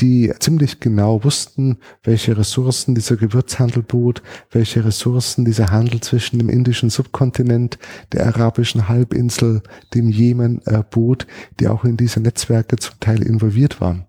die 0.00 0.30
ziemlich 0.40 0.80
genau 0.80 1.24
wussten, 1.24 1.78
welche 2.02 2.36
Ressourcen 2.36 2.94
dieser 2.94 3.16
Gewürzhandel 3.16 3.82
bot, 3.82 4.22
welche 4.50 4.84
Ressourcen 4.84 5.44
dieser 5.44 5.70
Handel 5.70 6.00
zwischen 6.00 6.38
dem 6.38 6.50
indischen 6.50 6.90
Subkontinent, 6.90 7.78
der 8.12 8.26
arabischen 8.26 8.88
Halbinsel, 8.88 9.62
dem 9.94 10.10
Jemen 10.10 10.60
äh, 10.66 10.82
bot, 10.88 11.26
die 11.60 11.68
auch 11.68 11.84
in 11.84 11.96
diese 11.96 12.20
Netzwerke 12.20 12.76
zum 12.76 13.00
Teil 13.00 13.22
involviert 13.22 13.80
waren. 13.80 14.06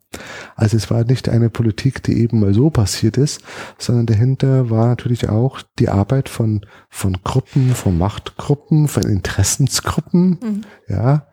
Also 0.56 0.76
es 0.78 0.90
war 0.90 1.04
nicht 1.04 1.30
eine 1.30 1.50
Politik, 1.50 2.04
die 2.04 2.20
eben 2.22 2.40
mal 2.40 2.54
so 2.54 2.70
passiert 2.70 3.18
ist, 3.18 3.42
sondern 3.78 4.08
dahinter 4.08 4.70
war 4.70 4.88
natürlich 4.88 5.30
auch 5.30 5.62
die 5.80 5.90
Arbeit 5.90 6.28
von, 6.28 6.66
von 6.90 7.18
Gruppen, 7.24 7.76
von 7.76 7.98
Machtgruppen, 7.98 8.88
von 8.88 9.04
Interessensgruppen, 9.04 10.40
mhm. 10.42 10.62
ja, 10.88 11.28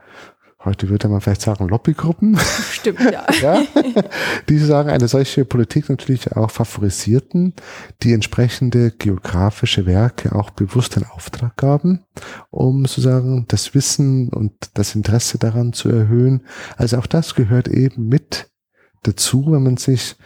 heute 0.64 0.88
würde 0.88 1.08
man 1.08 1.20
vielleicht 1.20 1.42
sagen 1.42 1.68
Lobbygruppen. 1.68 2.36
Stimmt, 2.70 3.00
ja. 3.00 3.26
ja. 3.42 3.62
Die 4.48 4.58
sagen, 4.58 4.90
eine 4.90 5.08
solche 5.08 5.44
Politik 5.44 5.88
natürlich 5.88 6.32
auch 6.32 6.50
favorisierten, 6.50 7.54
die 8.02 8.12
entsprechende 8.12 8.90
geografische 8.90 9.86
Werke 9.86 10.34
auch 10.34 10.50
bewusst 10.50 10.96
in 10.96 11.04
Auftrag 11.04 11.56
gaben, 11.56 12.04
um 12.50 12.84
sozusagen 12.86 13.46
das 13.48 13.74
Wissen 13.74 14.28
und 14.30 14.52
das 14.74 14.94
Interesse 14.94 15.38
daran 15.38 15.72
zu 15.72 15.88
erhöhen. 15.88 16.42
Also 16.76 16.98
auch 16.98 17.06
das 17.06 17.34
gehört 17.34 17.68
eben 17.68 18.08
mit 18.08 18.50
dazu, 19.02 19.52
wenn 19.52 19.62
man 19.62 19.76
sich 19.76 20.16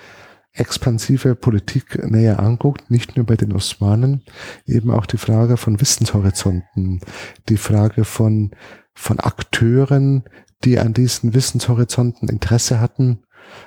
expansive 0.52 1.34
Politik 1.34 2.10
näher 2.10 2.40
anguckt, 2.40 2.90
nicht 2.90 3.16
nur 3.16 3.26
bei 3.26 3.36
den 3.36 3.52
Osmanen, 3.52 4.22
eben 4.66 4.90
auch 4.90 5.06
die 5.06 5.18
Frage 5.18 5.56
von 5.56 5.80
Wissenshorizonten, 5.80 7.00
die 7.48 7.56
Frage 7.56 8.04
von 8.04 8.50
von 8.98 9.20
Akteuren, 9.20 10.24
die 10.64 10.78
an 10.78 10.92
diesen 10.92 11.32
Wissenshorizonten 11.32 12.28
Interesse 12.28 12.80
hatten, 12.80 13.20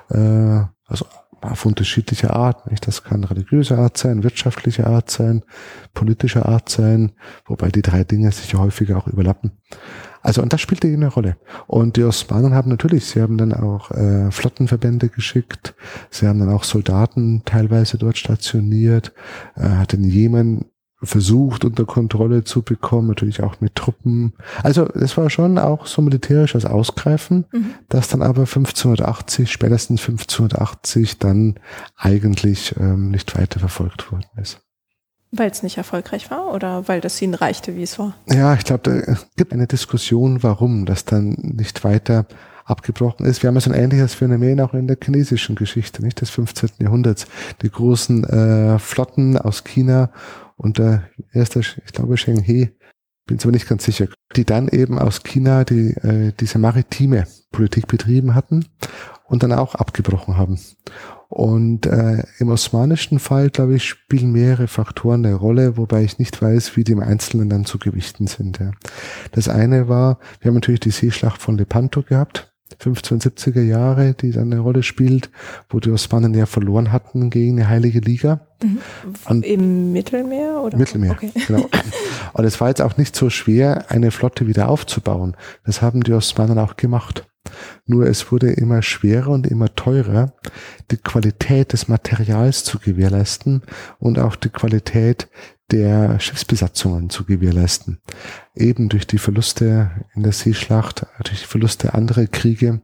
äh, 0.10 0.64
also 0.86 1.06
auf 1.40 1.66
unterschiedliche 1.66 2.32
Art. 2.32 2.70
Nicht? 2.70 2.86
Das 2.86 3.04
kann 3.04 3.24
religiöse 3.24 3.78
Art 3.78 3.98
sein, 3.98 4.24
wirtschaftliche 4.24 4.86
Art 4.86 5.10
sein, 5.10 5.44
politische 5.94 6.46
Art 6.46 6.70
sein, 6.70 7.14
wobei 7.46 7.70
die 7.70 7.82
drei 7.82 8.04
Dinge 8.04 8.32
sich 8.32 8.54
häufiger 8.54 8.98
auch 8.98 9.08
überlappen. 9.08 9.54
Also 10.22 10.42
und 10.42 10.54
das 10.54 10.62
spielte 10.62 10.88
eine 10.88 11.08
Rolle. 11.08 11.38
Und 11.66 11.96
die 11.96 12.04
Osmanen 12.04 12.54
haben 12.54 12.70
natürlich, 12.70 13.06
sie 13.06 13.22
haben 13.22 13.38
dann 13.38 13.54
auch 13.54 13.90
äh, 13.92 14.30
Flottenverbände 14.32 15.10
geschickt, 15.10 15.74
sie 16.12 16.28
haben 16.28 16.40
dann 16.40 16.50
auch 16.50 16.66
Soldaten 16.66 17.42
teilweise 17.46 17.98
dort 17.98 18.18
stationiert, 18.18 19.14
äh, 19.56 19.62
hat 19.62 19.94
in 19.94 20.04
Jemen 20.04 20.71
versucht 21.04 21.66
unter 21.66 21.86
Kontrolle 21.86 22.44
zu 22.44 22.62
bekommen, 22.62 23.08
natürlich 23.08 23.42
auch 23.42 23.60
mit 23.60 23.76
Truppen. 23.76 24.34
Also 24.64 24.88
es 24.94 25.18
war 25.18 25.30
schon 25.30 25.58
auch 25.58 25.88
so 25.88 26.02
militärisches 26.02 26.66
Ausgreifen, 26.66 27.46
mhm. 27.52 27.74
das 27.90 28.08
dann 28.08 28.22
aber 28.22 28.42
1580, 28.42 29.52
spätestens 29.52 30.02
1580 30.02 31.18
dann 31.18 31.56
eigentlich 31.98 32.76
ähm, 32.80 33.10
nicht 33.10 33.38
weiter 33.38 33.60
verfolgt 33.60 34.12
worden 34.12 34.28
ist. 34.40 34.62
Weil 35.32 35.50
es 35.50 35.64
nicht 35.64 35.78
erfolgreich 35.78 36.30
war 36.30 36.54
oder 36.54 36.88
weil 36.88 37.00
das 37.00 37.22
ihnen 37.22 37.34
reichte, 37.36 37.76
wie 37.78 37.84
es 37.84 37.98
war? 37.98 38.14
Ja, 38.30 38.54
ich 38.54 38.66
glaube, 38.66 38.84
da 39.06 39.16
gibt 39.38 39.54
eine 39.54 39.66
Diskussion, 39.66 40.44
warum 40.44 40.86
das 40.86 41.06
dann 41.06 41.30
nicht 41.40 41.84
weiter 41.84 42.26
abgebrochen 42.66 43.26
ist. 43.26 43.42
Wir 43.42 43.48
haben 43.48 43.56
ja 43.56 43.62
so 43.62 43.72
ein 43.72 43.80
ähnliches 43.80 44.14
Phänomen 44.14 44.60
auch 44.62 44.74
in 44.74 44.88
der 44.88 44.98
chinesischen 45.02 45.56
Geschichte, 45.56 46.04
nicht 46.04 46.22
des 46.22 46.30
15. 46.30 46.70
Jahrhunderts. 46.80 47.28
Die 47.62 47.72
großen 47.72 48.24
äh, 48.26 48.80
Flotten 48.80 49.38
aus 49.38 49.64
China 49.64 50.10
unter 50.62 51.04
erster, 51.34 51.60
ich 51.60 51.94
glaube, 51.94 52.18
Sheng 52.18 52.42
He, 52.42 52.70
bin 53.28 53.40
zwar 53.40 53.52
nicht 53.52 53.68
ganz 53.68 53.86
sicher, 53.86 54.08
die 54.36 54.46
dann 54.46 54.68
eben 54.68 55.00
aus 55.00 55.24
China 55.24 55.64
die, 55.64 55.92
äh, 55.92 56.34
diese 56.40 56.60
maritime 56.60 57.26
Politik 57.52 57.88
betrieben 57.88 58.36
hatten 58.36 58.66
und 59.26 59.44
dann 59.44 59.54
auch 59.54 59.76
abgebrochen 59.76 60.38
haben. 60.38 60.60
Und 61.30 61.86
äh, 61.86 62.24
im 62.40 62.50
osmanischen 62.50 63.20
Fall, 63.20 63.50
glaube 63.50 63.76
ich, 63.76 63.86
spielen 63.86 64.34
mehrere 64.34 64.68
Faktoren 64.68 65.26
eine 65.26 65.36
Rolle, 65.36 65.78
wobei 65.78 66.04
ich 66.04 66.20
nicht 66.20 66.42
weiß, 66.42 66.76
wie 66.76 66.84
die 66.84 66.92
im 66.92 67.00
Einzelnen 67.00 67.50
dann 67.50 67.66
zu 67.66 67.80
gewichten 67.80 68.28
sind. 68.28 68.60
Ja. 68.60 68.72
Das 69.32 69.48
eine 69.48 69.88
war, 69.88 70.20
wir 70.42 70.50
haben 70.50 70.56
natürlich 70.56 70.82
die 70.82 70.92
Seeschlacht 70.92 71.42
von 71.42 71.58
Lepanto 71.58 72.04
gehabt, 72.04 72.51
1570er 72.80 73.62
Jahre, 73.62 74.14
die 74.14 74.32
dann 74.32 74.52
eine 74.52 74.62
Rolle 74.62 74.84
spielt, 74.84 75.30
wo 75.70 75.80
die 75.80 75.92
Osmanen 75.92 76.34
ja 76.34 76.46
verloren 76.46 76.92
hatten 76.92 77.30
gegen 77.30 77.58
die 77.58 77.66
Heilige 77.66 78.00
Liga. 78.00 78.48
Mhm. 78.64 79.44
Im 79.44 79.92
Mittelmeer 79.92 80.62
oder? 80.64 80.78
Mittelmeer, 80.78 81.12
okay. 81.12 81.32
genau. 81.48 81.70
Und 82.34 82.46
es 82.46 82.62
war 82.62 82.70
jetzt 82.70 82.82
auch 82.82 82.98
nicht 82.98 83.16
so 83.16 83.30
schwer, 83.30 83.90
eine 83.90 84.12
Flotte 84.12 84.48
wieder 84.48 84.70
aufzubauen. 84.70 85.36
Das 85.66 85.82
haben 85.82 86.04
die 86.04 86.14
Osmanen 86.14 86.60
auch 86.60 86.78
gemacht. 86.78 87.28
Nur 87.86 88.06
es 88.06 88.32
wurde 88.32 88.52
immer 88.52 88.82
schwerer 88.84 89.30
und 89.30 89.48
immer 89.48 89.74
teurer, 89.74 90.34
die 90.92 90.98
Qualität 90.98 91.74
des 91.74 91.88
Materials 91.88 92.64
zu 92.64 92.78
gewährleisten 92.80 93.64
und 94.00 94.20
auch 94.20 94.36
die 94.36 94.50
Qualität 94.50 95.28
der 95.72 96.20
Schiffsbesatzungen 96.20 97.10
zu 97.10 97.26
gewährleisten. 97.26 98.00
Eben 98.56 98.90
durch 98.90 99.08
die 99.08 99.18
Verluste 99.18 99.92
in 100.16 100.24
der 100.24 100.34
Seeschlacht, 100.34 101.06
durch 101.24 101.42
die 101.42 101.48
Verluste 101.48 101.94
anderer 101.94 102.26
Kriege. 102.28 102.82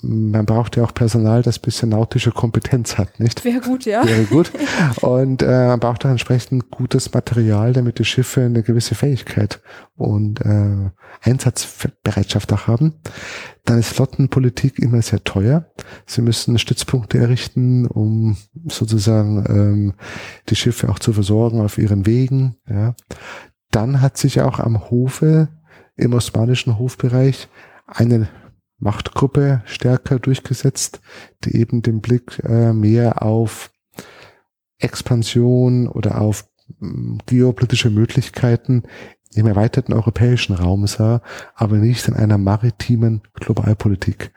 Man 0.00 0.46
braucht 0.46 0.76
ja 0.76 0.84
auch 0.84 0.94
Personal, 0.94 1.42
das 1.42 1.58
bisschen 1.58 1.88
nautische 1.88 2.30
Kompetenz 2.30 2.98
hat, 2.98 3.18
nicht? 3.18 3.44
Wäre 3.44 3.60
gut, 3.60 3.84
ja. 3.84 4.06
Wäre 4.06 4.24
gut. 4.24 4.52
Und 5.00 5.42
äh, 5.42 5.66
man 5.66 5.80
braucht 5.80 6.06
auch 6.06 6.10
entsprechend 6.10 6.70
gutes 6.70 7.12
Material, 7.12 7.72
damit 7.72 7.98
die 7.98 8.04
Schiffe 8.04 8.42
eine 8.42 8.62
gewisse 8.62 8.94
Fähigkeit 8.94 9.60
und 9.96 10.40
äh, 10.42 10.90
Einsatzbereitschaft 11.22 12.52
auch 12.52 12.68
haben. 12.68 12.94
Dann 13.68 13.80
ist 13.80 13.92
Flottenpolitik 13.92 14.78
immer 14.78 15.02
sehr 15.02 15.22
teuer. 15.24 15.70
Sie 16.06 16.22
müssen 16.22 16.58
Stützpunkte 16.58 17.18
errichten, 17.18 17.86
um 17.86 18.38
sozusagen 18.66 19.44
ähm, 19.46 19.94
die 20.48 20.56
Schiffe 20.56 20.88
auch 20.88 20.98
zu 20.98 21.12
versorgen 21.12 21.60
auf 21.60 21.76
ihren 21.76 22.06
Wegen. 22.06 22.56
Ja. 22.66 22.94
Dann 23.70 24.00
hat 24.00 24.16
sich 24.16 24.40
auch 24.40 24.58
am 24.58 24.88
Hofe, 24.90 25.48
im 25.96 26.14
osmanischen 26.14 26.78
Hofbereich, 26.78 27.50
eine 27.86 28.30
Machtgruppe 28.78 29.60
stärker 29.66 30.18
durchgesetzt, 30.18 31.02
die 31.44 31.56
eben 31.56 31.82
den 31.82 32.00
Blick 32.00 32.42
äh, 32.44 32.72
mehr 32.72 33.22
auf 33.22 33.70
Expansion 34.78 35.88
oder 35.88 36.22
auf 36.22 36.48
geopolitische 37.26 37.90
Möglichkeiten 37.90 38.84
im 39.34 39.46
erweiterten 39.46 39.92
europäischen 39.92 40.54
Raum 40.54 40.86
sah, 40.86 41.20
aber 41.54 41.76
nicht 41.76 42.08
in 42.08 42.14
einer 42.14 42.38
maritimen 42.38 43.22
Globalpolitik. 43.34 44.32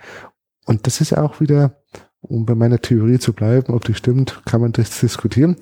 Und 0.65 0.87
das 0.87 1.01
ist 1.01 1.17
auch 1.17 1.39
wieder, 1.39 1.81
um 2.21 2.45
bei 2.45 2.55
meiner 2.55 2.79
Theorie 2.79 3.19
zu 3.19 3.33
bleiben, 3.33 3.73
ob 3.73 3.85
die 3.85 3.93
stimmt, 3.93 4.41
kann 4.45 4.61
man 4.61 4.71
das 4.71 4.99
diskutieren, 4.99 5.57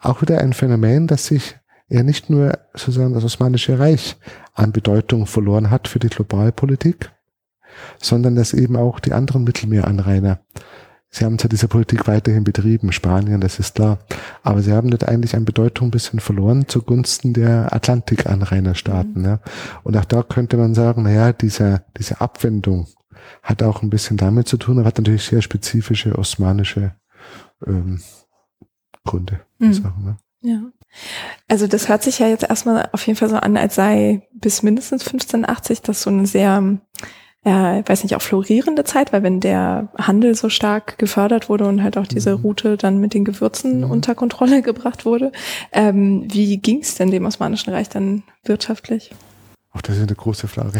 auch 0.00 0.22
wieder 0.22 0.40
ein 0.40 0.52
Phänomen, 0.52 1.06
das 1.06 1.26
sich 1.26 1.56
ja 1.88 2.02
nicht 2.02 2.30
nur 2.30 2.58
sozusagen 2.74 3.14
das 3.14 3.24
Osmanische 3.24 3.78
Reich 3.78 4.16
an 4.54 4.72
Bedeutung 4.72 5.26
verloren 5.26 5.70
hat 5.70 5.88
für 5.88 5.98
die 5.98 6.08
Globalpolitik, 6.08 7.10
sondern 8.00 8.36
dass 8.36 8.52
eben 8.52 8.76
auch 8.76 9.00
die 9.00 9.12
anderen 9.12 9.44
Mittelmeeranrainer 9.44 10.40
Sie 11.10 11.24
haben 11.24 11.38
zwar 11.38 11.48
diese 11.48 11.68
Politik 11.68 12.06
weiterhin 12.08 12.44
betrieben, 12.44 12.92
Spanien, 12.92 13.40
das 13.40 13.58
ist 13.58 13.76
klar, 13.76 13.98
aber 14.42 14.60
sie 14.60 14.72
haben 14.72 14.90
dort 14.90 15.08
eigentlich 15.08 15.34
an 15.34 15.44
Bedeutung 15.44 15.88
ein 15.88 15.92
bisschen 15.92 16.20
verloren 16.20 16.68
zugunsten 16.68 17.32
der 17.32 17.72
Atlantikanrainerstaaten. 17.72 19.22
Mhm. 19.22 19.24
Ja. 19.24 19.40
Und 19.82 19.96
auch 19.96 20.04
da 20.04 20.22
könnte 20.22 20.56
man 20.56 20.74
sagen, 20.74 21.04
naja, 21.04 21.32
diese, 21.32 21.84
diese 21.96 22.20
Abwendung 22.20 22.86
hat 23.42 23.62
auch 23.62 23.82
ein 23.82 23.90
bisschen 23.90 24.16
damit 24.16 24.48
zu 24.48 24.56
tun, 24.56 24.78
aber 24.78 24.88
hat 24.88 24.98
natürlich 24.98 25.24
sehr 25.24 25.42
spezifische 25.42 26.18
osmanische 26.18 26.94
ähm, 27.66 28.00
Gründe. 29.04 29.40
Mhm. 29.58 29.72
Sagen, 29.72 30.04
ne? 30.04 30.16
Ja. 30.42 30.60
Also 31.48 31.66
das 31.66 31.88
hört 31.88 32.02
sich 32.02 32.18
ja 32.18 32.28
jetzt 32.28 32.44
erstmal 32.44 32.88
auf 32.92 33.06
jeden 33.06 33.18
Fall 33.18 33.28
so 33.28 33.36
an, 33.36 33.56
als 33.56 33.74
sei 33.74 34.28
bis 34.32 34.62
mindestens 34.62 35.02
1580 35.02 35.82
das 35.82 36.02
so 36.02 36.10
eine 36.10 36.26
sehr, 36.26 36.78
äh, 37.46 37.82
weiß 37.86 38.02
nicht, 38.02 38.16
auch 38.16 38.22
florierende 38.22 38.82
Zeit, 38.82 39.12
weil 39.12 39.22
wenn 39.22 39.38
der 39.38 39.86
Handel 39.96 40.34
so 40.34 40.48
stark 40.48 40.98
gefördert 40.98 41.48
wurde 41.48 41.66
und 41.66 41.80
halt 41.80 41.96
auch 41.96 42.08
diese 42.08 42.36
mhm. 42.36 42.42
Route 42.42 42.76
dann 42.76 42.98
mit 42.98 43.14
den 43.14 43.24
Gewürzen 43.24 43.82
mhm. 43.82 43.90
unter 43.90 44.16
Kontrolle 44.16 44.62
gebracht 44.62 45.04
wurde, 45.04 45.30
ähm, 45.70 46.24
wie 46.26 46.56
ging 46.56 46.80
es 46.80 46.96
denn 46.96 47.12
dem 47.12 47.24
Osmanischen 47.24 47.72
Reich 47.72 47.88
dann 47.88 48.24
wirtschaftlich? 48.44 49.12
Auch 49.76 49.82
das 49.82 49.96
ist 49.96 50.04
eine 50.04 50.14
große 50.14 50.48
Frage. 50.48 50.78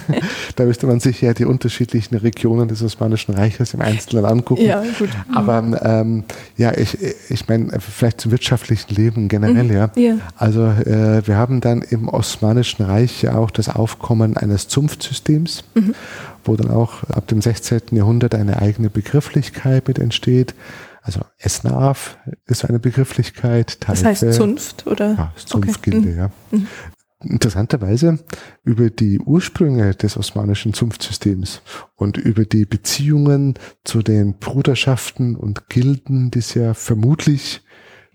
da 0.56 0.64
müsste 0.64 0.86
man 0.86 1.00
sich 1.00 1.20
ja 1.20 1.34
die 1.34 1.44
unterschiedlichen 1.44 2.16
Regionen 2.16 2.66
des 2.66 2.82
Osmanischen 2.82 3.34
Reiches 3.34 3.74
im 3.74 3.82
Einzelnen 3.82 4.24
angucken. 4.24 4.64
Ja, 4.64 4.82
gut. 4.98 5.10
Aber 5.34 5.62
ähm, 5.82 6.24
ja, 6.56 6.72
ich, 6.74 6.96
ich 7.28 7.46
meine, 7.46 7.78
vielleicht 7.78 8.22
zum 8.22 8.32
wirtschaftlichen 8.32 8.94
Leben 8.94 9.28
generell, 9.28 9.64
mhm. 9.64 9.70
ja. 9.70 9.90
ja. 9.96 10.14
Also 10.34 10.62
äh, 10.62 11.26
wir 11.26 11.36
haben 11.36 11.60
dann 11.60 11.82
im 11.82 12.08
Osmanischen 12.08 12.86
Reich 12.86 13.20
ja 13.20 13.34
auch 13.34 13.50
das 13.50 13.68
Aufkommen 13.68 14.38
eines 14.38 14.68
Zunftsystems, 14.68 15.64
mhm. 15.74 15.94
wo 16.42 16.56
dann 16.56 16.70
auch 16.70 17.04
ab 17.04 17.26
dem 17.26 17.42
16. 17.42 17.80
Jahrhundert 17.90 18.34
eine 18.34 18.62
eigene 18.62 18.88
Begrifflichkeit 18.88 19.88
mit 19.88 19.98
entsteht. 19.98 20.54
Also 21.02 21.20
Esnaf 21.36 22.16
ist 22.46 22.64
eine 22.64 22.78
Begrifflichkeit. 22.78 23.78
Teife, 23.82 24.04
das 24.04 24.22
heißt 24.22 24.32
Zunft 24.32 24.86
oder? 24.86 25.14
Ja, 25.14 25.32
Zunftgilde, 25.36 26.08
okay. 26.08 26.16
ja. 26.16 26.30
Mhm 26.50 26.66
interessanterweise 27.24 28.18
über 28.62 28.90
die 28.90 29.18
Ursprünge 29.18 29.94
des 29.94 30.16
osmanischen 30.16 30.72
Zunftsystems 30.72 31.62
und 31.96 32.16
über 32.16 32.44
die 32.44 32.64
Beziehungen 32.64 33.54
zu 33.84 34.02
den 34.02 34.38
Bruderschaften 34.38 35.34
und 35.34 35.68
Gilden, 35.68 36.30
die 36.30 36.38
es 36.38 36.54
ja 36.54 36.74
vermutlich 36.74 37.62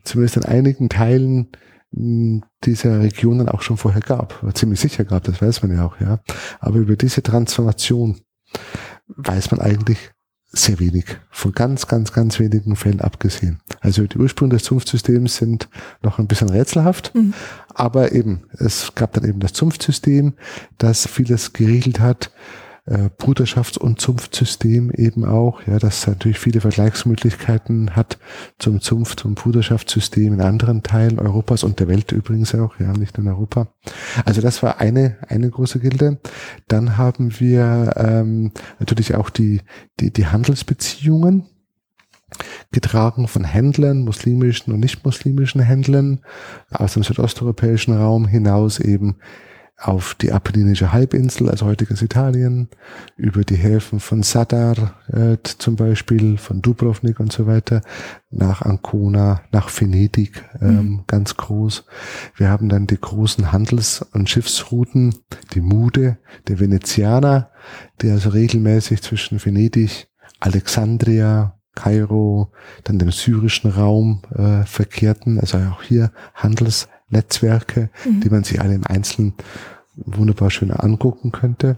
zumindest 0.04 0.38
in 0.38 0.46
einigen 0.46 0.90
Teilen 0.90 1.50
hm, 1.94 2.44
dieser 2.64 3.02
Regionen 3.02 3.50
auch 3.50 3.62
schon 3.62 3.78
vorher 3.78 4.02
gab, 4.02 4.42
ziemlich 4.56 4.80
sicher 4.80 5.04
gab, 5.04 5.24
das 5.24 5.42
weiß 5.42 5.64
man 5.64 5.76
ja 5.76 5.86
auch, 5.86 6.00
ja. 6.00 6.20
Aber 6.60 6.80
über 6.80 6.96
diese 6.96 7.22
Transformation 7.22 8.22
weiß 9.08 9.52
man 9.52 9.60
eigentlich 9.60 10.13
sehr 10.56 10.80
wenig, 10.80 11.06
von 11.32 11.52
ganz, 11.52 11.88
ganz, 11.88 12.14
ganz 12.14 12.40
wenigen 12.40 12.76
Fällen 12.76 13.02
abgesehen. 13.02 13.60
Also 13.82 14.06
die 14.06 14.20
Ursprünge 14.20 14.54
des 14.54 14.64
Zunftsystems 14.64 15.38
sind 15.38 15.68
noch 16.04 16.20
ein 16.20 16.28
bisschen 16.28 16.50
rätselhaft, 16.50 17.14
mhm. 17.16 17.34
aber 17.74 18.12
eben, 18.12 18.44
es 18.60 18.94
gab 18.94 19.14
dann 19.14 19.28
eben 19.28 19.40
das 19.40 19.54
Zunftsystem, 19.54 20.34
das 20.78 21.08
vieles 21.08 21.54
geregelt 21.54 22.00
hat, 22.00 22.32
äh, 22.86 23.10
Bruderschafts- 23.18 23.78
und 23.78 24.02
Zunftsystem 24.02 24.92
eben 24.92 25.24
auch, 25.26 25.62
ja, 25.68 25.80
das 25.80 26.06
natürlich 26.06 26.40
viele 26.40 26.62
Vergleichsmöglichkeiten 26.62 27.96
hat 27.96 28.18
zum 28.60 28.82
Zunft- 28.82 29.24
und 29.26 29.36
Bruderschaftssystem 29.36 30.34
in 30.34 30.42
anderen 30.42 30.84
Teilen 30.84 31.20
Europas 31.20 31.64
und 31.64 31.80
der 31.80 31.88
Welt 31.88 32.12
übrigens 32.12 32.54
auch, 32.56 32.80
ja, 32.80 32.92
nicht 32.92 33.18
in 33.18 33.28
Europa. 33.28 33.68
Also 34.26 34.42
das 34.42 34.62
war 34.64 34.82
eine, 34.82 35.18
eine 35.28 35.50
große 35.50 35.80
Gilde. 35.80 36.20
Dann 36.68 36.98
haben 36.98 37.40
wir 37.40 37.94
ähm, 37.96 38.52
natürlich 38.80 39.16
auch 39.16 39.30
die, 39.30 39.62
die, 40.00 40.12
die 40.12 40.28
Handelsbeziehungen, 40.28 41.46
getragen 42.72 43.28
von 43.28 43.44
Händlern, 43.44 44.04
muslimischen 44.04 44.74
und 44.74 44.80
nicht 44.80 45.06
muslimischen 45.06 45.62
Händlern 45.62 46.22
aus 46.72 46.94
dem 46.94 47.04
südosteuropäischen 47.04 47.96
Raum 47.96 48.28
hinaus 48.28 48.80
eben 48.80 49.18
auf 49.84 50.16
die 50.16 50.32
Apenninische 50.32 50.94
Halbinsel, 50.94 51.50
also 51.50 51.66
heutiges 51.66 52.02
Italien, 52.02 52.70
über 53.18 53.44
die 53.44 53.56
Häfen 53.56 54.00
von 54.00 54.24
Sadar 54.24 54.96
äh, 55.08 55.38
zum 55.44 55.76
Beispiel, 55.76 56.38
von 56.38 56.62
Dubrovnik 56.62 57.20
und 57.20 57.32
so 57.34 57.48
weiter, 57.48 57.82
nach 58.32 58.62
Ancona, 58.62 59.42
nach 59.52 59.70
Venedig, 59.70 60.44
ähm, 60.62 60.76
mhm. 60.76 61.04
ganz 61.08 61.36
groß. 61.36 61.86
Wir 62.36 62.50
haben 62.50 62.70
dann 62.70 62.88
die 62.88 63.00
großen 63.00 63.52
Handels- 63.52 64.06
und 64.14 64.30
Schiffsrouten, 64.30 65.16
die 65.54 65.62
Mude 65.62 66.18
der 66.48 66.60
Venezianer, 66.60 67.52
die 68.02 68.10
also 68.10 68.30
regelmäßig 68.30 69.02
zwischen 69.02 69.44
Venedig, 69.44 70.08
Alexandria, 70.40 71.60
Kairo, 71.76 72.52
dann 72.84 73.00
dem 73.00 73.12
syrischen 73.12 73.72
Raum 73.72 74.22
äh, 74.36 74.64
verkehrten, 74.64 75.40
also 75.40 75.58
auch 75.58 75.82
hier 75.82 76.12
Handels- 76.36 76.88
Netzwerke, 77.14 77.90
mhm. 78.06 78.20
die 78.20 78.30
man 78.30 78.44
sich 78.44 78.60
alle 78.60 78.74
im 78.74 78.86
Einzelnen 78.86 79.34
wunderbar 79.96 80.50
schön 80.50 80.72
angucken 80.72 81.32
könnte. 81.32 81.78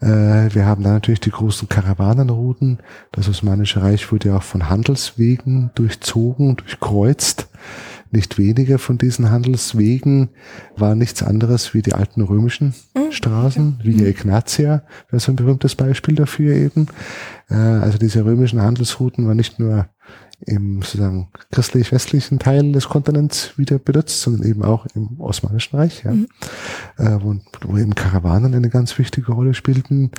Äh, 0.00 0.54
wir 0.54 0.66
haben 0.66 0.82
dann 0.82 0.94
natürlich 0.94 1.20
die 1.20 1.30
großen 1.30 1.68
Karawanenrouten. 1.68 2.78
Das 3.12 3.28
Osmanische 3.28 3.82
Reich 3.82 4.10
wurde 4.10 4.28
ja 4.30 4.36
auch 4.38 4.42
von 4.42 4.68
Handelswegen 4.68 5.70
durchzogen, 5.74 6.56
durchkreuzt. 6.56 7.48
Nicht 8.10 8.38
weniger 8.38 8.78
von 8.78 8.96
diesen 8.96 9.30
Handelswegen 9.30 10.28
war 10.76 10.94
nichts 10.94 11.22
anderes 11.22 11.74
wie 11.74 11.82
die 11.82 11.94
alten 11.94 12.22
römischen 12.22 12.74
mhm. 12.94 13.10
Straßen, 13.10 13.80
wie 13.82 13.94
die 13.94 14.06
Ignatia, 14.06 14.84
wäre 15.10 15.20
so 15.20 15.32
ein 15.32 15.36
berühmtes 15.36 15.74
Beispiel 15.74 16.14
dafür 16.14 16.54
eben. 16.54 16.86
Äh, 17.50 17.54
also 17.54 17.98
diese 17.98 18.24
römischen 18.24 18.62
Handelsrouten 18.62 19.26
waren 19.26 19.36
nicht 19.36 19.58
nur 19.58 19.88
im 20.46 20.82
sozusagen 20.82 21.28
christlich-westlichen 21.50 22.38
Teil 22.38 22.72
des 22.72 22.88
Kontinents 22.88 23.56
wieder 23.56 23.78
benutzt, 23.78 24.20
sondern 24.20 24.46
eben 24.46 24.62
auch 24.62 24.86
im 24.94 25.20
Osmanischen 25.20 25.76
Reich, 25.76 26.04
ja, 26.04 26.12
mhm. 26.12 26.28
äh, 26.98 27.18
wo, 27.20 27.36
wo 27.62 27.76
eben 27.78 27.94
Karawanen 27.94 28.54
eine 28.54 28.68
ganz 28.68 28.98
wichtige 28.98 29.32
Rolle 29.32 29.54
spielten. 29.54 30.10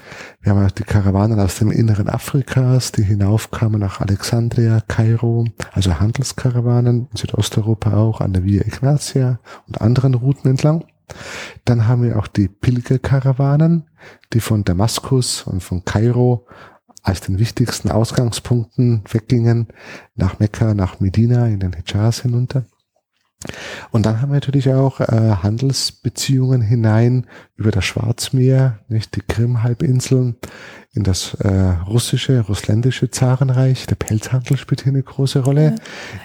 Wir 0.41 0.51
haben 0.51 0.65
auch 0.65 0.71
die 0.71 0.83
Karawanen 0.83 1.39
aus 1.39 1.59
dem 1.59 1.71
Inneren 1.71 2.09
Afrikas, 2.09 2.91
die 2.91 3.03
hinaufkamen 3.03 3.79
nach 3.79 4.01
Alexandria, 4.01 4.81
Kairo, 4.87 5.45
also 5.71 5.99
Handelskarawanen 5.99 7.07
in 7.11 7.17
Südosteuropa 7.17 7.95
auch, 7.95 8.21
an 8.21 8.33
der 8.33 8.43
Via 8.43 8.65
Ignatia 8.65 9.39
und 9.67 9.81
anderen 9.81 10.13
Routen 10.13 10.49
entlang. 10.49 10.85
Dann 11.65 11.87
haben 11.87 12.03
wir 12.03 12.17
auch 12.17 12.27
die 12.27 12.47
Pilgerkarawanen, 12.47 13.85
die 14.33 14.39
von 14.39 14.63
Damaskus 14.63 15.43
und 15.43 15.61
von 15.61 15.85
Kairo 15.85 16.47
als 17.05 17.21
den 17.21 17.37
wichtigsten 17.37 17.89
Ausgangspunkten 17.89 19.03
weggingen, 19.09 19.67
nach 20.15 20.39
Mekka, 20.39 20.73
nach 20.73 20.99
Medina, 20.99 21.47
in 21.47 21.59
den 21.59 21.73
Hijaz 21.73 22.21
hinunter. 22.21 22.65
Und 23.91 24.05
dann 24.05 24.21
haben 24.21 24.29
wir 24.29 24.35
natürlich 24.35 24.69
auch 24.73 24.99
äh, 24.99 25.05
Handelsbeziehungen 25.43 26.61
hinein 26.61 27.25
über 27.55 27.71
das 27.71 27.85
Schwarzmeer, 27.85 28.79
nicht 28.87 29.15
die 29.15 29.21
Krim-Halbinseln, 29.21 30.35
in 30.95 31.03
das 31.03 31.33
äh, 31.35 31.49
russische, 31.87 32.39
russländische 32.39 33.11
Zarenreich. 33.11 33.85
Der 33.85 33.95
Pelzhandel 33.95 34.55
spielt 34.55 34.83
hier 34.83 34.93
eine 34.93 35.03
große 35.03 35.39
Rolle. 35.39 35.75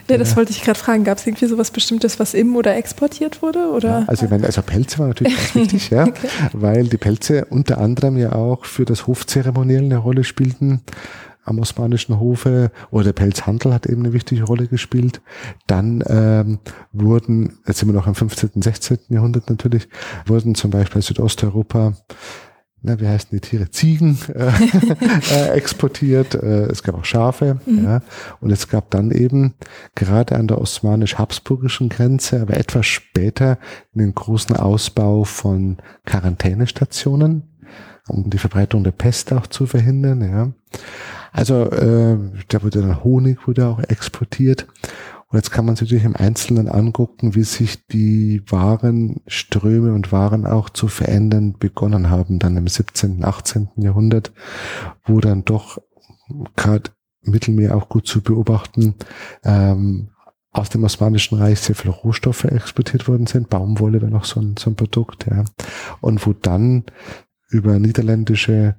Ja, 0.07 0.11
ja 0.11 0.17
das 0.17 0.37
wollte 0.37 0.51
ich 0.51 0.63
gerade 0.63 0.79
fragen. 0.79 1.03
Gab 1.03 1.17
es 1.17 1.27
irgendwie 1.27 1.47
sowas 1.47 1.71
Bestimmtes, 1.71 2.19
was 2.19 2.33
im 2.33 2.55
oder 2.55 2.75
exportiert 2.77 3.41
wurde? 3.41 3.69
Oder? 3.71 3.99
Ja, 3.99 4.03
also, 4.07 4.27
meine, 4.27 4.45
also 4.45 4.61
Pelze 4.61 4.99
war 4.99 5.07
natürlich 5.07 5.35
ganz 5.35 5.55
wichtig, 5.55 5.89
ja, 5.89 6.03
okay. 6.07 6.27
weil 6.53 6.87
die 6.87 6.97
Pelze 6.97 7.45
unter 7.45 7.79
anderem 7.79 8.17
ja 8.17 8.31
auch 8.31 8.63
für 8.63 8.85
das 8.85 9.07
Hofzeremoniell 9.07 9.83
eine 9.83 9.97
Rolle 9.97 10.23
spielten 10.23 10.81
am 11.43 11.59
osmanischen 11.59 12.19
Hofe 12.19 12.71
oder 12.91 13.05
der 13.05 13.13
Pelzhandel 13.13 13.73
hat 13.73 13.85
eben 13.85 14.03
eine 14.03 14.13
wichtige 14.13 14.43
Rolle 14.43 14.67
gespielt. 14.67 15.21
Dann 15.67 16.03
ähm, 16.07 16.59
wurden, 16.91 17.59
jetzt 17.67 17.79
sind 17.79 17.89
wir 17.89 17.93
noch 17.93 18.07
im 18.07 18.15
15., 18.15 18.61
16. 18.61 18.99
Jahrhundert 19.09 19.49
natürlich, 19.49 19.87
wurden 20.25 20.55
zum 20.55 20.71
Beispiel 20.71 21.01
Südosteuropa 21.01 21.93
na, 22.83 22.99
wie 22.99 23.07
heißen 23.07 23.29
die 23.31 23.41
Tiere? 23.41 23.69
Ziegen 23.69 24.17
äh, 24.33 24.51
äh, 25.31 25.49
exportiert. 25.49 26.33
Äh, 26.33 26.65
es 26.65 26.81
gab 26.81 26.95
auch 26.95 27.05
Schafe. 27.05 27.59
Mhm. 27.65 27.83
Ja, 27.83 28.01
und 28.39 28.49
es 28.49 28.67
gab 28.69 28.89
dann 28.89 29.11
eben 29.11 29.53
gerade 29.93 30.35
an 30.35 30.47
der 30.47 30.59
osmanisch-habsburgischen 30.59 31.89
Grenze, 31.89 32.41
aber 32.41 32.57
etwas 32.57 32.87
später 32.87 33.59
einen 33.93 34.15
großen 34.15 34.55
Ausbau 34.55 35.25
von 35.25 35.77
Quarantänestationen, 36.05 37.43
um 38.07 38.29
die 38.31 38.39
Verbreitung 38.39 38.83
der 38.83 38.91
Pest 38.91 39.31
auch 39.31 39.45
zu 39.45 39.67
verhindern. 39.67 40.21
Ja. 40.21 40.51
Also 41.31 41.65
äh, 41.71 42.17
da 42.49 42.63
wurde 42.63 42.81
dann 42.81 43.03
Honig 43.03 43.47
wurde 43.47 43.67
auch 43.67 43.79
exportiert. 43.79 44.67
Und 45.27 45.37
jetzt 45.37 45.51
kann 45.51 45.65
man 45.65 45.75
sich 45.77 45.87
natürlich 45.87 46.03
im 46.03 46.17
Einzelnen 46.17 46.67
angucken, 46.67 47.35
wie 47.35 47.43
sich 47.43 47.87
die 47.87 48.43
Warenströme 48.49 49.93
und 49.93 50.11
Waren 50.11 50.45
auch 50.45 50.69
zu 50.69 50.89
verändern 50.89 51.55
begonnen 51.57 52.09
haben, 52.09 52.37
dann 52.37 52.57
im 52.57 52.67
17., 52.67 53.23
18. 53.23 53.69
Jahrhundert, 53.77 54.33
wo 55.05 55.21
dann 55.21 55.45
doch 55.45 55.81
gerade 56.57 56.91
Mittelmeer 57.21 57.77
auch 57.77 57.87
gut 57.87 58.07
zu 58.07 58.21
beobachten, 58.21 58.95
ähm, 59.43 60.09
aus 60.51 60.69
dem 60.69 60.83
Osmanischen 60.83 61.37
Reich 61.37 61.61
sehr 61.61 61.75
viele 61.75 61.93
Rohstoffe 61.93 62.43
exportiert 62.43 63.07
worden 63.07 63.25
sind. 63.25 63.49
Baumwolle 63.49 64.01
war 64.01 64.09
noch 64.09 64.25
so 64.25 64.41
ein, 64.41 64.55
so 64.57 64.69
ein 64.69 64.75
Produkt, 64.75 65.27
ja. 65.27 65.45
Und 66.01 66.25
wo 66.25 66.33
dann 66.33 66.83
über 67.49 67.79
niederländische 67.79 68.75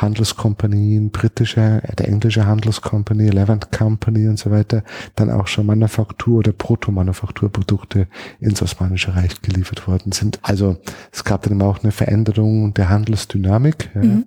Handelskompanien, 0.00 1.10
britische, 1.10 1.82
der 1.98 2.08
englische 2.08 2.46
Handelskompanie, 2.46 3.30
Levant 3.30 3.72
Company 3.72 4.28
und 4.28 4.38
so 4.38 4.50
weiter, 4.50 4.82
dann 5.16 5.30
auch 5.30 5.46
schon 5.46 5.66
Manufaktur- 5.66 6.38
oder 6.38 6.52
Proto-Manufakturprodukte 6.52 8.06
ins 8.40 8.62
Osmanische 8.62 9.14
Reich 9.14 9.40
geliefert 9.42 9.86
worden 9.88 10.12
sind. 10.12 10.38
Also 10.42 10.76
es 11.12 11.24
gab 11.24 11.42
dann 11.42 11.60
auch 11.62 11.82
eine 11.82 11.92
Veränderung 11.92 12.74
der 12.74 12.88
Handelsdynamik. 12.88 13.90
Ja. 13.94 14.02
Mhm 14.02 14.24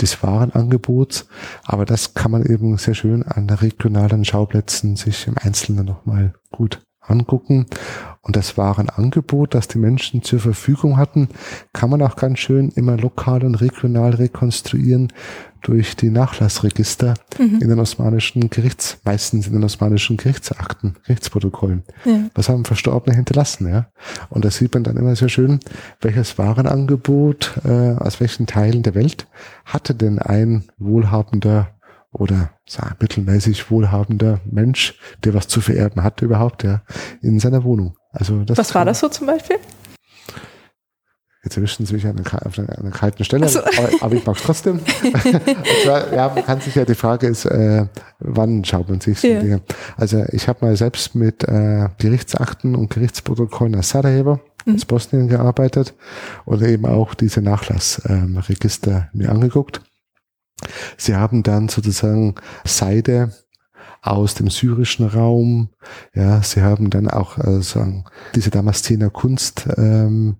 des 0.00 0.22
Warenangebots, 0.22 1.26
aber 1.64 1.84
das 1.84 2.14
kann 2.14 2.30
man 2.30 2.46
eben 2.46 2.76
sehr 2.78 2.94
schön 2.94 3.24
an 3.24 3.50
regionalen 3.50 4.24
Schauplätzen 4.24 4.94
sich 4.94 5.26
im 5.26 5.36
Einzelnen 5.36 5.86
nochmal 5.86 6.34
gut 6.52 6.80
angucken. 7.10 7.66
Und 8.20 8.36
das 8.36 8.58
Warenangebot, 8.58 9.54
das 9.54 9.68
die 9.68 9.78
Menschen 9.78 10.22
zur 10.22 10.38
Verfügung 10.38 10.98
hatten, 10.98 11.28
kann 11.72 11.88
man 11.88 12.02
auch 12.02 12.16
ganz 12.16 12.40
schön 12.40 12.68
immer 12.70 12.96
lokal 12.96 13.42
und 13.44 13.54
regional 13.54 14.14
rekonstruieren 14.14 15.12
durch 15.62 15.96
die 15.96 16.10
Nachlassregister 16.10 17.14
mhm. 17.38 17.58
in 17.60 17.68
den 17.68 17.80
osmanischen 17.80 18.50
Gerichts, 18.50 18.98
meistens 19.04 19.46
in 19.46 19.54
den 19.54 19.64
osmanischen 19.64 20.16
Gerichtsakten, 20.16 20.96
Gerichtsprotokollen. 21.04 21.82
Ja. 22.04 22.24
Was 22.34 22.48
haben 22.48 22.64
Verstorbene 22.64 23.16
hinterlassen, 23.16 23.68
ja? 23.68 23.86
Und 24.28 24.44
da 24.44 24.50
sieht 24.50 24.74
man 24.74 24.84
dann 24.84 24.96
immer 24.96 25.16
sehr 25.16 25.28
schön, 25.28 25.60
welches 26.00 26.38
Warenangebot 26.38 27.60
äh, 27.64 27.94
aus 27.96 28.20
welchen 28.20 28.46
Teilen 28.46 28.82
der 28.82 28.94
Welt 28.94 29.26
hatte 29.64 29.94
denn 29.94 30.18
ein 30.18 30.64
wohlhabender 30.78 31.77
oder 32.18 32.50
sagen, 32.66 32.96
mittelmäßig 33.00 33.70
wohlhabender 33.70 34.40
Mensch, 34.44 34.98
der 35.24 35.34
was 35.34 35.48
zu 35.48 35.60
vererben 35.60 36.02
hatte 36.02 36.24
überhaupt, 36.24 36.64
ja, 36.64 36.82
in 37.22 37.40
seiner 37.40 37.64
Wohnung. 37.64 37.96
Also 38.12 38.44
das 38.44 38.58
was 38.58 38.74
war 38.74 38.84
das 38.84 39.00
so 39.00 39.08
zum 39.08 39.26
Beispiel? 39.26 39.56
Jetzt 41.44 41.56
erwischen 41.56 41.86
Sie 41.86 41.94
mich 41.94 42.04
an 42.04 42.18
einer, 42.18 42.46
auf 42.46 42.58
einer 42.58 42.90
kalten 42.90 43.24
Stelle, 43.24 43.48
so. 43.48 43.60
aber, 43.60 43.88
aber, 44.00 44.14
ich 44.16 44.26
mag 44.26 44.36
es 44.36 44.42
trotzdem. 44.42 44.80
zwar, 45.84 46.12
ja, 46.12 46.28
man 46.28 46.44
kann 46.44 46.60
sich 46.60 46.74
ja, 46.74 46.84
die 46.84 46.96
Frage 46.96 47.28
ist, 47.28 47.44
äh, 47.44 47.86
wann 48.18 48.64
schaut 48.64 48.88
man 48.88 49.00
sich 49.00 49.20
so 49.20 49.28
ja. 49.28 49.40
Dinge. 49.40 49.62
Also 49.96 50.24
ich 50.32 50.48
habe 50.48 50.66
mal 50.66 50.76
selbst 50.76 51.14
mit 51.14 51.44
äh, 51.44 51.88
Gerichtsakten 51.98 52.74
und 52.74 52.90
Gerichtsprotokollen 52.90 53.76
aus 53.76 53.90
Sarajevo, 53.90 54.40
mhm. 54.66 54.74
aus 54.74 54.84
Bosnien 54.84 55.28
gearbeitet 55.28 55.94
oder 56.44 56.66
eben 56.66 56.86
auch 56.86 57.14
diese 57.14 57.40
Nachlassregister 57.40 59.08
ähm, 59.12 59.18
mir 59.18 59.30
angeguckt. 59.30 59.80
Sie 60.96 61.14
haben 61.14 61.42
dann 61.42 61.68
sozusagen 61.68 62.34
Seide 62.64 63.32
aus 64.02 64.34
dem 64.34 64.48
syrischen 64.48 65.06
Raum. 65.06 65.70
Ja, 66.14 66.42
sie 66.42 66.62
haben 66.62 66.90
dann 66.90 67.08
auch 67.08 67.38
äh, 67.38 67.62
sagen, 67.62 68.04
diese 68.34 68.50
Damaszener 68.50 69.10
Kunst, 69.10 69.68
ähm, 69.76 70.36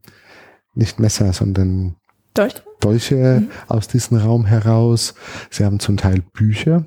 nicht 0.75 1.01
Messer, 1.01 1.33
sondern 1.33 1.97
Dolche, 2.35 2.62
Dolche 2.81 3.41
mhm. 3.41 3.51
aus 3.66 3.89
diesem 3.89 4.19
Raum 4.19 4.47
heraus. 4.47 5.14
Sie 5.51 5.64
haben 5.64 5.81
zum 5.81 5.97
Teil 5.97 6.23
Bücher 6.33 6.87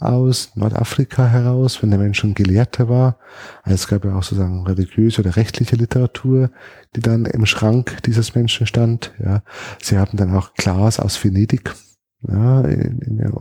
aus 0.00 0.50
Nordafrika 0.56 1.26
heraus, 1.26 1.80
wenn 1.80 1.90
der 1.90 2.00
Mensch 2.00 2.18
schon 2.18 2.34
Gelehrter 2.34 2.88
war. 2.88 3.18
Also 3.62 3.74
es 3.74 3.86
gab 3.86 4.04
ja 4.04 4.16
auch 4.16 4.22
sozusagen 4.24 4.66
religiöse 4.66 5.20
oder 5.20 5.36
rechtliche 5.36 5.76
Literatur, 5.76 6.50
die 6.96 7.00
dann 7.00 7.24
im 7.24 7.46
Schrank 7.46 7.98
dieses 8.04 8.34
Menschen 8.34 8.66
stand. 8.66 9.12
Ja, 9.24 9.42
sie 9.80 9.96
haben 9.96 10.16
dann 10.16 10.34
auch 10.34 10.54
Glas 10.54 10.98
aus 10.98 11.22
Venedig 11.22 11.72
ja, 12.28 12.60
in, 12.62 12.98
in, 13.00 13.32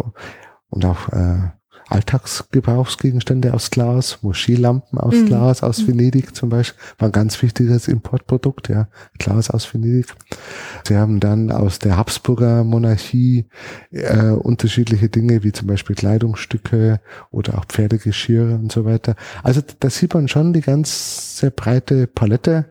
und 0.70 0.86
auch 0.86 1.10
äh, 1.10 1.50
Alltagsgebrauchsgegenstände 1.90 3.54
aus 3.54 3.72
Glas, 3.72 4.20
Moscheelampen 4.22 5.00
aus 5.00 5.16
mhm. 5.16 5.26
Glas, 5.26 5.64
aus 5.64 5.82
mhm. 5.82 5.88
Venedig 5.88 6.36
zum 6.36 6.50
Beispiel, 6.50 6.80
war 7.00 7.10
ein 7.10 7.12
ganz 7.12 7.42
wichtiges 7.42 7.88
Importprodukt, 7.88 8.70
ja, 8.70 8.88
Glas 9.18 9.50
aus 9.50 9.74
Venedig. 9.74 10.14
Sie 10.88 10.98
haben 10.98 11.20
dann 11.20 11.52
aus 11.52 11.80
der 11.80 11.98
Habsburger 11.98 12.64
Monarchie 12.64 13.48
äh, 13.92 14.30
unterschiedliche 14.30 15.10
Dinge, 15.10 15.44
wie 15.44 15.52
zum 15.52 15.68
Beispiel 15.68 15.96
Kleidungsstücke 15.96 17.00
oder 17.32 17.58
auch 17.58 17.66
Pferdegeschirre 17.66 18.54
und 18.56 18.72
so 18.72 18.86
weiter. 18.86 19.16
Also 19.44 19.62
da 19.80 19.90
sieht 19.90 20.14
man 20.14 20.28
schon 20.28 20.54
die 20.54 20.62
ganz 20.62 21.40
sehr 21.40 21.50
breite 21.50 22.06
Palette 22.06 22.66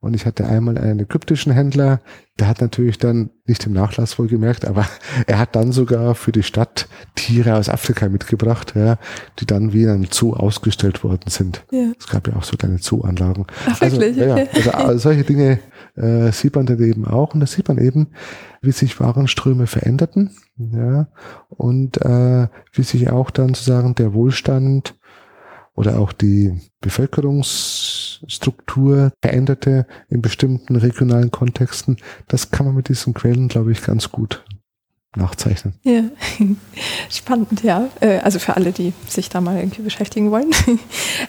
und 0.00 0.14
ich 0.14 0.26
hatte 0.26 0.46
einmal 0.46 0.78
einen 0.78 1.00
ägyptischen 1.00 1.52
Händler, 1.52 2.00
der 2.38 2.48
hat 2.48 2.60
natürlich 2.60 2.98
dann 2.98 3.30
nicht 3.46 3.64
im 3.66 3.72
Nachlass 3.72 4.18
wohl 4.18 4.26
gemerkt, 4.26 4.64
aber 4.64 4.86
er 5.26 5.38
hat 5.38 5.54
dann 5.54 5.70
sogar 5.70 6.14
für 6.14 6.32
die 6.32 6.42
Stadt 6.42 6.88
Tiere 7.14 7.56
aus 7.56 7.68
Afrika 7.68 8.08
mitgebracht, 8.08 8.74
ja, 8.74 8.98
die 9.38 9.46
dann 9.46 9.72
wie 9.72 9.84
in 9.84 9.90
einem 9.90 10.06
Zoo 10.10 10.32
ausgestellt 10.32 11.04
worden 11.04 11.28
sind. 11.28 11.64
Ja. 11.70 11.92
Es 11.98 12.08
gab 12.08 12.26
ja 12.26 12.34
auch 12.34 12.42
so 12.42 12.56
kleine 12.56 12.78
Zooanlagen. 12.78 13.46
Ach, 13.66 13.80
also, 13.80 14.00
wirklich? 14.00 14.16
Ja, 14.26 14.34
also, 14.34 14.70
also 14.70 14.98
solche 14.98 15.22
Dinge 15.22 15.60
äh, 15.96 16.32
sieht 16.32 16.56
man 16.56 16.66
dann 16.66 16.82
eben 16.82 17.06
auch 17.06 17.34
und 17.34 17.40
da 17.40 17.46
sieht 17.46 17.68
man 17.68 17.78
eben, 17.78 18.08
wie 18.62 18.72
sich 18.72 18.98
Warenströme 18.98 19.66
veränderten, 19.66 20.30
ja, 20.56 21.06
und 21.48 22.00
äh, 22.02 22.48
wie 22.72 22.82
sich 22.82 23.10
auch 23.10 23.30
dann 23.30 23.48
sozusagen 23.48 23.94
der 23.94 24.12
Wohlstand 24.12 24.96
oder 25.74 25.98
auch 25.98 26.12
die 26.12 26.60
Bevölkerungsstruktur 28.20 29.12
veränderte 29.22 29.86
in 30.08 30.22
bestimmten 30.22 30.76
regionalen 30.76 31.30
Kontexten. 31.30 31.96
Das 32.28 32.50
kann 32.50 32.66
man 32.66 32.74
mit 32.74 32.88
diesen 32.88 33.14
Quellen, 33.14 33.48
glaube 33.48 33.72
ich, 33.72 33.82
ganz 33.82 34.10
gut 34.10 34.44
nachzeichnen. 35.16 35.74
Ja, 35.82 36.02
spannend, 37.10 37.62
ja. 37.62 37.88
Äh, 38.00 38.18
also 38.18 38.38
für 38.38 38.56
alle, 38.56 38.72
die 38.72 38.92
sich 39.06 39.28
da 39.28 39.40
mal 39.40 39.58
irgendwie 39.58 39.82
beschäftigen 39.82 40.30
wollen. 40.30 40.50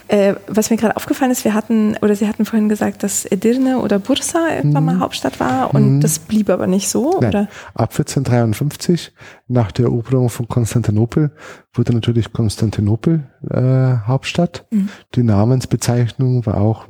Äh, 0.07 0.35
was 0.47 0.69
mir 0.69 0.77
gerade 0.77 0.95
aufgefallen 0.95 1.31
ist, 1.31 1.45
wir 1.45 1.53
hatten, 1.53 1.97
oder 2.01 2.15
Sie 2.15 2.27
hatten 2.27 2.45
vorhin 2.45 2.69
gesagt, 2.69 3.01
dass 3.01 3.25
Edirne 3.25 3.79
oder 3.79 3.97
Bursa 3.97 4.49
irgendwann 4.55 4.83
mhm. 4.83 4.93
mal 4.93 4.99
Hauptstadt 4.99 5.39
war 5.39 5.73
und 5.73 5.95
mhm. 5.95 6.01
das 6.01 6.19
blieb 6.19 6.49
aber 6.49 6.67
nicht 6.67 6.89
so, 6.89 7.17
Nein. 7.19 7.29
oder? 7.29 7.41
Ab 7.73 7.91
1453, 7.91 9.13
nach 9.47 9.71
der 9.71 9.85
Eroberung 9.85 10.29
von 10.29 10.47
Konstantinopel, 10.47 11.31
wurde 11.73 11.93
natürlich 11.93 12.33
Konstantinopel 12.33 13.23
äh, 13.49 14.07
Hauptstadt. 14.07 14.65
Mhm. 14.71 14.89
Die 15.15 15.23
Namensbezeichnung 15.23 16.45
war 16.45 16.57
auch 16.57 16.85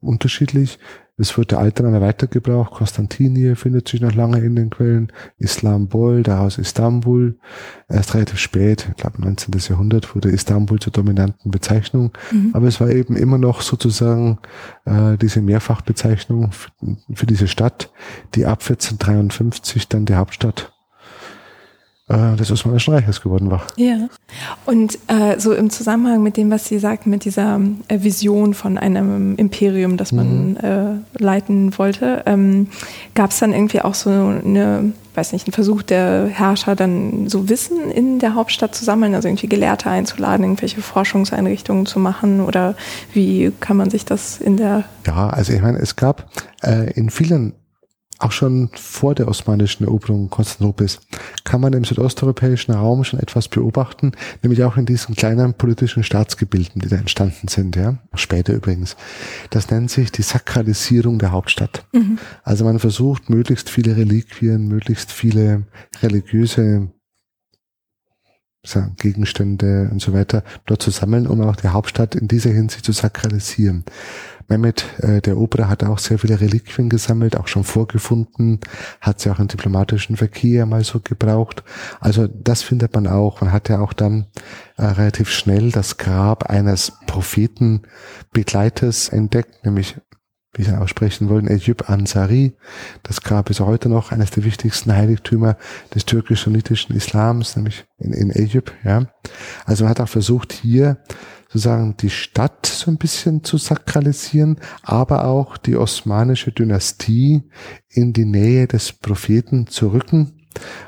unterschiedlich. 0.00 0.78
Es 1.20 1.36
wird 1.36 1.50
der 1.50 1.58
alte 1.58 1.82
Name 1.82 2.00
weitergebraucht. 2.00 2.72
Konstantinie 2.72 3.54
findet 3.54 3.88
sich 3.88 4.00
noch 4.00 4.14
lange 4.14 4.38
in 4.38 4.56
den 4.56 4.70
Quellen. 4.70 5.12
Islambol, 5.38 6.22
daraus 6.22 6.56
Istanbul. 6.56 7.38
Erst 7.88 8.14
relativ 8.14 8.38
spät, 8.38 8.88
ich 8.88 8.96
glaube 8.96 9.20
19. 9.20 9.52
Jahrhundert, 9.68 10.14
wurde 10.14 10.30
Istanbul 10.30 10.78
zur 10.78 10.92
dominanten 10.92 11.50
Bezeichnung. 11.50 12.12
Mhm. 12.32 12.50
Aber 12.54 12.66
es 12.68 12.80
war 12.80 12.88
eben 12.88 13.16
immer 13.16 13.36
noch 13.36 13.60
sozusagen 13.60 14.38
äh, 14.86 15.18
diese 15.18 15.42
Mehrfachbezeichnung 15.42 16.52
für, 16.52 16.70
für 17.12 17.26
diese 17.26 17.48
Stadt, 17.48 17.92
die 18.34 18.46
ab 18.46 18.62
1453 18.62 19.88
dann 19.88 20.06
die 20.06 20.14
Hauptstadt 20.14 20.72
äh, 22.10 22.36
des 22.36 22.50
Osmanischen 22.50 22.92
Reiches 22.92 23.22
geworden 23.22 23.50
war. 23.50 23.62
Ja. 23.76 24.08
Und 24.66 24.98
äh, 25.06 25.38
so 25.38 25.52
im 25.52 25.70
Zusammenhang 25.70 26.22
mit 26.22 26.36
dem, 26.36 26.50
was 26.50 26.66
Sie 26.66 26.78
sagten, 26.78 27.10
mit 27.10 27.24
dieser 27.24 27.60
äh, 27.88 28.02
Vision 28.02 28.54
von 28.54 28.78
einem 28.78 29.36
Imperium, 29.36 29.96
das 29.96 30.12
man 30.12 30.50
mhm. 30.50 30.56
äh, 30.56 31.22
leiten 31.22 31.78
wollte, 31.78 32.22
ähm, 32.26 32.68
gab 33.14 33.30
es 33.30 33.38
dann 33.38 33.52
irgendwie 33.52 33.80
auch 33.80 33.94
so 33.94 34.10
eine, 34.10 34.92
weiß 35.14 35.32
nicht, 35.32 35.46
einen 35.46 35.52
Versuch 35.52 35.82
der 35.82 36.26
Herrscher, 36.26 36.74
dann 36.74 37.28
so 37.28 37.48
Wissen 37.48 37.90
in 37.90 38.18
der 38.18 38.34
Hauptstadt 38.34 38.74
zu 38.74 38.84
sammeln, 38.84 39.14
also 39.14 39.28
irgendwie 39.28 39.48
Gelehrte 39.48 39.88
einzuladen, 39.88 40.44
irgendwelche 40.44 40.82
Forschungseinrichtungen 40.82 41.86
zu 41.86 42.00
machen 42.00 42.40
oder 42.40 42.74
wie 43.12 43.52
kann 43.60 43.76
man 43.76 43.90
sich 43.90 44.04
das 44.04 44.40
in 44.40 44.56
der... 44.56 44.84
Ja, 45.06 45.30
also 45.30 45.52
ich 45.52 45.62
meine, 45.62 45.78
es 45.78 45.96
gab 45.96 46.26
äh, 46.62 46.90
in 46.92 47.10
vielen 47.10 47.54
auch 48.20 48.32
schon 48.32 48.70
vor 48.74 49.14
der 49.14 49.28
osmanischen 49.28 49.84
Eroberung 49.84 50.30
Konstantinopels 50.30 51.00
kann 51.44 51.60
man 51.60 51.72
im 51.72 51.84
südosteuropäischen 51.84 52.74
Raum 52.74 53.02
schon 53.02 53.18
etwas 53.18 53.48
beobachten, 53.48 54.12
nämlich 54.42 54.62
auch 54.62 54.76
in 54.76 54.86
diesen 54.86 55.16
kleinen 55.16 55.54
politischen 55.54 56.02
Staatsgebilden, 56.02 56.82
die 56.82 56.88
da 56.88 56.96
entstanden 56.96 57.48
sind, 57.48 57.76
ja, 57.76 57.98
später 58.14 58.52
übrigens. 58.52 58.96
Das 59.50 59.70
nennt 59.70 59.90
sich 59.90 60.12
die 60.12 60.22
Sakralisierung 60.22 61.18
der 61.18 61.32
Hauptstadt. 61.32 61.84
Mhm. 61.92 62.18
Also 62.42 62.64
man 62.64 62.78
versucht, 62.78 63.30
möglichst 63.30 63.70
viele 63.70 63.96
Reliquien, 63.96 64.68
möglichst 64.68 65.12
viele 65.12 65.64
religiöse 66.02 66.90
Gegenstände 68.98 69.88
und 69.90 70.02
so 70.02 70.12
weiter 70.12 70.44
dort 70.66 70.82
zu 70.82 70.90
sammeln, 70.90 71.26
um 71.26 71.40
auch 71.40 71.56
die 71.56 71.68
Hauptstadt 71.68 72.14
in 72.14 72.28
dieser 72.28 72.50
Hinsicht 72.50 72.84
zu 72.84 72.92
sakralisieren. 72.92 73.84
Mehmet, 74.50 74.84
äh, 74.98 75.20
der 75.20 75.38
Opera, 75.38 75.68
hat 75.68 75.84
auch 75.84 75.98
sehr 75.98 76.18
viele 76.18 76.40
Reliquien 76.40 76.88
gesammelt, 76.88 77.36
auch 77.36 77.48
schon 77.48 77.64
vorgefunden, 77.64 78.60
hat 79.00 79.20
sie 79.20 79.30
auch 79.30 79.38
im 79.38 79.48
diplomatischen 79.48 80.16
Verkehr 80.16 80.66
mal 80.66 80.84
so 80.84 81.00
gebraucht. 81.00 81.62
Also 82.00 82.26
das 82.26 82.62
findet 82.62 82.94
man 82.94 83.06
auch. 83.06 83.40
Man 83.40 83.52
hat 83.52 83.68
ja 83.68 83.80
auch 83.80 83.92
dann 83.92 84.26
äh, 84.76 84.84
relativ 84.84 85.30
schnell 85.30 85.70
das 85.70 85.96
Grab 85.96 86.50
eines 86.50 86.92
Prophetenbegleiters 87.06 89.08
entdeckt, 89.08 89.64
nämlich 89.64 89.96
wie 90.54 90.64
sie 90.64 90.76
aussprechen 90.76 91.28
wollen, 91.28 91.46
Ejüp 91.46 91.88
Ansari. 91.88 92.54
Das 93.02 93.20
Grab 93.22 93.50
ist 93.50 93.60
heute 93.60 93.88
noch 93.88 94.10
eines 94.12 94.30
der 94.30 94.44
wichtigsten 94.44 94.92
Heiligtümer 94.92 95.56
des 95.94 96.06
türkisch-sunnitischen 96.06 96.96
Islams, 96.96 97.56
nämlich 97.56 97.84
in, 97.98 98.12
in 98.12 98.30
Ägypten. 98.30 98.76
Ja. 98.86 99.06
Also 99.64 99.84
man 99.84 99.90
hat 99.90 100.00
auch 100.00 100.08
versucht, 100.08 100.52
hier 100.52 100.98
sozusagen 101.48 101.96
die 101.96 102.10
Stadt 102.10 102.66
so 102.66 102.90
ein 102.90 102.96
bisschen 102.96 103.42
zu 103.42 103.58
sakralisieren, 103.58 104.58
aber 104.82 105.24
auch 105.24 105.56
die 105.56 105.76
osmanische 105.76 106.52
Dynastie 106.52 107.42
in 107.88 108.12
die 108.12 108.24
Nähe 108.24 108.66
des 108.66 108.92
Propheten 108.92 109.66
zu 109.66 109.88
rücken, 109.88 110.39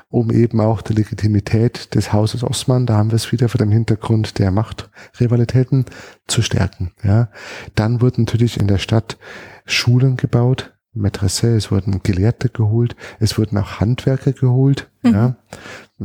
um 0.09 0.31
eben 0.31 0.61
auch 0.61 0.83
die 0.83 0.95
Legitimität 0.95 1.95
des 1.95 2.13
Hauses 2.13 2.43
Osman, 2.45 2.87
da 2.87 2.97
haben 2.97 3.11
wir 3.11 3.17
es 3.17 3.33
wieder 3.33 3.49
vor 3.49 3.59
dem 3.59 3.71
Hintergrund 3.71 4.39
der 4.39 4.51
Machtrivalitäten, 4.51 5.87
zu 6.27 6.43
stärken. 6.43 6.93
Ja. 7.03 7.29
Dann 7.75 8.01
wurden 8.01 8.23
natürlich 8.23 8.59
in 8.59 8.69
der 8.69 8.79
Stadt 8.79 9.19
Schulen 9.65 10.17
gebaut, 10.17 10.75
Maîtresse, 10.95 11.57
es 11.57 11.71
wurden 11.71 12.03
Gelehrte 12.03 12.49
geholt, 12.49 12.97
es 13.19 13.39
wurden 13.39 13.57
auch 13.59 13.81
Handwerker 13.81 14.33
geholt, 14.33 14.91
Mhm. 15.03 15.13
Ja. 15.13 15.37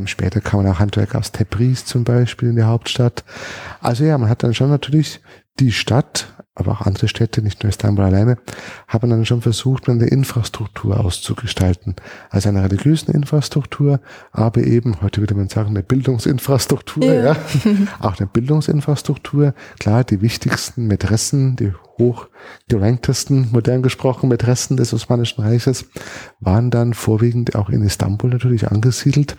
Später 0.06 0.42
kam 0.42 0.64
man 0.64 0.72
auch 0.72 0.80
Handwerker 0.80 1.18
aus 1.18 1.32
Tabriz 1.32 1.86
zum 1.86 2.04
Beispiel 2.04 2.50
in 2.50 2.56
der 2.56 2.68
Hauptstadt. 2.68 3.24
Also 3.82 4.04
ja, 4.04 4.18
man 4.18 4.30
hat 4.30 4.44
dann 4.44 4.54
schon 4.54 4.70
natürlich 4.70 5.22
die 5.60 5.72
Stadt 5.72 6.34
aber 6.58 6.72
auch 6.72 6.82
andere 6.82 7.08
Städte, 7.08 7.42
nicht 7.42 7.64
nur 7.64 7.70
Istanbul 7.70 8.06
alleine, 8.06 8.38
haben 8.88 9.10
dann 9.10 9.26
schon 9.26 9.42
versucht, 9.42 9.88
eine 9.88 10.08
Infrastruktur 10.08 11.00
auszugestalten. 11.00 11.96
Also 12.30 12.50
eine 12.50 12.64
religiöse 12.64 13.12
Infrastruktur, 13.12 14.00
aber 14.32 14.64
eben, 14.64 15.02
heute 15.02 15.22
würde 15.22 15.36
man 15.36 15.50
sagen, 15.50 15.70
eine 15.70 15.84
Bildungsinfrastruktur, 15.84 17.06
ja. 17.06 17.34
ja. 17.34 17.38
auch 18.00 18.18
eine 18.18 18.28
Bildungsinfrastruktur. 18.28 19.54
Klar, 19.80 20.04
die 20.04 20.22
wichtigsten 20.22 20.88
Mätressen, 20.88 21.56
die 21.58 21.74
hochgeranktesten, 22.00 23.50
modern 23.52 23.82
gesprochen, 23.82 24.30
Mätressen 24.30 24.78
des 24.78 24.94
Osmanischen 24.94 25.42
Reiches 25.44 25.86
waren 26.40 26.70
dann 26.70 26.94
vorwiegend 26.94 27.56
auch 27.56 27.70
in 27.70 27.82
Istanbul 27.82 28.30
natürlich 28.30 28.68
angesiedelt. 28.68 29.38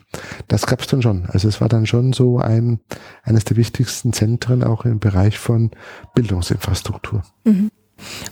Das 0.49 0.67
gab 0.67 0.81
es 0.81 0.87
dann 0.89 1.03
schon. 1.03 1.27
Also 1.27 1.49
es 1.49 1.61
war 1.61 1.69
dann 1.69 1.87
schon 1.87 2.13
so 2.13 2.39
ein, 2.39 2.81
eines 3.23 3.45
der 3.45 3.57
wichtigsten 3.57 4.13
Zentren 4.13 4.65
auch 4.65 4.85
im 4.85 4.99
Bereich 4.99 5.39
von 5.39 5.71
Bildungsinfrastruktur. 6.15 7.08
Mhm. 7.45 7.71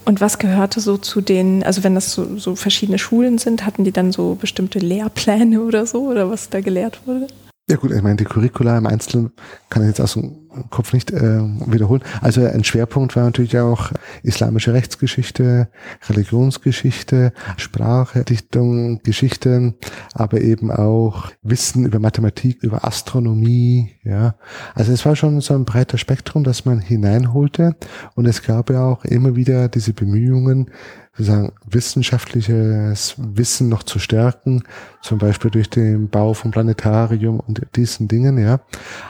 Und 0.05 0.21
was 0.21 0.39
gehörte 0.39 0.79
so 0.79 0.97
zu 0.97 1.19
den, 1.21 1.63
also 1.63 1.83
wenn 1.83 1.95
das 1.95 2.13
so, 2.13 2.37
so 2.37 2.55
verschiedene 2.55 2.97
Schulen 2.97 3.37
sind, 3.37 3.65
hatten 3.65 3.83
die 3.83 3.91
dann 3.91 4.11
so 4.11 4.35
bestimmte 4.35 4.79
Lehrpläne 4.79 5.61
oder 5.61 5.85
so, 5.85 6.07
oder 6.07 6.29
was 6.29 6.49
da 6.49 6.61
gelehrt 6.61 7.05
wurde? 7.05 7.27
Ja 7.69 7.75
gut, 7.75 7.91
ich 7.91 8.01
meine, 8.01 8.15
die 8.15 8.23
Curricula 8.23 8.77
im 8.77 8.87
Einzelnen 8.87 9.31
kann 9.69 9.81
ich 9.83 9.89
jetzt 9.89 9.99
aus 9.99 10.13
dem 10.13 10.47
Kopf 10.69 10.93
nicht 10.93 11.11
äh, 11.11 11.41
wiederholen. 11.65 12.01
Also 12.21 12.45
ein 12.45 12.63
Schwerpunkt 12.63 13.17
war 13.17 13.25
natürlich 13.25 13.59
auch 13.59 13.91
islamische 14.23 14.71
Rechtsgeschichte, 14.71 15.67
Religionsgeschichte, 16.07 17.33
Sprache, 17.57 18.23
Dichtung, 18.23 18.99
Geschichte, 19.03 19.73
aber 20.13 20.39
eben 20.39 20.71
auch 20.71 21.29
Wissen 21.41 21.85
über 21.85 21.99
Mathematik, 21.99 22.63
über 22.63 22.85
Astronomie. 22.85 23.91
Ja, 24.01 24.35
also 24.73 24.93
es 24.93 25.05
war 25.05 25.17
schon 25.17 25.41
so 25.41 25.53
ein 25.53 25.65
breiter 25.65 25.97
Spektrum, 25.97 26.45
das 26.45 26.63
man 26.63 26.79
hineinholte 26.79 27.75
und 28.15 28.27
es 28.27 28.43
gab 28.43 28.69
ja 28.69 28.85
auch 28.85 29.03
immer 29.03 29.35
wieder 29.35 29.67
diese 29.67 29.91
Bemühungen, 29.91 30.71
sozusagen 31.17 31.51
wissenschaftliches 31.65 33.15
Wissen 33.17 33.69
noch 33.69 33.83
zu 33.83 33.99
stärken, 33.99 34.63
zum 35.01 35.17
Beispiel 35.17 35.49
durch 35.49 35.69
den 35.69 36.09
Bau 36.09 36.33
vom 36.33 36.51
Planetarium 36.51 37.39
und 37.39 37.61
diesen 37.75 38.07
Dingen, 38.07 38.37
ja. 38.37 38.59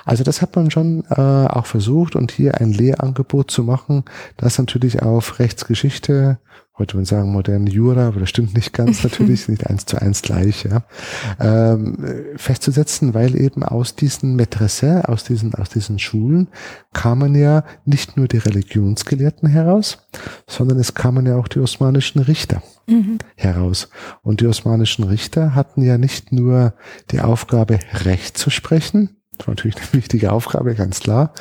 Also 0.05 0.23
das 0.23 0.41
hat 0.41 0.55
man 0.55 0.71
schon 0.71 1.03
äh, 1.09 1.15
auch 1.15 1.65
versucht 1.65 2.15
und 2.15 2.31
hier 2.31 2.61
ein 2.61 2.71
Lehrangebot 2.71 3.51
zu 3.51 3.63
machen, 3.63 4.05
das 4.37 4.57
natürlich 4.57 5.01
auf 5.01 5.39
Rechtsgeschichte, 5.39 6.39
heute 6.77 6.93
würde 6.93 6.97
man 6.97 7.05
sagen 7.05 7.31
modernen 7.31 7.67
Jura, 7.67 8.07
aber 8.07 8.19
das 8.19 8.29
stimmt 8.29 8.53
nicht 8.53 8.73
ganz 8.73 9.03
natürlich, 9.03 9.47
nicht 9.47 9.65
eins 9.67 9.85
zu 9.85 10.01
eins 10.01 10.21
gleich, 10.21 10.63
ja, 10.63 10.83
ähm, 11.39 11.97
festzusetzen, 12.35 13.13
weil 13.13 13.35
eben 13.39 13.63
aus 13.63 13.95
diesen 13.95 14.35
Mätresse, 14.35 15.07
aus 15.09 15.23
diesen, 15.23 15.55
aus 15.55 15.69
diesen 15.69 15.99
Schulen 15.99 16.49
kamen 16.93 17.35
ja 17.35 17.63
nicht 17.85 18.17
nur 18.17 18.27
die 18.27 18.37
Religionsgelehrten 18.37 19.49
heraus, 19.49 20.07
sondern 20.47 20.79
es 20.79 20.93
kamen 20.93 21.25
ja 21.25 21.35
auch 21.35 21.47
die 21.47 21.59
osmanischen 21.59 22.21
Richter 22.21 22.61
mhm. 22.87 23.17
heraus. 23.35 23.89
Und 24.21 24.41
die 24.41 24.47
osmanischen 24.47 25.03
Richter 25.03 25.55
hatten 25.55 25.81
ja 25.81 25.97
nicht 25.97 26.31
nur 26.31 26.73
die 27.11 27.21
Aufgabe, 27.21 27.79
Recht 28.05 28.37
zu 28.37 28.49
sprechen, 28.49 29.16
das 29.37 29.47
war 29.47 29.53
natürlich 29.53 29.77
eine 29.77 29.93
wichtige 29.93 30.31
Aufgabe, 30.31 30.75
ganz 30.75 30.99
klar. 30.99 31.33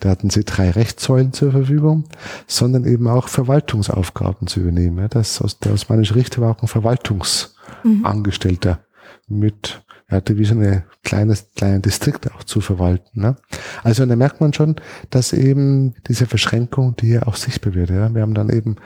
Da 0.00 0.10
hatten 0.10 0.30
sie 0.30 0.44
drei 0.44 0.70
Rechtssäulen 0.70 1.32
zur 1.32 1.50
Verfügung, 1.52 2.04
sondern 2.46 2.84
eben 2.84 3.08
auch 3.08 3.28
Verwaltungsaufgaben 3.28 4.46
zu 4.46 4.60
übernehmen. 4.60 5.08
Das 5.10 5.40
aus 5.40 5.58
der 5.58 5.72
osmanische 5.72 6.14
Richter 6.14 6.42
war 6.42 6.52
auch 6.52 6.62
ein 6.62 6.68
Verwaltungsangestellter 6.68 8.80
mhm. 9.28 9.38
mit, 9.38 9.82
er 10.08 10.18
hatte 10.18 10.38
wie 10.38 10.44
so 10.44 10.54
eine 10.54 10.84
kleines, 11.02 11.52
kleine 11.54 11.80
Distrikt 11.80 12.32
auch 12.32 12.44
zu 12.44 12.60
verwalten. 12.60 13.20
Ne? 13.20 13.36
Also 13.82 14.06
da 14.06 14.16
merkt 14.16 14.40
man 14.40 14.52
schon, 14.52 14.76
dass 15.10 15.32
eben 15.32 15.94
diese 16.08 16.26
Verschränkung, 16.26 16.96
die 16.96 17.06
hier 17.06 17.28
auch 17.28 17.36
sichtbar 17.36 17.74
wird. 17.74 17.90
Ja? 17.90 18.12
Wir 18.14 18.22
haben 18.22 18.34
dann 18.34 18.50
eben 18.50 18.76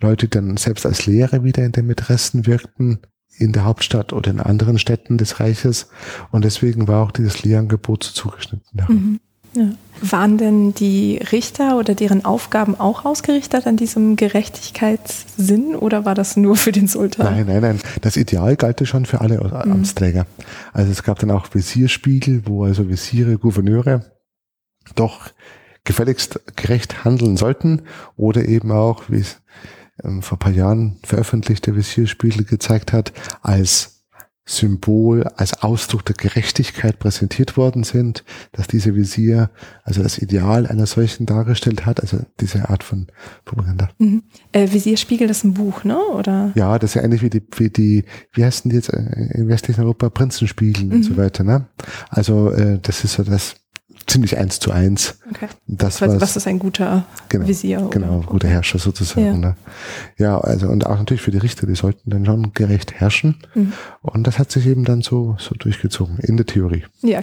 Leute, 0.00 0.26
die 0.26 0.38
dann 0.38 0.56
selbst 0.56 0.84
als 0.84 1.06
Lehrer 1.06 1.44
wieder 1.44 1.64
in 1.64 1.72
den 1.72 1.86
Mätressen 1.86 2.46
wirkten, 2.46 2.98
in 3.36 3.52
der 3.52 3.64
Hauptstadt 3.64 4.12
oder 4.12 4.30
in 4.30 4.40
anderen 4.40 4.78
Städten 4.78 5.18
des 5.18 5.40
Reiches. 5.40 5.88
Und 6.30 6.44
deswegen 6.44 6.88
war 6.88 7.02
auch 7.02 7.10
dieses 7.10 7.42
Lehrangebot 7.42 8.04
so 8.04 8.12
zugeschnitten. 8.12 8.78
Ja. 8.78 8.86
Mhm. 8.88 9.20
Ja. 9.54 9.70
Waren 10.00 10.38
denn 10.38 10.72
die 10.72 11.18
Richter 11.18 11.76
oder 11.76 11.94
deren 11.94 12.24
Aufgaben 12.24 12.74
auch 12.80 13.04
ausgerichtet 13.04 13.66
an 13.66 13.76
diesem 13.76 14.16
Gerechtigkeitssinn 14.16 15.74
oder 15.74 16.06
war 16.06 16.14
das 16.14 16.38
nur 16.38 16.56
für 16.56 16.72
den 16.72 16.88
Sultan? 16.88 17.26
Nein, 17.26 17.46
nein, 17.46 17.60
nein. 17.60 17.80
Das 18.00 18.16
Ideal 18.16 18.56
galt 18.56 18.86
schon 18.88 19.04
für 19.04 19.20
alle 19.20 19.38
mhm. 19.38 19.52
Amtsträger. 19.52 20.26
Also 20.72 20.90
es 20.90 21.02
gab 21.02 21.18
dann 21.18 21.30
auch 21.30 21.48
Visierspiegel, 21.52 22.42
wo 22.46 22.64
also 22.64 22.88
Visiere, 22.88 23.36
Gouverneure 23.36 24.06
doch 24.94 25.30
gefälligst 25.84 26.40
gerecht 26.56 27.04
handeln 27.04 27.36
sollten 27.36 27.82
oder 28.16 28.46
eben 28.46 28.72
auch, 28.72 29.04
wie 29.08 29.20
es 29.20 29.42
ähm, 30.04 30.22
vor 30.22 30.38
paar 30.38 30.52
Jahren 30.52 30.98
veröffentlichte 31.02 31.74
Visierspiegel 31.76 32.44
gezeigt 32.44 32.92
hat, 32.92 33.12
als 33.42 33.92
Symbol, 34.44 35.24
als 35.36 35.62
Ausdruck 35.62 36.04
der 36.04 36.16
Gerechtigkeit 36.16 36.98
präsentiert 36.98 37.56
worden 37.56 37.84
sind, 37.84 38.24
dass 38.50 38.66
diese 38.66 38.96
Visier 38.96 39.50
also 39.84 40.02
das 40.02 40.18
Ideal 40.18 40.66
einer 40.66 40.86
solchen 40.86 41.26
dargestellt 41.26 41.86
hat, 41.86 42.00
also 42.00 42.18
diese 42.40 42.68
Art 42.68 42.82
von 42.82 43.06
Propaganda. 43.44 43.90
Mhm. 43.98 44.24
Äh, 44.50 44.72
Visierspiegel, 44.72 45.28
das 45.28 45.38
ist 45.38 45.44
ein 45.44 45.54
Buch, 45.54 45.84
ne? 45.84 45.96
Oder? 45.96 46.50
Ja, 46.56 46.76
das 46.80 46.90
ist 46.90 46.94
ja 46.94 47.02
ähnlich 47.02 47.22
wie 47.22 47.30
die, 47.30 47.42
wie 47.56 47.70
die, 47.70 48.04
wie 48.32 48.44
heißen 48.44 48.68
die 48.68 48.76
jetzt 48.76 48.92
äh, 48.92 49.28
im 49.34 49.46
westlichen 49.46 49.80
Europa, 49.80 50.10
Prinzenspiegel 50.10 50.86
mhm. 50.86 50.92
und 50.92 51.02
so 51.04 51.16
weiter, 51.16 51.44
ne? 51.44 51.68
Also 52.10 52.50
äh, 52.50 52.80
das 52.82 53.04
ist 53.04 53.14
so 53.14 53.22
das 53.22 53.54
ziemlich 54.08 54.38
eins 54.38 54.58
zu 54.58 54.72
eins. 54.72 55.20
Okay. 55.34 55.48
Das 55.66 56.00
was, 56.02 56.20
was 56.20 56.36
ist 56.36 56.46
ein 56.46 56.58
guter 56.58 57.04
genau, 57.28 57.46
Visier? 57.46 57.88
Genau, 57.90 58.18
okay. 58.18 58.26
guter 58.26 58.48
Herrscher 58.48 58.78
sozusagen. 58.78 59.24
Ja. 59.24 59.32
Ne? 59.32 59.56
ja, 60.18 60.38
also 60.38 60.68
und 60.68 60.86
auch 60.86 60.98
natürlich 60.98 61.22
für 61.22 61.30
die 61.30 61.38
Richter, 61.38 61.66
die 61.66 61.74
sollten 61.74 62.10
dann 62.10 62.26
schon 62.26 62.52
gerecht 62.52 62.92
herrschen. 62.92 63.36
Mhm. 63.54 63.72
Und 64.02 64.26
das 64.26 64.38
hat 64.38 64.50
sich 64.50 64.66
eben 64.66 64.84
dann 64.84 65.00
so, 65.00 65.36
so 65.38 65.54
durchgezogen, 65.54 66.18
in 66.18 66.36
der 66.36 66.44
Theorie. 66.44 66.84
Ja, 67.00 67.20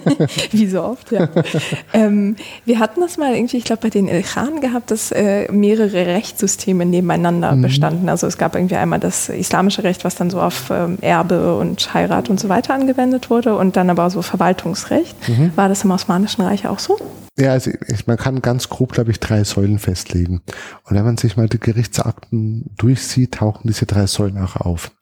wie 0.50 0.66
so 0.66 0.82
oft, 0.82 1.12
ja. 1.12 1.28
ähm, 1.92 2.36
wir 2.64 2.80
hatten 2.80 3.00
das 3.00 3.18
mal 3.18 3.34
irgendwie, 3.34 3.58
ich 3.58 3.64
glaube, 3.64 3.82
bei 3.82 3.90
den 3.90 4.08
Ilkhan 4.08 4.60
gehabt, 4.60 4.90
dass 4.90 5.12
äh, 5.12 5.50
mehrere 5.52 6.06
Rechtssysteme 6.06 6.84
nebeneinander 6.86 7.52
mhm. 7.52 7.62
bestanden. 7.62 8.08
Also 8.08 8.26
es 8.26 8.36
gab 8.36 8.56
irgendwie 8.56 8.76
einmal 8.76 8.98
das 8.98 9.28
islamische 9.28 9.84
Recht, 9.84 10.04
was 10.04 10.16
dann 10.16 10.30
so 10.30 10.40
auf 10.40 10.70
ähm, 10.70 10.98
Erbe 11.00 11.56
und 11.56 11.94
Heirat 11.94 12.30
und 12.30 12.40
so 12.40 12.48
weiter 12.48 12.74
angewendet 12.74 13.30
wurde 13.30 13.56
und 13.56 13.76
dann 13.76 13.90
aber 13.90 14.10
so 14.10 14.22
Verwaltungsrecht. 14.22 15.16
Mhm. 15.28 15.52
War 15.54 15.68
das 15.68 15.84
im 15.84 15.90
Osmanischen 15.90 16.42
Reich 16.42 16.66
auch 16.66 16.78
so? 16.78 16.98
Ja, 17.36 17.43
also 17.50 17.70
ich, 17.88 18.06
man 18.06 18.16
kann 18.16 18.42
ganz 18.42 18.68
grob, 18.68 18.92
glaube 18.92 19.10
ich, 19.10 19.20
drei 19.20 19.44
Säulen 19.44 19.78
festlegen. 19.78 20.42
Und 20.84 20.96
wenn 20.96 21.04
man 21.04 21.16
sich 21.16 21.36
mal 21.36 21.48
die 21.48 21.60
Gerichtsakten 21.60 22.70
durchsieht, 22.76 23.34
tauchen 23.34 23.68
diese 23.68 23.86
drei 23.86 24.06
Säulen 24.06 24.38
auch 24.38 24.56
auf. 24.56 24.92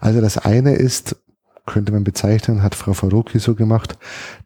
Also 0.00 0.20
das 0.20 0.38
eine 0.38 0.74
ist, 0.74 1.16
könnte 1.66 1.92
man 1.92 2.04
bezeichnen, 2.04 2.62
hat 2.62 2.74
Frau 2.74 2.92
Faruqi 2.92 3.38
so 3.38 3.54
gemacht, 3.54 3.98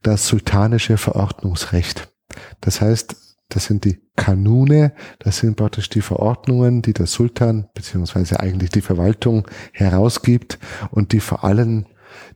das 0.02 0.26
sultanische 0.26 0.96
Verordnungsrecht. 0.96 2.12
Das 2.60 2.80
heißt, 2.80 3.16
das 3.48 3.64
sind 3.66 3.84
die 3.84 4.00
Kanune, 4.16 4.92
das 5.20 5.38
sind 5.38 5.56
praktisch 5.56 5.88
die 5.88 6.00
Verordnungen, 6.00 6.82
die 6.82 6.92
der 6.92 7.06
Sultan 7.06 7.68
beziehungsweise 7.74 8.40
eigentlich 8.40 8.70
die 8.70 8.80
Verwaltung 8.80 9.46
herausgibt 9.72 10.58
und 10.90 11.12
die 11.12 11.20
vor 11.20 11.44
allem 11.44 11.86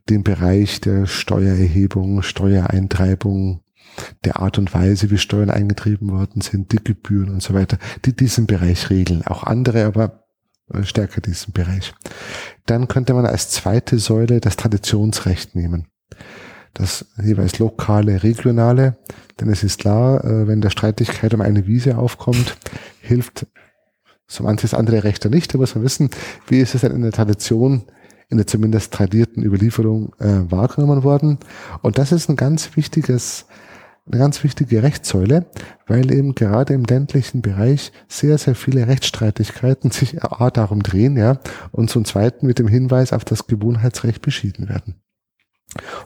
den 0.09 0.23
Bereich 0.23 0.79
der 0.79 1.05
Steuererhebung, 1.05 2.21
Steuereintreibung, 2.21 3.61
der 4.23 4.39
Art 4.39 4.57
und 4.57 4.73
Weise, 4.73 5.11
wie 5.11 5.17
Steuern 5.17 5.49
eingetrieben 5.49 6.11
worden 6.11 6.41
sind, 6.41 6.71
die 6.71 6.83
Gebühren 6.83 7.29
und 7.29 7.43
so 7.43 7.53
weiter, 7.53 7.77
die 8.05 8.15
diesen 8.15 8.47
Bereich 8.47 8.89
regeln. 8.89 9.25
Auch 9.25 9.43
andere, 9.43 9.85
aber 9.85 10.25
äh, 10.73 10.83
stärker 10.83 11.21
diesen 11.21 11.53
Bereich. 11.53 11.93
Dann 12.65 12.87
könnte 12.87 13.13
man 13.13 13.25
als 13.25 13.49
zweite 13.49 13.99
Säule 13.99 14.39
das 14.39 14.57
Traditionsrecht 14.57 15.55
nehmen. 15.55 15.87
Das 16.73 17.05
jeweils 17.21 17.59
lokale, 17.59 18.23
regionale, 18.23 18.97
denn 19.39 19.49
es 19.49 19.63
ist 19.63 19.79
klar, 19.79 20.23
äh, 20.23 20.47
wenn 20.47 20.61
der 20.61 20.69
Streitigkeit 20.69 21.33
um 21.33 21.41
eine 21.41 21.67
Wiese 21.67 21.97
aufkommt, 21.97 22.57
hilft 23.01 23.47
so 24.27 24.43
manches 24.43 24.73
andere 24.73 25.03
Rechte 25.03 25.29
nicht. 25.29 25.53
Da 25.53 25.57
muss 25.57 25.75
man 25.75 25.83
wissen, 25.83 26.09
wie 26.47 26.61
ist 26.61 26.73
es 26.73 26.81
denn 26.81 26.93
in 26.93 27.01
der 27.01 27.11
Tradition 27.11 27.83
in 28.31 28.37
der 28.37 28.47
zumindest 28.47 28.93
tradierten 28.93 29.43
Überlieferung 29.43 30.13
äh, 30.19 30.49
wahrgenommen 30.49 31.03
worden. 31.03 31.37
Und 31.81 31.97
das 31.97 32.13
ist 32.13 32.29
ein 32.29 32.37
ganz 32.37 32.77
wichtiges 32.77 33.45
eine 34.07 34.19
ganz 34.19 34.43
wichtige 34.43 34.83
Rechtssäule, 34.83 35.45
weil 35.87 36.11
eben 36.11 36.35
gerade 36.35 36.73
im 36.73 36.83
ländlichen 36.83 37.41
Bereich 37.41 37.91
sehr, 38.07 38.37
sehr 38.37 38.55
viele 38.55 38.87
Rechtsstreitigkeiten 38.87 39.91
sich 39.91 40.23
A 40.23 40.49
darum 40.49 40.83
drehen, 40.83 41.17
ja, 41.17 41.39
und 41.71 41.89
zum 41.89 42.05
Zweiten 42.05 42.47
mit 42.47 42.59
dem 42.59 42.67
Hinweis 42.67 43.13
auf 43.13 43.25
das 43.25 43.47
Gewohnheitsrecht 43.47 44.21
beschieden 44.21 44.69
werden. 44.69 44.95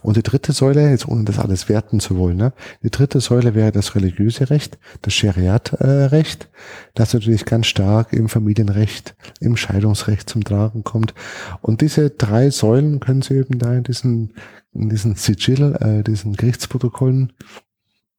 Und 0.03 0.17
die 0.17 0.23
dritte 0.23 0.51
Säule, 0.51 0.89
jetzt 0.89 1.07
ohne 1.07 1.23
das 1.23 1.39
alles 1.39 1.69
werten 1.69 1.99
zu 1.99 2.17
wollen, 2.17 2.37
ne? 2.37 2.53
die 2.83 2.91
dritte 2.91 3.19
Säule 3.19 3.55
wäre 3.55 3.71
das 3.71 3.95
religiöse 3.95 4.49
Recht, 4.51 4.77
das 5.01 5.13
Scheriat-Recht, 5.13 6.49
das 6.93 7.13
natürlich 7.13 7.45
ganz 7.45 7.65
stark 7.65 8.13
im 8.13 8.29
Familienrecht, 8.29 9.15
im 9.39 9.57
Scheidungsrecht 9.57 10.29
zum 10.29 10.43
Tragen 10.43 10.83
kommt. 10.83 11.15
Und 11.61 11.81
diese 11.81 12.11
drei 12.11 12.51
Säulen 12.51 12.99
können 12.99 13.23
Sie 13.23 13.35
eben 13.35 13.57
da 13.57 13.73
in 13.73 13.83
diesen, 13.83 14.33
in 14.73 14.89
diesen 14.89 15.15
Sigil, 15.15 15.75
äh, 15.79 16.03
diesen 16.03 16.33
Gerichtsprotokollen 16.33 17.33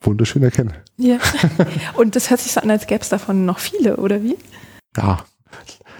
wunderschön 0.00 0.42
erkennen. 0.42 0.74
Ja. 0.96 1.18
Und 1.94 2.16
das 2.16 2.30
hört 2.30 2.40
sich 2.40 2.52
so 2.52 2.60
an, 2.60 2.70
als 2.70 2.86
gäbe 2.86 3.02
es 3.02 3.08
davon 3.08 3.44
noch 3.44 3.58
viele, 3.58 3.96
oder 3.96 4.22
wie? 4.22 4.36
Ja, 4.96 5.24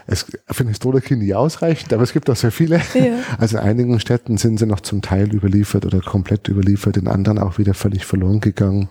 es 0.07 0.24
für 0.51 0.61
einen 0.61 0.68
Historiker 0.68 1.16
nie 1.16 1.34
ausreichend, 1.34 1.92
aber 1.92 2.03
es 2.03 2.12
gibt 2.12 2.30
auch 2.30 2.36
sehr 2.36 2.53
viele. 2.53 2.80
Ja. 2.94 3.18
Also 3.38 3.59
in 3.59 3.64
einigen 3.64 4.01
Städten 4.01 4.38
sind 4.38 4.59
sie 4.59 4.66
noch 4.66 4.80
zum 4.80 5.03
Teil 5.03 5.34
überliefert 5.34 5.84
oder 5.84 6.01
komplett 6.01 6.49
überliefert, 6.49 6.97
in 6.97 7.09
anderen 7.09 7.38
auch 7.38 7.59
wieder 7.59 7.74
völlig 7.74 8.07
verloren 8.07 8.40
gegangen. 8.40 8.88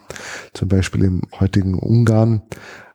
Zum 0.53 0.67
Beispiel 0.67 1.03
im 1.05 1.21
heutigen 1.39 1.75
Ungarn 1.75 2.41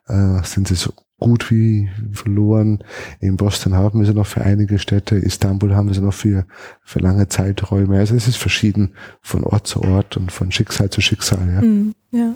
äh, 0.07 0.43
sind 0.43 0.67
sie 0.67 0.75
so 0.75 0.93
gut 1.21 1.51
wie 1.51 1.89
verloren. 2.11 2.79
In 3.19 3.37
Boston 3.37 3.75
haben 3.75 3.99
wir 3.99 4.07
sie 4.07 4.13
noch 4.13 4.25
für 4.25 4.41
einige 4.41 4.79
Städte, 4.79 5.15
Istanbul 5.15 5.75
haben 5.75 5.87
wir 5.87 5.93
sie 5.93 6.01
noch 6.01 6.13
für, 6.13 6.45
für 6.83 6.99
lange 6.99 7.27
Zeiträume. 7.29 7.99
Also 7.99 8.15
es 8.15 8.27
ist 8.27 8.37
verschieden 8.37 8.93
von 9.21 9.43
Ort 9.43 9.67
zu 9.67 9.81
Ort 9.83 10.17
und 10.17 10.31
von 10.31 10.51
Schicksal 10.51 10.89
zu 10.89 10.99
Schicksal. 10.99 11.47
Ja. 11.47 11.61
Mhm, 11.61 11.93
ja. 12.11 12.33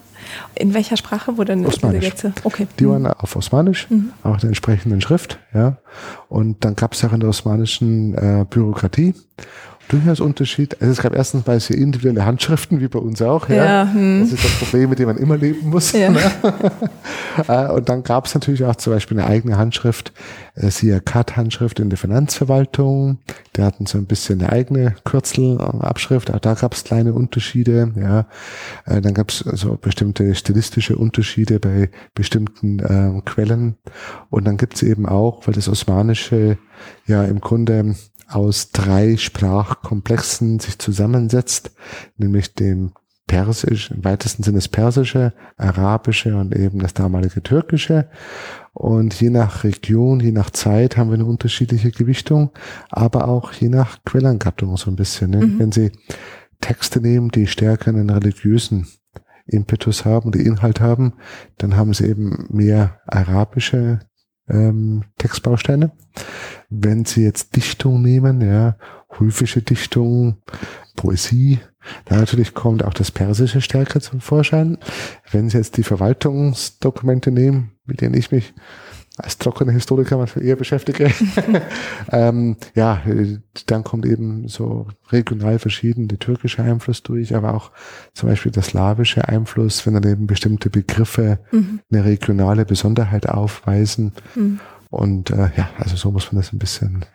In 0.54 0.74
welcher 0.74 0.98
Sprache 0.98 1.38
wurde 1.38 1.56
denn 1.56 1.66
Osmanisch. 1.66 2.00
diese 2.00 2.12
Gesetze? 2.12 2.34
Okay. 2.44 2.68
Die 2.80 2.88
waren 2.88 3.08
auf 3.08 3.36
Osmanisch, 3.36 3.90
mhm. 3.90 4.12
auch 4.24 4.38
der 4.38 4.50
entsprechenden 4.50 5.02
Schrift. 5.02 5.40
Ja. 5.54 5.78
Und 6.30 6.64
dann 6.64 6.76
gab 6.76 6.94
es 6.94 7.04
auch 7.04 7.12
in 7.12 7.20
der 7.20 7.30
osmanischen 7.30 8.14
äh, 8.14 8.46
Bürokratie 8.48 9.16
durchaus 9.88 10.20
Unterschied. 10.20 10.82
Also 10.82 10.92
es 10.92 11.02
gab 11.02 11.16
erstens 11.16 11.46
mal 11.46 11.60
sehr 11.60 11.78
individuelle 11.78 12.26
Handschriften, 12.26 12.80
wie 12.80 12.88
bei 12.88 13.00
uns 13.00 13.22
auch. 13.22 13.50
Ja. 13.50 13.56
ja 13.56 13.94
hm. 13.94 14.22
Das 14.22 14.34
ist 14.34 14.44
das 14.44 14.52
Problem, 14.60 14.90
mit 14.90 15.00
dem 15.00 15.08
man 15.08 15.18
immer 15.18 15.38
leben 15.38 15.70
muss. 15.70 15.92
Ja. 15.92 16.10
Ne? 16.10 16.20
Äh, 17.50 17.68
und 17.68 17.90
dann 17.90 18.04
gab 18.04 18.28
es 18.28 18.34
natürlich 18.34 18.64
auch 18.64 18.78
zum 18.78 18.94
Beispiel 18.94 19.20
eine 19.20 19.28
eigene 19.28 19.58
Handschrift, 19.58 20.14
äh, 20.56 20.70
siehe 20.70 21.02
CAT-Handschrift 21.02 21.82
in 21.82 21.90
der 21.90 21.98
Finanzverwaltung. 21.98 23.18
Die 23.56 23.62
hatten 23.62 23.86
so 23.88 23.98
ein 23.98 24.06
bisschen 24.06 24.42
eine 24.42 24.54
eigene 24.54 24.96
Kürzelabschrift. 25.04 26.34
Auch 26.34 26.40
da 26.40 26.54
gab 26.54 26.74
es 26.74 26.86
kleine 26.86 27.14
Unterschiede. 27.14 27.92
Ja. 27.98 28.28
Äh, 28.86 29.02
dann 29.02 29.14
gab 29.14 29.32
es 29.32 29.40
so 29.40 29.76
bestimmte 29.76 30.34
stilistische 30.34 30.96
Unterschiede 30.96 31.60
bei 31.60 31.90
bestimmten 32.14 32.80
äh, 32.80 33.22
Quellen. 33.26 33.76
Und 34.30 34.46
dann 34.46 34.56
gibt 34.56 34.76
es 34.76 34.84
eben 34.84 35.06
auch, 35.06 35.46
weil 35.46 35.54
das 35.54 35.68
Osmanische 35.68 36.58
ja 37.06 37.24
im 37.24 37.42
Grunde 37.42 37.96
aus 38.28 38.72
drei 38.72 39.18
Sprachkomplexen 39.18 40.60
sich 40.60 40.80
zusammensetzt, 40.80 41.72
nämlich 42.18 42.54
dem 42.54 42.94
Persisch, 43.28 43.90
im 43.90 44.04
weitesten 44.06 44.44
Sinne 44.44 44.58
das 44.58 44.68
Persische, 44.68 45.34
Arabische 45.58 46.38
und 46.38 46.56
eben 46.56 46.78
das 46.80 46.94
damalige 46.94 47.42
Türkische. 47.42 48.08
Und 48.74 49.20
je 49.20 49.32
nach 49.32 49.64
Region, 49.64 50.20
je 50.20 50.32
nach 50.32 50.52
Zeit 50.52 50.96
haben 50.96 51.10
wir 51.10 51.16
eine 51.16 51.26
unterschiedliche 51.26 51.90
Gewichtung, 51.90 52.52
aber 52.92 53.28
auch 53.28 53.52
je 53.54 53.70
nach 53.70 54.04
Quellengattung 54.06 54.78
so 54.78 54.92
ein 54.92 54.96
bisschen. 54.96 55.32
Ne? 55.32 55.46
Mhm. 55.46 55.60
Wenn 55.60 55.72
Sie 55.72 55.92
Texte 56.62 57.02
nehmen, 57.02 57.30
die 57.30 57.48
stärker 57.48 57.90
einen 57.90 58.12
religiösen 58.12 58.88
Impetus 59.48 60.06
haben, 60.06 60.32
die 60.32 60.46
Inhalt 60.46 60.80
haben, 60.80 61.14
dann 61.58 61.76
haben 61.76 61.94
sie 61.94 62.08
eben 62.08 62.48
mehr 62.50 63.00
arabische 63.08 64.00
ähm, 64.50 65.04
Textbausteine. 65.18 65.92
Wenn 66.70 67.06
Sie 67.06 67.24
jetzt 67.24 67.56
Dichtung 67.56 68.02
nehmen, 68.02 68.42
ja, 68.42 68.78
höfische 69.18 69.62
Dichtung, 69.62 70.38
Poesie, 70.96 71.60
da 72.06 72.18
natürlich 72.18 72.54
kommt 72.54 72.84
auch 72.84 72.94
das 72.94 73.12
Persische 73.12 73.62
stärker 73.62 74.02
zum 74.02 74.20
Vorschein. 74.20 74.78
Wenn 75.32 75.50
Sie 75.50 75.58
jetzt 75.58 75.78
die 75.78 75.84
Verwaltungsdokumente 75.84 77.32
nehmen, 77.32 77.72
mit 77.86 78.02
denen 78.02 78.16
ich 78.16 78.32
mich 78.32 78.54
als 79.18 79.38
trockener 79.38 79.72
Historiker 79.72 80.18
manchmal 80.18 80.46
eher 80.46 80.56
beschäftige. 80.56 81.12
ähm, 82.12 82.58
ja, 82.76 83.02
dann 83.68 83.84
kommt 83.84 84.06
eben 84.06 84.48
so 84.48 84.88
regional 85.10 85.60
verschieden 85.60 86.08
der 86.08 86.20
türkische 86.20 86.64
Einfluss 86.64 87.02
durch, 87.04 87.36
aber 87.36 87.54
auch 87.54 87.72
zum 88.14 88.30
Beispiel 88.30 88.52
der 88.52 88.64
slawische 88.64 89.28
Einfluss, 89.28 89.86
wenn 89.86 89.94
dann 89.94 90.10
eben 90.10 90.28
bestimmte 90.28 90.70
Begriffe 90.70 91.40
mhm. 91.52 91.80
eine 91.92 92.04
regionale 92.04 92.66
Besonderheit 92.66 93.30
aufweisen. 93.30 94.14
Mhm. 94.36 94.60
Und 94.90 95.30
äh, 95.32 95.50
ja, 95.56 95.70
also 95.78 95.96
so 95.96 96.12
muss 96.12 96.32
man 96.32 96.42
das 96.42 96.54
ein 96.54 96.60
bisschen 96.60 97.06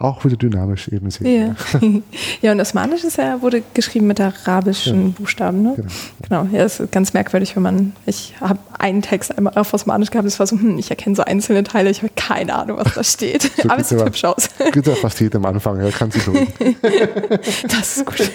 auch 0.00 0.24
wieder 0.24 0.36
dynamisch 0.36 0.88
eben 0.88 1.10
sehen. 1.10 1.56
Ja, 1.72 1.80
ja 2.40 2.52
und 2.52 2.60
Osmanisch 2.60 3.04
ist 3.04 3.18
ja, 3.18 3.42
wurde 3.42 3.62
geschrieben 3.74 4.06
mit 4.06 4.20
arabischen 4.20 5.08
ja. 5.08 5.14
Buchstaben, 5.16 5.62
ne? 5.62 5.74
Genau. 5.76 5.88
genau. 6.22 6.56
Ja, 6.56 6.62
das 6.62 6.80
ist 6.80 6.90
ganz 6.90 7.12
merkwürdig, 7.12 7.54
wenn 7.54 7.62
man, 7.62 7.92
ich 8.06 8.34
habe 8.40 8.58
einen 8.78 9.02
Text 9.02 9.36
einmal 9.36 9.52
auf 9.56 9.72
Osmanisch 9.74 10.10
gehabt, 10.10 10.26
das 10.26 10.38
war 10.38 10.46
so, 10.46 10.56
hm, 10.56 10.78
ich 10.78 10.90
erkenne 10.90 11.14
so 11.14 11.22
einzelne 11.22 11.64
Teile, 11.64 11.90
ich 11.90 12.02
habe 12.02 12.12
keine 12.16 12.54
Ahnung, 12.54 12.78
was 12.78 12.94
da 12.94 13.04
steht. 13.04 13.50
So 13.60 13.68
aber 13.68 13.80
es 13.80 13.90
sieht 13.90 14.02
hübsch 14.02 14.24
aus. 14.24 14.48
Geht 14.72 14.86
ja 14.86 14.94
fast 14.94 15.20
jedem 15.20 15.44
Anfang, 15.44 15.80
ja, 15.82 15.90
kann 15.90 16.10
sich 16.10 16.24
lohnen. 16.24 16.46
das 17.68 17.98
ist 17.98 18.06
gut. 18.06 18.30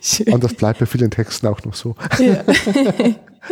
Schön. 0.00 0.34
Und 0.34 0.42
das 0.42 0.54
bleibt 0.54 0.80
bei 0.80 0.86
vielen 0.86 1.10
Texten 1.10 1.46
auch 1.46 1.62
noch 1.64 1.74
so. 1.74 1.94
Ja. 2.18 2.42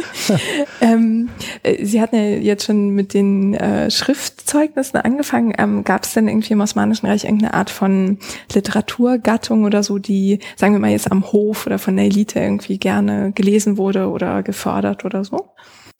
ähm, 0.80 1.28
äh, 1.62 1.84
Sie 1.84 2.00
hatten 2.00 2.16
ja 2.16 2.22
jetzt 2.22 2.64
schon 2.64 2.90
mit 2.90 3.14
den 3.14 3.54
äh, 3.54 3.90
Schriftzeugnissen 3.90 5.00
angefangen. 5.00 5.54
Ähm, 5.58 5.84
Gab 5.84 6.04
es 6.04 6.14
denn 6.14 6.28
irgendwie 6.28 6.52
im 6.54 6.60
Osmanischen 6.60 7.06
Reich 7.06 7.24
irgendeine 7.24 7.54
Art 7.54 7.70
von 7.70 8.18
Literaturgattung 8.52 9.64
oder 9.64 9.82
so, 9.82 9.98
die, 9.98 10.40
sagen 10.56 10.74
wir 10.74 10.80
mal 10.80 10.90
jetzt 10.90 11.10
am 11.10 11.32
Hof 11.32 11.66
oder 11.66 11.78
von 11.78 11.96
der 11.96 12.06
Elite 12.06 12.40
irgendwie 12.40 12.78
gerne 12.78 13.32
gelesen 13.32 13.76
wurde 13.76 14.08
oder 14.08 14.42
gefördert 14.42 15.04
oder 15.04 15.24
so? 15.24 15.50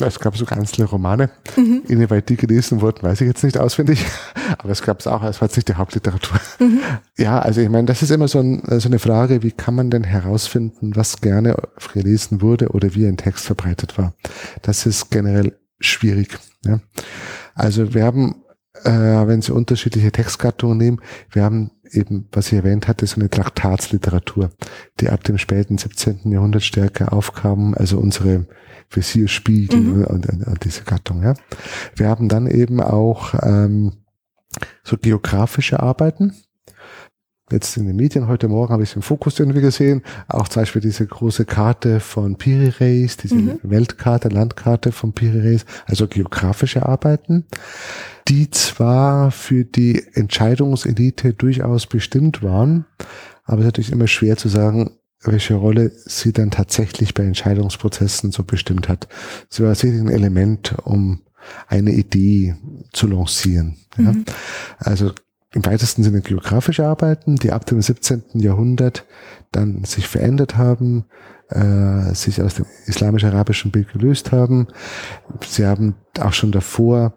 Es 0.01 0.19
gab 0.19 0.37
so 0.37 0.47
einzelne 0.47 0.87
Romane. 0.87 1.31
Mhm. 1.57 1.83
Inwieweit 1.89 2.29
die 2.29 2.37
gelesen 2.37 2.81
wurden, 2.81 3.03
weiß 3.03 3.21
ich 3.21 3.29
jetzt 3.29 3.45
nicht 3.45 3.59
auswendig. 3.59 4.05
Aber 4.59 4.71
es 4.71 4.83
gab 4.83 5.01
es 5.01 5.07
auch, 5.07 5.23
es 5.23 5.41
war 5.41 5.49
jetzt 5.49 5.57
nicht 5.57 5.69
die 5.69 5.75
Hauptliteratur. 5.75 6.39
Mhm. 6.59 6.81
Ja, 7.19 7.39
also 7.39 7.61
ich 7.61 7.69
meine, 7.69 7.87
das 7.87 8.03
ist 8.03 8.11
immer 8.11 8.29
so, 8.29 8.41
ein, 8.41 8.63
so, 8.79 8.89
eine 8.89 8.99
Frage, 8.99 9.43
wie 9.43 9.53
kann 9.53 9.75
man 9.75 9.91
denn 9.91 10.05
herausfinden, 10.05 10.97
was 10.97 11.21
gerne 11.21 11.57
gelesen 11.93 12.43
wurde 12.43 12.69
oder 12.69 12.95
wie 12.95 13.07
ein 13.07 13.17
Text 13.17 13.47
verbreitet 13.47 13.99
war. 13.99 14.15
Das 14.63 14.87
ist 14.87 15.11
generell 15.11 15.57
schwierig. 15.81 16.39
Ja. 16.65 16.81
Also 17.55 17.95
wir 17.95 18.05
haben, 18.05 18.43
äh, 18.85 18.91
wenn 18.91 19.43
Sie 19.43 19.53
unterschiedliche 19.53 20.13
Textgattungen 20.13 20.79
nehmen, 20.79 21.01
wir 21.31 21.45
haben 21.45 21.71
eben, 21.93 22.29
was 22.33 22.49
ich 22.49 22.55
erwähnt 22.55 22.89
hatte, 22.89 23.07
so 23.07 23.21
eine 23.21 23.31
Traktatsliteratur, 23.31 24.51
die 25.01 25.11
ab 25.11 25.25
dem 25.25 25.39
späten 25.39 25.79
17. 25.79 26.31
Jahrhundert 26.31 26.63
stärker 26.63 27.13
aufkam, 27.13 27.75
also 27.75 27.99
unsere 27.99 28.47
Visierspiegel 28.91 29.81
mhm. 29.81 30.05
und, 30.05 30.27
und, 30.27 30.47
und, 30.47 30.65
diese 30.65 30.83
Gattung. 30.83 31.23
Ja. 31.23 31.35
Wir 31.97 32.09
haben 32.09 32.29
dann 32.29 32.47
eben 32.47 32.81
auch 32.81 33.35
ähm, 33.43 33.93
so 34.83 34.97
geografische 34.97 35.81
Arbeiten. 35.81 36.35
Jetzt 37.51 37.77
in 37.77 37.87
den 37.87 37.97
Medien 37.97 38.29
heute 38.29 38.49
Morgen 38.49 38.73
habe 38.73 38.83
ich 38.83 38.91
es 38.91 38.97
im 38.97 39.03
Fokus 39.03 39.39
irgendwie 39.39 39.61
gesehen, 39.61 40.03
auch 40.27 40.49
zum 40.49 40.63
Beispiel 40.63 40.81
diese 40.81 41.07
große 41.07 41.45
Karte 41.45 42.01
von 42.01 42.37
Piri-Reis, 42.37 43.19
diese 43.19 43.35
mhm. 43.35 43.59
Weltkarte, 43.63 44.29
Landkarte 44.29 44.91
von 44.91 45.13
Piri-Reis, 45.13 45.67
also 45.85 46.09
geografische 46.09 46.87
Arbeiten, 46.87 47.45
die 48.29 48.51
zwar 48.51 49.31
für 49.31 49.65
die 49.65 50.03
Entscheidungselite 50.15 51.35
durchaus 51.35 51.87
bestimmt 51.87 52.43
waren, 52.43 52.87
aber 53.45 53.59
es 53.59 53.65
ist 53.65 53.67
natürlich 53.67 53.93
immer 53.93 54.09
schwer 54.09 54.37
zu 54.37 54.49
sagen, 54.49 54.91
welche 55.25 55.55
Rolle 55.55 55.93
sie 55.95 56.33
dann 56.33 56.51
tatsächlich 56.51 57.15
bei 57.15 57.25
Entscheidungsprozessen 57.25 58.33
so 58.33 58.43
bestimmt 58.43 58.89
hat. 58.89 59.09
Sie 59.49 59.63
war 59.63 59.75
sicherlich 59.75 60.03
ein 60.03 60.11
Element, 60.11 60.75
um 60.85 61.23
eine 61.69 61.93
Idee 61.93 62.57
zu 62.93 63.07
lancieren. 63.07 63.77
Ja. 63.97 64.13
Mhm. 64.13 64.25
Also 64.79 65.13
im 65.55 65.65
weitesten 65.67 66.03
Sinne 66.03 66.23
geografische 66.23 66.87
Arbeiten, 66.87 67.37
die 67.37 67.53
ab 67.53 67.67
dem 67.67 67.83
17. 67.83 68.23
Jahrhundert 68.35 69.05
dann 69.51 69.85
sich 69.85 70.09
verändert 70.09 70.57
haben, 70.57 71.05
äh, 71.49 72.15
sich 72.15 72.41
aus 72.41 72.55
dem 72.55 72.67
islamisch-arabischen 72.87 73.71
Bild 73.71 73.93
gelöst 73.93 74.33
haben. 74.33 74.69
Sie 75.47 75.67
haben 75.67 75.97
auch 76.19 76.33
schon 76.33 76.53
davor 76.53 77.15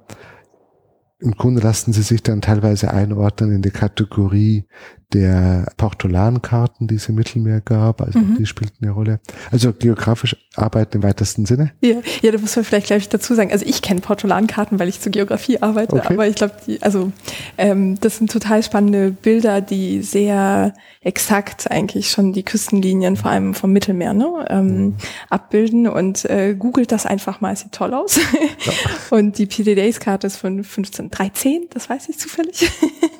im 1.19 1.31
Grunde 1.31 1.61
lassen 1.61 1.93
sie 1.93 2.01
sich 2.01 2.23
dann 2.23 2.41
teilweise 2.41 2.91
einordnen 2.91 3.51
in 3.51 3.61
die 3.61 3.71
Kategorie 3.71 4.67
der 5.13 5.71
Portolankarten, 5.77 6.87
die 6.87 6.95
es 6.95 7.07
im 7.09 7.15
Mittelmeer 7.15 7.61
gab. 7.61 8.01
Also 8.01 8.19
mhm. 8.19 8.37
die 8.37 8.45
spielten 8.45 8.83
eine 8.83 8.91
Rolle. 8.91 9.19
Also 9.51 9.71
geografisch 9.73 10.35
arbeiten 10.55 10.97
im 10.97 11.03
weitesten 11.03 11.45
Sinne. 11.45 11.71
Ja, 11.81 11.97
ja 12.21 12.31
da 12.31 12.37
muss 12.37 12.55
man 12.55 12.65
vielleicht 12.65 12.87
gleich 12.87 13.07
dazu 13.09 13.33
sagen. 13.35 13.51
Also 13.51 13.65
ich 13.65 13.81
kenne 13.81 14.01
Portolankarten, 14.01 14.79
weil 14.79 14.89
ich 14.89 14.99
zur 14.99 15.11
Geografie 15.11 15.61
arbeite. 15.61 15.95
Okay. 15.95 16.13
Aber 16.13 16.27
ich 16.27 16.35
glaube, 16.35 16.55
also 16.81 17.11
ähm, 17.57 17.99
das 17.99 18.17
sind 18.17 18.31
total 18.31 18.63
spannende 18.63 19.11
Bilder, 19.11 19.61
die 19.61 20.01
sehr 20.01 20.73
exakt 21.01 21.69
eigentlich 21.69 22.09
schon 22.09 22.33
die 22.33 22.43
Küstenlinien, 22.43 23.15
vor 23.15 23.31
allem 23.31 23.53
vom 23.53 23.71
Mittelmeer, 23.71 24.13
ne, 24.13 24.45
ähm, 24.49 24.65
mhm. 24.65 24.95
abbilden. 25.29 25.87
Und 25.87 26.25
äh, 26.25 26.55
googelt 26.55 26.91
das 26.91 27.05
einfach 27.05 27.41
mal, 27.41 27.53
es 27.53 27.61
sieht 27.61 27.71
toll 27.71 27.93
aus. 27.93 28.17
Ja. 28.17 28.73
Und 29.17 29.37
die 29.37 29.45
PD 29.45 29.75
Days 29.75 29.99
Karte 29.99 30.27
ist 30.27 30.37
von 30.37 30.57
1513, 30.57 31.67
das 31.69 31.89
weiß 31.89 32.09
ich 32.09 32.17
zufällig. 32.17 32.69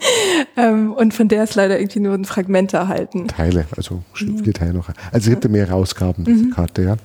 ähm, 0.58 0.94
Und 0.94 1.14
von 1.14 1.28
der 1.28 1.44
ist 1.44 1.56
leider 1.56 1.75
irgendwie 1.76 2.00
nur 2.00 2.14
ein 2.14 2.26
Fragment 2.26 2.74
erhalten. 2.74 3.28
Teile, 3.28 3.66
also 3.76 4.04
viele 4.14 4.54
Teile 4.54 4.74
noch. 4.74 4.89
Also 5.12 5.26
es 5.26 5.30
gibt 5.30 5.43
ja 5.43 5.50
mehrere 5.50 5.76
Ausgaben 5.76 6.24
dieser 6.24 6.46
mhm. 6.46 6.52
Karte, 6.52 6.82
ja. 6.84 6.96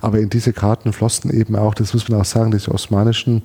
Aber 0.00 0.18
in 0.18 0.30
diese 0.30 0.52
Karten 0.52 0.92
flossen 0.92 1.30
eben 1.30 1.56
auch, 1.56 1.74
das 1.74 1.92
muss 1.94 2.08
man 2.08 2.20
auch 2.20 2.24
sagen, 2.24 2.50
diese 2.50 2.70
osmanischen 2.70 3.42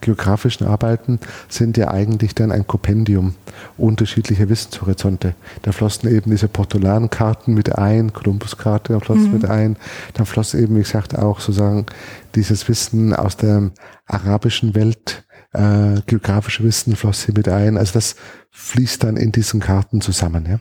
geografischen 0.00 0.66
Arbeiten 0.66 1.18
sind 1.48 1.76
ja 1.76 1.88
eigentlich 1.88 2.34
dann 2.34 2.52
ein 2.52 2.66
Kompendium 2.66 3.34
unterschiedlicher 3.76 4.48
Wissenshorizonte. 4.48 5.34
Da 5.62 5.72
flossen 5.72 6.08
eben 6.08 6.30
diese 6.30 6.48
Portolankarten 6.48 7.54
mit 7.54 7.76
ein, 7.78 8.12
Kolumbuskarte 8.12 8.98
floss 9.00 9.18
mhm. 9.18 9.32
mit 9.32 9.44
ein. 9.44 9.76
Dann 10.14 10.26
floss 10.26 10.54
eben, 10.54 10.76
wie 10.76 10.82
gesagt, 10.82 11.18
auch 11.18 11.40
sozusagen 11.40 11.86
dieses 12.34 12.68
Wissen 12.68 13.14
aus 13.14 13.36
der 13.36 13.70
arabischen 14.06 14.74
Welt 14.74 15.24
äh, 15.52 16.00
geografische 16.06 16.64
Wissen 16.64 16.96
floss 16.96 17.24
hier 17.24 17.34
mit 17.34 17.48
ein. 17.48 17.76
Also 17.76 17.94
das 17.94 18.16
fließt 18.50 19.04
dann 19.04 19.16
in 19.16 19.32
diesen 19.32 19.60
Karten 19.60 20.00
zusammen. 20.00 20.46
Ja. 20.46 20.60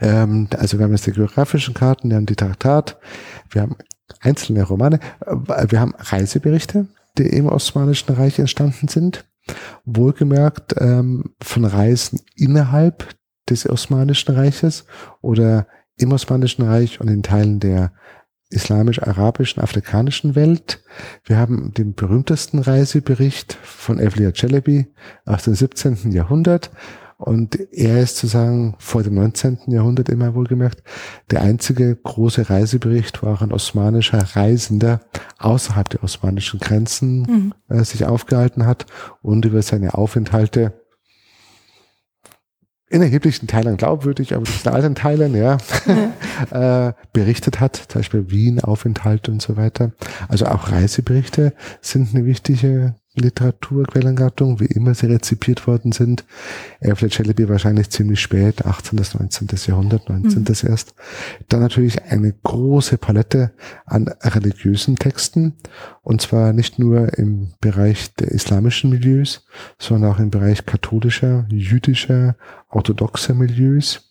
Ähm, 0.00 0.48
also 0.56 0.78
wir 0.78 0.84
haben 0.84 0.92
jetzt 0.92 1.06
die 1.06 1.12
geografischen 1.12 1.74
Karten, 1.74 2.10
wir 2.10 2.16
haben 2.16 2.26
die 2.26 2.36
Traktat, 2.36 2.98
wir 3.50 3.62
haben 3.62 3.76
einzelne 4.20 4.62
Romane, 4.62 5.00
äh, 5.26 5.66
wir 5.68 5.80
haben 5.80 5.94
Reiseberichte, 5.96 6.88
die 7.18 7.26
im 7.26 7.46
Osmanischen 7.46 8.14
Reich 8.14 8.38
entstanden 8.38 8.88
sind. 8.88 9.24
Wohlgemerkt 9.84 10.74
ähm, 10.78 11.34
von 11.42 11.64
Reisen 11.64 12.20
innerhalb 12.36 13.08
des 13.48 13.68
Osmanischen 13.68 14.34
Reiches 14.34 14.84
oder 15.22 15.66
im 15.96 16.12
Osmanischen 16.12 16.62
Reich 16.62 17.00
und 17.00 17.08
in 17.08 17.22
Teilen 17.22 17.58
der 17.58 17.92
islamisch-arabischen, 18.50 19.62
afrikanischen 19.62 20.34
Welt. 20.34 20.82
Wir 21.24 21.38
haben 21.38 21.72
den 21.72 21.94
berühmtesten 21.94 22.58
Reisebericht 22.58 23.54
von 23.62 23.98
Evliya 23.98 24.32
Celebi 24.34 24.86
aus 25.24 25.44
dem 25.44 25.54
17. 25.54 26.12
Jahrhundert. 26.12 26.70
Und 27.20 27.58
er 27.72 28.00
ist 28.00 28.16
sozusagen 28.16 28.76
vor 28.78 29.02
dem 29.02 29.14
19. 29.14 29.58
Jahrhundert 29.66 30.08
immer 30.08 30.34
wohlgemerkt 30.34 30.82
der 31.30 31.42
einzige 31.42 31.94
große 31.94 32.48
Reisebericht, 32.48 33.22
wo 33.22 33.26
auch 33.26 33.42
ein 33.42 33.52
osmanischer 33.52 34.24
Reisender 34.34 35.00
außerhalb 35.38 35.90
der 35.90 36.02
osmanischen 36.02 36.60
Grenzen 36.60 37.20
mhm. 37.20 37.54
äh, 37.68 37.84
sich 37.84 38.06
aufgehalten 38.06 38.64
hat 38.64 38.86
und 39.20 39.44
über 39.44 39.60
seine 39.60 39.94
Aufenthalte 39.94 40.79
in 42.90 43.02
erheblichen 43.02 43.46
Teilen 43.46 43.76
glaubwürdig, 43.76 44.34
aber 44.34 44.44
in 44.64 44.70
allen 44.70 44.94
Teilen, 44.96 45.34
ja, 45.36 45.58
äh, 46.88 46.92
berichtet 47.12 47.60
hat, 47.60 47.76
zum 47.76 48.00
Beispiel 48.00 48.30
Wien, 48.30 48.60
Aufenthalt 48.60 49.28
und 49.28 49.40
so 49.40 49.56
weiter. 49.56 49.92
Also 50.28 50.46
auch 50.46 50.72
Reiseberichte 50.72 51.54
sind 51.80 52.14
eine 52.14 52.26
wichtige 52.26 52.96
Literaturquellengattung, 53.14 54.60
wie 54.60 54.66
immer 54.66 54.94
sie 54.94 55.06
rezipiert 55.06 55.66
worden 55.66 55.90
sind. 55.92 56.24
Alfred 56.80 57.12
Shelley 57.12 57.48
wahrscheinlich 57.48 57.90
ziemlich 57.90 58.20
spät, 58.20 58.64
18. 58.64 58.96
bis 58.96 59.14
19. 59.14 59.48
Jahrhundert, 59.66 60.08
19. 60.08 60.42
Mhm. 60.42 60.70
erst. 60.70 60.94
Dann 61.48 61.60
natürlich 61.60 62.02
eine 62.04 62.32
große 62.32 62.98
Palette 62.98 63.52
an 63.84 64.08
religiösen 64.22 64.96
Texten, 64.96 65.54
und 66.02 66.20
zwar 66.20 66.52
nicht 66.52 66.78
nur 66.78 67.18
im 67.18 67.52
Bereich 67.60 68.14
der 68.14 68.28
islamischen 68.28 68.90
Milieus, 68.90 69.44
sondern 69.78 70.12
auch 70.12 70.18
im 70.18 70.30
Bereich 70.30 70.64
katholischer, 70.64 71.46
jüdischer, 71.50 72.36
orthodoxer 72.68 73.34
Milieus. 73.34 74.09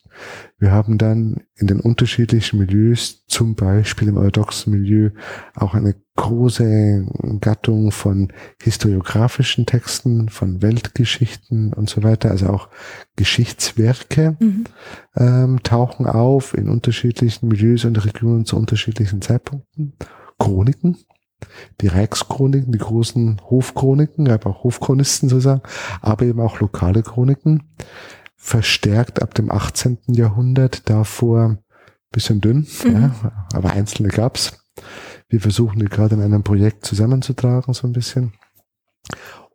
Wir 0.58 0.72
haben 0.72 0.98
dann 0.98 1.42
in 1.56 1.68
den 1.68 1.80
unterschiedlichen 1.80 2.60
Milieus, 2.60 3.26
zum 3.28 3.56
Beispiel 3.56 4.10
im 4.10 4.18
orthodoxen 4.18 4.74
Milieu, 4.74 5.12
auch 5.56 5.74
eine 5.74 5.96
große 6.16 7.06
Gattung 7.40 7.92
von 7.92 8.34
historiografischen 8.62 9.66
Texten, 9.66 10.28
von 10.28 10.62
Weltgeschichten 10.62 11.74
und 11.74 11.90
so 11.90 12.04
weiter, 12.04 12.32
also 12.32 12.48
auch 12.48 12.68
Geschichtswerke 13.16 14.36
mhm. 14.40 14.66
ähm, 15.16 15.64
tauchen 15.64 16.08
auf 16.08 16.54
in 16.54 16.68
unterschiedlichen 16.68 17.48
Milieus 17.48 17.86
und 17.86 18.04
Regionen 18.04 18.46
zu 18.46 18.58
unterschiedlichen 18.58 19.22
Zeitpunkten. 19.22 19.94
Chroniken, 20.40 20.98
die 21.82 21.88
Reichschroniken, 21.88 22.72
die 22.72 22.80
großen 22.80 23.42
Hofchroniken, 23.50 24.30
aber 24.30 24.50
auch 24.50 24.64
Hofchronisten 24.64 25.30
sozusagen, 25.30 25.62
aber 26.02 26.26
eben 26.26 26.40
auch 26.40 26.60
lokale 26.60 27.04
Chroniken 27.04 27.64
verstärkt 28.40 29.22
ab 29.22 29.36
dem 29.36 29.52
18. 29.52 30.00
Jahrhundert, 30.08 30.90
davor 30.90 31.58
bisschen 32.10 32.42
dünn, 32.42 32.66
mhm. 32.84 32.92
ja, 32.92 33.46
aber 33.54 33.72
einzelne 33.72 34.10
gab's. 34.10 34.66
Wir 35.28 35.42
versuchen 35.42 35.80
die 35.80 35.86
gerade 35.86 36.16
in 36.16 36.24
einem 36.24 36.42
Projekt 36.42 36.86
zusammenzutragen, 36.86 37.74
so 37.74 37.86
ein 37.86 37.94
bisschen. 37.94 38.34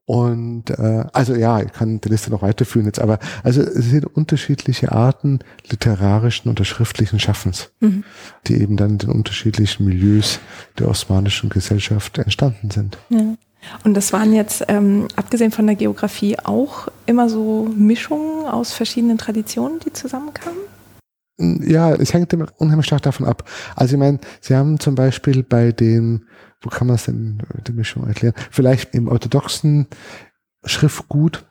Und 0.07 0.71
äh, 0.71 1.07
also 1.15 1.35
ja, 1.35 1.61
ich 1.61 1.73
kann 1.73 2.01
die 2.01 2.11
Liste 2.11 2.31
noch 2.31 2.43
weiterführen 2.43 2.85
jetzt, 2.87 3.01
aber 3.01 3.19
also 3.43 3.63
es 3.63 3.87
sind 3.87 4.05
unterschiedliche 4.05 4.93
Arten 4.93 5.39
literarischen 5.71 6.51
oder 6.51 6.67
schriftlichen 6.67 7.19
Schaffens, 7.19 7.73
mhm. 7.81 8.05
die 8.47 8.61
eben 8.61 8.77
dann 8.77 8.91
in 8.91 8.99
den 8.99 9.11
unterschiedlichen 9.11 9.87
Milieus 9.87 10.41
der 10.79 10.89
osmanischen 10.89 11.49
Gesellschaft 11.49 12.19
entstanden 12.19 12.71
sind. 12.71 12.99
Ja. 13.09 13.35
Und 13.85 13.95
das 13.95 14.13
waren 14.13 14.33
jetzt, 14.33 14.65
ähm, 14.69 15.09
abgesehen 15.17 15.51
von 15.51 15.67
der 15.67 15.77
Geografie, 15.77 16.39
auch 16.39 16.89
immer 17.07 17.29
so 17.29 17.71
Mischungen 17.77 18.47
aus 18.47 18.73
verschiedenen 18.73 19.19
Traditionen, 19.19 19.81
die 19.81 19.93
zusammenkamen? 19.93 20.59
Ja, 21.39 21.93
es 21.93 22.15
hängt 22.15 22.33
unheimlich 22.59 22.87
stark 22.87 23.03
davon 23.03 23.27
ab. 23.27 23.49
Also 23.75 23.95
ich 23.95 23.99
meine, 23.99 24.21
Sie 24.41 24.55
haben 24.55 24.79
zum 24.79 24.95
Beispiel 24.95 25.43
bei 25.43 25.73
dem, 25.73 26.27
wo 26.63 26.71
kann 26.71 26.87
man 26.87 26.97
es 26.97 27.05
denn 27.05 27.43
die 27.67 27.73
Mischung 27.73 28.07
erklären? 28.07 28.35
Vielleicht 28.51 28.95
im 28.95 29.09
orthodoxen 29.09 29.89
Schriftgut 30.65 31.45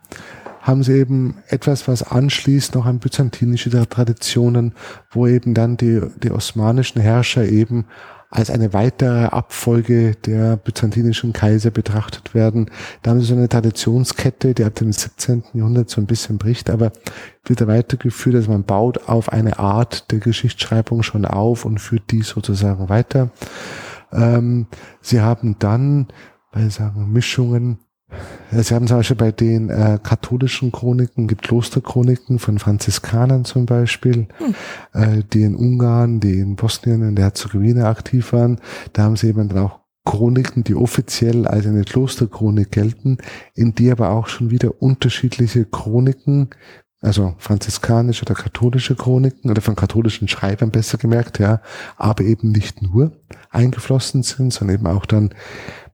haben 0.62 0.82
sie 0.82 0.94
eben 0.94 1.36
etwas, 1.50 1.90
was 1.90 2.04
anschließt 2.04 2.74
noch 2.76 2.86
an 2.86 3.00
byzantinische 3.00 3.70
Traditionen, 3.90 4.74
wo 5.12 5.28
eben 5.28 5.54
dann 5.54 5.76
die, 5.76 6.02
die 6.24 6.32
osmanischen 6.32 7.02
Herrscher 7.02 7.46
eben 7.46 7.86
als 8.34 8.50
eine 8.50 8.74
weitere 8.74 9.26
Abfolge 9.26 10.16
der 10.16 10.58
byzantinischen 10.58 11.34
Kaiser 11.34 11.70
betrachtet 11.70 12.34
werden. 12.34 12.72
Da 13.04 13.12
haben 13.12 13.20
sie 13.20 13.28
so 13.28 13.36
eine 13.36 13.48
Traditionskette, 13.48 14.56
die 14.56 14.64
ab 14.64 14.74
dem 14.74 14.92
17. 14.92 15.44
Jahrhundert 15.54 15.92
so 15.92 16.02
ein 16.02 16.08
bisschen 16.08 16.40
bricht, 16.40 16.72
aber 16.72 16.92
wird 17.46 17.66
weitergeführt, 17.68 18.36
also 18.36 18.52
man 18.52 18.64
baut 18.64 19.08
auf 19.08 19.32
eine 19.32 19.60
Art 19.60 20.12
der 20.12 20.18
Geschichtsschreibung 20.18 21.04
schon 21.04 21.26
auf 21.26 21.64
und 21.64 21.78
führt 21.78 22.10
die 22.10 22.24
sozusagen 22.24 22.90
weiter. 22.90 23.30
Ähm, 24.12 24.66
sie 25.00 25.22
haben 25.22 25.58
dann, 25.60 26.08
weil 26.52 26.72
sagen 26.72 27.12
Mischungen 27.12 27.78
Sie 28.52 28.76
haben 28.76 28.88
zum 28.88 28.98
Beispiel 28.98 29.16
bei 29.18 29.32
den 29.32 29.70
äh, 29.70 30.00
katholischen 30.02 30.72
Chroniken, 30.72 31.28
gibt 31.28 31.44
Klosterchroniken 31.44 32.40
von 32.40 32.60
Franziskanern 32.60 33.46
zum 33.46 33.66
Beispiel, 33.66 34.28
hm. 34.38 34.56
äh, 34.94 35.24
die 35.34 35.44
in 35.44 35.56
Ungarn, 35.56 36.20
die 36.20 36.40
in 36.40 36.56
Bosnien, 36.56 37.02
in 37.02 37.16
der 37.16 37.26
Herzegowina 37.26 37.90
aktiv 37.90 38.32
waren. 38.34 38.60
Da 38.94 39.04
haben 39.04 39.16
sie 39.16 39.30
eben 39.30 39.50
dann 39.50 39.66
auch 39.66 39.80
Chroniken, 40.06 40.64
die 40.64 40.76
offiziell 40.76 41.48
als 41.48 41.66
eine 41.66 41.84
Klosterchronik 41.84 42.72
gelten, 42.72 43.18
in 43.56 43.74
die 43.74 43.92
aber 43.92 44.10
auch 44.10 44.28
schon 44.28 44.52
wieder 44.52 44.82
unterschiedliche 44.82 45.66
Chroniken, 45.66 46.50
also 47.02 47.36
franziskanische 47.38 48.24
oder 48.24 48.34
katholische 48.34 48.96
Chroniken 48.96 49.50
oder 49.50 49.62
von 49.62 49.76
katholischen 49.76 50.28
Schreibern 50.28 50.72
besser 50.72 50.98
gemerkt, 50.98 51.40
ja, 51.40 51.62
aber 51.98 52.24
eben 52.24 52.52
nicht 52.52 52.82
nur 52.82 53.12
eingeflossen 53.50 54.24
sind, 54.24 54.54
sondern 54.54 54.78
eben 54.78 54.88
auch 54.88 55.06
dann 55.06 55.34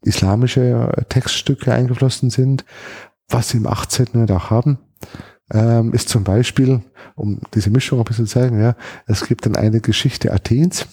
islamische 0.02 0.92
Textstücke 1.10 1.74
eingeflossen 1.74 2.30
sind. 2.30 2.66
Was 3.28 3.50
sie 3.50 3.58
im 3.58 3.68
18. 3.68 4.08
Jahrhundert 4.08 4.38
auch 4.38 4.50
haben, 4.50 4.80
ähm, 5.52 5.94
ist 5.94 6.10
zum 6.10 6.24
Beispiel, 6.24 6.82
um 7.16 7.40
diese 7.54 7.70
Mischung 7.70 8.00
ein 8.00 8.06
bisschen 8.06 8.26
zu 8.26 8.34
zeigen, 8.34 8.60
ja, 8.60 8.76
es 9.06 9.26
gibt 9.26 9.46
dann 9.46 9.56
eine 9.56 9.82
Geschichte 9.82 10.32
Athens, 10.34 10.88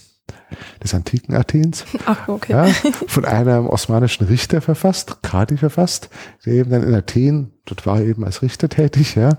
des 0.82 0.94
antiken 0.94 1.34
Athens. 1.34 1.84
Ach, 2.06 2.28
okay. 2.28 2.52
Ja, 2.52 2.64
von 3.06 3.24
einem 3.24 3.66
osmanischen 3.66 4.26
Richter 4.26 4.60
verfasst, 4.60 5.22
Kadi 5.22 5.56
verfasst, 5.56 6.08
der 6.44 6.54
eben 6.54 6.70
dann 6.70 6.82
in 6.82 6.94
Athen, 6.94 7.52
dort 7.64 7.86
war 7.86 7.98
er 7.98 8.06
eben 8.06 8.24
als 8.24 8.42
Richter 8.42 8.68
tätig, 8.68 9.16
ja, 9.16 9.38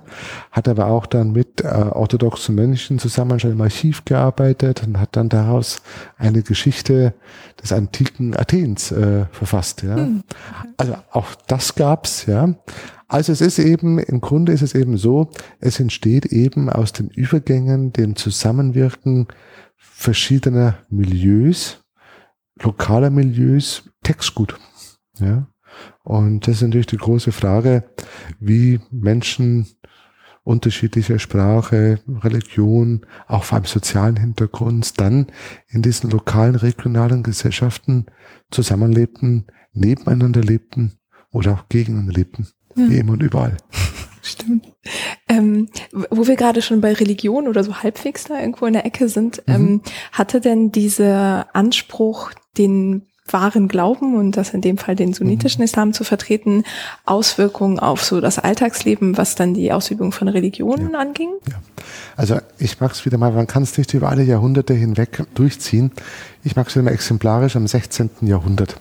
hat 0.52 0.68
aber 0.68 0.88
auch 0.88 1.06
dann 1.06 1.32
mit 1.32 1.62
äh, 1.62 1.68
orthodoxen 1.68 2.56
Mönchen 2.56 3.00
zusammen 3.00 3.40
schon 3.40 3.52
im 3.52 3.62
Archiv 3.62 4.06
gearbeitet 4.06 4.84
und 4.86 5.00
hat 5.00 5.16
dann 5.16 5.30
daraus 5.30 5.82
eine 6.18 6.42
Geschichte 6.42 7.14
des 7.62 7.72
antiken 7.72 8.36
Athens 8.36 8.92
äh, 8.92 9.26
verfasst, 9.32 9.84
ja. 9.84 9.96
Hm. 9.96 10.24
Also 10.78 10.96
auch 11.12 11.36
das 11.48 11.76
gab's, 11.76 12.26
ja. 12.26 12.56
Also 13.10 13.32
es 13.32 13.40
ist 13.40 13.60
eben, 13.60 14.00
im 14.00 14.20
Grunde 14.20 14.52
ist 14.52 14.62
es 14.62 14.76
eben 14.76 14.98
so, 14.98 15.30
es 15.62 15.80
entsteht 15.80 16.26
eben 16.26 16.70
aus 16.70 16.92
den 16.92 17.08
Übergängen, 17.08 17.94
dem 17.94 18.18
Zusammenwirken 18.18 19.28
verschiedener 19.78 20.80
Milieus, 20.90 21.84
lokaler 22.62 23.10
Milieus, 23.10 23.90
Textgut. 24.04 24.58
Ja. 25.20 25.48
Und 26.04 26.48
das 26.48 26.58
ist 26.58 26.62
natürlich 26.64 26.88
die 26.88 26.98
große 26.98 27.32
Frage, 27.32 27.90
wie 28.40 28.80
Menschen 28.92 29.68
unterschiedlicher 30.44 31.20
Sprache, 31.20 32.00
Religion, 32.08 33.06
auch 33.28 33.44
vor 33.44 33.58
allem 33.58 33.66
sozialen 33.66 34.16
Hintergrund, 34.16 35.00
dann 35.00 35.28
in 35.68 35.82
diesen 35.82 36.10
lokalen, 36.10 36.56
regionalen 36.56 37.22
Gesellschaften 37.22 38.06
zusammenlebten, 38.50 39.48
nebeneinander 39.74 40.42
lebten 40.42 41.00
oder 41.32 41.54
auch 41.54 41.68
gegeneinander 41.68 42.14
lebten, 42.14 42.48
ja. 42.78 42.90
wie 42.90 42.98
immer 42.98 43.14
und 43.14 43.24
überall. 43.24 43.58
Stimmt. 44.22 44.67
Ähm, 45.28 45.70
wo 46.10 46.28
wir 46.28 46.36
gerade 46.36 46.62
schon 46.62 46.82
bei 46.82 46.94
Religion 46.94 47.48
oder 47.48 47.64
so 47.64 47.82
halbwegs 47.84 48.26
da 48.26 48.40
irgendwo 48.40 48.66
in 48.66 48.74
der 48.74 48.86
Ecke 48.86 49.10
sind, 49.10 49.44
mhm. 49.48 49.54
ähm, 49.54 49.82
hatte 50.12 50.42
denn 50.42 50.72
dieser 50.72 51.48
Anspruch, 51.54 52.32
den 52.58 53.08
wahren 53.34 53.68
Glauben 53.68 54.16
und 54.16 54.38
das 54.38 54.54
in 54.54 54.62
dem 54.62 54.78
Fall 54.78 54.96
den 54.96 55.14
sunnitischen 55.14 55.62
mhm. 55.62 55.66
Islam 55.66 55.94
zu 55.94 56.04
vertreten, 56.04 56.64
Auswirkungen 57.06 57.80
auf 57.80 58.04
so 58.04 58.22
das 58.22 58.40
Alltagsleben, 58.40 59.18
was 59.18 59.36
dann 59.36 59.54
die 59.54 59.72
Ausübung 59.72 60.12
von 60.12 60.28
Religionen 60.28 60.94
ja. 60.94 61.00
anging? 61.00 61.30
Ja. 61.50 61.56
Also 62.16 62.40
ich 62.58 62.80
mag 62.80 62.92
es 62.92 63.06
wieder 63.06 63.18
mal, 63.18 63.32
man 63.32 63.48
kann 63.48 63.64
es 63.64 63.78
nicht 63.78 63.94
über 63.94 64.10
alle 64.10 64.24
Jahrhunderte 64.24 64.74
hinweg 64.74 65.24
durchziehen. 65.36 65.92
Ich 66.44 66.56
mag 66.56 66.68
es 66.68 66.76
wieder 66.76 66.84
mal 66.84 66.94
exemplarisch 66.94 67.56
am 67.56 67.68
16. 67.68 68.10
Jahrhundert, 68.22 68.78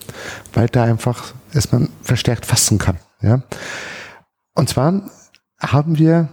weil 0.55 0.69
da 0.69 0.85
einfach 0.85 1.35
es 1.53 1.73
man 1.73 1.89
verstärkt 2.03 2.47
fassen 2.47 2.79
kann. 2.79 2.99
Ja? 3.21 3.43
Und 4.55 4.69
zwar 4.69 5.03
haben 5.59 5.99
wir 5.99 6.29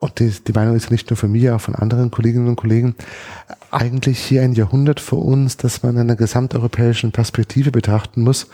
und 0.00 0.18
die, 0.18 0.30
die 0.30 0.52
Meinung 0.52 0.74
ist 0.76 0.90
nicht 0.90 1.10
nur 1.10 1.16
von 1.18 1.30
mir, 1.30 1.54
auch 1.54 1.60
von 1.60 1.74
anderen 1.74 2.10
Kolleginnen 2.10 2.48
und 2.48 2.56
Kollegen, 2.56 2.96
eigentlich 3.70 4.18
hier 4.18 4.42
ein 4.42 4.54
Jahrhundert 4.54 4.98
vor 4.98 5.24
uns, 5.24 5.58
das 5.58 5.82
man 5.82 5.96
in 5.96 6.00
einer 6.00 6.16
gesamteuropäischen 6.16 7.12
Perspektive 7.12 7.70
betrachten 7.70 8.22
muss 8.22 8.48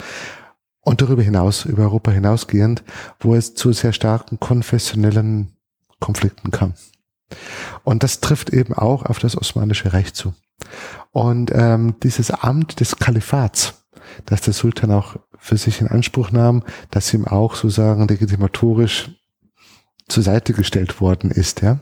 und 0.81 1.01
darüber 1.01 1.23
hinaus, 1.23 1.65
über 1.65 1.85
Europa 1.85 2.11
hinausgehend, 2.11 2.83
wo 3.21 3.35
es 3.37 3.55
zu 3.55 3.73
sehr 3.73 3.93
starken 3.93 4.41
konfessionellen 4.41 5.53
Konflikten 6.01 6.51
kam. 6.51 6.75
Und 7.85 8.03
das 8.03 8.21
trifft 8.21 8.51
eben 8.51 8.75
auch 8.75 9.05
auf 9.05 9.21
das 9.21 9.37
Osmanische 9.37 9.93
Reich 9.93 10.15
zu. 10.15 10.35
Und 11.13 11.53
ähm, 11.55 11.95
dieses 12.03 12.31
Amt 12.31 12.81
des 12.81 12.97
Kalifats, 12.97 13.87
das 14.25 14.41
der 14.41 14.53
Sultan 14.53 14.91
auch 14.91 15.17
für 15.39 15.57
sich 15.57 15.81
in 15.81 15.87
Anspruch 15.87 16.33
nahm, 16.33 16.65
das 16.91 17.13
ihm 17.15 17.25
auch 17.25 17.55
sozusagen 17.55 18.09
legitimatorisch 18.09 19.11
zur 20.09 20.23
Seite 20.23 20.53
gestellt 20.53 21.01
worden 21.01 21.31
ist, 21.31 21.63
ja, 21.63 21.81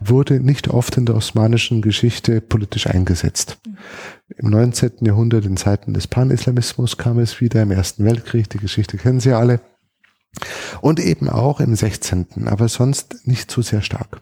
wurde 0.00 0.40
nicht 0.40 0.68
oft 0.68 0.96
in 0.96 1.06
der 1.06 1.16
osmanischen 1.16 1.80
Geschichte 1.80 2.40
politisch 2.40 2.86
eingesetzt. 2.86 3.58
Im 4.36 4.50
19. 4.50 4.92
Jahrhundert, 5.00 5.46
in 5.46 5.56
Zeiten 5.56 5.94
des 5.94 6.06
Pan-Islamismus, 6.06 6.98
kam 6.98 7.18
es 7.18 7.40
wieder, 7.40 7.62
im 7.62 7.70
Ersten 7.70 8.04
Weltkrieg, 8.04 8.50
die 8.50 8.58
Geschichte 8.58 8.98
kennen 8.98 9.20
Sie 9.20 9.32
alle, 9.32 9.60
und 10.80 11.00
eben 11.00 11.28
auch 11.28 11.60
im 11.60 11.74
16., 11.74 12.48
aber 12.48 12.68
sonst 12.68 13.26
nicht 13.26 13.50
so 13.50 13.62
sehr 13.62 13.82
stark. 13.82 14.20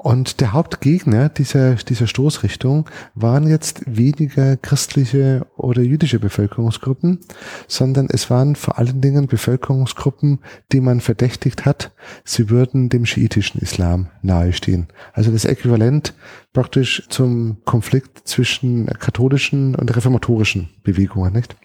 Und 0.00 0.40
der 0.40 0.52
Hauptgegner 0.52 1.28
dieser, 1.28 1.74
dieser 1.74 2.06
Stoßrichtung 2.06 2.88
waren 3.16 3.48
jetzt 3.48 3.82
weniger 3.84 4.56
christliche 4.56 5.44
oder 5.56 5.82
jüdische 5.82 6.20
Bevölkerungsgruppen, 6.20 7.18
sondern 7.66 8.06
es 8.08 8.30
waren 8.30 8.54
vor 8.54 8.78
allen 8.78 9.00
Dingen 9.00 9.26
Bevölkerungsgruppen, 9.26 10.38
die 10.70 10.80
man 10.80 11.00
verdächtigt 11.00 11.66
hat, 11.66 11.90
sie 12.24 12.48
würden 12.48 12.90
dem 12.90 13.06
schiitischen 13.06 13.60
Islam 13.60 14.06
nahestehen. 14.22 14.86
Also 15.14 15.32
das 15.32 15.44
Äquivalent 15.44 16.14
praktisch 16.52 17.02
zum 17.08 17.56
Konflikt 17.64 18.28
zwischen 18.28 18.86
katholischen 18.86 19.74
und 19.74 19.94
reformatorischen 19.96 20.68
Bewegungen, 20.84 21.32
nicht? 21.32 21.56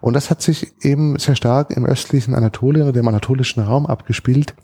Und 0.00 0.14
das 0.14 0.30
hat 0.30 0.42
sich 0.42 0.72
eben 0.82 1.18
sehr 1.18 1.34
stark 1.34 1.70
im 1.70 1.84
östlichen 1.84 2.34
Anatolien 2.34 2.84
oder 2.84 2.92
dem 2.92 3.08
anatolischen 3.08 3.62
Raum 3.62 3.86
abgespielt, 3.86 4.54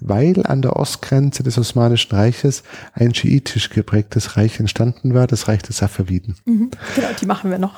weil 0.00 0.46
an 0.46 0.62
der 0.62 0.76
Ostgrenze 0.76 1.42
des 1.42 1.58
Osmanischen 1.58 2.14
Reiches 2.14 2.62
ein 2.92 3.14
schiitisch 3.14 3.70
geprägtes 3.70 4.36
Reich 4.36 4.60
entstanden 4.60 5.14
war, 5.14 5.26
das 5.26 5.48
Reich 5.48 5.62
der 5.62 5.72
Safaviden. 5.72 6.36
Mhm. 6.44 6.70
Genau, 6.94 7.08
die 7.20 7.26
machen 7.26 7.50
wir 7.50 7.58
noch. 7.58 7.74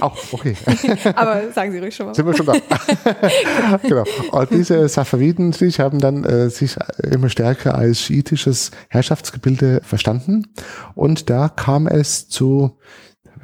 Auch, 0.00 0.16
okay. 0.32 0.56
Aber 1.14 1.52
sagen 1.52 1.72
Sie 1.72 1.78
ruhig 1.78 1.94
schon 1.94 2.06
mal. 2.06 2.14
Sind 2.14 2.26
wir 2.26 2.34
schon 2.34 2.46
da? 2.46 2.54
genau. 3.82 4.04
Und 4.32 4.50
diese 4.50 4.88
Safaviden 4.88 5.52
sich 5.52 5.80
haben 5.80 5.98
dann 6.00 6.24
äh, 6.24 6.50
sich 6.50 6.76
immer 7.02 7.28
stärker 7.28 7.76
als 7.76 8.00
schiitisches 8.00 8.70
Herrschaftsgebilde 8.88 9.80
verstanden. 9.84 10.48
Und 10.94 11.30
da 11.30 11.48
kam 11.48 11.86
es 11.86 12.28
zu 12.28 12.78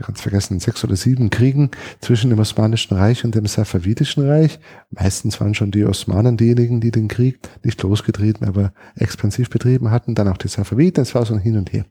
ganz 0.02 0.20
vergessen, 0.20 0.60
sechs 0.60 0.84
oder 0.84 0.96
sieben 0.96 1.30
Kriegen 1.30 1.70
zwischen 2.00 2.30
dem 2.30 2.38
Osmanischen 2.38 2.96
Reich 2.96 3.24
und 3.24 3.34
dem 3.34 3.46
Safavidischen 3.46 4.28
Reich. 4.28 4.58
Meistens 4.90 5.40
waren 5.40 5.54
schon 5.54 5.70
die 5.70 5.84
Osmanen 5.84 6.36
diejenigen, 6.36 6.80
die 6.80 6.90
den 6.90 7.08
Krieg 7.08 7.38
nicht 7.62 7.82
losgetreten, 7.82 8.46
aber 8.46 8.72
expansiv 8.96 9.50
betrieben 9.50 9.90
hatten. 9.90 10.14
Dann 10.14 10.28
auch 10.28 10.36
die 10.36 10.48
Safaviden. 10.48 11.02
Es 11.02 11.14
war 11.14 11.24
so 11.24 11.34
ein 11.34 11.40
Hin 11.40 11.56
und 11.56 11.72
Her. 11.72 11.84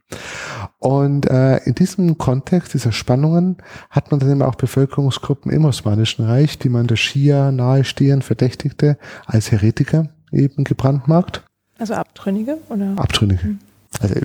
Und 0.80 1.30
äh, 1.30 1.58
in 1.66 1.76
diesem 1.76 2.18
Kontext 2.18 2.74
dieser 2.74 2.92
Spannungen 2.92 3.58
hat 3.90 4.12
man 4.12 4.20
dann 4.20 4.32
eben 4.32 4.42
auch 4.42 4.56
Bevölkerungsgruppen 4.56 5.52
im 5.52 5.66
Osmanischen 5.66 6.26
Reich, 6.26 6.60
die 6.60 6.70
man 6.70 6.88
der 6.88 6.96
Schia 6.96 7.52
nahestehen 7.52 8.22
verdächtigte, 8.22 8.98
als 9.26 9.52
Heretiker 9.52 10.10
eben 10.32 10.64
gebrandmarkt. 10.64 11.44
Also 11.78 11.94
Abtrünnige 11.94 12.58
oder? 12.70 12.94
Abtrünnige. 12.98 13.44
Hm. 13.44 13.60
Also 14.00 14.16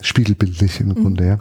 spiegelbildlich 0.00 0.80
im 0.80 0.88
mhm. 0.88 0.94
Grunde, 0.94 1.26
ja. 1.26 1.38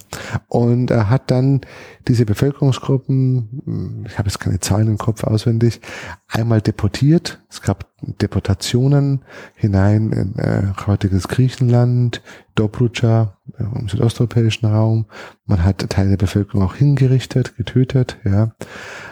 Und 0.48 0.91
er 0.91 1.10
hat 1.10 1.32
dann 1.32 1.61
diese 2.07 2.26
Bevölkerungsgruppen, 2.26 4.03
ich 4.07 4.18
habe 4.18 4.30
jetzt 4.30 4.40
keine 4.40 4.60
Zahlen 4.60 4.88
im 4.88 4.98
Kopf 4.98 5.23
auswendig, 5.23 5.82
einmal 6.28 6.61
deportiert. 6.61 7.41
Es 7.49 7.61
gab 7.61 7.90
Deportationen 8.02 9.22
hinein 9.56 10.11
in 10.11 10.36
äh, 10.38 10.73
heutiges 10.88 11.28
Griechenland, 11.28 12.22
Dobruja 12.56 13.38
äh, 13.57 13.64
im 13.80 13.88
südosteuropäischen 13.88 14.68
Raum. 14.68 15.06
Man 15.45 15.64
hat 15.64 15.90
Teile 15.90 16.11
der 16.11 16.18
Bevölkerung 16.18 16.64
auch 16.64 16.76
hingerichtet, 16.76 17.56
getötet, 17.57 18.18
ja. 18.23 18.52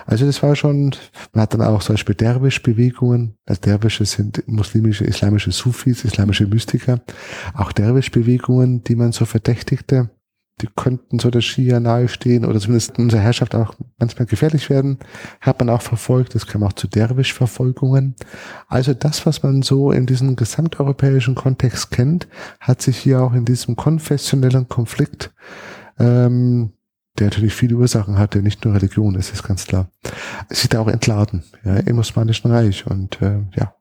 Also 0.05 0.25
das 0.25 0.41
war 0.41 0.55
schon, 0.55 0.95
man 1.33 1.43
hat 1.43 1.53
dann 1.53 1.61
auch 1.61 1.83
zum 1.83 1.93
Beispiel 1.93 2.15
Derwisch-Bewegungen. 2.15 3.37
Also 3.45 3.61
Derwische 3.61 4.05
sind 4.05 4.43
muslimische, 4.47 5.05
islamische 5.05 5.51
Sufis, 5.51 6.03
islamische 6.03 6.47
Mystiker. 6.47 7.01
Auch 7.53 7.71
Derwisch-Bewegungen, 7.71 8.83
die 8.83 8.95
man 8.95 9.11
so 9.11 9.25
verdächtigte 9.25 10.09
die 10.61 10.67
könnten 10.75 11.19
so 11.19 11.29
der 11.29 11.41
Schia 11.41 11.79
nahestehen 11.79 12.45
oder 12.45 12.59
zumindest 12.59 12.99
unserer 12.99 13.21
Herrschaft 13.21 13.55
auch 13.55 13.75
manchmal 13.97 14.25
gefährlich 14.25 14.69
werden, 14.69 14.97
hat 15.39 15.59
man 15.59 15.69
auch 15.69 15.81
verfolgt. 15.81 16.35
Es 16.35 16.47
kam 16.47 16.63
auch 16.63 16.73
zu 16.73 16.87
Derwisch-Verfolgungen. 16.87 18.15
Also 18.67 18.93
das, 18.93 19.25
was 19.25 19.41
man 19.43 19.61
so 19.61 19.91
in 19.91 20.05
diesem 20.05 20.35
gesamteuropäischen 20.35 21.35
Kontext 21.35 21.91
kennt, 21.91 22.27
hat 22.59 22.81
sich 22.81 22.97
hier 22.97 23.21
auch 23.21 23.33
in 23.33 23.45
diesem 23.45 23.75
konfessionellen 23.75 24.67
Konflikt, 24.67 25.31
ähm, 25.97 26.73
der 27.17 27.27
natürlich 27.27 27.53
viele 27.53 27.75
Ursachen 27.75 28.17
hatte, 28.17 28.41
nicht 28.41 28.63
nur 28.65 28.75
Religion, 28.75 29.13
das 29.13 29.31
ist 29.31 29.43
ganz 29.43 29.65
klar, 29.65 29.89
sich 30.49 30.69
da 30.69 30.79
auch 30.81 30.87
entladen 30.87 31.43
ja, 31.63 31.77
im 31.77 31.99
Osmanischen 31.99 32.51
Reich 32.51 32.85
und 32.85 33.21
äh, 33.21 33.39
ja. 33.55 33.73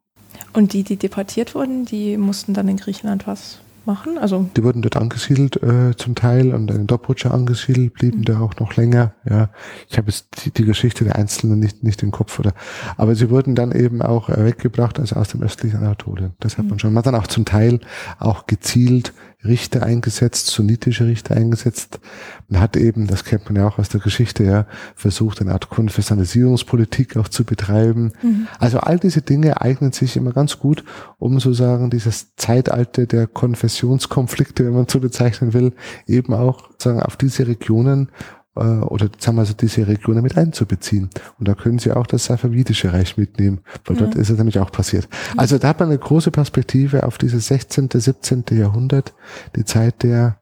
Und 0.53 0.73
die, 0.73 0.83
die 0.83 0.97
deportiert 0.97 1.55
wurden, 1.55 1.85
die 1.85 2.17
mussten 2.17 2.55
dann 2.55 2.69
in 2.69 2.79
Griechenland 2.79 3.27
was 3.27 3.61
machen? 3.89 4.19
Also 4.19 4.49
die 4.57 4.63
wurden 4.63 4.83
dort 4.83 4.97
angesiedelt 4.97 5.61
äh, 5.61 5.97
zum 5.97 6.15
Teil 6.15 6.55
und 6.55 6.71
in 6.71 6.87
Dobrudscha 6.87 7.31
angesiedelt, 7.31 7.95
blieben 7.95 8.19
mhm. 8.19 8.25
da 8.25 8.41
auch 8.41 8.55
noch 8.61 8.77
länger. 8.77 9.15
Ja, 9.29 9.49
ich 9.89 9.99
habe 9.99 10.09
jetzt 10.09 10.45
die, 10.45 10.53
die, 10.53 10.65
Geschichte 10.65 11.05
der 11.05 11.17
Einzelnen 11.17 11.59
nicht 11.59 11.83
nicht 11.83 12.03
im 12.03 12.13
Kopf 12.13 12.39
oder, 12.39 12.53
aber 12.97 13.17
sie 13.17 13.31
wurden 13.31 13.57
dann 13.57 13.73
eben 13.73 14.03
auch 14.03 14.29
äh, 14.29 14.45
weggebracht, 14.45 15.01
also 15.01 15.17
aus 15.17 15.31
dem 15.31 15.43
östlichen 15.43 15.79
Anatolien. 15.79 16.33
Das 16.39 16.59
hat 16.59 16.65
mhm. 16.65 16.71
man 16.71 16.79
schon. 16.79 16.93
Man 16.93 16.99
hat 16.99 17.07
dann 17.07 17.21
auch 17.21 17.27
zum 17.27 17.45
Teil 17.45 17.81
auch 18.21 18.47
gezielt 18.47 19.13
Richter 19.45 19.85
eingesetzt, 19.85 20.49
sunnitische 20.49 21.07
Richter 21.07 21.37
eingesetzt. 21.37 22.01
Man 22.49 22.61
hat 22.61 22.77
eben, 22.77 23.07
das 23.07 23.25
kennt 23.25 23.45
man 23.45 23.55
ja 23.57 23.69
auch 23.69 23.79
aus 23.79 23.89
der 23.89 24.01
Geschichte, 24.01 24.43
ja, 24.43 24.67
versucht, 24.97 25.41
eine 25.41 25.53
Art 25.53 25.71
Konfessionalisierungspolitik 25.71 27.17
auch 27.17 27.29
zu 27.29 27.45
betreiben. 27.45 28.13
Mhm. 28.21 28.49
Also 28.59 28.81
all 28.81 28.99
diese 28.99 29.23
Dinge 29.23 29.61
eignen 29.61 29.93
sich 29.93 30.17
immer 30.17 30.33
ganz 30.33 30.59
gut, 30.59 30.85
um 31.19 31.39
sozusagen 31.39 31.89
dieses 31.89 32.35
Zeitalter 32.35 33.07
der 33.07 33.29
Konfessionskonflikte, 33.29 34.65
wenn 34.67 34.75
man 34.75 34.89
so 34.89 34.99
bezeichnen 34.99 35.53
will, 35.53 35.73
eben 36.07 36.35
auch 36.35 36.71
sagen, 36.79 37.01
auf 37.01 37.17
diese 37.17 37.47
Regionen 37.47 38.11
äh, 38.59 38.85
oder 38.85 39.09
sagen 39.19 39.37
wir 39.37 39.45
so 39.45 39.55
diese 39.55 39.87
Regionen 39.87 40.23
mit 40.23 40.37
einzubeziehen. 40.37 41.11
Und 41.39 41.49
da 41.49 41.55
können 41.55 41.79
Sie 41.79 41.93
auch 41.93 42.07
das 42.07 42.25
Safavidische 42.27 42.93
Reich 42.93 43.17
mitnehmen, 43.17 43.61
weil 43.85 43.97
mhm. 43.97 44.01
dort 44.01 44.15
ist 44.17 44.31
es 44.31 44.39
nämlich 44.39 44.59
auch 44.59 44.73
passiert. 44.73 45.09
Also 45.37 45.59
da 45.59 45.69
hat 45.69 45.81
man 45.81 45.89
eine 45.89 45.99
große 45.99 46.31
Perspektive 46.31 47.05
auf 47.05 47.19
dieses 47.19 47.47
16., 47.49 47.89
17. 47.93 48.45
Jahrhundert, 48.51 49.15
die 49.57 49.65
Zeit 49.65 50.03
der 50.03 50.41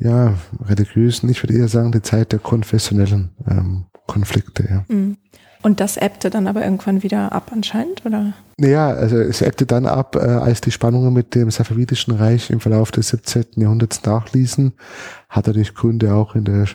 ja, 0.00 0.34
religiösen, 0.64 1.28
ich 1.28 1.42
würde 1.42 1.54
eher 1.54 1.68
sagen, 1.68 1.90
die 1.90 2.02
Zeit 2.02 2.32
der 2.32 2.38
konfessionellen 2.38 3.30
ähm, 3.48 3.86
Konflikte. 4.06 4.68
Ja. 4.68 4.84
Mhm. 4.88 5.16
Und 5.62 5.80
das 5.80 5.96
ebbte 5.96 6.30
dann 6.30 6.46
aber 6.46 6.62
irgendwann 6.62 7.02
wieder 7.02 7.32
ab 7.32 7.50
anscheinend, 7.52 8.06
oder? 8.06 8.32
Naja, 8.60 8.88
also 8.88 9.16
es 9.18 9.40
ebbte 9.40 9.66
dann 9.66 9.86
ab, 9.86 10.16
äh, 10.16 10.20
als 10.20 10.60
die 10.60 10.70
Spannungen 10.70 11.12
mit 11.12 11.34
dem 11.34 11.50
Safavidischen 11.50 12.14
Reich 12.14 12.50
im 12.50 12.60
Verlauf 12.60 12.90
des 12.90 13.08
17. 13.08 13.44
Jahrhunderts 13.56 14.02
nachließen. 14.04 14.72
Hat 15.28 15.46
natürlich 15.46 15.74
Gründe 15.74 16.14
auch 16.14 16.34
in 16.34 16.44
der 16.44 16.66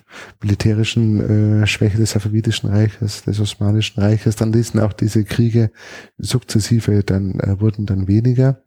militärischen 0.41 1.61
äh, 1.64 1.68
Schwäche 1.68 1.97
des 1.97 2.11
Safavidischen 2.11 2.69
Reiches, 2.69 3.23
des 3.23 3.39
Osmanischen 3.39 4.01
Reiches. 4.01 4.35
Dann 4.35 4.53
ließen 4.53 4.80
auch 4.80 4.93
diese 4.93 5.23
Kriege 5.23 5.72
sukzessive, 6.18 7.03
dann 7.03 7.39
äh, 7.39 7.60
wurden 7.60 7.85
dann 7.85 8.07
weniger. 8.07 8.61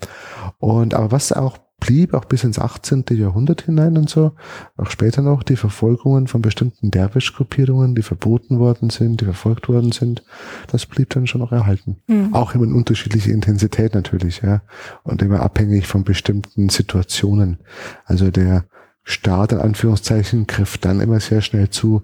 Und 0.59 0.95
aber 0.95 1.13
was 1.13 1.33
auch 1.33 1.59
blieb 1.79 2.15
auch 2.15 2.25
bis 2.25 2.45
ins 2.45 2.59
18. 2.59 3.05
Jahrhundert 3.11 3.63
hinein 3.63 3.97
und 3.99 4.09
so, 4.09 4.33
auch 4.77 4.91
später 4.91 5.23
noch 5.23 5.43
die 5.43 5.57
Verfolgungen 5.57 6.27
von 6.27 6.43
bestimmten 6.43 6.91
Derwisch-Gruppierungen, 6.91 7.95
die 7.95 8.03
verboten 8.03 8.59
worden 8.59 8.91
sind, 8.91 9.21
die 9.21 9.27
verfolgt 9.27 9.69
worden 9.69 9.93
sind, 9.93 10.25
das 10.69 10.87
blieb 10.87 11.11
dann 11.11 11.27
schon 11.27 11.41
noch 11.41 11.53
erhalten. 11.53 11.99
Mhm. 12.07 12.35
Auch 12.35 12.55
immer 12.55 12.65
in 12.65 12.73
unterschiedlicher 12.73 13.31
Intensität 13.31 13.95
natürlich, 13.95 14.41
ja, 14.43 14.63
und 15.03 15.23
immer 15.23 15.41
abhängig 15.41 15.87
von 15.87 16.05
bestimmten 16.05 16.69
Situationen. 16.69 17.59
Also 18.05 18.31
der 18.31 18.65
Staat, 19.03 19.53
in 19.53 19.59
Anführungszeichen, 19.59 20.47
griff 20.47 20.79
dann 20.79 21.01
immer 21.01 21.21
sehr 21.21 21.41
schnell 21.41 21.71
zu, 21.71 22.03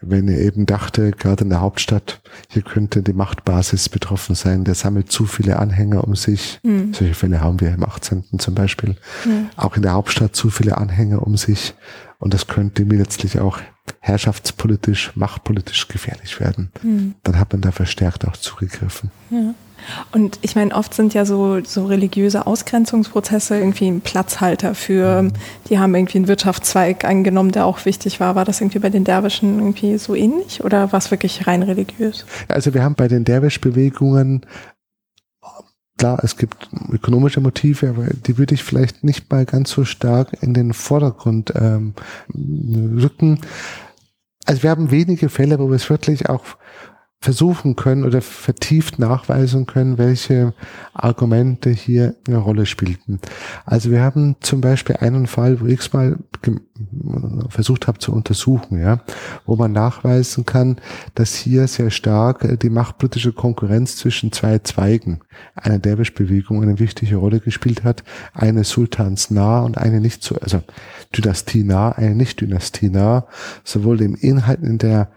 wenn 0.00 0.28
er 0.28 0.38
eben 0.38 0.64
dachte, 0.64 1.10
gerade 1.10 1.44
in 1.44 1.50
der 1.50 1.60
Hauptstadt, 1.60 2.20
hier 2.48 2.62
könnte 2.62 3.02
die 3.02 3.12
Machtbasis 3.12 3.88
betroffen 3.88 4.36
sein, 4.36 4.64
der 4.64 4.74
sammelt 4.74 5.10
zu 5.10 5.26
viele 5.26 5.58
Anhänger 5.58 6.04
um 6.04 6.14
sich. 6.14 6.60
Mhm. 6.62 6.94
Solche 6.94 7.14
Fälle 7.14 7.40
haben 7.40 7.60
wir 7.60 7.74
im 7.74 7.82
18. 7.82 8.24
zum 8.38 8.54
Beispiel. 8.54 8.96
Mhm. 9.24 9.50
Auch 9.56 9.76
in 9.76 9.82
der 9.82 9.94
Hauptstadt 9.94 10.36
zu 10.36 10.50
viele 10.50 10.78
Anhänger 10.78 11.26
um 11.26 11.36
sich. 11.36 11.74
Und 12.18 12.32
das 12.32 12.46
könnte 12.46 12.84
mir 12.84 12.98
letztlich 12.98 13.40
auch 13.40 13.58
herrschaftspolitisch, 14.00 15.16
machtpolitisch 15.16 15.88
gefährlich 15.88 16.38
werden. 16.38 16.70
Mhm. 16.82 17.14
Dann 17.24 17.38
hat 17.38 17.52
man 17.52 17.60
da 17.60 17.72
verstärkt 17.72 18.26
auch 18.26 18.36
zugegriffen. 18.36 19.10
Ja. 19.30 19.54
Und 20.12 20.38
ich 20.42 20.56
meine, 20.56 20.74
oft 20.74 20.94
sind 20.94 21.14
ja 21.14 21.24
so, 21.24 21.62
so 21.64 21.86
religiöse 21.86 22.46
Ausgrenzungsprozesse 22.46 23.58
irgendwie 23.58 23.88
ein 23.88 24.00
Platzhalter 24.00 24.74
für, 24.74 25.30
die 25.68 25.78
haben 25.78 25.94
irgendwie 25.94 26.18
einen 26.18 26.28
Wirtschaftszweig 26.28 27.04
eingenommen, 27.04 27.52
der 27.52 27.66
auch 27.66 27.84
wichtig 27.84 28.20
war. 28.20 28.34
War 28.34 28.44
das 28.44 28.60
irgendwie 28.60 28.78
bei 28.78 28.90
den 28.90 29.04
Derwischen 29.04 29.58
irgendwie 29.58 29.98
so 29.98 30.14
ähnlich 30.14 30.64
oder 30.64 30.92
war 30.92 30.98
es 30.98 31.10
wirklich 31.10 31.46
rein 31.46 31.62
religiös? 31.62 32.26
Also 32.48 32.74
wir 32.74 32.82
haben 32.82 32.94
bei 32.94 33.08
den 33.08 33.24
Derwisch-Bewegungen 33.24 34.44
klar, 35.98 36.20
es 36.22 36.36
gibt 36.36 36.70
ökonomische 36.90 37.40
Motive, 37.40 37.90
aber 37.90 38.06
die 38.06 38.38
würde 38.38 38.54
ich 38.54 38.64
vielleicht 38.64 39.04
nicht 39.04 39.30
mal 39.30 39.44
ganz 39.44 39.70
so 39.70 39.84
stark 39.84 40.42
in 40.42 40.54
den 40.54 40.72
Vordergrund 40.72 41.52
ähm, 41.56 41.94
rücken. 42.34 43.40
Also 44.46 44.62
wir 44.62 44.70
haben 44.70 44.90
wenige 44.90 45.28
Fälle, 45.28 45.58
wo 45.58 45.68
wir 45.68 45.76
es 45.76 45.90
wirklich 45.90 46.28
auch 46.28 46.44
versuchen 47.20 47.74
können 47.74 48.04
oder 48.04 48.20
vertieft 48.20 49.00
nachweisen 49.00 49.66
können, 49.66 49.98
welche 49.98 50.54
Argumente 50.94 51.70
hier 51.70 52.14
eine 52.28 52.38
Rolle 52.38 52.64
spielten. 52.64 53.20
Also 53.66 53.90
wir 53.90 54.02
haben 54.02 54.36
zum 54.40 54.60
Beispiel 54.60 54.96
einen 54.96 55.26
Fall, 55.26 55.60
wo 55.60 55.66
ich 55.66 55.80
es 55.80 55.92
mal 55.92 56.16
versucht 57.48 57.88
habe 57.88 57.98
zu 57.98 58.12
untersuchen, 58.12 58.80
ja, 58.80 59.00
wo 59.46 59.56
man 59.56 59.72
nachweisen 59.72 60.46
kann, 60.46 60.76
dass 61.16 61.34
hier 61.34 61.66
sehr 61.66 61.90
stark 61.90 62.44
äh, 62.44 62.56
die 62.56 62.70
machtpolitische 62.70 63.32
Konkurrenz 63.32 63.96
zwischen 63.96 64.30
zwei 64.30 64.60
Zweigen 64.60 65.20
einer 65.56 65.80
Derwisch-Bewegung 65.80 66.62
eine 66.62 66.78
wichtige 66.78 67.16
Rolle 67.16 67.40
gespielt 67.40 67.82
hat, 67.82 68.04
eine 68.32 68.62
Sultans 68.62 69.32
nah 69.32 69.60
und 69.62 69.76
eine 69.76 70.00
nicht 70.00 70.22
so, 70.22 70.36
also 70.36 70.62
Dynastie 71.16 71.64
nah, 71.64 71.90
eine 71.90 72.14
nicht 72.14 72.40
Dynastie 72.40 72.90
nah, 72.90 73.26
sowohl 73.64 74.00
im 74.02 74.14
Inhalt 74.14 74.62
in 74.62 74.78
der 74.78 75.10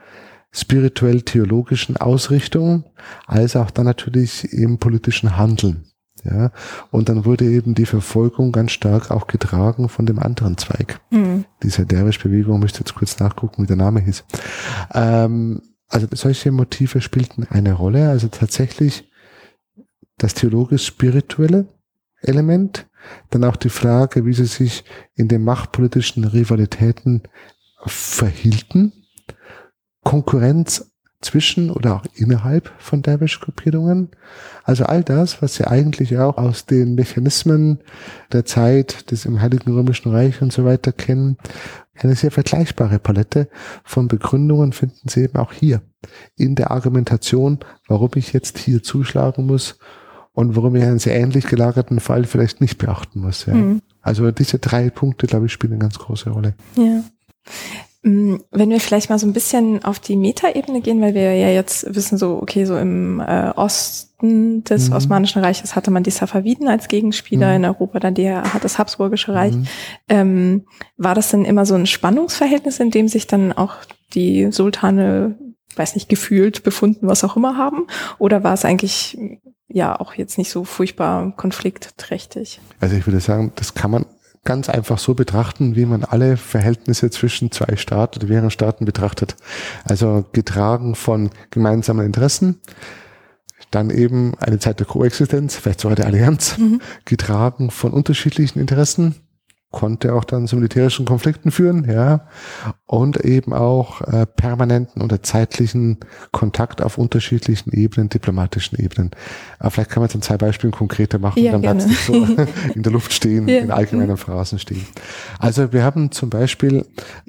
spirituell-theologischen 0.53 1.97
Ausrichtung, 1.97 2.83
als 3.25 3.55
auch 3.55 3.71
dann 3.71 3.85
natürlich 3.85 4.51
im 4.51 4.77
politischen 4.77 5.37
Handeln. 5.37 5.85
Ja, 6.23 6.51
und 6.91 7.09
dann 7.09 7.25
wurde 7.25 7.45
eben 7.45 7.73
die 7.73 7.87
Verfolgung 7.87 8.51
ganz 8.51 8.73
stark 8.73 9.09
auch 9.09 9.25
getragen 9.25 9.89
von 9.89 10.05
dem 10.05 10.19
anderen 10.19 10.55
Zweig. 10.57 10.99
Mhm. 11.09 11.45
Dieser 11.63 11.85
Derwisch-Bewegung, 11.85 12.59
müsste 12.59 12.79
jetzt 12.79 12.93
kurz 12.93 13.17
nachgucken, 13.17 13.63
wie 13.63 13.67
der 13.67 13.77
Name 13.77 14.01
hieß. 14.01 14.23
Ähm, 14.93 15.63
also 15.87 16.07
solche 16.11 16.51
Motive 16.51 17.01
spielten 17.01 17.47
eine 17.49 17.73
Rolle. 17.73 18.09
Also 18.09 18.27
tatsächlich 18.27 19.09
das 20.19 20.35
theologisch-spirituelle 20.35 21.65
Element, 22.21 22.87
dann 23.31 23.43
auch 23.43 23.55
die 23.55 23.69
Frage, 23.69 24.25
wie 24.25 24.33
sie 24.33 24.45
sich 24.45 24.83
in 25.15 25.27
den 25.27 25.43
machtpolitischen 25.43 26.23
Rivalitäten 26.23 27.23
verhielten 27.87 28.93
Konkurrenz 30.03 30.91
zwischen 31.21 31.69
oder 31.69 31.95
auch 31.95 32.05
innerhalb 32.15 32.71
von 32.79 33.03
Derwisch-Gruppierungen. 33.03 34.09
Also 34.63 34.85
all 34.85 35.03
das, 35.03 35.41
was 35.41 35.55
Sie 35.55 35.67
eigentlich 35.67 36.17
auch 36.17 36.37
aus 36.37 36.65
den 36.65 36.95
Mechanismen 36.95 37.79
der 38.31 38.45
Zeit 38.45 39.11
des 39.11 39.25
im 39.25 39.39
Heiligen 39.39 39.71
Römischen 39.71 40.11
Reich 40.11 40.41
und 40.41 40.51
so 40.51 40.65
weiter 40.65 40.91
kennen, 40.91 41.37
eine 41.95 42.15
sehr 42.15 42.31
vergleichbare 42.31 42.97
Palette 42.97 43.47
von 43.83 44.07
Begründungen 44.07 44.73
finden 44.73 45.07
Sie 45.07 45.21
eben 45.21 45.37
auch 45.37 45.53
hier 45.53 45.83
in 46.35 46.55
der 46.55 46.71
Argumentation, 46.71 47.59
warum 47.87 48.09
ich 48.15 48.33
jetzt 48.33 48.57
hier 48.57 48.81
zuschlagen 48.81 49.45
muss 49.45 49.77
und 50.33 50.55
warum 50.55 50.75
ich 50.75 50.83
einen 50.83 50.99
sehr 50.99 51.19
ähnlich 51.19 51.45
gelagerten 51.45 51.99
Fall 51.99 52.23
vielleicht 52.23 52.61
nicht 52.61 52.79
beachten 52.79 53.19
muss. 53.19 53.45
Ja. 53.45 53.53
Mhm. 53.53 53.81
Also 54.01 54.31
diese 54.31 54.57
drei 54.57 54.89
Punkte, 54.89 55.27
glaube 55.27 55.45
ich, 55.45 55.51
spielen 55.51 55.73
eine 55.73 55.81
ganz 55.81 55.99
große 55.99 56.31
Rolle. 56.31 56.55
Ja. 56.75 57.03
Mm, 58.03 58.37
wenn 58.49 58.71
wir 58.71 58.79
vielleicht 58.79 59.11
mal 59.11 59.19
so 59.19 59.27
ein 59.27 59.33
bisschen 59.33 59.83
auf 59.85 59.99
die 59.99 60.15
Metaebene 60.15 60.81
gehen, 60.81 61.01
weil 61.01 61.13
wir 61.13 61.35
ja 61.35 61.49
jetzt 61.49 61.93
wissen, 61.93 62.17
so, 62.17 62.39
okay, 62.41 62.65
so 62.65 62.75
im 62.77 63.19
äh, 63.19 63.51
Osten 63.55 64.63
des 64.63 64.89
mhm. 64.89 64.95
Osmanischen 64.95 65.43
Reiches 65.43 65.75
hatte 65.75 65.91
man 65.91 66.01
die 66.01 66.09
Safaviden 66.09 66.67
als 66.67 66.87
Gegenspieler, 66.87 67.49
mhm. 67.49 67.55
in 67.55 67.65
Europa 67.65 67.99
dann 67.99 68.15
die, 68.15 68.31
hat 68.31 68.63
das 68.63 68.79
Habsburgische 68.79 69.33
Reich. 69.33 69.53
Mhm. 69.53 69.67
Ähm, 70.09 70.65
war 70.97 71.13
das 71.13 71.29
denn 71.29 71.45
immer 71.45 71.65
so 71.65 71.75
ein 71.75 71.85
Spannungsverhältnis, 71.85 72.79
in 72.79 72.89
dem 72.89 73.07
sich 73.07 73.27
dann 73.27 73.53
auch 73.53 73.75
die 74.13 74.51
Sultane, 74.51 75.37
weiß 75.75 75.93
nicht, 75.93 76.09
gefühlt, 76.09 76.63
befunden, 76.63 77.07
was 77.07 77.23
auch 77.23 77.37
immer 77.37 77.55
haben? 77.55 77.85
Oder 78.17 78.43
war 78.43 78.53
es 78.53 78.65
eigentlich 78.65 79.17
ja 79.67 79.97
auch 79.99 80.15
jetzt 80.15 80.39
nicht 80.39 80.49
so 80.49 80.63
furchtbar 80.63 81.35
konfliktträchtig? 81.37 82.59
Also 82.79 82.95
ich 82.95 83.05
würde 83.05 83.19
sagen, 83.19 83.53
das 83.55 83.75
kann 83.75 83.91
man 83.91 84.05
ganz 84.43 84.69
einfach 84.69 84.97
so 84.97 85.13
betrachten, 85.13 85.75
wie 85.75 85.85
man 85.85 86.03
alle 86.03 86.35
Verhältnisse 86.37 87.09
zwischen 87.11 87.51
zwei 87.51 87.75
Staaten 87.75 88.19
oder 88.19 88.27
mehreren 88.27 88.51
Staaten 88.51 88.85
betrachtet. 88.85 89.35
Also 89.83 90.25
getragen 90.31 90.95
von 90.95 91.29
gemeinsamen 91.51 92.05
Interessen, 92.05 92.59
dann 93.69 93.89
eben 93.89 94.33
eine 94.39 94.59
Zeit 94.59 94.79
der 94.79 94.87
Koexistenz, 94.87 95.55
vielleicht 95.55 95.81
sogar 95.81 95.95
der 95.95 96.07
Allianz, 96.07 96.57
mhm. 96.57 96.81
getragen 97.05 97.71
von 97.71 97.93
unterschiedlichen 97.93 98.59
Interessen, 98.59 99.15
konnte 99.71 100.13
auch 100.13 100.25
dann 100.25 100.47
zu 100.47 100.57
militärischen 100.57 101.05
Konflikten 101.05 101.49
führen, 101.49 101.89
ja, 101.89 102.27
und 102.85 103.23
eben 103.23 103.53
auch 103.53 104.01
äh, 104.01 104.25
permanenten 104.25 105.01
oder 105.01 105.23
zeitlichen 105.23 105.97
Kontakt 106.31 106.81
auf 106.81 106.97
unterschiedlichen 106.97 107.71
Ebenen, 107.71 108.09
diplomatischen 108.09 108.77
Ebenen. 108.77 109.11
Aber 109.59 109.71
vielleicht 109.71 109.89
kann 109.89 110.01
man 110.01 110.09
dann 110.09 110.21
zwei 110.21 110.37
Beispiele 110.37 110.71
konkreter 110.71 111.19
machen, 111.19 111.41
ja, 111.41 111.53
dann 111.53 111.61
bleibt 111.61 111.81
es 111.81 111.87
nicht 111.87 112.05
so 112.05 112.13
in 112.75 112.83
der 112.83 112.91
Luft 112.91 113.13
stehen, 113.13 113.47
ja. 113.47 113.59
in 113.59 113.71
allgemeinen 113.71 114.17
Phrasen 114.17 114.59
stehen. 114.59 114.85
Also 115.39 115.71
wir 115.71 115.83
haben 115.83 116.11
zum 116.11 116.29
Beispiel 116.29 116.85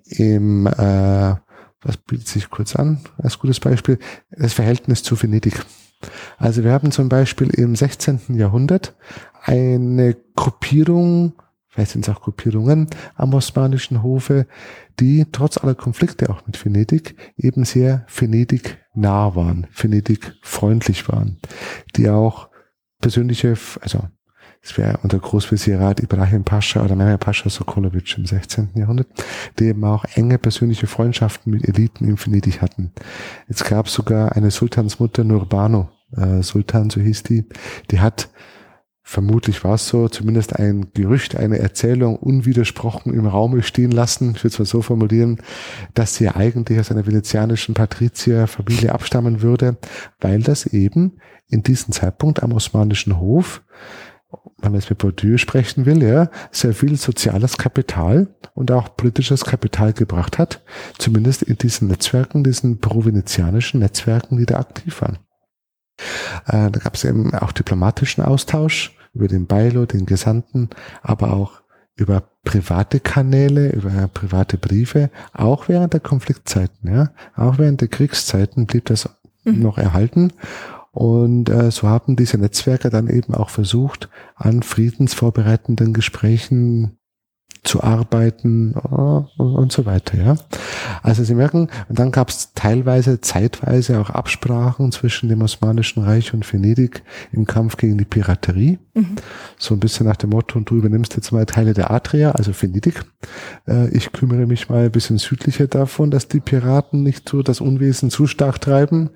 im, 0.07 0.67
äh, 0.67 1.35
was 1.83 1.97
bietet 2.07 2.27
sich 2.27 2.51
kurz 2.51 2.75
an, 2.75 3.01
als 3.19 3.39
gutes 3.39 3.61
Beispiel, 3.61 3.99
das 4.31 4.53
Verhältnis 4.53 5.05
zu 5.05 5.21
Venedig. 5.21 5.65
Also 6.39 6.65
wir 6.65 6.73
haben 6.73 6.91
zum 6.91 7.09
Beispiel 7.09 7.51
im 7.51 7.77
16. 7.77 8.21
Jahrhundert 8.31 8.95
eine 9.45 10.17
Gruppierung 10.35 11.35
vielleicht 11.73 11.93
sind 11.93 12.07
es 12.07 12.15
auch 12.15 12.21
Gruppierungen 12.21 12.87
am 13.17 13.35
osmanischen 13.35 14.03
Hofe, 14.03 14.47
die 15.01 15.27
trotz 15.33 15.57
aller 15.57 15.75
Konflikte 15.75 16.31
auch 16.31 16.47
mit 16.47 16.63
Venedig 16.63 17.17
eben 17.37 17.65
sehr 17.65 18.07
Venedig 18.15 18.79
nah 18.95 19.35
waren, 19.35 19.67
Venedig 19.75 20.35
freundlich 20.43 21.09
waren, 21.09 21.39
die 21.97 22.09
auch 22.11 22.49
persönliche, 23.01 23.57
also 23.81 24.09
es 24.65 24.79
wäre 24.79 24.99
unter 25.03 25.19
Großvizierat 25.19 26.01
Ibrahim 26.01 26.45
Pascha 26.45 26.85
oder 26.85 26.95
Mehmet 26.95 27.19
Pascha 27.19 27.51
Sokolovic 27.51 28.17
im 28.17 28.27
16. 28.27 28.71
Jahrhundert, 28.77 29.09
die 29.59 29.65
eben 29.65 29.83
auch 29.83 30.05
enge 30.15 30.39
persönliche 30.39 30.87
Freundschaften 30.87 31.53
mit 31.53 31.67
Eliten 31.67 32.07
in 32.07 32.17
Venedig 32.17 32.63
hatten. 32.63 32.93
Es 33.49 33.65
gab 33.65 33.89
sogar 33.89 34.37
eine 34.37 34.53
Sultansmutter 34.53 35.25
Nurbano, 35.25 35.91
äh, 36.17 36.43
Sultan, 36.43 36.91
so 36.91 37.01
hieß 37.01 37.25
die, 37.25 37.45
die 37.91 37.99
hat 37.99 38.29
vermutlich 39.13 39.63
war 39.63 39.75
es 39.75 39.89
so, 39.89 40.09
zumindest 40.09 40.57
ein 40.59 40.89
Gerücht, 40.95 41.37
eine 41.37 41.59
Erzählung 41.59 42.17
unwidersprochen 42.17 43.13
im 43.13 43.27
Raume 43.27 43.63
stehen 43.63 43.91
lassen, 43.91 44.33
ich 44.35 44.43
würde 44.43 44.55
es 44.55 44.59
mal 44.59 44.65
so 44.65 44.81
formulieren, 44.81 45.43
dass 45.93 46.15
sie 46.15 46.29
eigentlich 46.29 46.81
aus 46.81 46.91
einer 46.91 47.07
venezianischen 47.07 47.75
Patrizierfamilie 47.75 48.91
abstammen 48.91 49.43
würde, 49.43 49.77
weil 50.21 50.43
das 50.43 50.65
eben 50.65 51.19
in 51.49 51.63
diesem 51.63 51.93
Zeitpunkt 51.93 52.43
am 52.43 52.53
osmanischen 52.53 53.19
Hof, 53.19 53.63
wenn 54.63 54.73
man 54.73 54.81
jetzt 54.81 54.89
mit 54.89 54.99
Bourdieu 54.99 55.37
sprechen 55.37 55.85
will, 55.85 56.03
ja, 56.03 56.31
sehr 56.51 56.73
viel 56.73 56.97
soziales 56.97 57.59
Kapital 57.59 58.35
und 58.55 58.71
auch 58.71 58.97
politisches 58.97 59.45
Kapital 59.45 59.93
gebracht 59.93 60.39
hat, 60.39 60.65
zumindest 60.97 61.43
in 61.43 61.59
diesen 61.59 61.89
Netzwerken, 61.89 62.45
diesen 62.45 62.81
provenezianischen 62.81 63.81
Netzwerken, 63.81 64.39
die 64.39 64.47
da 64.47 64.59
aktiv 64.59 65.03
waren. 65.03 65.19
Äh, 66.47 66.71
da 66.71 66.81
gab 66.81 66.95
es 66.95 67.05
eben 67.05 67.35
auch 67.35 67.53
diplomatischen 67.53 68.25
Austausch 68.25 68.97
über 69.15 69.29
den 69.29 69.47
Bailo, 69.47 69.87
den 69.87 70.07
Gesandten, 70.07 70.71
aber 71.03 71.33
auch 71.33 71.63
über 71.95 72.23
private 72.45 73.01
Kanäle, 73.01 73.71
über 73.71 73.91
private 74.09 74.57
Briefe, 74.57 75.11
auch 75.33 75.69
während 75.69 75.93
der 75.93 76.01
Konfliktzeiten, 76.01 76.93
ja, 76.93 77.11
auch 77.37 77.59
während 77.59 77.81
der 77.81 77.89
Kriegszeiten 77.89 78.67
blieb 78.67 78.87
das 78.87 79.09
mhm. 79.45 79.61
noch 79.61 79.79
erhalten. 79.79 80.33
Und 80.91 81.49
äh, 81.49 81.71
so 81.71 81.89
haben 81.89 82.17
diese 82.17 82.37
Netzwerke 82.37 82.91
dann 82.91 83.09
eben 83.09 83.35
auch 83.35 83.49
versucht, 83.49 84.11
an 84.37 84.63
friedensvorbereitenden 84.63 85.95
Gesprächen 85.95 86.99
zu 87.65 87.81
arbeiten 87.81 88.73
und 88.73 89.71
so 89.71 89.87
weiter. 89.87 90.19
Ja. 90.19 90.37
Also 91.03 91.23
Sie 91.23 91.35
merken, 91.35 91.69
und 91.89 91.99
dann 91.99 92.11
gab 92.11 92.29
es 92.29 92.55
teilweise, 92.55 93.21
zeitweise 93.21 94.01
auch 94.01 94.11
Absprachen 94.11 94.91
zwischen 94.91 95.29
dem 95.29 95.43
Osmanischen 95.43 96.03
Reich 96.03 96.35
und 96.35 96.51
Venedig 96.51 97.05
im 97.31 97.47
Kampf 97.47 97.77
gegen 97.77 97.99
die 97.99 98.05
Piraterie. 98.05 98.81
Mhm. 98.95 99.17
So 99.59 99.75
ein 99.75 99.81
bisschen 99.81 100.07
nach 100.07 100.17
dem 100.17 100.31
Motto, 100.31 100.59
du 100.59 100.77
übernimmst 100.77 101.15
jetzt 101.15 101.31
mal 101.31 101.47
Teile 101.47 101.73
der 101.73 101.93
Adria, 101.93 102.33
also 102.33 102.53
Venedig. 102.53 103.05
Äh, 103.69 103.89
ich 103.91 104.11
kümmere 104.11 104.47
mich 104.47 104.69
mal 104.69 104.87
ein 104.87 104.93
bisschen 104.93 105.19
südlicher 105.19 105.69
davon, 105.69 106.11
dass 106.11 106.27
die 106.27 106.41
Piraten 106.41 107.05
nicht 107.05 107.29
so 107.29 107.45
das 107.45 107.61
Unwesen 107.61 108.11
zu 108.11 108.27
stark 108.27 108.61
treiben, 108.61 109.11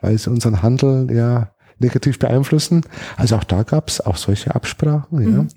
weil 0.00 0.18
sie 0.18 0.30
unseren 0.30 0.62
Handel 0.62 1.08
ja 1.12 1.52
negativ 1.78 2.18
beeinflussen. 2.18 2.82
Also 3.16 3.36
auch 3.36 3.44
da 3.44 3.62
gab 3.62 3.88
es 3.88 4.00
auch 4.00 4.16
solche 4.16 4.54
Absprachen. 4.54 5.18
Mhm. 5.18 5.48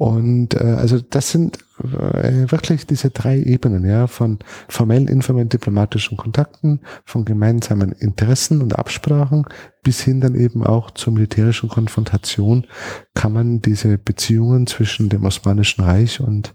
Und 0.00 0.54
äh, 0.54 0.64
also 0.78 0.98
das 0.98 1.30
sind 1.30 1.58
äh, 1.78 2.50
wirklich 2.50 2.86
diese 2.86 3.10
drei 3.10 3.38
Ebenen, 3.38 3.84
ja, 3.84 4.06
von 4.06 4.38
formellen, 4.66 5.08
informellen 5.08 5.50
diplomatischen 5.50 6.16
Kontakten, 6.16 6.80
von 7.04 7.26
gemeinsamen 7.26 7.92
Interessen 7.92 8.62
und 8.62 8.78
Absprachen 8.78 9.44
bis 9.82 10.00
hin 10.00 10.22
dann 10.22 10.36
eben 10.36 10.64
auch 10.64 10.90
zur 10.92 11.12
militärischen 11.12 11.68
Konfrontation 11.68 12.66
kann 13.12 13.34
man 13.34 13.60
diese 13.60 13.98
Beziehungen 13.98 14.66
zwischen 14.66 15.10
dem 15.10 15.26
Osmanischen 15.26 15.84
Reich 15.84 16.22
und 16.22 16.54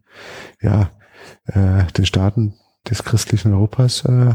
ja, 0.59 0.89
äh, 1.45 1.84
den 1.95 2.07
Staaten 2.07 2.55
des 2.89 3.03
christlichen 3.03 3.53
Europas 3.53 4.05
äh, 4.05 4.34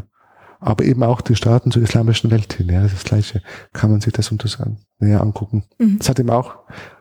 aber 0.60 0.84
eben 0.84 1.02
auch 1.02 1.20
die 1.20 1.34
Staaten 1.34 1.72
zur 1.72 1.82
islamischen 1.82 2.30
Welt 2.30 2.52
hin. 2.52 2.68
Ja, 2.68 2.82
das 2.82 3.02
Gleiche 3.02 3.42
kann 3.72 3.90
man 3.90 4.02
sich 4.02 4.12
das 4.12 4.30
unter 4.30 4.48
näher 5.00 5.20
angucken. 5.20 5.64
Mhm. 5.78 5.98
Das 5.98 6.10
hat 6.10 6.20
eben 6.20 6.30
auch 6.30 6.58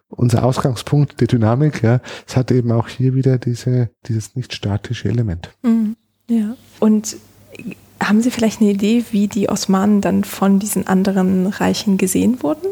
unser 0.09 0.43
Ausgangspunkt, 0.43 1.21
die 1.21 1.27
Dynamik, 1.27 1.83
ja, 1.83 2.01
es 2.27 2.35
hat 2.35 2.51
eben 2.51 2.71
auch 2.71 2.87
hier 2.87 3.13
wieder 3.13 3.37
diese, 3.37 3.89
dieses 4.07 4.35
nicht 4.35 4.53
statische 4.53 5.09
Element. 5.09 5.51
Mhm. 5.61 5.95
Ja. 6.29 6.55
Und 6.79 7.17
haben 8.01 8.21
Sie 8.21 8.31
vielleicht 8.31 8.61
eine 8.61 8.71
Idee, 8.71 9.05
wie 9.11 9.27
die 9.27 9.49
Osmanen 9.49 10.01
dann 10.01 10.23
von 10.23 10.59
diesen 10.59 10.87
anderen 10.87 11.47
Reichen 11.47 11.97
gesehen 11.97 12.41
wurden? 12.41 12.67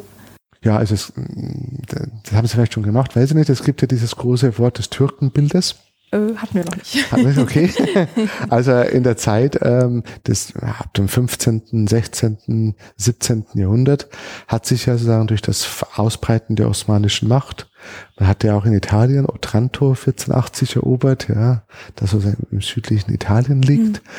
Ja, 0.64 0.78
also 0.78 0.96
es, 0.96 1.14
das 1.16 2.34
haben 2.34 2.48
Sie 2.48 2.54
vielleicht 2.54 2.74
schon 2.74 2.84
gemacht, 2.84 3.16
weiß 3.16 3.30
ich 3.30 3.36
nicht. 3.36 3.50
Es 3.50 3.64
gibt 3.64 3.82
ja 3.82 3.88
dieses 3.88 4.16
große 4.16 4.58
Wort 4.58 4.80
des 4.80 4.90
Türkenbildes. 4.90 5.76
Äh, 6.12 6.36
hatten 6.36 6.54
wir 6.54 6.66
noch 6.66 6.76
nicht. 6.76 7.12
Hatten 7.12 7.36
wir, 7.36 7.42
okay. 7.42 7.70
also 8.50 8.80
in 8.80 9.04
der 9.04 9.18
Zeit 9.18 9.60
ähm, 9.62 10.04
des 10.26 10.56
ab 10.56 10.94
dem 10.94 11.08
15., 11.08 11.88
16., 11.88 12.76
17. 12.96 13.46
Jahrhundert 13.56 14.08
hat 14.48 14.66
sich 14.66 14.86
ja 14.86 14.94
sozusagen 14.94 15.28
durch 15.28 15.42
das 15.42 15.86
Ausbreiten 15.96 16.56
der 16.56 16.70
osmanischen 16.70 17.28
Macht, 17.28 17.70
man 18.18 18.28
hat 18.28 18.44
ja 18.44 18.56
auch 18.56 18.66
in 18.66 18.74
Italien 18.74 19.26
Otranto 19.30 19.90
1480 19.90 20.78
erobert, 20.78 21.28
ja, 21.30 21.64
das 21.96 22.14
also 22.14 22.34
im 22.52 22.62
südlichen 22.62 23.14
Italien 23.14 23.62
liegt, 23.62 24.04
mhm. 24.04 24.10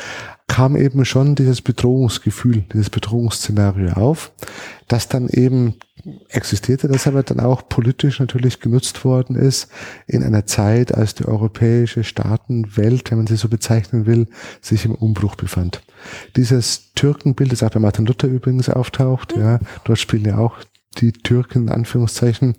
Kam 0.49 0.75
eben 0.75 1.05
schon 1.05 1.35
dieses 1.35 1.61
Bedrohungsgefühl, 1.61 2.63
dieses 2.73 2.89
Bedrohungsszenario 2.89 3.93
auf, 3.93 4.33
das 4.89 5.07
dann 5.07 5.29
eben 5.29 5.75
existierte, 6.29 6.87
das 6.87 7.07
aber 7.07 7.23
dann 7.23 7.39
auch 7.39 7.69
politisch 7.69 8.19
natürlich 8.19 8.59
genutzt 8.59 9.05
worden 9.05 9.35
ist 9.35 9.69
in 10.07 10.23
einer 10.23 10.45
Zeit, 10.45 10.93
als 10.93 11.13
die 11.13 11.25
europäische 11.25 12.03
Staatenwelt, 12.03 13.11
wenn 13.11 13.19
man 13.19 13.27
sie 13.27 13.35
so 13.35 13.47
bezeichnen 13.47 14.05
will, 14.05 14.27
sich 14.59 14.85
im 14.85 14.95
Umbruch 14.95 15.35
befand. 15.35 15.81
Dieses 16.35 16.93
Türkenbild, 16.95 17.51
das 17.51 17.63
auch 17.63 17.69
bei 17.69 17.79
Martin 17.79 18.05
Luther 18.05 18.27
übrigens 18.27 18.69
auftaucht, 18.69 19.35
mhm. 19.35 19.41
ja, 19.41 19.59
dort 19.83 19.99
spielen 19.99 20.25
ja 20.25 20.39
auch 20.39 20.57
die 20.97 21.11
Türken, 21.11 21.63
in 21.63 21.69
Anführungszeichen, 21.69 22.55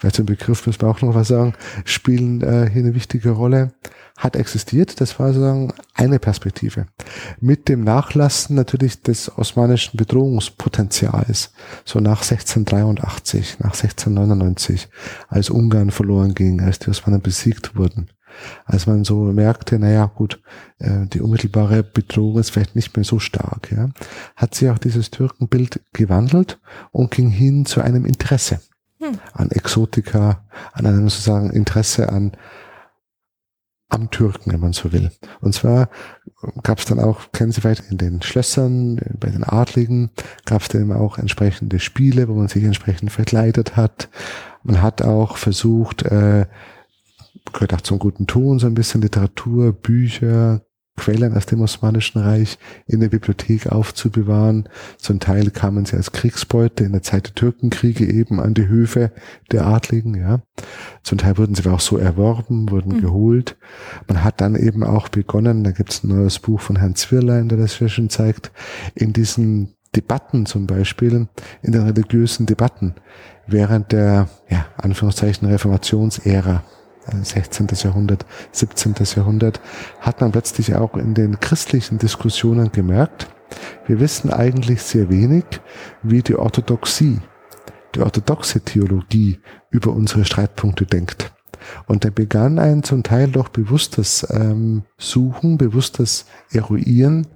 weil 0.00 0.12
zum 0.12 0.26
Begriff 0.26 0.66
müssen 0.66 0.80
wir 0.80 0.88
auch 0.88 1.02
noch 1.02 1.14
was 1.14 1.28
sagen, 1.28 1.52
spielen 1.84 2.40
äh, 2.40 2.70
hier 2.72 2.82
eine 2.82 2.94
wichtige 2.94 3.30
Rolle 3.30 3.72
hat 4.16 4.36
existiert. 4.36 5.00
Das 5.00 5.18
war 5.18 5.28
sozusagen 5.28 5.72
eine 5.94 6.18
Perspektive. 6.18 6.86
Mit 7.40 7.68
dem 7.68 7.84
Nachlassen 7.84 8.56
natürlich 8.56 9.02
des 9.02 9.36
osmanischen 9.36 9.96
Bedrohungspotenzials, 9.96 11.52
so 11.84 12.00
nach 12.00 12.22
1683, 12.22 13.58
nach 13.60 13.74
1699, 13.74 14.88
als 15.28 15.50
Ungarn 15.50 15.90
verloren 15.90 16.34
ging, 16.34 16.60
als 16.60 16.78
die 16.78 16.90
Osmanen 16.90 17.20
besiegt 17.20 17.76
wurden. 17.76 18.10
Als 18.64 18.86
man 18.86 19.04
so 19.04 19.24
merkte, 19.32 19.78
naja, 19.78 20.06
gut, 20.06 20.40
äh, 20.78 21.06
die 21.06 21.20
unmittelbare 21.20 21.82
Bedrohung 21.82 22.38
ist 22.38 22.50
vielleicht 22.50 22.76
nicht 22.76 22.94
mehr 22.96 23.04
so 23.04 23.18
stark, 23.18 23.72
ja, 23.72 23.88
hat 24.34 24.54
sich 24.54 24.68
auch 24.68 24.78
dieses 24.78 25.10
Türkenbild 25.10 25.80
gewandelt 25.92 26.58
und 26.92 27.10
ging 27.10 27.30
hin 27.30 27.64
zu 27.64 27.80
einem 27.80 28.04
Interesse 28.04 28.60
hm. 28.98 29.18
an 29.32 29.50
Exotika, 29.50 30.44
an 30.72 30.86
einem 30.86 31.08
sozusagen 31.08 31.50
Interesse 31.50 32.10
an 32.10 32.32
am 33.88 34.10
Türken, 34.10 34.52
wenn 34.52 34.60
man 34.60 34.72
so 34.72 34.92
will. 34.92 35.10
Und 35.40 35.54
zwar 35.54 35.88
gab 36.62 36.78
es 36.78 36.86
dann 36.86 36.98
auch, 36.98 37.30
kennen 37.32 37.52
Sie 37.52 37.60
vielleicht 37.60 37.90
in 37.90 37.98
den 37.98 38.22
Schlössern, 38.22 39.00
bei 39.18 39.30
den 39.30 39.44
Adligen, 39.44 40.10
gab 40.44 40.62
es 40.62 40.68
dann 40.68 40.92
auch 40.92 41.18
entsprechende 41.18 41.78
Spiele, 41.78 42.28
wo 42.28 42.34
man 42.34 42.48
sich 42.48 42.64
entsprechend 42.64 43.12
verkleidet 43.12 43.76
hat. 43.76 44.08
Man 44.62 44.82
hat 44.82 45.02
auch 45.02 45.36
versucht, 45.36 46.02
äh, 46.02 46.46
gehört 47.52 47.74
auch 47.74 47.80
zum 47.80 47.98
guten 47.98 48.26
Ton, 48.26 48.58
so 48.58 48.66
ein 48.66 48.74
bisschen 48.74 49.02
Literatur, 49.02 49.72
Bücher, 49.72 50.62
Quellen 50.96 51.36
aus 51.36 51.46
dem 51.46 51.60
Osmanischen 51.60 52.20
Reich 52.20 52.58
in 52.86 53.00
der 53.00 53.08
Bibliothek 53.08 53.66
aufzubewahren. 53.66 54.68
Zum 54.98 55.20
Teil 55.20 55.50
kamen 55.50 55.84
sie 55.84 55.96
als 55.96 56.12
Kriegsbeute 56.12 56.84
in 56.84 56.92
der 56.92 57.02
Zeit 57.02 57.26
der 57.28 57.34
Türkenkriege 57.34 58.06
eben 58.06 58.40
an 58.40 58.54
die 58.54 58.68
Höfe 58.68 59.12
der 59.52 59.66
Adligen, 59.66 60.14
ja. 60.14 60.40
Zum 61.02 61.18
Teil 61.18 61.38
wurden 61.38 61.54
sie 61.54 61.70
auch 61.70 61.80
so 61.80 61.98
erworben, 61.98 62.70
wurden 62.70 62.96
mhm. 62.96 63.00
geholt. 63.02 63.56
Man 64.08 64.24
hat 64.24 64.40
dann 64.40 64.56
eben 64.56 64.82
auch 64.82 65.08
begonnen, 65.08 65.64
da 65.64 65.70
gibt 65.70 65.92
es 65.92 66.02
ein 66.02 66.08
neues 66.08 66.38
Buch 66.38 66.60
von 66.60 66.76
Herrn 66.76 66.96
Zwirlein, 66.96 67.48
der 67.48 67.58
das 67.58 67.74
hier 67.74 67.88
schon 67.88 68.10
zeigt, 68.10 68.50
in 68.94 69.12
diesen 69.12 69.74
Debatten 69.94 70.46
zum 70.46 70.66
Beispiel, 70.66 71.28
in 71.62 71.72
den 71.72 71.82
religiösen 71.82 72.46
Debatten 72.46 72.94
während 73.46 73.92
der, 73.92 74.28
ja, 74.48 74.66
Anführungszeichen 74.76 75.48
Reformationsära 75.48 76.64
16. 77.22 77.68
Jahrhundert, 77.82 78.26
17. 78.52 78.94
Jahrhundert, 79.14 79.60
hat 80.00 80.20
man 80.20 80.32
plötzlich 80.32 80.74
auch 80.74 80.94
in 80.96 81.14
den 81.14 81.40
christlichen 81.40 81.98
Diskussionen 81.98 82.72
gemerkt, 82.72 83.28
wir 83.86 84.00
wissen 84.00 84.32
eigentlich 84.32 84.82
sehr 84.82 85.08
wenig, 85.08 85.44
wie 86.02 86.22
die 86.22 86.36
Orthodoxie, 86.36 87.20
die 87.94 88.00
orthodoxe 88.00 88.60
Theologie 88.60 89.40
über 89.70 89.92
unsere 89.92 90.24
Streitpunkte 90.24 90.84
denkt. 90.84 91.32
Und 91.86 92.04
da 92.04 92.10
begann 92.10 92.58
ein 92.58 92.82
zum 92.82 93.02
Teil 93.02 93.28
doch 93.28 93.48
bewusstes 93.48 94.26
ähm, 94.30 94.82
Suchen, 94.98 95.58
bewusstes 95.58 96.26
Eruieren 96.50 97.26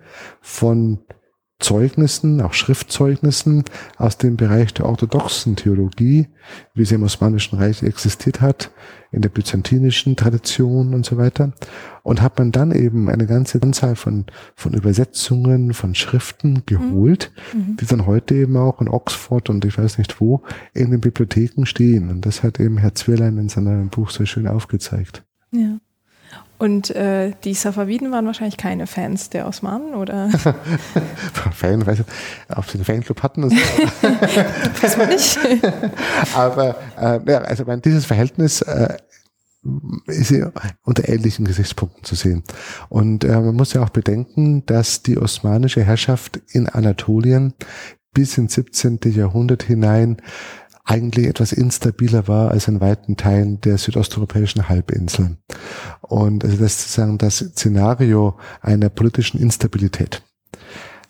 von 0.41 0.99
Zeugnissen, 1.61 2.41
auch 2.41 2.55
Schriftzeugnissen 2.55 3.65
aus 3.97 4.19
dem 4.19 4.37
Bereich 4.37 4.75
der 4.75 4.87
orthodoxen 4.87 5.57
Theologie, 5.57 6.29
wie 6.75 6.85
sie 6.85 6.97
im 6.97 7.03
Osmanischen 7.03 7.59
Reich 7.59 7.83
existiert 7.83 8.41
hat, 8.41 8.71
in 9.13 9.23
der 9.23 9.29
byzantinischen 9.29 10.17
Tradition 10.17 10.95
und 10.95 11.05
so 11.05 11.17
weiter. 11.19 11.53
Und 12.03 12.23
hat 12.23 12.39
man 12.39 12.51
dann 12.51 12.73
eben 12.73 13.09
eine 13.09 13.27
ganze 13.27 13.63
Anzahl 13.63 13.95
von, 13.95 14.25
von 14.55 14.73
Übersetzungen, 14.73 15.75
von 15.75 15.95
Schriften 15.95 16.63
geholt, 16.65 17.31
mhm. 17.53 17.61
mhm. 17.61 17.77
die 17.77 17.87
dann 17.87 18.07
heute 18.07 18.35
eben 18.35 18.57
auch 18.57 18.81
in 18.81 18.89
Oxford 18.89 19.51
und 19.51 19.65
ich 19.65 19.77
weiß 19.77 19.99
nicht 19.99 20.21
wo 20.21 20.43
in 20.73 20.91
den 20.91 21.01
Bibliotheken 21.01 21.67
stehen. 21.67 22.09
Und 22.09 22.25
das 22.25 22.43
hat 22.43 22.59
eben 22.59 22.79
Herr 22.79 22.95
Zwirlein 22.95 23.37
in 23.39 23.49
seinem 23.49 23.91
Buch 23.91 24.11
sehr 24.11 24.27
schön 24.27 24.49
aufgezeigt. 24.49 25.25
Ja. 25.53 25.79
Und 26.61 26.91
äh, 26.91 27.33
die 27.43 27.55
Safaviden 27.55 28.13
waren 28.13 28.27
wahrscheinlich 28.27 28.59
keine 28.59 28.87
Fans 28.87 29.31
der 29.31 29.49
Osmanen, 29.49 29.95
oder? 29.95 30.29
Fan, 31.55 31.87
weiß 31.87 32.01
ich, 32.01 32.07
ob 32.55 32.67
sie 32.67 32.75
einen 32.75 32.85
Fanclub 32.85 33.23
hatten. 33.23 33.49
So. 33.49 33.57
weiß 34.83 34.99
man 34.99 35.09
nicht. 35.09 35.39
Aber 36.35 36.77
äh, 37.01 37.19
ja, 37.27 37.39
also 37.39 37.65
mein, 37.65 37.81
dieses 37.81 38.05
Verhältnis 38.05 38.61
äh, 38.61 38.95
ist 40.05 40.33
ja 40.33 40.53
unter 40.85 41.09
ähnlichen 41.09 41.47
Gesichtspunkten 41.47 42.05
zu 42.05 42.15
sehen. 42.15 42.45
Und 42.91 43.25
äh, 43.25 43.41
man 43.41 43.55
muss 43.55 43.73
ja 43.73 43.83
auch 43.83 43.89
bedenken, 43.89 44.67
dass 44.67 45.03
die 45.03 45.17
osmanische 45.17 45.83
Herrschaft 45.83 46.43
in 46.53 46.69
Anatolien 46.69 47.55
bis 48.13 48.37
ins 48.37 48.53
17. 48.53 48.99
Jahrhundert 49.05 49.63
hinein 49.63 50.21
eigentlich 50.91 51.29
etwas 51.29 51.53
instabiler 51.53 52.27
war 52.27 52.51
als 52.51 52.67
in 52.67 52.81
weiten 52.81 53.17
Teilen 53.17 53.61
der 53.61 53.79
südosteuropäischen 53.79 54.69
Halbinsel. 54.69 55.37
Und 56.01 56.45
also 56.45 56.57
das 56.57 56.73
ist 56.73 56.81
sozusagen 56.83 57.17
das 57.17 57.39
Szenario 57.39 58.37
einer 58.61 58.89
politischen 58.89 59.41
Instabilität. 59.41 60.23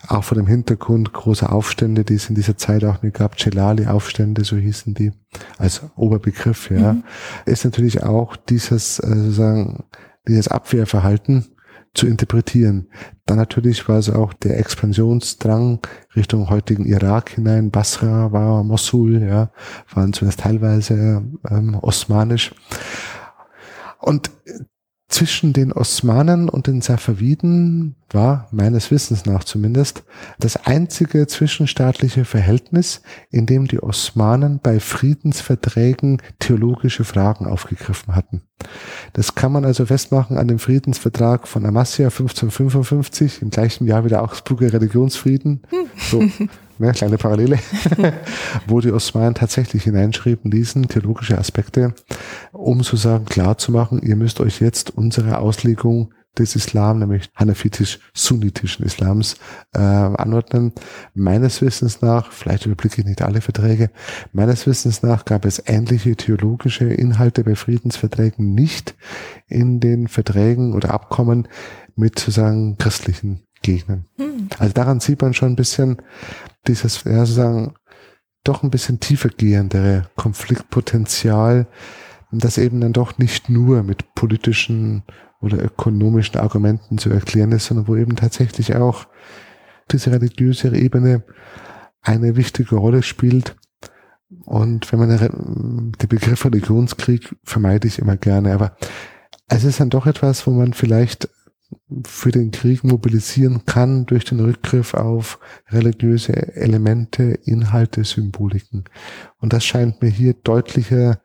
Auch 0.07 0.25
vor 0.25 0.37
dem 0.37 0.47
Hintergrund 0.47 1.15
großer 1.15 1.51
Aufstände, 1.51 2.05
die 2.05 2.15
es 2.15 2.29
in 2.29 2.35
dieser 2.35 2.59
Zeit 2.59 2.85
auch 2.85 3.03
nicht 3.03 3.17
gab, 3.17 3.39
Celali-Aufstände, 3.39 4.45
so 4.45 4.57
hießen 4.57 4.93
die, 4.93 5.13
als 5.57 5.83
Oberbegriff, 5.97 6.71
ja, 6.71 6.95
mhm. 6.95 7.05
ist 7.47 7.65
natürlich 7.65 8.03
auch 8.03 8.37
dieses, 8.37 8.99
äh, 8.99 9.09
sozusagen, 9.09 9.85
dieses 10.29 10.49
Abwehrverhalten 10.49 11.50
zu 11.95 12.07
interpretieren. 12.07 12.89
Dann 13.27 13.37
natürlich 13.37 13.89
war 13.89 13.99
es 13.99 14.11
auch 14.11 14.33
der 14.33 14.59
Expansionsdrang 14.59 15.81
Richtung 16.15 16.49
heutigen 16.49 16.87
Irak 16.87 17.31
hinein. 17.31 17.71
Basra 17.71 18.33
war 18.33 18.63
Mosul, 18.63 19.23
ja, 19.23 19.51
waren 19.93 20.13
zumindest 20.13 20.41
teilweise 20.41 21.23
ähm, 21.49 21.75
osmanisch. 21.75 22.55
Und 23.99 24.31
zwischen 25.11 25.53
den 25.53 25.73
Osmanen 25.73 26.49
und 26.49 26.69
den 26.69 26.81
Safaviden 26.81 27.97
war, 28.11 28.49
meines 28.53 28.91
Wissens 28.91 29.27
nach 29.27 29.45
zumindest, 29.45 30.05
das 30.39 30.57
einzige 30.67 31.27
zwischenstaatliche 31.27 32.25
Verhältnis, 32.25 33.03
in 33.31 33.45
dem 33.45 33.67
die 33.67 33.83
Osmanen 33.83 34.61
bei 34.63 34.79
Friedensverträgen 34.79 36.23
theologische 36.39 37.05
Fragen 37.05 37.47
aufgegriffen 37.47 38.15
hatten. 38.15 38.43
Das 39.13 39.35
kann 39.35 39.53
man 39.53 39.65
also 39.65 39.85
festmachen 39.87 40.39
an 40.39 40.49
dem 40.49 40.61
Friedensvertrag 40.61 41.49
von 41.49 41.67
Amasya 41.67 42.07
1555, 42.07 43.43
im 43.43 43.51
gleichen 43.51 43.87
Jahr 43.87 44.05
wieder 44.05 44.23
Augsburger 44.23 44.73
Religionsfrieden. 44.73 45.63
So, 45.97 46.23
ne, 46.81 46.93
kleine 46.93 47.19
Parallele, 47.19 47.59
wo 48.67 48.81
die 48.81 48.93
Osmanen 48.93 49.35
tatsächlich 49.35 49.85
hineinschreiben 49.85 50.51
ließen, 50.51 50.89
theologische 50.89 51.39
Aspekte, 51.39 51.95
um 52.53 52.83
sozusagen 52.83 53.27
klar 53.27 53.59
zu 53.59 53.73
machen, 53.73 54.01
ihr 54.03 54.17
müsst 54.17 54.41
euch 54.41 54.61
jetzt 54.61 54.91
unsere 54.91 55.39
Auslegung 55.39 56.13
des 56.39 56.55
Islam, 56.55 57.01
nämlich 57.01 57.29
hanafitisch-sunnitischen 57.35 58.87
Islams, 58.87 59.37
äh, 59.73 59.79
anordnen. 59.81 60.73
Meines 61.13 61.61
Wissens 61.61 62.03
nach, 62.03 62.31
vielleicht 62.31 62.67
überblicke 62.67 63.01
ich 63.01 63.07
nicht 63.07 63.23
alle 63.23 63.41
Verträge, 63.41 63.91
meines 64.33 64.67
Wissens 64.67 65.03
nach 65.03 65.25
gab 65.25 65.45
es 65.45 65.63
ähnliche 65.67 66.15
theologische 66.17 66.85
Inhalte 66.85 67.43
bei 67.45 67.57
Friedensverträgen 67.57 68.55
nicht 68.55 68.95
in 69.49 69.81
den 69.81 70.07
Verträgen 70.07 70.73
oder 70.75 70.95
Abkommen 70.95 71.49
mit 71.97 72.19
sozusagen 72.19 72.79
christlichen 72.79 73.43
Gegnern. 73.63 74.07
Hm. 74.17 74.49
Also 74.59 74.73
daran 74.73 75.01
sieht 75.01 75.21
man 75.23 75.35
schon 75.35 75.53
ein 75.53 75.57
bisschen 75.57 75.99
dieses, 76.67 77.05
ja, 77.05 77.25
sozusagen, 77.25 77.75
doch 78.45 78.63
ein 78.63 78.71
bisschen 78.71 79.01
tiefer 79.01 79.29
gehendere 79.29 80.09
Konfliktpotenzial, 80.17 81.67
das 82.33 82.59
eben 82.59 82.81
dann 82.81 82.93
doch 82.93 83.19
nicht 83.19 83.49
nur 83.49 83.83
mit 83.83 84.15
politischen 84.15 85.03
oder 85.41 85.63
ökonomischen 85.63 86.39
Argumenten 86.39 86.99
zu 86.99 87.11
erklären 87.11 87.53
ist, 87.53 87.67
sondern 87.67 87.89
wo 87.89 87.97
eben 87.97 88.17
tatsächlich 88.17 88.77
auch 88.77 89.07
diese 89.91 90.13
religiöse 90.13 90.75
Ebene 90.77 91.25
eine 92.03 92.37
wichtige 92.37 92.77
Rolle 92.77 93.03
spielt. 93.03 93.57
Und 94.45 94.91
wenn 94.93 94.99
man 95.01 95.09
den 95.09 96.09
Begriff 96.09 96.45
Religionskrieg 96.45 97.35
vermeide 97.43 97.89
ich 97.89 97.99
immer 97.99 98.17
gerne, 98.17 98.55
aber 98.55 98.77
es 99.49 99.65
ist 99.65 99.81
dann 99.81 99.91
doch 99.91 100.07
etwas, 100.07 100.47
wo 100.47 100.53
man 100.53 100.73
vielleicht 100.73 101.29
für 102.05 102.31
den 102.31 102.51
Krieg 102.51 102.85
mobilisieren 102.85 103.65
kann 103.67 104.07
durch 104.07 104.25
den 104.25 104.41
Rückgriff 104.41 104.95
auf 104.95 105.39
religiöse 105.69 106.55
Elemente, 106.57 107.39
Inhalte, 107.45 108.05
Symboliken. 108.05 108.85
Und 109.39 109.53
das 109.53 109.65
scheint 109.65 110.03
mir 110.03 110.09
hier 110.09 110.35
deutlicher, 110.35 111.21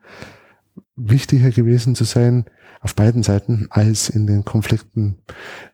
wichtiger 0.96 1.50
gewesen 1.50 1.94
zu 1.94 2.04
sein 2.04 2.46
auf 2.80 2.94
beiden 2.94 3.22
Seiten 3.22 3.66
als 3.70 4.08
in 4.08 4.26
den 4.26 4.44
Konflikten 4.44 5.18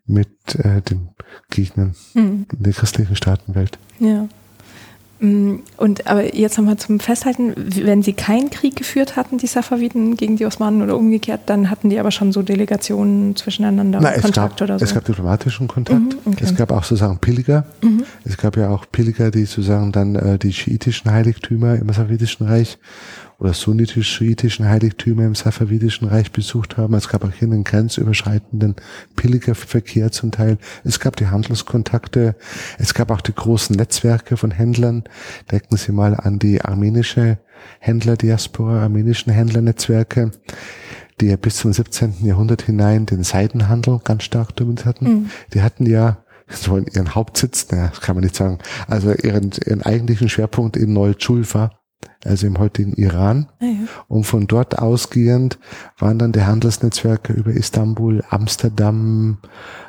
mit 0.06 0.54
äh, 0.56 0.80
den 0.82 1.10
Gegnern 1.50 1.94
mhm. 2.14 2.46
in 2.52 2.62
der 2.62 2.72
christlichen 2.72 3.16
Staatenwelt. 3.16 3.78
Ja. 3.98 4.28
Mm, 5.22 5.60
und 5.76 6.08
aber 6.08 6.34
jetzt 6.34 6.58
nochmal 6.58 6.78
zum 6.78 6.98
Festhalten, 6.98 7.54
wenn 7.56 8.02
sie 8.02 8.12
keinen 8.12 8.50
Krieg 8.50 8.74
geführt 8.74 9.14
hatten, 9.14 9.38
die 9.38 9.46
Safaviden 9.46 10.16
gegen 10.16 10.36
die 10.36 10.44
Osmanen 10.44 10.82
oder 10.82 10.96
umgekehrt, 10.96 11.42
dann 11.46 11.70
hatten 11.70 11.90
die 11.90 12.00
aber 12.00 12.10
schon 12.10 12.32
so 12.32 12.42
Delegationen 12.42 13.36
zwischeneinander, 13.36 14.00
Na, 14.02 14.10
Kontakt 14.10 14.58
gab, 14.58 14.62
oder 14.62 14.80
so. 14.80 14.84
Es 14.84 14.92
gab 14.92 15.04
diplomatischen 15.04 15.68
Kontakt. 15.68 16.00
Mhm, 16.00 16.32
okay. 16.32 16.44
Es 16.44 16.56
gab 16.56 16.72
auch 16.72 16.82
sozusagen 16.82 17.18
Pilger. 17.18 17.64
Mhm. 17.82 18.02
Es 18.24 18.36
gab 18.36 18.56
ja 18.56 18.70
auch 18.70 18.84
Pilger, 18.90 19.30
die 19.30 19.44
sozusagen 19.44 19.92
dann 19.92 20.16
äh, 20.16 20.38
die 20.40 20.52
schiitischen 20.52 21.12
Heiligtümer 21.12 21.76
im 21.76 21.86
Safavidischen 21.86 22.48
Reich 22.48 22.78
oder 23.42 23.54
sunnitisch-schiitischen 23.54 24.68
Heiligtümer 24.68 25.24
im 25.24 25.34
Safavidischen 25.34 26.06
Reich 26.06 26.30
besucht 26.30 26.76
haben. 26.76 26.94
Es 26.94 27.08
gab 27.08 27.24
auch 27.24 27.32
hier 27.32 27.48
einen 27.48 27.64
grenzüberschreitenden 27.64 28.76
Pilgerverkehr 29.16 30.12
zum 30.12 30.30
Teil. 30.30 30.58
Es 30.84 31.00
gab 31.00 31.16
die 31.16 31.26
Handelskontakte. 31.26 32.36
Es 32.78 32.94
gab 32.94 33.10
auch 33.10 33.20
die 33.20 33.34
großen 33.34 33.74
Netzwerke 33.74 34.36
von 34.36 34.52
Händlern. 34.52 35.02
Denken 35.50 35.76
Sie 35.76 35.90
mal 35.90 36.14
an 36.14 36.38
die 36.38 36.62
armenische 36.62 37.38
Händlerdiaspora, 37.80 38.80
armenischen 38.80 39.32
Händlernetzwerke, 39.32 40.30
die 41.20 41.26
ja 41.26 41.36
bis 41.36 41.56
zum 41.56 41.72
17. 41.72 42.24
Jahrhundert 42.24 42.62
hinein 42.62 43.06
den 43.06 43.24
Seidenhandel 43.24 43.98
ganz 44.04 44.22
stark 44.22 44.54
dominiert 44.54 44.86
hatten. 44.86 45.04
Mhm. 45.04 45.30
Die 45.52 45.62
hatten 45.62 45.86
ja 45.86 46.18
so 46.48 46.78
ihren 46.78 47.16
Hauptsitz, 47.16 47.66
naja, 47.72 47.88
das 47.88 48.00
kann 48.00 48.14
man 48.14 48.22
nicht 48.22 48.36
sagen, 48.36 48.58
also 48.86 49.12
ihren, 49.12 49.50
ihren 49.66 49.82
eigentlichen 49.82 50.28
Schwerpunkt 50.28 50.76
in 50.76 50.92
Neu-Julfa 50.92 51.81
also 52.24 52.46
im 52.46 52.58
heutigen 52.58 52.94
Iran. 52.94 53.48
Ah, 53.60 53.64
ja. 53.64 53.72
Und 54.08 54.24
von 54.24 54.46
dort 54.46 54.78
ausgehend 54.78 55.58
waren 55.98 56.18
dann 56.18 56.32
die 56.32 56.42
Handelsnetzwerke 56.42 57.32
über 57.32 57.52
Istanbul, 57.52 58.22
Amsterdam, 58.30 59.38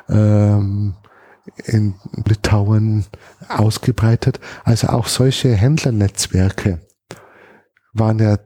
ähm, 0.08 0.94
in 1.66 1.94
Litauen 2.26 3.04
ausgebreitet. 3.48 4.40
Also 4.64 4.88
auch 4.88 5.06
solche 5.06 5.54
Händlernetzwerke 5.54 6.80
waren 7.92 8.18
ja 8.18 8.38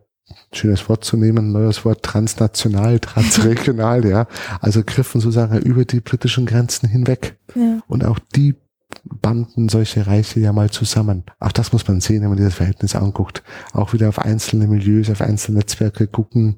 schönes 0.52 0.88
Wort 0.88 1.04
zu 1.04 1.16
nehmen, 1.16 1.52
neues 1.52 1.84
Wort 1.84 2.02
transnational, 2.02 2.98
transregional, 2.98 4.04
ja. 4.08 4.26
Also 4.60 4.82
griffen 4.84 5.20
sozusagen 5.20 5.58
über 5.58 5.84
die 5.84 6.00
britischen 6.00 6.46
Grenzen 6.46 6.88
hinweg. 6.88 7.38
Ja. 7.54 7.80
Und 7.86 8.04
auch 8.04 8.18
die 8.18 8.56
banden 9.05 9.69
solche 9.69 10.06
Reiche 10.06 10.40
ja 10.40 10.52
mal 10.52 10.70
zusammen. 10.70 11.24
Auch 11.39 11.52
das 11.52 11.73
muss 11.73 11.86
man 11.86 12.01
sehen, 12.01 12.23
wenn 12.23 12.31
man 12.31 12.39
dieses 12.39 12.55
Verhältnis 12.55 12.94
anguckt. 12.94 13.43
Auch 13.73 13.93
wieder 13.93 14.09
auf 14.09 14.19
einzelne 14.19 14.66
Milieus, 14.66 15.10
auf 15.10 15.20
einzelne 15.20 15.59
Netzwerke 15.59 16.06
gucken, 16.06 16.56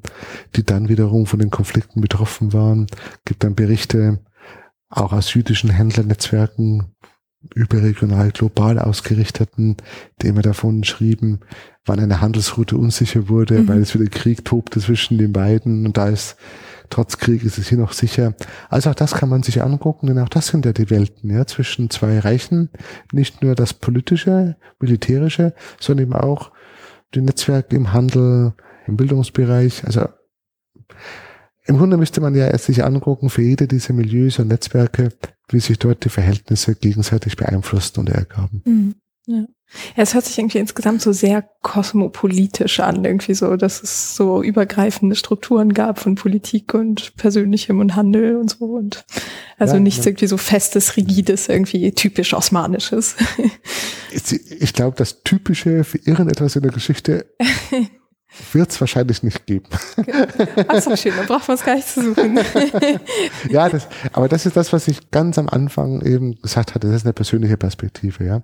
die 0.56 0.64
dann 0.64 0.88
wiederum 0.88 1.26
von 1.26 1.40
den 1.40 1.50
Konflikten 1.50 2.00
betroffen 2.00 2.52
waren. 2.52 2.86
Gibt 3.24 3.44
dann 3.44 3.54
Berichte 3.54 4.20
auch 4.88 5.12
aus 5.12 5.34
jüdischen 5.34 5.70
Händlernetzwerken, 5.70 6.94
überregional, 7.54 8.32
global 8.32 8.78
ausgerichteten, 8.78 9.76
die 10.20 10.26
immer 10.26 10.42
davon 10.42 10.84
schrieben, 10.84 11.40
wann 11.86 12.00
eine 12.00 12.20
Handelsroute 12.20 12.76
unsicher 12.76 13.28
wurde, 13.28 13.60
mhm. 13.60 13.68
weil 13.68 13.80
es 13.80 13.94
wieder 13.94 14.10
Krieg 14.10 14.44
tobte 14.44 14.80
zwischen 14.80 15.16
den 15.16 15.32
beiden 15.32 15.86
und 15.86 15.96
da 15.96 16.08
ist 16.08 16.36
Trotz 16.90 17.18
Krieg 17.18 17.44
ist 17.44 17.56
es 17.56 17.68
hier 17.68 17.78
noch 17.78 17.92
sicher. 17.92 18.34
Also 18.68 18.90
auch 18.90 18.94
das 18.94 19.14
kann 19.14 19.28
man 19.28 19.42
sich 19.42 19.62
angucken, 19.62 20.08
denn 20.08 20.18
auch 20.18 20.28
das 20.28 20.48
sind 20.48 20.66
ja 20.66 20.72
die 20.72 20.90
Welten, 20.90 21.30
ja, 21.30 21.46
zwischen 21.46 21.88
zwei 21.88 22.18
Reichen. 22.18 22.70
Nicht 23.12 23.42
nur 23.42 23.54
das 23.54 23.72
politische, 23.72 24.56
militärische, 24.80 25.54
sondern 25.78 26.06
eben 26.06 26.14
auch 26.14 26.50
die 27.14 27.20
Netzwerke 27.20 27.76
im 27.76 27.92
Handel, 27.92 28.54
im 28.86 28.96
Bildungsbereich. 28.96 29.84
Also 29.84 30.08
im 31.64 31.78
Grunde 31.78 31.96
müsste 31.96 32.20
man 32.20 32.34
ja 32.34 32.48
erst 32.48 32.66
sich 32.66 32.84
angucken 32.84 33.30
für 33.30 33.42
jede 33.42 33.68
dieser 33.68 33.94
Milieus 33.94 34.40
und 34.40 34.48
Netzwerke, 34.48 35.10
wie 35.48 35.60
sich 35.60 35.78
dort 35.78 36.04
die 36.04 36.08
Verhältnisse 36.08 36.74
gegenseitig 36.74 37.36
beeinflussten 37.36 38.00
und 38.00 38.10
ergaben. 38.10 38.62
Mhm. 38.64 38.94
Ja. 39.30 39.46
Ja, 39.96 40.02
es 40.02 40.14
hört 40.14 40.24
sich 40.24 40.36
irgendwie 40.36 40.58
insgesamt 40.58 41.00
so 41.00 41.12
sehr 41.12 41.48
kosmopolitisch 41.62 42.80
an, 42.80 43.04
irgendwie 43.04 43.34
so, 43.34 43.56
dass 43.56 43.82
es 43.82 44.16
so 44.16 44.42
übergreifende 44.42 45.14
Strukturen 45.14 45.74
gab 45.74 46.00
von 46.00 46.16
Politik 46.16 46.74
und 46.74 47.14
Persönlichem 47.16 47.78
und 47.78 47.94
Handel 47.94 48.34
und 48.36 48.50
so 48.50 48.64
und 48.64 49.04
also 49.58 49.74
ja, 49.74 49.80
nichts 49.80 50.04
ja. 50.04 50.10
irgendwie 50.10 50.26
so 50.26 50.38
festes, 50.38 50.96
rigides, 50.96 51.48
irgendwie 51.48 51.92
typisch 51.92 52.34
Osmanisches. 52.34 53.14
Ich 54.12 54.72
glaube, 54.72 54.96
das 54.96 55.22
Typische 55.22 55.84
für 55.84 55.98
irgendetwas 55.98 56.56
in 56.56 56.62
der 56.62 56.72
Geschichte 56.72 57.26
wird 58.52 58.70
es 58.70 58.80
wahrscheinlich 58.80 59.22
nicht 59.22 59.46
geben. 59.46 59.66
Ach 60.68 60.80
so, 60.80 60.96
schön, 60.96 61.12
dann 61.16 61.26
braucht 61.26 61.48
man 61.48 61.56
es 61.56 61.64
gar 61.64 61.74
nicht 61.74 61.88
zu 61.88 62.02
suchen. 62.02 62.38
ja, 63.50 63.68
das, 63.68 63.88
aber 64.12 64.28
das 64.28 64.46
ist 64.46 64.56
das, 64.56 64.72
was 64.72 64.88
ich 64.88 65.10
ganz 65.10 65.38
am 65.38 65.48
Anfang 65.48 66.02
eben 66.02 66.40
gesagt 66.40 66.74
hatte. 66.74 66.88
Das 66.88 66.96
ist 66.96 67.06
eine 67.06 67.12
persönliche 67.12 67.56
Perspektive, 67.56 68.24
ja. 68.24 68.42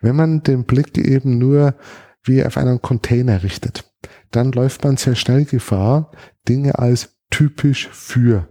Wenn 0.00 0.16
man 0.16 0.42
den 0.42 0.64
Blick 0.64 0.96
eben 0.98 1.38
nur 1.38 1.74
wie 2.22 2.44
auf 2.44 2.56
einen 2.56 2.82
Container 2.82 3.42
richtet, 3.42 3.84
dann 4.30 4.52
läuft 4.52 4.84
man 4.84 4.96
sehr 4.96 5.14
schnell 5.14 5.44
Gefahr, 5.44 6.12
Dinge 6.48 6.78
als 6.78 7.16
typisch 7.30 7.88
für 7.92 8.48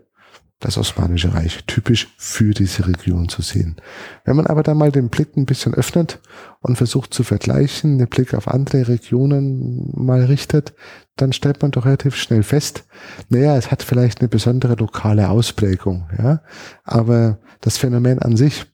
das 0.60 0.78
Osmanische 0.78 1.34
Reich, 1.34 1.64
typisch 1.68 2.10
für 2.18 2.54
diese 2.54 2.86
Region 2.86 3.30
zu 3.30 3.42
sehen. 3.42 3.78
Wenn 4.26 4.36
man 4.36 4.48
aber 4.48 4.62
dann 4.62 4.78
mal 4.78 4.92
den 4.92 5.10
Blick 5.10 5.38
ein 5.38 5.46
bisschen 5.46 5.74
öffnet 5.74 6.20
und 6.60 6.76
versucht 6.76 7.14
zu 7.14 7.24
vergleichen, 7.24 7.98
den 7.98 8.10
Blick 8.10 8.34
auf 8.34 8.48
andere 8.48 8.90
Regionen 8.90 9.90
mal 9.94 10.26
richtet, 10.26 10.74
dann 11.16 11.32
stellt 11.32 11.62
man 11.62 11.72
doch 11.72 11.86
relativ 11.86 12.16
schnell 12.16 12.44
fest, 12.44 12.86
naja, 13.30 13.56
es 13.56 13.72
hat 13.72 13.84
vielleicht 13.84 14.20
eine 14.20 14.28
besondere 14.28 14.76
lokale 14.76 15.30
Ausprägung, 15.30 16.10
ja, 16.18 16.42
aber 16.84 17.40
das 17.62 17.78
Phänomen 17.78 18.20
an 18.20 18.36
sich 18.36 18.66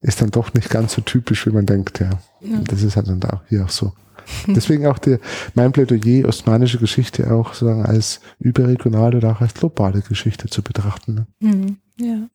ist 0.00 0.22
dann 0.22 0.30
doch 0.30 0.54
nicht 0.54 0.70
ganz 0.70 0.94
so 0.94 1.02
typisch, 1.02 1.46
wie 1.46 1.50
man 1.50 1.66
denkt, 1.66 2.00
ja. 2.00 2.10
ja. 2.40 2.58
Das 2.64 2.82
ist 2.82 2.96
halt 2.96 3.08
dann 3.08 3.22
auch 3.24 3.42
hier 3.48 3.64
auch 3.64 3.70
so. 3.70 3.92
Deswegen 4.48 4.86
auch 4.86 4.98
die, 4.98 5.18
mein 5.54 5.72
Plädoyer, 5.72 6.28
osmanische 6.28 6.78
Geschichte 6.78 7.32
auch 7.32 7.54
sozusagen 7.54 7.84
als 7.84 8.20
überregionale 8.38 9.18
oder 9.18 9.32
auch 9.32 9.40
als 9.40 9.54
globale 9.54 10.00
Geschichte 10.00 10.48
zu 10.48 10.62
betrachten. 10.62 11.14
Ne? 11.14 11.26
Mhm, 11.40 11.76
ja. 12.00 12.28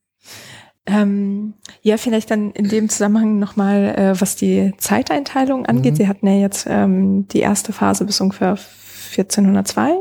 Ähm, 0.87 1.53
ja, 1.81 1.97
vielleicht 1.97 2.31
dann 2.31 2.51
in 2.51 2.67
dem 2.67 2.89
Zusammenhang 2.89 3.37
nochmal, 3.37 3.95
äh, 3.95 4.19
was 4.19 4.35
die 4.35 4.73
Zeiteinteilung 4.77 5.65
angeht. 5.65 5.93
Mhm. 5.93 5.97
Sie 5.97 6.07
hatten 6.07 6.27
ja 6.27 6.33
jetzt 6.33 6.65
ähm, 6.67 7.27
die 7.27 7.39
erste 7.39 7.71
Phase 7.71 8.05
bis 8.05 8.19
ungefähr 8.19 8.57
1402 9.17 9.93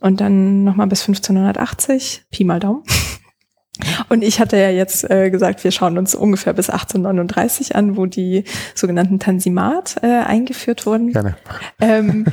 und 0.00 0.20
dann 0.20 0.62
nochmal 0.64 0.86
bis 0.86 1.02
1580, 1.02 2.26
Pi 2.30 2.44
mal 2.44 2.60
Daumen. 2.60 2.82
Und 4.08 4.22
ich 4.22 4.40
hatte 4.40 4.56
ja 4.56 4.70
jetzt 4.70 5.08
äh, 5.10 5.30
gesagt, 5.30 5.64
wir 5.64 5.70
schauen 5.70 5.98
uns 5.98 6.14
ungefähr 6.14 6.52
bis 6.52 6.70
1839 6.70 7.76
an, 7.76 7.96
wo 7.96 8.06
die 8.06 8.44
sogenannten 8.74 9.18
Tansimat 9.18 9.96
äh, 10.02 10.06
eingeführt 10.06 10.86
wurden. 10.86 11.12
Gerne. 11.12 11.36
Ähm, 11.80 12.26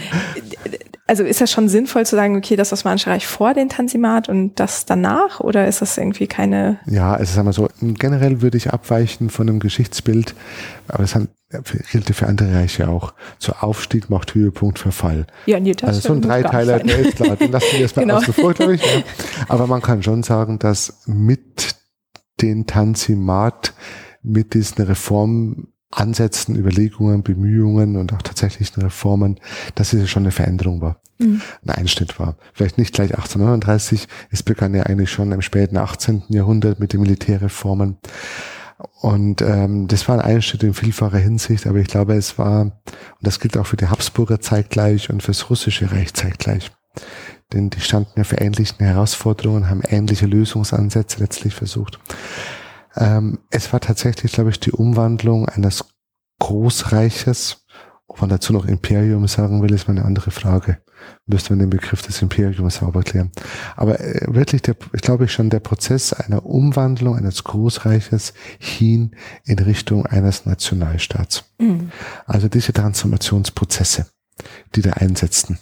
also 1.09 1.23
ist 1.23 1.41
das 1.41 1.51
schon 1.51 1.69
sinnvoll 1.69 2.05
zu 2.05 2.15
sagen, 2.15 2.37
okay, 2.37 2.55
das 2.55 2.71
Osmanische 2.71 3.09
Reich 3.09 3.25
vor 3.25 3.55
den 3.55 3.67
Tansimat 3.67 4.29
und 4.29 4.59
das 4.59 4.85
danach? 4.85 5.39
Oder 5.39 5.67
ist 5.67 5.81
das 5.81 5.97
irgendwie 5.97 6.27
keine... 6.27 6.77
Ja, 6.85 7.13
also 7.13 7.33
sagen 7.33 7.47
wir 7.47 7.53
so, 7.53 7.67
generell 7.81 8.43
würde 8.43 8.57
ich 8.57 8.71
abweichen 8.71 9.31
von 9.31 9.49
einem 9.49 9.59
Geschichtsbild, 9.59 10.35
aber 10.89 11.03
das 11.03 11.17
gilt 11.91 12.15
für 12.15 12.27
andere 12.27 12.53
Reiche 12.53 12.89
auch. 12.89 13.13
So 13.37 13.53
Aufstieg 13.53 14.09
macht 14.09 14.35
Höhepunkt 14.35 14.79
Verfall. 14.79 15.27
Ja, 15.45 15.59
nee, 15.59 15.73
das 15.73 15.89
also 15.89 16.09
so 16.09 16.13
ein 16.13 16.21
Dreiteiler, 16.21 16.79
der 16.79 16.99
ist 16.99 17.15
klar, 17.15 17.35
den 17.35 17.51
lassen 17.51 17.67
wir 17.73 17.79
erstmal 17.81 18.05
genau. 18.05 18.17
außen 18.17 18.33
vor, 18.33 18.53
glaube 18.53 18.75
ich. 18.75 18.81
Ja. 18.81 19.03
Aber 19.47 19.67
man 19.67 19.81
kann 19.81 20.03
schon 20.03 20.23
sagen, 20.23 20.59
dass 20.59 21.03
mit 21.05 21.75
den 22.41 22.65
Tanzimat, 22.67 23.73
mit 24.21 24.53
diesen 24.53 24.83
Reformansätzen, 24.83 26.55
Überlegungen, 26.55 27.23
Bemühungen 27.23 27.97
und 27.97 28.13
auch 28.13 28.21
tatsächlichen 28.21 28.81
Reformen, 28.81 29.39
dass 29.75 29.93
es 29.93 30.09
schon 30.09 30.23
eine 30.23 30.31
Veränderung 30.31 30.81
war. 30.81 31.01
Mhm. 31.19 31.41
Ein 31.65 31.69
Einschnitt 31.71 32.19
war. 32.19 32.37
Vielleicht 32.53 32.77
nicht 32.77 32.93
gleich 32.93 33.11
1839, 33.11 34.07
es 34.31 34.43
begann 34.43 34.73
ja 34.73 34.83
eigentlich 34.83 35.11
schon 35.11 35.31
im 35.31 35.41
späten 35.41 35.77
18. 35.77 36.23
Jahrhundert 36.29 36.79
mit 36.79 36.93
den 36.93 37.01
Militärreformen. 37.01 37.97
Und 39.01 39.41
ähm, 39.41 39.87
das 39.87 40.07
war 40.07 40.15
ein 40.15 40.21
Einschnitt 40.21 40.63
in 40.63 40.73
vielfacher 40.73 41.17
Hinsicht, 41.17 41.67
aber 41.67 41.79
ich 41.79 41.87
glaube, 41.87 42.13
es 42.13 42.37
war, 42.37 42.61
und 42.61 42.73
das 43.21 43.39
gilt 43.39 43.57
auch 43.57 43.67
für 43.67 43.77
die 43.77 43.87
Habsburger 43.87 44.39
zeitgleich 44.39 45.09
und 45.09 45.21
fürs 45.21 45.49
russische 45.49 45.91
Reich 45.91 46.13
zeitgleich. 46.13 46.71
Denn 47.51 47.69
die 47.69 47.81
standen 47.81 48.13
ja 48.15 48.23
für 48.23 48.37
ähnliche 48.37 48.75
Herausforderungen, 48.79 49.69
haben 49.69 49.81
ähnliche 49.81 50.27
Lösungsansätze 50.27 51.19
letztlich 51.19 51.55
versucht. 51.55 51.99
Ähm, 52.95 53.39
es 53.49 53.73
war 53.73 53.81
tatsächlich, 53.81 54.31
glaube 54.31 54.51
ich, 54.51 54.59
die 54.59 54.71
Umwandlung 54.71 55.49
eines 55.49 55.85
Großreiches 56.39 57.65
ob 58.09 58.21
man 58.21 58.29
dazu 58.29 58.51
noch 58.51 58.65
Imperium 58.65 59.27
sagen 59.27 59.61
will, 59.61 59.73
ist 59.73 59.87
mal 59.87 59.95
eine 59.95 60.05
andere 60.05 60.31
Frage. 60.31 60.79
Müsste 61.27 61.53
man 61.53 61.59
den 61.59 61.69
Begriff 61.69 62.01
des 62.01 62.21
Imperiums 62.21 62.75
sauber 62.75 63.03
klären. 63.03 63.31
Aber 63.77 63.99
äh, 63.99 64.25
wirklich, 64.27 64.61
der, 64.63 64.75
ich 64.93 65.01
glaube 65.01 65.27
schon, 65.29 65.49
der 65.49 65.61
Prozess 65.61 66.11
einer 66.11 66.45
Umwandlung 66.45 67.15
eines 67.15 67.43
Großreiches 67.43 68.33
hin 68.57 69.15
in 69.45 69.59
Richtung 69.59 70.05
eines 70.05 70.45
Nationalstaats. 70.45 71.45
Mhm. 71.59 71.91
Also 72.25 72.49
diese 72.49 72.73
Transformationsprozesse, 72.73 74.07
die 74.75 74.81
da 74.81 74.91
einsetzten. 74.93 75.59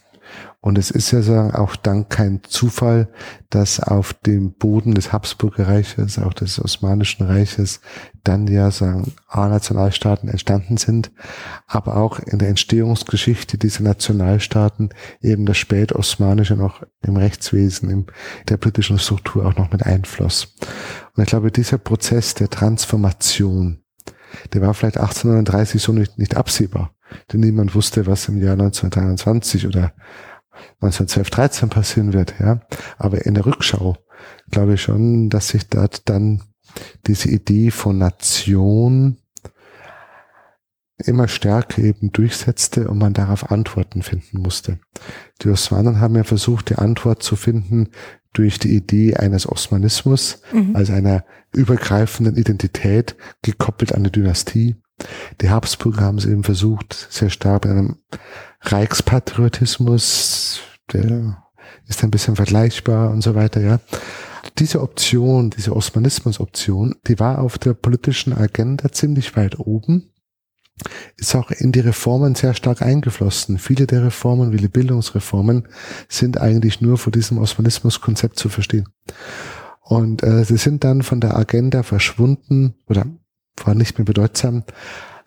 Und 0.67 0.77
es 0.77 0.91
ist 0.91 1.11
ja 1.11 1.21
sagen, 1.21 1.55
auch 1.55 1.77
dann 1.77 2.09
kein 2.09 2.41
Zufall, 2.43 3.07
dass 3.49 3.79
auf 3.79 4.13
dem 4.13 4.51
Boden 4.51 4.95
des 4.95 5.13
Habsburger 5.13 5.69
Reiches, 5.69 6.19
auch 6.19 6.33
des 6.33 6.61
Osmanischen 6.61 7.25
Reiches, 7.25 7.79
dann 8.25 8.47
ja 8.47 8.69
sagen, 8.69 9.13
A-Nationalstaaten 9.29 10.27
entstanden 10.27 10.75
sind, 10.75 11.13
aber 11.67 11.95
auch 11.95 12.19
in 12.19 12.39
der 12.39 12.49
Entstehungsgeschichte 12.49 13.57
dieser 13.57 13.83
Nationalstaaten 13.83 14.89
eben 15.21 15.45
das 15.45 15.55
Spätosmanische 15.55 16.57
noch 16.57 16.83
im 17.01 17.15
Rechtswesen, 17.15 17.89
in 17.89 18.05
der 18.49 18.57
politischen 18.57 18.99
Struktur 18.99 19.45
auch 19.45 19.55
noch 19.55 19.71
mit 19.71 19.85
einfloss. 19.85 20.53
Und 21.15 21.23
ich 21.23 21.29
glaube, 21.29 21.49
dieser 21.49 21.77
Prozess 21.77 22.33
der 22.33 22.49
Transformation, 22.49 23.83
der 24.51 24.63
war 24.63 24.73
vielleicht 24.73 24.97
1830 24.97 25.81
so 25.81 25.93
nicht, 25.93 26.17
nicht 26.19 26.35
absehbar. 26.35 26.93
Denn 27.31 27.39
niemand 27.39 27.73
wusste, 27.73 28.05
was 28.05 28.27
im 28.27 28.41
Jahr 28.41 28.59
1923 28.59 29.65
oder 29.65 29.93
1912, 30.81 31.29
13 31.29 31.69
passieren 31.69 32.13
wird, 32.13 32.35
ja. 32.39 32.61
Aber 32.97 33.25
in 33.25 33.33
der 33.33 33.45
Rückschau 33.45 33.97
glaube 34.51 34.75
ich 34.75 34.81
schon, 34.81 35.29
dass 35.29 35.49
sich 35.49 35.67
dort 35.67 36.09
dann 36.09 36.43
diese 37.05 37.29
Idee 37.29 37.71
von 37.71 37.97
Nation 37.97 39.17
immer 40.97 41.27
stärker 41.27 41.81
eben 41.81 42.11
durchsetzte 42.11 42.87
und 42.87 42.97
man 42.97 43.13
darauf 43.13 43.51
Antworten 43.51 44.01
finden 44.01 44.41
musste. 44.41 44.79
Die 45.41 45.49
Osmanen 45.49 45.99
haben 45.99 46.15
ja 46.15 46.23
versucht, 46.23 46.69
die 46.69 46.75
Antwort 46.75 47.21
zu 47.21 47.35
finden 47.35 47.89
durch 48.33 48.59
die 48.59 48.75
Idee 48.75 49.15
eines 49.15 49.47
Osmanismus, 49.47 50.41
mhm. 50.51 50.75
also 50.75 50.93
einer 50.93 51.23
übergreifenden 51.53 52.35
Identität, 52.35 53.15
gekoppelt 53.41 53.93
an 53.93 54.03
die 54.03 54.11
Dynastie. 54.11 54.75
Die 55.41 55.49
Habsburger 55.49 56.01
haben 56.01 56.17
es 56.17 56.25
eben 56.25 56.43
versucht, 56.43 56.93
sehr 57.11 57.29
stark 57.29 57.65
mit 57.65 57.73
einem 57.73 57.97
Reichspatriotismus, 58.61 60.61
der 60.91 61.43
ist 61.87 62.03
ein 62.03 62.11
bisschen 62.11 62.35
vergleichbar 62.35 63.11
und 63.11 63.21
so 63.21 63.35
weiter, 63.35 63.61
ja. 63.61 63.79
Diese 64.59 64.81
Option, 64.81 65.49
diese 65.49 65.75
Osmanismus-Option, 65.75 66.95
die 67.07 67.19
war 67.19 67.39
auf 67.39 67.57
der 67.57 67.73
politischen 67.73 68.33
Agenda 68.33 68.91
ziemlich 68.91 69.35
weit 69.35 69.59
oben, 69.59 70.11
ist 71.15 71.35
auch 71.35 71.51
in 71.51 71.71
die 71.71 71.79
Reformen 71.79 72.35
sehr 72.35 72.53
stark 72.53 72.81
eingeflossen. 72.81 73.57
Viele 73.57 73.87
der 73.87 74.05
Reformen, 74.05 74.51
wie 74.51 74.57
die 74.57 74.67
Bildungsreformen, 74.67 75.67
sind 76.07 76.39
eigentlich 76.39 76.81
nur 76.81 76.97
vor 76.97 77.11
diesem 77.11 77.39
Osmanismus-Konzept 77.39 78.39
zu 78.39 78.49
verstehen. 78.49 78.87
Und 79.81 80.23
äh, 80.23 80.43
sie 80.43 80.57
sind 80.57 80.83
dann 80.83 81.01
von 81.01 81.19
der 81.19 81.37
Agenda 81.37 81.83
verschwunden 81.83 82.75
oder 82.87 83.05
war 83.63 83.73
nicht 83.73 83.97
mehr 83.97 84.05
bedeutsam, 84.05 84.63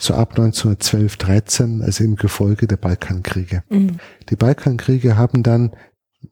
so 0.00 0.14
ab 0.14 0.30
1912, 0.30 1.16
13, 1.18 1.82
also 1.82 2.02
im 2.02 2.16
Gefolge 2.16 2.66
der 2.66 2.78
Balkankriege. 2.78 3.62
Mhm. 3.68 3.98
Die 4.30 4.36
Balkankriege 4.36 5.16
haben 5.16 5.42
dann 5.42 5.72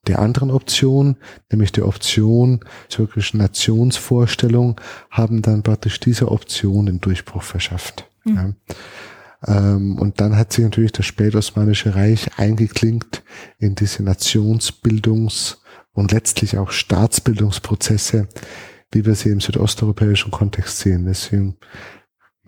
der 0.07 0.19
anderen 0.19 0.51
Option, 0.51 1.17
nämlich 1.53 1.73
der 1.73 1.87
Option 1.87 2.61
türkischen 2.89 3.39
Nationsvorstellung, 3.39 4.81
haben 5.11 5.43
dann 5.43 5.63
praktisch 5.63 6.01
diese 6.01 6.31
Option 6.31 6.87
den 6.87 7.01
Durchbruch 7.01 7.43
verschafft. 7.43 8.11
Mhm. 8.25 8.37
Ja. 8.37 8.55
Ähm, 9.47 9.99
und 9.99 10.21
dann 10.21 10.37
hat 10.37 10.53
sich 10.53 10.65
natürlich 10.65 10.93
das 10.93 11.07
spätosmanische 11.07 11.95
Reich 11.95 12.39
eingeklinkt 12.39 13.23
in 13.59 13.75
diese 13.75 14.03
Nationsbildungs- 14.03 15.59
und 15.93 16.13
letztlich 16.13 16.57
auch 16.57 16.71
Staatsbildungsprozesse, 16.71 18.29
wie 18.93 19.05
wir 19.05 19.15
sie 19.15 19.29
im 19.29 19.41
südosteuropäischen 19.41 20.31
Kontext 20.31 20.79
sehen. 20.79 21.05
Deswegen 21.05 21.59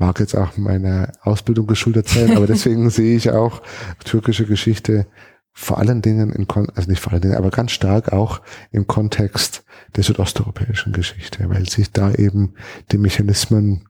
mag 0.00 0.18
jetzt 0.18 0.34
auch 0.34 0.56
meiner 0.56 1.12
Ausbildung 1.22 1.66
geschuldet 1.66 2.08
sein, 2.08 2.36
aber 2.36 2.46
deswegen 2.46 2.90
sehe 2.90 3.16
ich 3.16 3.30
auch 3.30 3.62
türkische 4.04 4.46
Geschichte 4.46 5.06
vor 5.52 5.78
allen 5.78 6.00
Dingen, 6.00 6.30
in, 6.32 6.46
also 6.48 6.88
nicht 6.88 7.00
vor 7.00 7.12
allen 7.12 7.22
Dingen, 7.22 7.34
aber 7.34 7.50
ganz 7.50 7.72
stark 7.72 8.12
auch 8.12 8.40
im 8.72 8.86
Kontext 8.86 9.64
der 9.94 10.04
südosteuropäischen 10.04 10.92
Geschichte, 10.92 11.48
weil 11.50 11.68
sich 11.68 11.92
da 11.92 12.12
eben 12.14 12.54
die 12.92 12.98
Mechanismen 12.98 13.88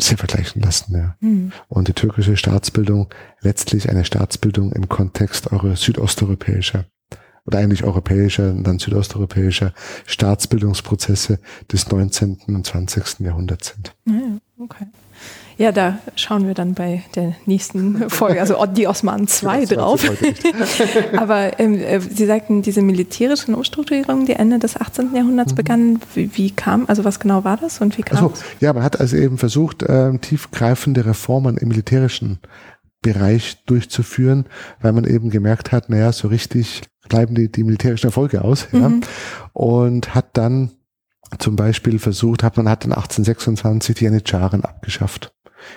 sehr 0.00 0.16
vergleichen 0.16 0.62
lassen. 0.62 0.96
Ja. 0.96 1.16
Mhm. 1.20 1.52
Und 1.68 1.88
die 1.88 1.92
türkische 1.92 2.36
Staatsbildung 2.36 3.08
letztlich 3.40 3.90
eine 3.90 4.04
Staatsbildung 4.04 4.72
im 4.72 4.88
Kontext 4.88 5.52
eurer 5.52 5.76
südosteuropäischer 5.76 6.86
oder 7.48 7.58
eigentlich 7.58 7.82
europäischer 7.82 8.50
und 8.50 8.62
dann 8.64 8.78
südosteuropäischer 8.78 9.72
Staatsbildungsprozesse 10.04 11.38
des 11.72 11.90
19. 11.90 12.40
und 12.46 12.66
20. 12.66 13.20
Jahrhunderts 13.20 13.74
sind. 13.74 13.94
Ja, 14.06 14.38
okay. 14.62 14.86
Ja, 15.56 15.72
da 15.72 15.98
schauen 16.14 16.46
wir 16.46 16.54
dann 16.54 16.74
bei 16.74 17.02
der 17.16 17.34
nächsten 17.46 18.08
Folge, 18.10 18.40
also 18.40 18.64
die 18.66 18.86
Osmanen 18.86 19.26
2 19.26 19.64
drauf. 19.64 20.04
Aber 21.16 21.58
ähm, 21.58 21.74
äh, 21.74 22.00
Sie 22.00 22.26
sagten, 22.26 22.62
diese 22.62 22.80
militärischen 22.80 23.54
Umstrukturierungen, 23.54 24.26
die 24.26 24.34
Ende 24.34 24.60
des 24.60 24.76
18. 24.76 25.16
Jahrhunderts 25.16 25.52
mhm. 25.52 25.56
begannen. 25.56 26.00
Wie, 26.14 26.30
wie, 26.34 26.50
kam, 26.50 26.84
also 26.86 27.04
was 27.04 27.18
genau 27.18 27.42
war 27.44 27.56
das 27.56 27.80
und 27.80 27.98
wie 27.98 28.02
kam 28.02 28.18
also, 28.18 28.32
Ja, 28.60 28.72
man 28.72 28.84
hat 28.84 29.00
also 29.00 29.16
eben 29.16 29.38
versucht, 29.38 29.84
ähm, 29.88 30.20
tiefgreifende 30.20 31.06
Reformen 31.06 31.56
im 31.56 31.68
militärischen 31.68 32.38
Bereich 33.02 33.64
durchzuführen, 33.64 34.46
weil 34.80 34.92
man 34.92 35.04
eben 35.04 35.30
gemerkt 35.30 35.72
hat, 35.72 35.88
naja, 35.88 36.12
so 36.12 36.28
richtig 36.28 36.82
bleiben 37.08 37.34
die, 37.34 37.50
die 37.50 37.64
militärischen 37.64 38.06
Erfolge 38.06 38.42
aus. 38.42 38.68
Mhm. 38.72 38.80
Ja, 38.80 38.92
und 39.52 40.14
hat 40.14 40.36
dann 40.36 40.72
zum 41.38 41.56
Beispiel 41.56 41.98
versucht, 41.98 42.42
hat 42.42 42.56
man 42.56 42.68
hat 42.68 42.84
dann 42.84 42.92
1826 42.92 43.96
die 43.96 44.04
Janitscharen 44.04 44.64
abgeschafft 44.64 45.32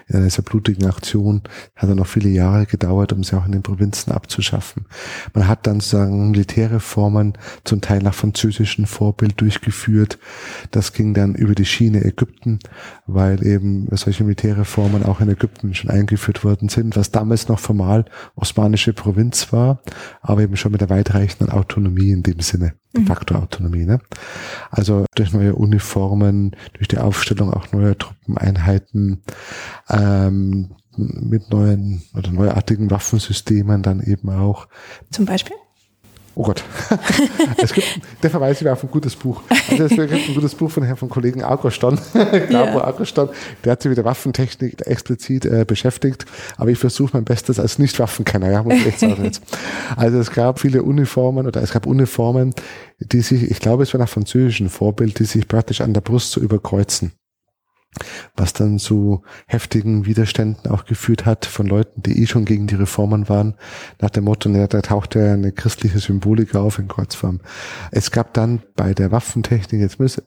in 0.08 0.16
einer 0.16 0.30
sehr 0.30 0.44
blutigen 0.44 0.88
Aktion. 0.88 1.44
Hat 1.76 1.90
dann 1.90 1.98
noch 1.98 2.08
viele 2.08 2.30
Jahre 2.30 2.66
gedauert, 2.66 3.14
um 3.14 3.24
sie 3.24 3.36
auch 3.38 3.46
in 3.46 3.52
den 3.52 3.64
Provinzen 3.64 4.12
abzuschaffen. 4.12 4.86
Man 5.34 5.48
hat 5.48 5.68
dann 5.68 5.80
sozusagen 5.80 6.32
Militärreformen 6.32 7.38
zum 7.64 7.82
Teil 7.82 8.02
nach 8.02 8.14
französischem 8.14 8.86
Vorbild 8.86 9.40
durchgeführt. 9.40 10.20
Das 10.72 10.94
ging 10.94 11.14
dann 11.14 11.36
über 11.36 11.56
die 11.56 11.66
Schiene 11.66 12.04
Ägypten, 12.04 12.60
weil 13.08 13.46
eben 13.46 13.88
solche 13.92 14.24
Militärreformen 14.24 15.04
auch 15.04 15.22
in 15.22 15.30
Ägypten 15.30 15.74
schon 15.74 15.90
eingeführt 15.90 16.44
worden 16.44 16.70
sind, 16.70 16.96
was 16.96 17.12
damals 17.12 17.48
noch 17.48 17.60
formal 17.60 18.06
osmanische 18.36 18.94
Provinz 18.94 19.52
war, 19.52 19.82
aber 20.22 20.42
eben 20.42 20.58
schon 20.58 20.72
mit 20.72 20.82
der 20.82 20.90
weitreichenden 20.90 21.50
Autonomie 21.50 22.12
in 22.12 22.24
dem 22.24 22.40
Sinne. 22.40 22.74
De 22.94 23.06
facto 23.06 23.36
Autonomie. 23.36 23.86
Ne? 23.86 24.00
Also 24.70 25.06
durch 25.16 25.34
neue 25.34 25.56
Uniformen, 25.56 26.56
durch 26.74 26.88
die 26.88 26.98
Aufstellung 26.98 27.54
auch 27.54 27.72
neuer 27.72 27.98
Truppeneinheiten, 27.98 29.24
ähm, 29.90 30.72
mit 30.98 31.50
neuen 31.50 32.04
oder 32.16 32.32
neuartigen 32.32 32.92
Waffensystemen 32.92 33.82
dann 33.82 34.02
eben 34.02 34.30
auch. 34.30 34.68
Zum 35.10 35.26
Beispiel? 35.26 35.56
Oh 36.34 36.44
Gott. 36.44 36.64
es 37.58 37.74
gibt, 37.74 37.88
der 38.24 38.30
verweist 38.30 38.62
mir 38.62 38.72
auf 38.72 38.84
ein 38.84 38.90
gutes 38.90 39.16
Buch. 39.16 39.42
Also 39.70 39.84
es 39.84 39.90
gibt 39.90 40.12
ein 40.12 40.34
gutes 40.34 40.56
Buch 40.56 40.72
von 40.72 40.84
Herrn 40.84 40.96
von 40.96 41.10
Kollegen 41.10 41.44
Auguston, 41.44 42.00
Gabo 42.14 42.78
yeah. 42.78 42.88
Auguston. 42.88 43.30
Der 43.64 43.74
hat 43.74 43.82
sich 43.82 43.90
mit 43.90 43.98
der 43.98 44.06
Waffentechnik 44.06 44.88
explizit 44.88 45.46
äh, 45.46 45.66
beschäftigt. 45.68 46.26
Aber 46.58 46.70
ich 46.70 46.78
versuche 46.78 47.12
mein 47.14 47.26
Bestes 47.26 47.60
als 47.60 47.80
Nicht-Waffenkenner. 47.80 48.50
Ja, 48.50 48.64
muss 48.64 48.76
ich 48.76 48.88
echt 48.88 49.00
sagen 49.00 49.26
jetzt. 49.26 49.42
Also 49.98 50.20
es 50.20 50.32
gab 50.32 50.60
viele 50.60 50.84
Uniformen 50.84 51.48
oder 51.48 51.62
es 51.62 51.72
gab 51.74 51.86
Uniformen, 51.86 52.54
die 53.00 53.22
sich, 53.22 53.52
ich 53.52 53.60
glaube, 53.60 53.84
es 53.84 53.94
war 53.94 54.00
nach 54.00 54.10
französischen 54.10 54.70
Vorbild, 54.70 55.20
die 55.20 55.26
sich 55.26 55.48
praktisch 55.48 55.82
an 55.82 55.94
der 55.94 56.02
Brust 56.02 56.32
so 56.32 56.40
überkreuzen 56.40 57.12
was 58.36 58.54
dann 58.54 58.80
zu 58.80 59.24
heftigen 59.48 60.06
Widerständen 60.06 60.72
auch 60.72 60.86
geführt 60.86 61.26
hat 61.26 61.46
von 61.46 61.68
Leuten, 61.68 62.02
die 62.02 62.22
eh 62.22 62.28
schon 62.28 62.46
gegen 62.46 62.68
die 62.68 62.76
Reformen 62.76 63.28
waren, 63.28 63.56
nach 64.00 64.10
dem 64.10 64.24
Motto, 64.24 64.50
ja, 64.50 64.68
da 64.68 64.82
taucht 64.82 65.16
ja 65.16 65.34
eine 65.34 65.52
christliche 65.52 66.00
Symbolik 66.00 66.56
auf 66.56 66.80
in 66.80 66.88
Kreuzform. 66.88 67.42
Es 67.92 68.12
gab 68.12 68.34
dann 68.34 68.62
bei 68.76 68.94
der 68.94 69.12
Waffentechnik, 69.12 69.82
jetzt 69.82 70.00
müssen, 70.00 70.24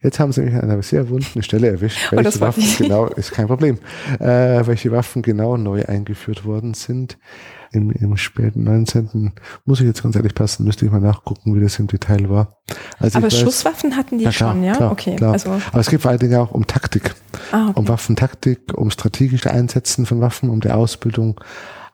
jetzt 0.00 0.20
haben 0.20 0.32
sie 0.32 0.42
mich 0.42 0.54
an 0.54 0.70
einer 0.70 0.82
sehr 0.82 1.08
wunden 1.08 1.42
Stelle 1.42 1.68
erwischt, 1.68 2.12
welche 2.12 2.40
Waffen 2.40 2.64
genau, 2.78 3.06
ist 3.06 3.32
kein 3.32 3.48
Problem, 3.48 3.78
äh, 4.20 4.64
welche 4.66 4.92
Waffen 4.92 5.22
genau 5.22 5.56
neu 5.56 5.84
eingeführt 5.84 6.44
worden 6.44 6.74
sind 6.74 7.18
im, 7.72 7.90
im 7.90 8.16
späten 8.16 8.64
19. 8.64 9.32
Muss 9.64 9.80
ich 9.80 9.86
jetzt 9.86 10.02
ganz 10.02 10.16
ehrlich 10.16 10.34
passen, 10.34 10.64
müsste 10.64 10.84
ich 10.84 10.90
mal 10.90 11.00
nachgucken, 11.00 11.54
wie 11.54 11.60
das 11.60 11.78
im 11.78 11.86
Detail 11.86 12.28
war. 12.28 12.58
Also 12.98 13.18
Aber 13.18 13.30
Schusswaffen 13.30 13.96
hatten 13.96 14.18
die 14.18 14.24
ja, 14.24 14.30
klar, 14.30 14.52
schon, 14.52 14.62
ja? 14.62 14.74
Klar, 14.74 14.92
okay. 14.92 15.16
Klar. 15.16 15.32
Also 15.32 15.50
Aber 15.50 15.80
es 15.80 15.90
geht 15.90 16.02
vor 16.02 16.10
allen 16.10 16.20
Dingen 16.20 16.36
auch 16.36 16.52
um 16.52 16.66
Taktik. 16.66 17.14
Ah, 17.52 17.68
okay. 17.68 17.78
Um 17.78 17.88
Waffentaktik, 17.88 18.74
um 18.74 18.90
strategische 18.90 19.50
Einsetzen 19.50 20.06
von 20.06 20.20
Waffen, 20.20 20.50
um 20.50 20.60
die 20.60 20.70
Ausbildung 20.70 21.40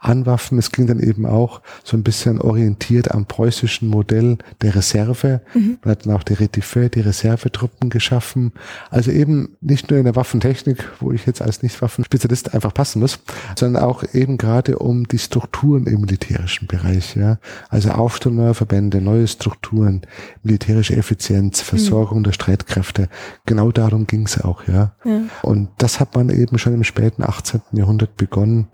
Anwaffen. 0.05 0.59
Es 0.59 0.70
ging 0.70 0.86
dann 0.86 1.01
eben 1.01 1.26
auch 1.26 1.60
so 1.82 1.97
ein 1.97 2.02
bisschen 2.02 2.40
orientiert 2.40 3.10
am 3.10 3.26
preußischen 3.26 3.89
Modell 3.89 4.39
der 4.62 4.74
Reserve. 4.74 5.40
Mhm. 5.55 5.78
Man 5.82 5.90
hat 5.90 6.06
dann 6.06 6.14
auch 6.14 6.22
die 6.22 6.35
Retifeu, 6.35 6.89
die 6.89 7.01
Reservetruppen 7.01 7.90
geschaffen. 7.90 8.52
Also 8.90 9.10
eben 9.10 9.56
nicht 9.60 9.90
nur 9.90 9.98
in 9.98 10.05
der 10.05 10.16
Waffentechnik, 10.16 10.85
wo 11.01 11.12
ich 11.12 11.26
jetzt 11.26 11.43
als 11.43 11.62
Nicht-Waffenspezialist 11.62 12.55
einfach 12.55 12.74
passen 12.74 13.01
muss, 13.01 13.18
sondern 13.59 13.82
auch 13.82 14.05
eben 14.12 14.36
gerade 14.39 14.78
um 14.78 15.09
die 15.09 15.18
Strukturen 15.18 15.86
im 15.86 16.02
militärischen 16.02 16.66
Bereich. 16.66 17.16
Ja, 17.16 17.39
also 17.68 17.90
Aufstellung 17.90 18.36
neuer 18.39 18.55
Verbände, 18.55 19.01
neue 19.01 19.26
Strukturen, 19.26 20.02
militärische 20.43 20.97
Effizienz, 20.97 21.60
mhm. 21.60 21.64
Versorgung 21.64 22.18
mhm. 22.18 22.24
der 22.24 22.32
Streitkräfte. 22.32 23.09
Genau 23.47 23.72
darum 23.72 24.06
ging 24.06 24.26
es 24.26 24.40
auch. 24.40 24.66
Ja. 24.68 24.94
ja. 25.05 25.22
Und 25.43 25.70
das 25.78 26.01
hat 26.01 26.14
man 26.14 26.28
eben 26.31 26.59
schon 26.59 26.74
im 26.74 26.85
späten 26.85 27.22
18. 27.22 27.62
Jahrhundert 27.72 28.16
begonnen 28.16 28.68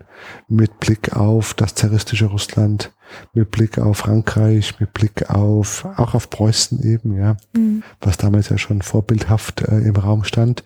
mit 0.47 0.79
Blick 0.79 1.15
auf 1.15 1.20
das 1.55 1.75
zaristische 1.75 2.25
Russland, 2.25 2.91
mit 3.33 3.51
Blick 3.51 3.77
auf 3.77 3.97
Frankreich, 3.97 4.79
mit 4.79 4.93
Blick 4.93 5.29
auf, 5.29 5.85
auch 5.97 6.13
auf 6.13 6.29
Preußen 6.29 6.81
eben, 6.83 7.13
ja, 7.17 7.37
mhm. 7.55 7.83
was 7.99 8.17
damals 8.17 8.49
ja 8.49 8.57
schon 8.57 8.81
vorbildhaft 8.81 9.61
äh, 9.61 9.79
im 9.79 9.95
Raum 9.95 10.23
stand. 10.23 10.63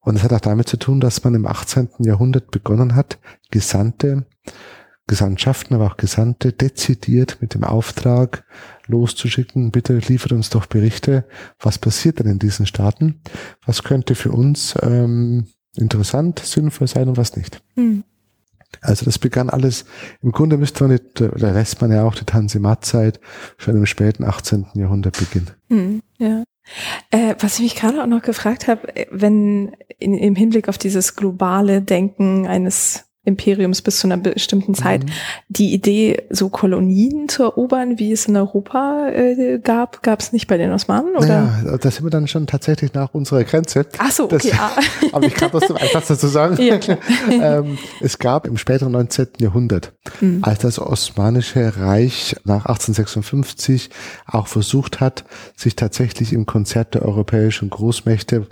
Und 0.00 0.16
es 0.16 0.22
hat 0.22 0.32
auch 0.32 0.40
damit 0.40 0.68
zu 0.68 0.76
tun, 0.76 1.00
dass 1.00 1.24
man 1.24 1.34
im 1.34 1.46
18. 1.46 1.88
Jahrhundert 2.00 2.50
begonnen 2.50 2.94
hat, 2.94 3.18
Gesandte, 3.50 4.26
Gesandtschaften, 5.08 5.74
aber 5.74 5.86
auch 5.86 5.96
Gesandte 5.96 6.52
dezidiert 6.52 7.38
mit 7.40 7.54
dem 7.54 7.64
Auftrag 7.64 8.44
loszuschicken, 8.86 9.70
bitte 9.70 9.98
liefert 9.98 10.32
uns 10.32 10.50
doch 10.50 10.66
Berichte, 10.66 11.24
was 11.58 11.78
passiert 11.78 12.18
denn 12.18 12.26
in 12.26 12.38
diesen 12.38 12.66
Staaten, 12.66 13.20
was 13.64 13.82
könnte 13.82 14.14
für 14.14 14.32
uns 14.32 14.74
ähm, 14.82 15.46
interessant, 15.76 16.40
sinnvoll 16.40 16.88
sein 16.88 17.08
und 17.08 17.16
was 17.16 17.36
nicht. 17.36 17.62
Mhm. 17.76 18.04
Also 18.80 19.04
das 19.04 19.18
begann 19.18 19.50
alles, 19.50 19.84
im 20.22 20.32
Grunde 20.32 20.56
müsste 20.56 20.84
man 20.84 20.92
nicht, 20.92 21.20
oder 21.20 21.52
lässt 21.52 21.80
man 21.80 21.92
ja 21.92 22.04
auch 22.04 22.14
die 22.14 22.24
Tanzimat-Zeit 22.24 23.20
schon 23.58 23.76
im 23.76 23.86
späten 23.86 24.24
18. 24.24 24.66
Jahrhundert 24.74 25.18
beginnen. 25.18 25.50
Hm, 25.68 26.02
ja. 26.18 26.44
Äh, 27.10 27.36
was 27.38 27.56
ich 27.56 27.62
mich 27.62 27.76
gerade 27.76 28.02
auch 28.02 28.06
noch 28.06 28.22
gefragt 28.22 28.66
habe, 28.66 28.94
äh, 28.96 29.06
wenn 29.10 29.76
in, 29.98 30.14
im 30.14 30.34
Hinblick 30.34 30.68
auf 30.68 30.78
dieses 30.78 31.14
globale 31.14 31.80
Denken 31.82 32.46
eines 32.46 33.04
Imperiums 33.26 33.82
bis 33.82 33.98
zu 33.98 34.06
einer 34.06 34.16
bestimmten 34.16 34.74
Zeit. 34.74 35.04
Mhm. 35.04 35.10
Die 35.48 35.74
Idee, 35.74 36.22
so 36.30 36.48
Kolonien 36.48 37.28
zu 37.28 37.42
erobern, 37.42 37.98
wie 37.98 38.12
es 38.12 38.26
in 38.26 38.36
Europa 38.36 39.08
äh, 39.08 39.58
gab, 39.58 40.02
gab 40.02 40.20
es 40.20 40.32
nicht 40.32 40.46
bei 40.46 40.56
den 40.56 40.72
Osmanen, 40.72 41.16
oder? 41.16 41.26
Ja, 41.64 41.76
da 41.76 41.90
sind 41.90 42.04
wir 42.04 42.10
dann 42.10 42.28
schon 42.28 42.46
tatsächlich 42.46 42.94
nach 42.94 43.12
unserer 43.14 43.44
Grenze. 43.44 43.86
Ach 43.98 44.10
so, 44.10 44.24
okay. 44.24 44.50
Das, 44.50 44.58
ah. 44.58 44.70
aber 45.12 45.26
ich 45.26 45.34
kann 45.34 45.50
trotzdem 45.50 45.76
etwas 45.76 46.06
dazu 46.06 46.28
sagen. 46.28 46.56
Ja, 46.62 46.78
ähm, 47.30 47.78
es 48.00 48.18
gab 48.18 48.46
im 48.46 48.56
späteren 48.56 48.92
19. 48.92 49.28
Jahrhundert, 49.40 49.92
mhm. 50.20 50.38
als 50.42 50.60
das 50.60 50.78
Osmanische 50.78 51.76
Reich 51.76 52.36
nach 52.44 52.66
1856 52.66 53.90
auch 54.26 54.46
versucht 54.46 55.00
hat, 55.00 55.24
sich 55.56 55.74
tatsächlich 55.74 56.32
im 56.32 56.46
Konzert 56.46 56.94
der 56.94 57.02
europäischen 57.02 57.70
Großmächte 57.70 58.46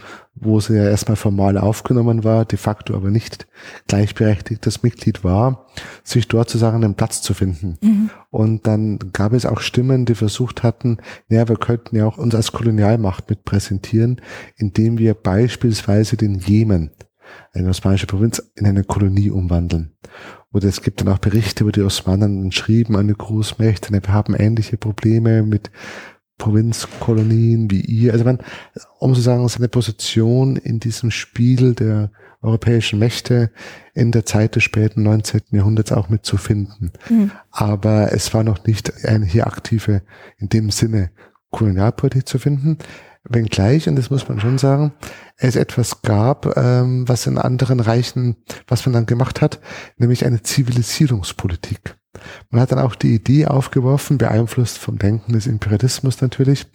wo 0.45 0.61
sie 0.61 0.77
ja 0.77 0.85
erstmal 0.85 1.17
formal 1.17 1.59
aufgenommen 1.59 2.25
war, 2.25 2.45
de 2.45 2.59
facto 2.59 2.95
aber 2.95 3.11
nicht 3.11 3.47
gleichberechtigtes 3.89 4.83
Mitglied 4.83 5.25
war, 5.25 5.67
sich 6.03 6.29
dort 6.29 6.49
sozusagen 6.49 6.85
einen 6.85 6.95
Platz 6.95 7.23
zu 7.23 7.35
finden. 7.35 7.79
Mhm. 7.83 8.11
Und 8.31 8.67
dann 8.67 8.99
gab 9.13 9.33
es 9.33 9.47
auch 9.47 9.61
Stimmen, 9.61 10.05
die 10.05 10.15
versucht 10.15 10.63
hatten, 10.63 10.99
ja, 11.29 11.49
wir 11.49 11.57
könnten 11.57 11.97
ja 11.97 12.07
auch 12.07 12.19
uns 12.19 12.35
als 12.35 12.53
Kolonialmacht 12.53 13.29
mit 13.29 13.45
präsentieren, 13.45 14.21
indem 14.57 14.99
wir 14.99 15.15
beispielsweise 15.15 16.17
den 16.17 16.39
Jemen, 16.39 16.91
eine 17.53 17.71
osmanische 17.71 18.07
Provinz, 18.07 18.43
in 18.55 18.67
eine 18.67 18.85
Kolonie 18.85 19.31
umwandeln. 19.31 19.93
Oder 20.53 20.69
es 20.69 20.83
gibt 20.83 21.01
dann 21.01 21.09
auch 21.09 21.19
Berichte, 21.19 21.67
wo 21.67 21.71
die 21.71 21.83
Osmanen 21.83 22.53
schrieben 22.53 22.95
an 22.95 23.09
die 23.09 23.15
Großmächte, 23.15 23.93
wir 23.93 24.01
haben 24.13 24.35
ähnliche 24.35 24.77
Probleme 24.77 25.43
mit 25.43 25.73
Provinzkolonien 26.39 27.71
wie 27.71 27.81
ihr. 27.81 28.13
Also 28.13 28.25
man, 28.25 28.39
um 28.99 29.15
sozusagen 29.15 29.47
seine 29.49 29.69
Position 29.69 30.57
in 30.57 30.81
diesem 30.81 31.11
Spiel 31.11 31.75
der 31.75 32.11
europäischen 32.43 32.99
Mächte 32.99 33.51
in 33.95 34.13
der 34.13 34.27
Zeit 34.27 34.55
des 34.55 34.63
späten 34.63 35.03
19. 35.03 35.41
Jahrhunderts 35.53 35.93
auch 35.93 36.09
mitzufinden. 36.09 36.93
Mhm. 37.09 37.31
Aber 37.51 38.13
es 38.13 38.35
war 38.35 38.45
noch 38.45 38.67
nicht 38.67 39.05
eine 39.05 39.25
hier 39.25 39.47
aktive, 39.47 40.03
in 40.39 40.49
dem 40.49 40.71
Sinne, 40.71 41.11
Kolonialpolitik 41.51 42.29
zu 42.29 42.39
finden. 42.39 42.79
Wenngleich, 43.27 43.89
und 43.89 43.97
das 43.97 44.11
muss 44.11 44.29
man 44.29 44.39
schon 44.39 44.59
sagen, 44.59 44.93
es 45.39 45.57
etwas 45.57 46.03
gab, 46.03 46.59
ähm, 46.59 47.09
was 47.09 47.27
in 47.27 47.39
anderen 47.39 47.81
Reichen, 47.81 48.37
was 48.69 48.85
man 48.85 48.93
dann 48.93 49.07
gemacht 49.07 49.41
hat, 49.41 49.61
nämlich 49.97 50.27
eine 50.27 50.43
Zivilisierungspolitik. 50.43 51.97
Man 52.51 52.61
hat 52.61 52.73
dann 52.73 52.79
auch 52.79 52.95
die 52.95 53.15
Idee 53.15 53.47
aufgeworfen, 53.47 54.19
beeinflusst 54.19 54.79
vom 54.79 54.99
Denken 54.99 55.33
des 55.33 55.47
Imperialismus 55.47 56.21
natürlich, 56.21 56.67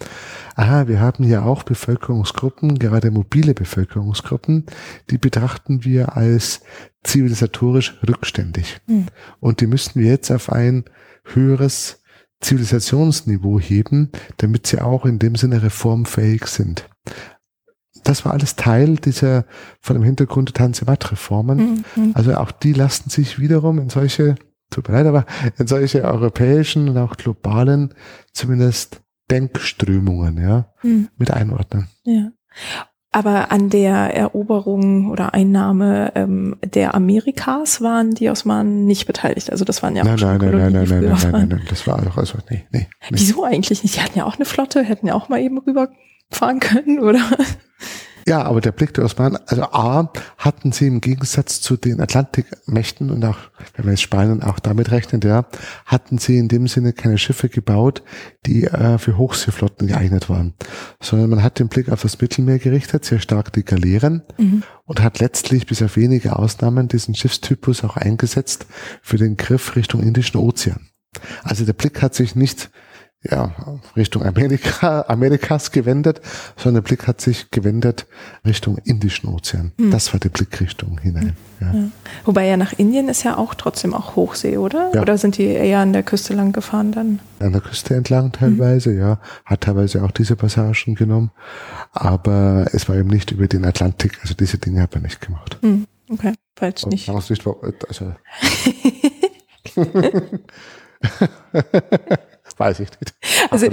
aha, 0.56 0.88
wir 0.88 1.00
haben 1.00 1.24
hier 1.24 1.46
auch 1.46 1.64
Bevölkerungsgruppen, 1.64 2.80
gerade 2.80 3.12
mobile 3.12 3.54
Bevölkerungsgruppen, 3.54 4.66
die 5.10 5.18
betrachten 5.18 5.84
wir 5.84 6.16
als 6.18 6.62
zivilisatorisch 7.04 8.00
rückständig. 8.08 8.80
Mhm. 8.88 9.08
Und 9.40 9.62
die 9.62 9.68
müssten 9.68 10.00
wir 10.00 10.08
jetzt 10.08 10.32
auf 10.32 10.52
ein 10.52 10.86
höheres 11.24 12.02
Zivilisationsniveau 12.42 13.60
heben, 13.60 14.12
damit 14.38 14.68
sie 14.68 14.80
auch 14.80 15.06
in 15.06 15.20
dem 15.20 15.36
Sinne 15.36 15.62
reformfähig 15.62 16.46
sind. 16.46 16.90
Das 18.04 18.24
war 18.24 18.34
alles 18.34 18.56
Teil 18.56 18.96
dieser 18.96 19.46
von 19.82 19.96
dem 19.96 20.04
Hintergrund 20.04 20.50
der 20.50 20.54
Tanzimat-Reformen. 20.54 21.84
Mhm. 21.96 22.12
Also 22.14 22.36
auch 22.36 22.52
die 22.52 22.74
lasten 22.74 23.10
sich 23.10 23.40
wiederum 23.40 23.80
in 23.80 23.90
solche 23.90 24.36
tut 24.70 24.88
mir 24.88 24.96
leid, 24.96 25.08
aber 25.08 25.26
in 25.58 25.68
solche 25.68 26.04
europäischen 26.04 26.90
und 26.90 26.98
auch 26.98 27.18
globalen 27.18 27.94
zumindest 28.34 29.02
Denkströmungen, 29.32 30.42
ja, 30.42 30.74
mhm. 30.84 31.10
mit 31.18 31.32
einordnen. 31.32 31.88
Ja. 32.04 32.32
Aber 33.12 33.52
an 33.52 33.72
der 33.72 34.16
Eroberung 34.16 35.10
oder 35.10 35.34
Einnahme 35.34 36.12
ähm, 36.14 36.58
der 36.64 36.94
Amerikas 36.94 37.82
waren 37.82 38.12
die 38.12 38.30
Osmanen 38.30 38.86
nicht 38.86 39.08
beteiligt. 39.08 39.52
Also 39.52 39.66
das 39.66 39.82
waren 39.82 39.96
ja 39.96 40.04
nein, 40.04 40.16
auch 40.16 40.22
nein, 40.22 40.38
nein, 40.38 40.52
Kolonien, 40.52 40.74
nein, 40.74 40.88
nein, 40.88 41.04
nein, 41.04 41.18
nein, 41.22 41.32
nein, 41.32 41.48
nein, 41.50 41.62
das 41.70 41.88
war 41.88 42.00
doch 42.02 42.18
also 42.18 42.38
nee, 42.52 42.68
nee, 42.72 42.88
nee. 43.02 43.08
Wieso 43.10 43.44
eigentlich 43.44 43.82
nicht? 43.82 43.96
Die 43.96 44.02
hatten 44.02 44.18
ja 44.18 44.26
auch 44.26 44.36
eine 44.36 44.46
Flotte, 44.46 44.84
hätten 44.84 45.08
ja 45.08 45.16
auch 45.16 45.28
mal 45.28 45.42
eben 45.42 45.58
rüberfahren 45.58 46.60
können, 46.60 47.00
oder? 47.00 47.22
Ja, 48.30 48.44
aber 48.44 48.62
der 48.62 48.72
Blick 48.72 48.94
der 48.94 49.06
Osmanen, 49.06 49.40
also 49.48 49.64
A, 49.64 50.14
hatten 50.38 50.72
sie 50.72 50.86
im 50.86 51.02
Gegensatz 51.02 51.62
zu 51.62 51.78
den 51.78 52.00
Atlantikmächten 52.00 53.10
und 53.10 53.26
auch, 53.26 53.40
wenn 53.74 53.86
wir 53.86 53.94
jetzt 53.94 54.04
Spanien 54.04 54.44
auch 54.44 54.60
damit 54.60 54.92
rechnen, 54.92 55.20
ja, 55.22 55.48
hatten 55.88 56.20
sie 56.20 56.38
in 56.38 56.48
dem 56.48 56.68
Sinne 56.68 56.94
keine 56.94 57.18
Schiffe 57.18 57.50
gebaut, 57.50 58.04
die 58.46 58.66
äh, 58.66 59.00
für 59.00 59.18
Hochseeflotten 59.18 59.88
geeignet 59.88 60.30
waren, 60.30 60.54
sondern 61.02 61.32
man 61.32 61.42
hat 61.42 61.58
den 61.58 61.70
Blick 61.70 61.90
auf 61.90 62.04
das 62.04 62.22
Mittelmeer 62.22 62.60
gerichtet, 62.60 63.04
sehr 63.04 63.20
stark 63.20 63.52
die 63.54 63.66
Galeeren 63.66 64.22
mhm. 64.38 64.62
und 64.86 65.02
hat 65.02 65.18
letztlich 65.18 65.66
bis 65.66 65.82
auf 65.82 65.98
wenige 65.98 66.38
Ausnahmen 66.38 66.88
diesen 66.88 67.16
Schiffstypus 67.16 67.84
auch 67.84 67.98
eingesetzt 67.98 68.68
für 69.02 69.18
den 69.18 69.38
Griff 69.38 69.76
Richtung 69.76 70.04
Indischen 70.04 70.40
Ozean. 70.40 70.82
Also 71.42 71.66
der 71.66 71.74
Blick 71.74 72.04
hat 72.04 72.14
sich 72.14 72.36
nicht 72.36 72.70
ja, 73.22 73.54
Richtung 73.98 74.24
Amerika, 74.24 75.04
Amerikas 75.10 75.72
gewendet, 75.72 76.22
sondern 76.56 76.84
der 76.84 76.88
Blick 76.88 77.06
hat 77.06 77.20
sich 77.20 77.52
gewendet 77.52 78.08
Richtung 78.46 78.78
Indischen 78.86 79.28
Ozean. 79.28 79.74
Mhm. 79.78 79.92
Das 79.92 80.14
war 80.14 80.22
die 80.22 80.30
Blickrichtung 80.30 81.02
hinein. 81.02 81.36
Ja. 81.60 81.74
Ja. 81.74 81.90
Wobei 82.24 82.48
ja 82.48 82.56
nach 82.56 82.72
Indien 82.72 83.10
ist 83.10 83.24
ja 83.24 83.38
auch 83.38 83.56
trotzdem 83.56 83.94
auch 83.94 84.16
Hochsee, 84.16 84.58
oder? 84.58 84.92
Ja. 84.94 85.02
Oder 85.02 85.18
sind 85.18 85.38
die 85.38 85.48
eher 85.48 85.80
an 85.80 85.92
der 85.92 86.04
Küste 86.04 86.34
lang 86.34 86.54
gefahren 86.54 86.94
dann? 86.94 87.20
An 87.40 87.52
der 87.52 87.60
Küste 87.60 87.94
entlang 87.94 88.32
teilweise, 88.32 88.92
mhm. 88.92 89.00
ja. 89.00 89.20
Hat 89.44 89.60
teilweise 89.62 90.02
auch 90.04 90.12
diese 90.12 90.38
Passagen 90.38 90.96
genommen. 90.96 91.32
Aber 91.92 92.68
es 92.72 92.88
war 92.88 92.96
eben 92.96 93.10
nicht 93.10 93.32
über 93.32 93.48
den 93.48 93.66
Atlantik. 93.66 94.18
Also 94.22 94.34
diese 94.34 94.60
Dinge 94.60 94.82
hat 94.82 94.94
man 94.94 95.04
nicht 95.04 95.20
gemacht. 95.20 95.58
Mhm. 95.62 95.88
Okay, 96.10 96.34
falsch 96.56 96.86
nicht. 96.86 97.10
Also, 97.10 97.36
Weiß 102.60 102.82
ich 102.82 102.90
nicht. 103.00 103.14
Also 103.52 103.66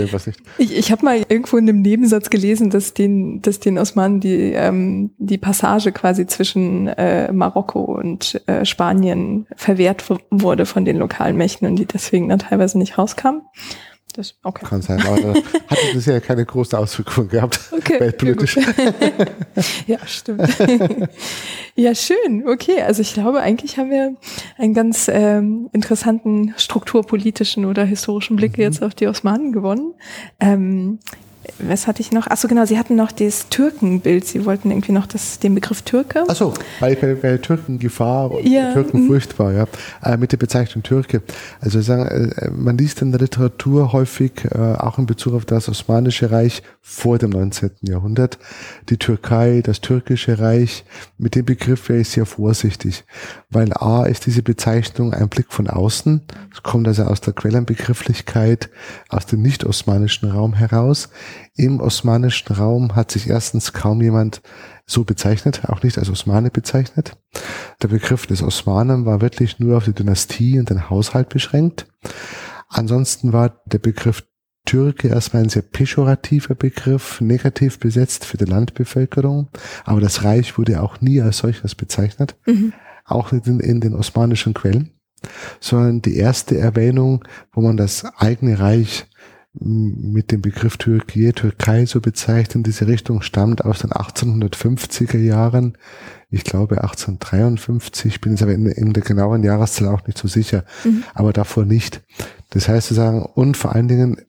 ich, 0.56 0.74
ich 0.74 0.92
habe 0.92 1.04
mal 1.04 1.26
irgendwo 1.28 1.58
in 1.58 1.68
einem 1.68 1.82
Nebensatz 1.82 2.30
gelesen, 2.30 2.70
dass 2.70 2.94
den, 2.94 3.42
dass 3.42 3.60
den 3.60 3.76
Osmanen 3.78 4.20
die, 4.20 4.52
ähm, 4.52 5.10
die 5.18 5.36
Passage 5.36 5.92
quasi 5.92 6.26
zwischen 6.26 6.86
äh, 6.86 7.30
Marokko 7.30 7.80
und 7.80 8.40
äh, 8.46 8.64
Spanien 8.64 9.46
verwehrt 9.54 10.04
wurde 10.30 10.64
von 10.64 10.86
den 10.86 10.96
lokalen 10.96 11.36
Mächten 11.36 11.68
und 11.68 11.76
die 11.76 11.84
deswegen 11.84 12.30
dann 12.30 12.38
teilweise 12.38 12.78
nicht 12.78 12.96
rauskamen. 12.96 13.42
Das, 14.16 14.34
okay. 14.42 14.64
Kann 14.64 14.80
sein, 14.80 14.98
aber 15.02 15.20
da 15.20 15.34
hat 15.68 15.78
bisher 15.92 16.22
keine 16.22 16.46
große 16.46 16.78
Auswirkung 16.78 17.28
gehabt, 17.28 17.60
okay, 17.70 18.00
weltpolitisch. 18.00 18.56
ja, 19.86 19.98
stimmt. 20.06 20.48
ja, 21.74 21.94
schön. 21.94 22.48
Okay, 22.48 22.80
also 22.80 23.02
ich 23.02 23.12
glaube, 23.12 23.40
eigentlich 23.42 23.76
haben 23.76 23.90
wir 23.90 24.16
einen 24.56 24.72
ganz 24.72 25.10
ähm, 25.12 25.68
interessanten 25.74 26.54
strukturpolitischen 26.56 27.66
oder 27.66 27.84
historischen 27.84 28.36
Blick 28.36 28.56
mhm. 28.56 28.62
jetzt 28.62 28.82
auf 28.82 28.94
die 28.94 29.06
Osmanen 29.06 29.52
gewonnen. 29.52 29.92
Ähm, 30.40 30.98
was 31.58 31.86
hatte 31.86 32.00
ich 32.00 32.12
noch? 32.12 32.26
Achso, 32.26 32.48
genau, 32.48 32.64
Sie 32.64 32.78
hatten 32.78 32.96
noch 32.96 33.12
das 33.12 33.48
Türkenbild. 33.48 34.26
Sie 34.26 34.44
wollten 34.44 34.70
irgendwie 34.70 34.92
noch 34.92 35.06
das, 35.06 35.38
den 35.38 35.54
Begriff 35.54 35.82
Türke. 35.82 36.28
Achso, 36.28 36.54
bei, 36.80 36.94
bei, 36.94 37.14
bei 37.14 37.38
Türkengefahr 37.38 38.30
und 38.30 38.46
ja. 38.46 38.72
Türkenfurcht 38.72 39.38
war, 39.38 39.52
ja. 39.52 39.66
Äh, 40.02 40.16
mit 40.16 40.32
der 40.32 40.36
Bezeichnung 40.36 40.82
Türke. 40.82 41.22
Also 41.60 41.80
sagen, 41.80 42.06
äh, 42.06 42.50
man 42.50 42.78
liest 42.78 43.02
in 43.02 43.12
der 43.12 43.20
Literatur 43.20 43.92
häufig, 43.92 44.32
äh, 44.44 44.58
auch 44.58 44.98
in 44.98 45.06
Bezug 45.06 45.34
auf 45.34 45.44
das 45.44 45.68
Osmanische 45.68 46.30
Reich 46.30 46.62
vor 46.80 47.18
dem 47.18 47.30
19. 47.30 47.70
Jahrhundert, 47.82 48.38
die 48.88 48.96
Türkei, 48.96 49.60
das 49.64 49.80
türkische 49.80 50.38
Reich. 50.38 50.84
Mit 51.18 51.34
dem 51.34 51.44
Begriff 51.44 51.88
wäre 51.88 52.00
ich 52.00 52.08
sehr 52.08 52.26
vorsichtig, 52.26 53.04
weil 53.50 53.72
A 53.72 54.04
ist 54.04 54.26
diese 54.26 54.42
Bezeichnung 54.42 55.12
ein 55.12 55.28
Blick 55.28 55.52
von 55.52 55.68
außen. 55.68 56.22
Es 56.52 56.62
kommt 56.62 56.86
also 56.86 57.04
aus 57.04 57.20
der 57.20 57.32
Quellenbegrifflichkeit, 57.32 58.70
aus 59.08 59.26
dem 59.26 59.42
nicht-osmanischen 59.42 60.30
Raum 60.30 60.54
heraus. 60.54 61.08
Im 61.54 61.80
osmanischen 61.80 62.54
Raum 62.54 62.94
hat 62.94 63.10
sich 63.10 63.28
erstens 63.28 63.72
kaum 63.72 64.00
jemand 64.02 64.42
so 64.86 65.04
bezeichnet, 65.04 65.68
auch 65.68 65.82
nicht 65.82 65.98
als 65.98 66.10
Osmane 66.10 66.50
bezeichnet. 66.50 67.16
Der 67.82 67.88
Begriff 67.88 68.26
des 68.26 68.42
Osmanen 68.42 69.04
war 69.04 69.20
wirklich 69.20 69.58
nur 69.58 69.76
auf 69.76 69.84
die 69.84 69.92
Dynastie 69.92 70.58
und 70.58 70.70
den 70.70 70.88
Haushalt 70.90 71.28
beschränkt. 71.28 71.86
Ansonsten 72.68 73.32
war 73.32 73.60
der 73.66 73.78
Begriff 73.78 74.22
Türke 74.66 75.08
erstmal 75.08 75.44
ein 75.44 75.48
sehr 75.48 75.62
pejorativer 75.62 76.54
Begriff, 76.54 77.20
negativ 77.20 77.78
besetzt 77.78 78.24
für 78.24 78.36
die 78.36 78.44
Landbevölkerung, 78.44 79.48
aber 79.84 80.00
das 80.00 80.24
Reich 80.24 80.58
wurde 80.58 80.82
auch 80.82 81.00
nie 81.00 81.22
als 81.22 81.38
solches 81.38 81.74
bezeichnet, 81.74 82.36
mhm. 82.46 82.72
auch 83.04 83.32
nicht 83.32 83.46
in, 83.46 83.60
in 83.60 83.80
den 83.80 83.94
osmanischen 83.94 84.52
Quellen, 84.52 84.90
sondern 85.60 86.02
die 86.02 86.16
erste 86.16 86.58
Erwähnung, 86.58 87.24
wo 87.52 87.62
man 87.62 87.76
das 87.76 88.04
eigene 88.16 88.58
Reich 88.58 89.06
mit 89.58 90.32
dem 90.32 90.42
Begriff 90.42 90.76
Türkei, 90.76 91.32
Türkei 91.32 91.86
so 91.86 92.00
bezeichnet, 92.00 92.56
in 92.56 92.62
diese 92.62 92.86
Richtung 92.86 93.22
stammt 93.22 93.64
aus 93.64 93.80
den 93.80 93.90
1850er 93.90 95.18
Jahren. 95.18 95.78
Ich 96.28 96.44
glaube 96.44 96.82
1853, 96.82 98.20
bin 98.20 98.32
jetzt 98.32 98.42
aber 98.42 98.52
in, 98.52 98.66
in 98.66 98.92
der 98.92 99.02
genauen 99.02 99.42
Jahreszahl 99.42 99.88
auch 99.88 100.06
nicht 100.06 100.18
so 100.18 100.28
sicher, 100.28 100.64
mhm. 100.84 101.04
aber 101.14 101.32
davor 101.32 101.64
nicht. 101.64 102.02
Das 102.50 102.68
heißt 102.68 102.88
zu 102.88 102.94
sagen, 102.94 103.22
und 103.22 103.56
vor 103.56 103.74
allen 103.74 103.88
Dingen, 103.88 104.20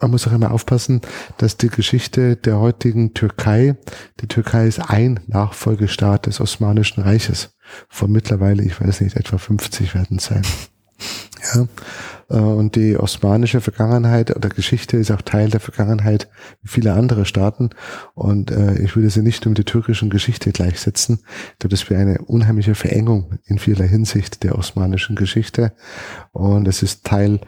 man 0.00 0.10
muss 0.10 0.26
auch 0.26 0.32
immer 0.32 0.52
aufpassen, 0.52 1.00
dass 1.38 1.56
die 1.56 1.68
Geschichte 1.68 2.36
der 2.36 2.58
heutigen 2.58 3.14
Türkei, 3.14 3.76
die 4.20 4.28
Türkei 4.28 4.66
ist 4.66 4.90
ein 4.90 5.20
Nachfolgestaat 5.26 6.26
des 6.26 6.40
Osmanischen 6.40 7.02
Reiches. 7.02 7.56
Von 7.88 8.12
mittlerweile, 8.12 8.62
ich 8.62 8.80
weiß 8.80 9.00
nicht, 9.00 9.16
etwa 9.16 9.38
50 9.38 9.94
werden 9.94 10.18
es 10.18 10.26
sein. 10.26 10.42
Ja. 11.52 11.66
Äh, 12.30 12.36
und 12.36 12.76
die 12.76 12.96
osmanische 12.96 13.60
Vergangenheit 13.60 14.34
oder 14.34 14.48
Geschichte 14.48 14.96
ist 14.96 15.10
auch 15.10 15.22
Teil 15.22 15.50
der 15.50 15.60
Vergangenheit 15.60 16.28
wie 16.62 16.68
viele 16.68 16.94
andere 16.94 17.24
Staaten. 17.24 17.70
Und 18.14 18.50
äh, 18.50 18.78
ich 18.78 18.96
würde 18.96 19.10
sie 19.10 19.22
nicht 19.22 19.44
mit 19.46 19.58
der 19.58 19.64
türkischen 19.64 20.10
Geschichte 20.10 20.52
gleichsetzen. 20.52 21.20
Ich 21.52 21.58
glaube, 21.58 21.70
das 21.70 21.90
wäre 21.90 22.00
eine 22.00 22.18
unheimliche 22.18 22.74
Verengung 22.74 23.38
in 23.44 23.58
vieler 23.58 23.84
Hinsicht 23.84 24.42
der 24.42 24.56
osmanischen 24.56 25.16
Geschichte. 25.16 25.72
Und 26.32 26.68
es 26.68 26.82
ist 26.82 27.04
Teil 27.04 27.40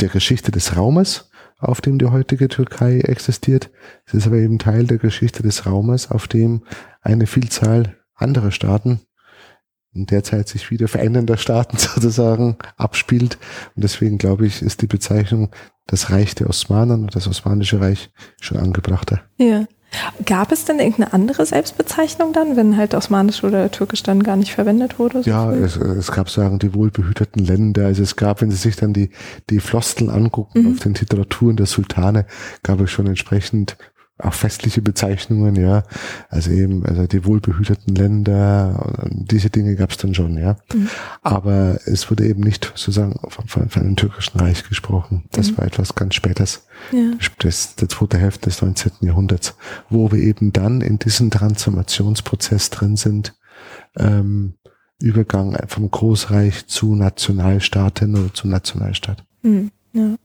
der 0.00 0.08
Geschichte 0.08 0.50
des 0.50 0.76
Raumes, 0.76 1.30
auf 1.58 1.80
dem 1.80 1.98
die 1.98 2.06
heutige 2.06 2.48
Türkei 2.48 3.00
existiert. 3.00 3.70
Es 4.06 4.14
ist 4.14 4.26
aber 4.26 4.36
eben 4.36 4.58
Teil 4.58 4.86
der 4.86 4.98
Geschichte 4.98 5.42
des 5.42 5.66
Raumes, 5.66 6.10
auf 6.10 6.26
dem 6.28 6.64
eine 7.00 7.26
Vielzahl 7.26 7.96
anderer 8.14 8.50
Staaten 8.50 9.00
derzeit 9.94 10.48
sich 10.48 10.70
wieder 10.70 10.88
verändernder 10.88 11.36
Staaten 11.36 11.76
sozusagen 11.78 12.56
abspielt. 12.76 13.38
Und 13.76 13.84
deswegen 13.84 14.18
glaube 14.18 14.46
ich, 14.46 14.62
ist 14.62 14.82
die 14.82 14.86
Bezeichnung 14.86 15.50
das 15.86 16.10
Reich 16.10 16.34
der 16.34 16.48
Osmanen 16.48 17.02
und 17.02 17.14
das 17.14 17.28
Osmanische 17.28 17.80
Reich 17.80 18.10
schon 18.40 18.58
angebrachter. 18.58 19.20
Ja. 19.36 19.66
Gab 20.24 20.50
es 20.50 20.64
denn 20.64 20.80
irgendeine 20.80 21.12
andere 21.12 21.46
Selbstbezeichnung 21.46 22.32
dann, 22.32 22.56
wenn 22.56 22.76
halt 22.76 22.94
Osmanisch 22.94 23.44
oder 23.44 23.70
Türkisch 23.70 24.02
dann 24.02 24.22
gar 24.24 24.36
nicht 24.36 24.52
verwendet 24.52 24.98
wurde? 24.98 25.22
So 25.22 25.30
ja, 25.30 25.52
es, 25.52 25.76
es, 25.76 26.10
gab 26.10 26.30
sagen 26.30 26.58
die 26.58 26.74
wohlbehüteten 26.74 27.44
Länder. 27.44 27.86
Also 27.86 28.02
es 28.02 28.16
gab, 28.16 28.40
wenn 28.40 28.50
Sie 28.50 28.56
sich 28.56 28.76
dann 28.76 28.92
die, 28.92 29.10
die 29.50 29.60
Floskeln 29.60 30.10
angucken 30.10 30.62
mhm. 30.62 30.72
auf 30.72 30.80
den 30.80 30.94
Titulaturen 30.94 31.56
der 31.56 31.66
Sultane, 31.66 32.26
gab 32.62 32.80
es 32.80 32.90
schon 32.90 33.06
entsprechend 33.06 33.76
auch 34.18 34.32
festliche 34.32 34.80
Bezeichnungen, 34.80 35.56
ja. 35.56 35.82
Also 36.28 36.50
eben, 36.50 36.86
also 36.86 37.06
die 37.06 37.24
wohlbehüteten 37.24 37.94
Länder, 37.96 39.08
diese 39.10 39.50
Dinge 39.50 39.74
gab 39.74 39.90
es 39.90 39.96
dann 39.96 40.14
schon, 40.14 40.38
ja. 40.38 40.56
Mhm. 40.72 40.88
Aber 41.22 41.80
es 41.86 42.10
wurde 42.10 42.26
eben 42.26 42.42
nicht 42.42 42.64
sozusagen 42.64 43.18
von, 43.28 43.68
von, 43.68 43.82
einem 43.82 43.96
türkischen 43.96 44.38
Reich 44.38 44.68
gesprochen. 44.68 45.24
Das 45.32 45.50
mhm. 45.50 45.58
war 45.58 45.66
etwas 45.66 45.96
ganz 45.96 46.14
Spätes. 46.14 46.66
Ja. 46.92 47.10
Das, 47.40 47.74
der 47.74 47.88
zweite 47.88 48.18
Hälfte 48.18 48.48
des 48.48 48.62
19. 48.62 48.92
Jahrhunderts, 49.00 49.56
wo 49.90 50.12
wir 50.12 50.20
eben 50.20 50.52
dann 50.52 50.80
in 50.80 50.98
diesem 50.98 51.30
Transformationsprozess 51.30 52.70
drin 52.70 52.96
sind, 52.96 53.34
ähm, 53.96 54.54
Übergang 55.00 55.56
vom 55.66 55.90
Großreich 55.90 56.68
zu 56.68 56.94
Nationalstaaten 56.94 58.16
oder 58.16 58.32
zu 58.32 58.46
Nationalstaat. 58.46 59.24
Mhm. 59.42 59.72
Ja. 59.92 60.16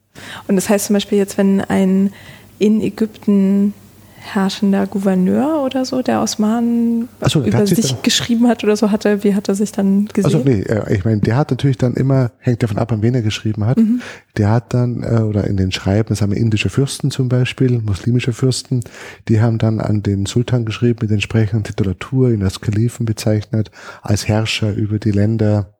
Und 0.48 0.56
das 0.56 0.70
heißt 0.70 0.88
zum 0.88 0.95
Beispiel 0.95 1.18
jetzt, 1.18 1.38
wenn 1.38 1.61
ein 1.61 2.11
in 2.60 2.81
Ägypten 2.81 3.73
herrschender 4.22 4.86
Gouverneur 4.86 5.64
oder 5.64 5.86
so, 5.86 6.02
der 6.02 6.22
Osmanen 6.22 7.07
so, 7.22 7.44
über 7.44 7.65
sich 7.65 7.94
dann, 7.94 8.02
geschrieben 8.03 8.48
hat 8.48 8.64
oder 8.64 8.76
so 8.76 8.91
hatte, 8.91 9.23
wie 9.23 9.34
hat 9.34 9.48
er 9.48 9.56
sich 9.56 9.72
dann 9.72 10.06
gesehen? 10.07 10.26
Also 10.26 10.38
nee, 10.40 10.61
äh, 10.61 10.94
ich 10.94 11.06
meine, 11.06 11.22
der 11.22 11.38
hat 11.38 11.52
natürlich 11.52 11.77
dann 11.77 11.94
immer, 11.94 12.31
hängt 12.40 12.61
davon 12.61 12.77
ab, 12.77 12.91
an 12.91 13.02
wen 13.02 13.15
er 13.15 13.22
geschrieben 13.22 13.65
hat, 13.65 13.77
mhm. 13.77 14.02
der 14.38 14.49
hat 14.49 14.73
dann, 14.73 15.03
äh, 15.03 15.22
oder 15.22 15.45
in 15.45 15.57
den 15.57 15.72
Schreiben, 15.72 16.10
das 16.10 16.22
haben 16.22 16.34
indische 16.34 16.69
Fürsten 16.69 17.11
zum 17.11 17.30
Beispiel, 17.30 17.80
muslimische 17.80 18.34
Fürsten, 18.34 18.81
die 19.27 19.41
haben 19.41 19.57
dann 19.57 19.80
an 19.80 20.03
den 20.03 20.26
Sultan 20.26 20.65
geschrieben 20.65 20.99
mit 21.02 21.11
entsprechender 21.11 21.64
Titulatur, 21.64 22.30
ihn 22.31 22.44
als 22.44 22.61
Kalifen 22.61 23.06
bezeichnet, 23.06 23.72
als 24.02 24.27
Herrscher 24.27 24.73
über 24.73 24.99
die 24.99 25.11
Länder 25.11 25.78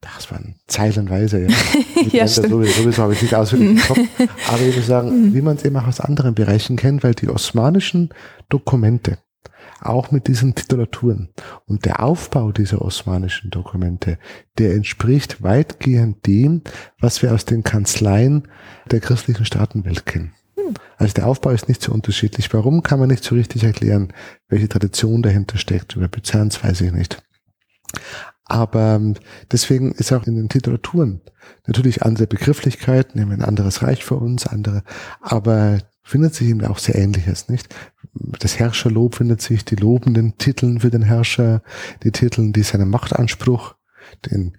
das 0.00 0.30
waren 0.30 0.54
zeilenweise, 0.66 1.40
ja. 1.40 1.48
ja 2.12 2.28
sowieso, 2.28 2.62
sowieso 2.62 3.02
habe 3.02 3.14
ich 3.14 3.22
nicht 3.22 3.34
auswendig 3.34 3.70
im 3.70 3.78
Kopf. 3.78 3.98
Aber 4.48 4.60
ich 4.60 4.74
würde 4.74 4.86
sagen, 4.86 5.10
mhm. 5.10 5.34
wie 5.34 5.42
man 5.42 5.56
es 5.56 5.64
eben 5.64 5.76
auch 5.76 5.86
aus 5.86 6.00
anderen 6.00 6.34
Bereichen 6.34 6.76
kennt, 6.76 7.02
weil 7.02 7.14
die 7.14 7.28
osmanischen 7.28 8.10
Dokumente, 8.48 9.18
auch 9.80 10.10
mit 10.10 10.26
diesen 10.26 10.54
Titulaturen 10.54 11.28
und 11.66 11.84
der 11.84 12.02
Aufbau 12.02 12.52
dieser 12.52 12.82
osmanischen 12.82 13.50
Dokumente, 13.50 14.18
der 14.58 14.74
entspricht 14.74 15.42
weitgehend 15.42 16.26
dem, 16.26 16.62
was 17.00 17.22
wir 17.22 17.32
aus 17.32 17.44
den 17.44 17.62
Kanzleien 17.62 18.48
der 18.90 19.00
christlichen 19.00 19.44
Staatenwelt 19.44 20.06
kennen. 20.06 20.32
Mhm. 20.56 20.74
Also 20.96 21.14
der 21.14 21.26
Aufbau 21.26 21.50
ist 21.50 21.68
nicht 21.68 21.82
so 21.82 21.92
unterschiedlich. 21.92 22.52
Warum 22.52 22.82
kann 22.82 22.98
man 22.98 23.08
nicht 23.08 23.24
so 23.24 23.34
richtig 23.34 23.64
erklären, 23.64 24.12
welche 24.48 24.68
Tradition 24.68 25.22
dahinter 25.22 25.58
steckt? 25.58 25.96
Über 25.96 26.08
Byzanz 26.08 26.62
weiß 26.62 26.80
ich 26.80 26.92
nicht. 26.92 27.22
Aber 28.48 28.96
ähm, 28.96 29.14
deswegen 29.52 29.92
ist 29.92 30.12
auch 30.12 30.26
in 30.26 30.36
den 30.36 30.48
Titulaturen 30.48 31.20
natürlich 31.66 32.02
andere 32.02 32.26
Begrifflichkeiten, 32.26 33.20
nehmen 33.20 33.32
ein 33.32 33.48
anderes 33.48 33.82
Reich 33.82 34.04
für 34.04 34.16
uns, 34.16 34.46
andere, 34.46 34.82
aber 35.20 35.78
findet 36.02 36.34
sich 36.34 36.48
eben 36.48 36.64
auch 36.64 36.78
sehr 36.78 36.94
ähnliches, 36.94 37.48
nicht? 37.48 37.74
Das 38.14 38.58
Herrscherlob 38.58 39.16
findet 39.16 39.42
sich, 39.42 39.64
die 39.64 39.76
lobenden 39.76 40.38
Titeln 40.38 40.80
für 40.80 40.90
den 40.90 41.02
Herrscher, 41.02 41.62
die 42.02 42.10
Titeln, 42.10 42.54
die 42.54 42.62
seinen 42.62 42.88
Machtanspruch, 42.88 43.74
den 44.24 44.56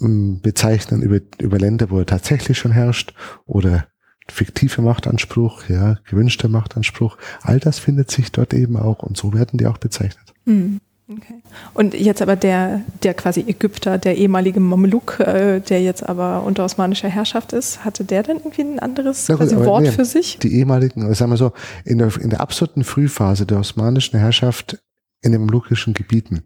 ähm, 0.00 0.40
bezeichnen 0.42 1.00
über, 1.00 1.20
über 1.38 1.58
Länder, 1.58 1.90
wo 1.90 1.98
er 1.98 2.06
tatsächlich 2.06 2.58
schon 2.58 2.72
herrscht 2.72 3.14
oder 3.46 3.86
fiktive 4.28 4.82
Machtanspruch, 4.82 5.68
ja, 5.68 5.96
gewünschter 6.08 6.48
Machtanspruch. 6.48 7.16
All 7.40 7.58
das 7.58 7.78
findet 7.78 8.10
sich 8.10 8.30
dort 8.30 8.52
eben 8.54 8.76
auch 8.76 9.02
und 9.02 9.16
so 9.16 9.32
werden 9.32 9.58
die 9.58 9.66
auch 9.66 9.78
bezeichnet. 9.78 10.34
Mhm. 10.44 10.80
Okay. 11.10 11.42
Und 11.74 11.94
jetzt 11.94 12.22
aber 12.22 12.36
der, 12.36 12.82
der 13.02 13.14
quasi 13.14 13.40
Ägypter, 13.40 13.98
der 13.98 14.16
ehemalige 14.16 14.60
Mamluk, 14.60 15.18
äh, 15.18 15.58
der 15.60 15.82
jetzt 15.82 16.08
aber 16.08 16.44
unter 16.44 16.64
osmanischer 16.64 17.08
Herrschaft 17.08 17.52
ist, 17.52 17.84
hatte 17.84 18.04
der 18.04 18.22
dann 18.22 18.36
irgendwie 18.36 18.62
ein 18.62 18.78
anderes 18.78 19.26
ja, 19.26 19.34
gut, 19.34 19.50
Wort 19.56 19.82
nee, 19.82 19.90
für 19.90 20.04
sich? 20.04 20.38
Die 20.38 20.54
ehemaligen, 20.54 21.12
sagen 21.14 21.32
wir 21.32 21.36
so, 21.36 21.52
in 21.84 21.98
der, 21.98 22.16
in 22.20 22.30
der 22.30 22.40
absoluten 22.40 22.84
Frühphase 22.84 23.44
der 23.44 23.58
osmanischen 23.58 24.20
Herrschaft 24.20 24.78
in 25.22 25.32
den 25.32 25.40
mamlukischen 25.40 25.94
Gebieten 25.94 26.44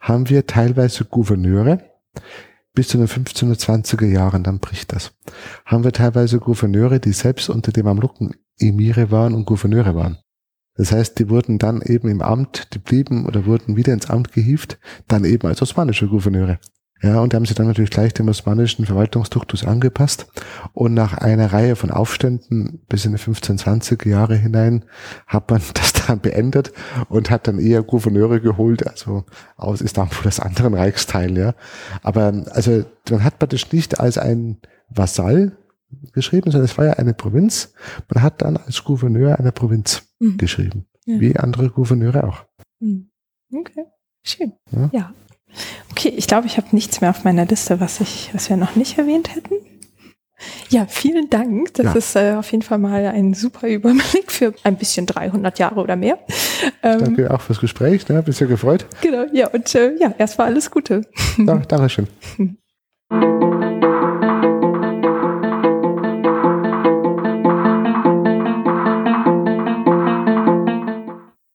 haben 0.00 0.28
wir 0.30 0.46
teilweise 0.46 1.04
Gouverneure, 1.04 1.80
bis 2.74 2.88
zu 2.88 2.98
den 2.98 3.06
1520er 3.06 4.06
Jahren, 4.06 4.42
dann 4.42 4.60
bricht 4.60 4.92
das, 4.92 5.12
haben 5.66 5.84
wir 5.84 5.92
teilweise 5.92 6.38
Gouverneure, 6.38 7.00
die 7.00 7.12
selbst 7.12 7.50
unter 7.50 7.70
den 7.70 7.84
Mamluken 7.84 8.34
Emire 8.58 9.10
waren 9.10 9.34
und 9.34 9.44
Gouverneure 9.44 9.94
waren. 9.94 10.18
Das 10.76 10.92
heißt, 10.92 11.18
die 11.18 11.28
wurden 11.28 11.58
dann 11.58 11.82
eben 11.82 12.08
im 12.08 12.22
Amt, 12.22 12.74
die 12.74 12.78
blieben 12.78 13.26
oder 13.26 13.46
wurden 13.46 13.76
wieder 13.76 13.92
ins 13.92 14.10
Amt 14.10 14.32
gehievt, 14.32 14.78
dann 15.08 15.24
eben 15.24 15.46
als 15.46 15.62
osmanische 15.62 16.08
Gouverneure. 16.08 16.58
Ja, 17.02 17.20
und 17.20 17.34
haben 17.34 17.44
sie 17.44 17.54
dann 17.54 17.66
natürlich 17.66 17.90
gleich 17.90 18.14
dem 18.14 18.28
osmanischen 18.28 18.86
Verwaltungsduktus 18.86 19.64
angepasst. 19.64 20.26
Und 20.72 20.94
nach 20.94 21.18
einer 21.18 21.52
Reihe 21.52 21.76
von 21.76 21.90
Aufständen 21.90 22.80
bis 22.88 23.04
in 23.04 23.12
die 23.12 23.18
1520er 23.18 24.08
Jahre 24.08 24.34
hinein 24.34 24.84
hat 25.26 25.50
man 25.50 25.60
das 25.74 25.92
dann 25.92 26.20
beendet 26.20 26.72
und 27.08 27.30
hat 27.30 27.48
dann 27.48 27.58
eher 27.58 27.82
Gouverneure 27.82 28.40
geholt, 28.40 28.86
also 28.86 29.24
aus 29.56 29.82
Istanbul, 29.82 30.18
das 30.24 30.40
anderen 30.40 30.72
Reichsteil, 30.72 31.36
ja. 31.36 31.54
Aber, 32.02 32.32
also, 32.50 32.84
man 33.10 33.24
hat 33.24 33.38
praktisch 33.38 33.70
nicht 33.72 34.00
als 34.00 34.16
ein 34.16 34.58
Vasall 34.88 35.52
geschrieben, 36.12 36.50
sondern 36.50 36.68
es 36.68 36.76
war 36.78 36.86
ja 36.86 36.92
eine 36.94 37.14
Provinz. 37.14 37.72
Man 38.12 38.22
hat 38.22 38.42
dann 38.42 38.56
als 38.56 38.84
Gouverneur 38.84 39.38
einer 39.38 39.52
Provinz 39.52 40.02
mhm. 40.18 40.38
geschrieben. 40.38 40.86
Ja. 41.04 41.20
Wie 41.20 41.36
andere 41.36 41.70
Gouverneure 41.70 42.24
auch. 42.24 42.44
Mhm. 42.80 43.10
Okay, 43.52 43.84
schön. 44.22 44.52
Ja. 44.72 44.90
ja. 44.92 45.14
Okay, 45.90 46.08
ich 46.08 46.26
glaube, 46.26 46.46
ich 46.46 46.56
habe 46.56 46.68
nichts 46.72 47.00
mehr 47.00 47.10
auf 47.10 47.24
meiner 47.24 47.46
Liste, 47.46 47.80
was 47.80 48.00
ich, 48.00 48.30
was 48.34 48.50
wir 48.50 48.56
noch 48.56 48.76
nicht 48.76 48.98
erwähnt 48.98 49.34
hätten. 49.34 49.54
Ja, 50.68 50.86
vielen 50.86 51.30
Dank. 51.30 51.72
Das 51.74 51.86
ja. 51.86 51.92
ist 51.94 52.16
äh, 52.16 52.34
auf 52.34 52.50
jeden 52.52 52.62
Fall 52.62 52.78
mal 52.78 53.06
ein 53.06 53.32
super 53.32 53.68
Überblick 53.68 54.30
für 54.30 54.52
ein 54.64 54.76
bisschen 54.76 55.06
300 55.06 55.58
Jahre 55.58 55.80
oder 55.80 55.96
mehr. 55.96 56.18
Ähm, 56.82 56.98
Danke 57.00 57.30
auch 57.30 57.40
fürs 57.40 57.60
Gespräch, 57.60 58.06
ne? 58.08 58.22
Bist 58.22 58.40
ja 58.40 58.46
gefreut. 58.46 58.86
Genau, 59.00 59.24
ja, 59.32 59.48
und 59.48 59.74
äh, 59.74 59.96
ja, 59.96 60.14
erstmal 60.18 60.48
alles 60.48 60.70
Gute. 60.70 61.02
Ja, 61.38 61.56
Dankeschön. 61.56 62.08